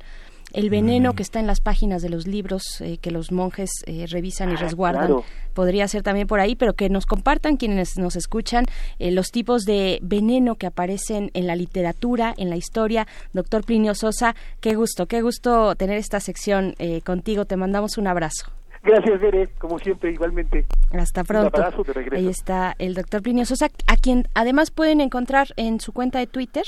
el 0.55 0.71
veneno 0.71 1.13
mm. 1.13 1.17
que 1.17 1.23
está 1.23 1.41
en 1.41 1.47
las 1.47 1.61
páginas 1.61 2.01
de 2.01 2.09
los 2.09 2.27
libros 2.27 2.81
eh, 2.81 2.99
que 2.99 3.11
los 3.11 3.33
monjes 3.33 3.71
eh, 3.87 4.07
revisan 4.09 4.51
y 4.51 4.55
ah, 4.55 4.57
resguardan 4.57 5.17
podría 5.53 5.87
ser 5.87 6.03
también 6.03 6.27
por 6.27 6.41
ahí, 6.41 6.57
pero 6.57 6.73
que 6.73 6.89
nos 6.89 7.07
compartan 7.07 7.57
quienes 7.57 7.97
nos 7.97 8.17
escuchan 8.17 8.65
eh, 8.99 9.13
los 9.13 9.31
tipos 9.31 9.65
de 9.65 10.01
veneno 10.03 10.57
que 10.57 10.67
aparecen 10.67 11.31
en 11.35 11.47
la 11.47 11.55
literatura, 11.55 12.35
en 12.37 12.51
la 12.51 12.57
historia. 12.57 13.07
Doctor 13.33 13.65
Plinio 13.65 13.95
Sosa, 13.95 14.35
qué 14.61 14.75
gusto, 14.75 15.07
qué 15.07 15.23
gusto 15.23 15.77
tener 15.77 15.99
esta 15.99 16.19
sección 16.19 16.75
contigo. 17.05 17.45
Te 17.45 17.57
mandamos 17.57 17.99
un 17.99 18.09
abrazo. 18.09 18.47
Gracias, 18.85 19.19
Bere, 19.19 19.49
como 19.59 19.79
siempre, 19.79 20.13
igualmente. 20.13 20.67
Hasta 20.91 21.25
pronto. 21.25 21.57
Un 21.57 21.65
abrazo 21.65 21.85
de 21.85 21.93
regreso. 21.95 22.23
Ahí 22.23 22.29
está 22.29 22.75
el 22.79 22.95
doctor 22.95 23.23
Plinio 23.23 23.47
Sosa, 23.47 23.71
a 23.87 23.97
quien 23.97 24.29
además 24.35 24.71
pueden 24.71 25.01
encontrar 25.01 25.49
en 25.57 25.81
su 25.81 25.93
cuenta 25.93 26.19
de 26.19 26.27
Twitter. 26.27 26.65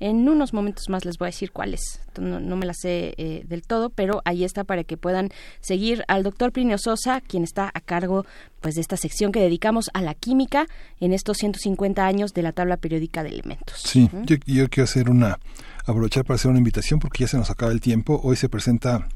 En 0.00 0.28
unos 0.28 0.54
momentos 0.54 0.88
más 0.88 1.04
les 1.04 1.18
voy 1.18 1.26
a 1.26 1.30
decir 1.30 1.52
cuál 1.52 1.74
es. 1.74 2.00
No, 2.18 2.56
me 2.56 2.64
la 2.64 2.72
sé 2.72 3.14
eh, 3.18 3.42
del 3.46 3.62
todo, 3.62 3.90
pero 3.90 4.22
ahí 4.24 4.44
está 4.44 4.64
para 4.64 4.82
que 4.82 4.96
puedan 4.96 5.28
seguir 5.60 6.04
al 6.08 6.22
doctor 6.22 6.52
Plinio 6.52 6.78
Sosa, 6.78 7.20
quien 7.20 7.44
está 7.44 7.70
a 7.74 7.80
cargo 7.80 8.24
pues 8.62 8.74
de 8.74 8.80
esta 8.80 8.96
sección 8.96 9.30
que 9.30 9.40
dedicamos 9.40 9.90
a 9.92 10.00
la 10.00 10.14
química 10.14 10.66
en 11.00 11.12
estos 11.12 11.36
150 11.36 12.04
años 12.04 12.32
de 12.32 12.42
la 12.42 12.52
tabla 12.52 12.78
periódica 12.78 13.22
de 13.22 13.28
elementos. 13.28 13.82
Sí, 13.82 14.10
yo, 14.24 14.36
yo 14.46 14.68
quiero 14.68 14.84
hacer 14.84 15.10
una 15.10 15.38
aprovechar 15.84 16.24
para 16.24 16.36
hacer 16.36 16.50
una 16.50 16.58
invitación 16.58 16.98
porque 16.98 17.24
ya 17.24 17.28
se 17.28 17.36
nos 17.36 17.50
acaba 17.50 17.72
el 17.72 17.80
tiempo. 17.80 18.20
Hoy 18.24 18.36
se 18.36 18.48
presenta 18.48 19.06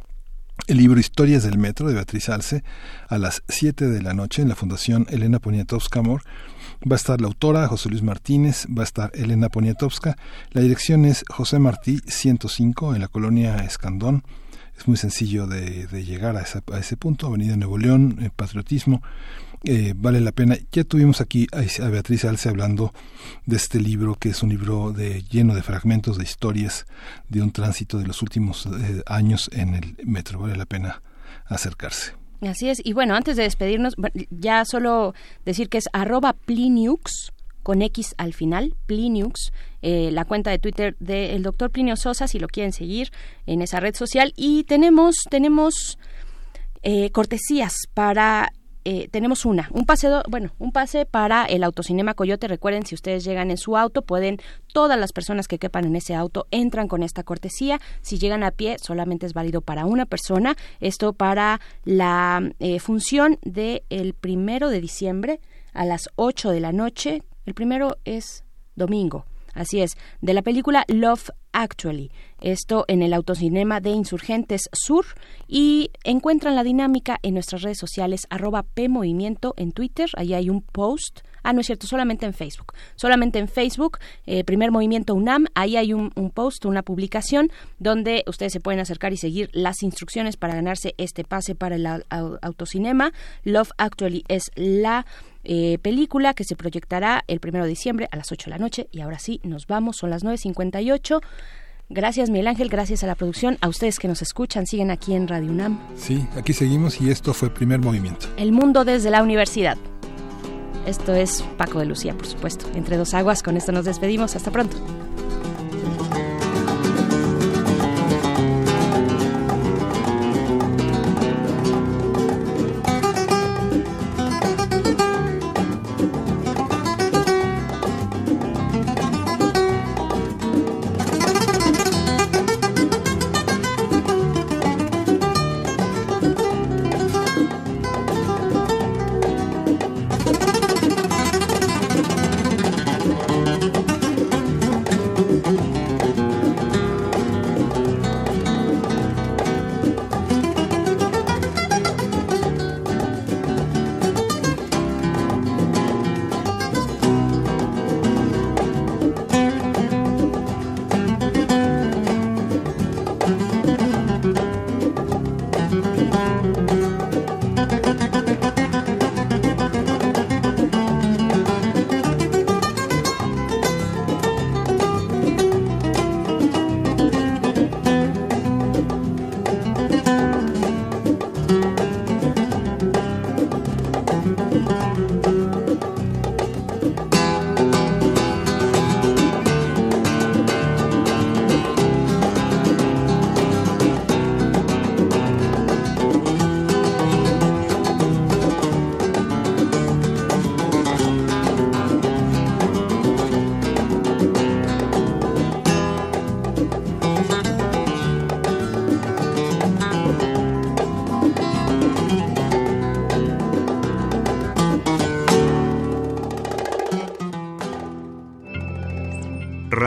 el 0.66 0.76
libro 0.76 1.00
Historias 1.00 1.42
del 1.42 1.58
Metro 1.58 1.88
de 1.88 1.94
Beatriz 1.94 2.28
Alce 2.28 2.62
a 3.08 3.18
las 3.18 3.42
7 3.48 3.88
de 3.88 4.02
la 4.02 4.14
noche 4.14 4.42
en 4.42 4.48
la 4.48 4.54
Fundación 4.54 5.06
Elena 5.10 5.38
Poniatowska 5.38 6.00
Amor. 6.00 6.22
Va 6.88 6.94
a 6.94 6.96
estar 6.96 7.20
la 7.20 7.28
autora 7.28 7.66
José 7.68 7.88
Luis 7.88 8.02
Martínez, 8.02 8.66
va 8.66 8.82
a 8.82 8.84
estar 8.84 9.10
Elena 9.14 9.48
Poniatowska. 9.48 10.16
La 10.50 10.60
dirección 10.60 11.04
es 11.04 11.24
José 11.28 11.58
Martí 11.58 12.00
105 12.06 12.94
en 12.94 13.00
la 13.00 13.08
colonia 13.08 13.56
Escandón. 13.64 14.24
Es 14.76 14.88
muy 14.88 14.96
sencillo 14.96 15.46
de, 15.46 15.86
llegar 16.04 16.36
a, 16.36 16.44
a, 16.72 16.78
ese 16.78 16.96
punto, 16.96 17.26
Avenida 17.26 17.56
Nuevo 17.56 17.78
León, 17.78 18.18
eh, 18.20 18.30
Patriotismo. 18.34 19.02
Eh, 19.64 19.94
vale 19.96 20.20
la 20.20 20.32
pena. 20.32 20.56
Ya 20.72 20.84
tuvimos 20.84 21.20
aquí 21.20 21.46
a, 21.52 21.88
Beatriz 21.88 22.24
Alce 22.24 22.48
hablando 22.48 22.92
de 23.46 23.56
este 23.56 23.80
libro, 23.80 24.16
que 24.16 24.30
es 24.30 24.42
un 24.42 24.50
libro 24.50 24.92
de, 24.92 25.22
lleno 25.22 25.54
de 25.54 25.62
fragmentos 25.62 26.18
de 26.18 26.24
historias 26.24 26.86
de 27.28 27.42
un 27.42 27.52
tránsito 27.52 27.98
de 27.98 28.06
los 28.06 28.22
últimos 28.22 28.66
eh, 28.66 29.02
años 29.06 29.50
en 29.52 29.74
el 29.74 29.96
metro. 30.04 30.40
Vale 30.40 30.56
la 30.56 30.66
pena 30.66 31.02
acercarse. 31.46 32.12
Así 32.40 32.68
es. 32.68 32.80
Y 32.84 32.92
bueno, 32.92 33.14
antes 33.14 33.36
de 33.36 33.44
despedirnos, 33.44 33.94
ya 34.30 34.64
solo 34.64 35.14
decir 35.44 35.68
que 35.68 35.78
es 35.78 35.88
arroba 35.92 36.32
Pliniux 36.32 37.32
con 37.62 37.82
X 37.82 38.16
al 38.18 38.34
final, 38.34 38.74
Pliniux, 38.86 39.52
eh, 39.82 40.10
la 40.10 40.24
cuenta 40.24 40.50
de 40.50 40.58
Twitter 40.58 40.96
del 40.98 41.44
doctor 41.44 41.70
Plinio 41.70 41.94
Sosa, 41.94 42.26
si 42.26 42.40
lo 42.40 42.48
quieren 42.48 42.72
seguir 42.72 43.12
en 43.46 43.62
esa 43.62 43.78
red 43.78 43.94
social. 43.94 44.32
Y 44.34 44.64
tenemos, 44.64 45.14
tenemos 45.30 45.98
cortesías 47.12 47.74
para 47.94 48.48
eh, 48.84 49.08
tenemos 49.10 49.44
una, 49.44 49.68
un 49.72 49.86
pase, 49.86 50.08
bueno, 50.28 50.52
un 50.58 50.72
pase 50.72 51.06
para 51.06 51.44
el 51.44 51.62
autocinema 51.62 52.14
Coyote. 52.14 52.48
Recuerden, 52.48 52.84
si 52.84 52.94
ustedes 52.94 53.24
llegan 53.24 53.50
en 53.50 53.56
su 53.56 53.76
auto, 53.76 54.02
pueden, 54.02 54.38
todas 54.72 54.98
las 54.98 55.12
personas 55.12 55.46
que 55.48 55.58
quepan 55.58 55.84
en 55.84 55.96
ese 55.96 56.14
auto 56.14 56.46
entran 56.50 56.88
con 56.88 57.02
esta 57.02 57.22
cortesía. 57.22 57.80
Si 58.00 58.18
llegan 58.18 58.42
a 58.42 58.50
pie, 58.50 58.76
solamente 58.80 59.26
es 59.26 59.34
válido 59.34 59.60
para 59.60 59.86
una 59.86 60.06
persona. 60.06 60.56
Esto 60.80 61.12
para 61.12 61.60
la 61.84 62.42
eh, 62.58 62.80
función 62.80 63.38
del 63.42 63.82
el 63.90 64.14
primero 64.14 64.68
de 64.68 64.80
diciembre 64.80 65.40
a 65.72 65.84
las 65.84 66.08
8 66.16 66.50
de 66.50 66.60
la 66.60 66.72
noche. 66.72 67.22
El 67.46 67.54
primero 67.54 67.98
es 68.04 68.44
domingo. 68.74 69.26
Así 69.54 69.80
es, 69.80 69.96
de 70.20 70.34
la 70.34 70.42
película 70.42 70.84
Love 70.88 71.30
Actually. 71.52 72.10
Esto 72.40 72.84
en 72.88 73.02
el 73.02 73.12
autocinema 73.12 73.80
de 73.80 73.90
Insurgentes 73.90 74.62
Sur 74.72 75.04
y 75.46 75.90
encuentran 76.02 76.54
la 76.54 76.64
dinámica 76.64 77.18
en 77.22 77.34
nuestras 77.34 77.62
redes 77.62 77.78
sociales 77.78 78.26
arroba 78.30 78.62
PMovimiento 78.62 79.54
en 79.56 79.72
Twitter. 79.72 80.08
Ahí 80.16 80.34
hay 80.34 80.50
un 80.50 80.62
post. 80.62 81.20
Ah, 81.44 81.52
no 81.52 81.60
es 81.60 81.66
cierto, 81.66 81.86
solamente 81.86 82.24
en 82.24 82.34
Facebook. 82.34 82.72
Solamente 82.96 83.38
en 83.38 83.48
Facebook, 83.48 83.98
eh, 84.26 84.44
Primer 84.44 84.70
Movimiento 84.70 85.14
UNAM, 85.14 85.46
ahí 85.54 85.76
hay 85.76 85.92
un, 85.92 86.10
post, 86.32 86.64
una 86.64 86.82
publicación 86.82 87.50
donde 87.78 88.24
ustedes 88.26 88.52
se 88.52 88.60
pueden 88.60 88.80
acercar 88.80 89.12
y 89.12 89.16
seguir 89.16 89.50
las 89.52 89.82
instrucciones 89.82 90.36
para 90.36 90.54
ganarse 90.54 90.94
este 90.98 91.24
pase 91.24 91.54
para 91.54 91.76
el 91.76 91.86
autocinema. 92.40 93.12
Love 93.44 93.70
Actually 93.76 94.24
es 94.28 94.50
la 94.54 95.04
eh, 95.44 95.78
película 95.82 96.34
que 96.34 96.44
se 96.44 96.56
proyectará 96.56 97.24
el 97.26 97.40
primero 97.40 97.64
de 97.64 97.70
diciembre 97.70 98.08
a 98.10 98.16
las 98.16 98.32
8 98.32 98.46
de 98.46 98.50
la 98.50 98.58
noche. 98.58 98.88
Y 98.92 99.00
ahora 99.00 99.18
sí, 99.18 99.40
nos 99.42 99.66
vamos, 99.66 99.96
son 99.96 100.10
las 100.10 100.24
9.58. 100.24 101.20
Gracias, 101.88 102.30
Miguel 102.30 102.46
Ángel, 102.46 102.68
gracias 102.68 103.04
a 103.04 103.06
la 103.06 103.14
producción, 103.14 103.58
a 103.60 103.68
ustedes 103.68 103.98
que 103.98 104.08
nos 104.08 104.22
escuchan, 104.22 104.66
siguen 104.66 104.90
aquí 104.90 105.14
en 105.14 105.28
Radio 105.28 105.50
UNAM. 105.50 105.78
Sí, 105.94 106.26
aquí 106.36 106.54
seguimos 106.54 107.00
y 107.00 107.10
esto 107.10 107.34
fue 107.34 107.50
Primer 107.50 107.80
Movimiento. 107.80 108.28
El 108.38 108.52
mundo 108.52 108.84
desde 108.84 109.10
la 109.10 109.22
universidad. 109.22 109.76
Esto 110.86 111.14
es 111.14 111.44
Paco 111.58 111.80
de 111.80 111.86
Lucía, 111.86 112.14
por 112.14 112.26
supuesto. 112.26 112.66
Entre 112.74 112.96
dos 112.96 113.12
aguas, 113.14 113.42
con 113.42 113.56
esto 113.56 113.72
nos 113.72 113.84
despedimos. 113.84 114.34
Hasta 114.34 114.50
pronto. 114.50 114.76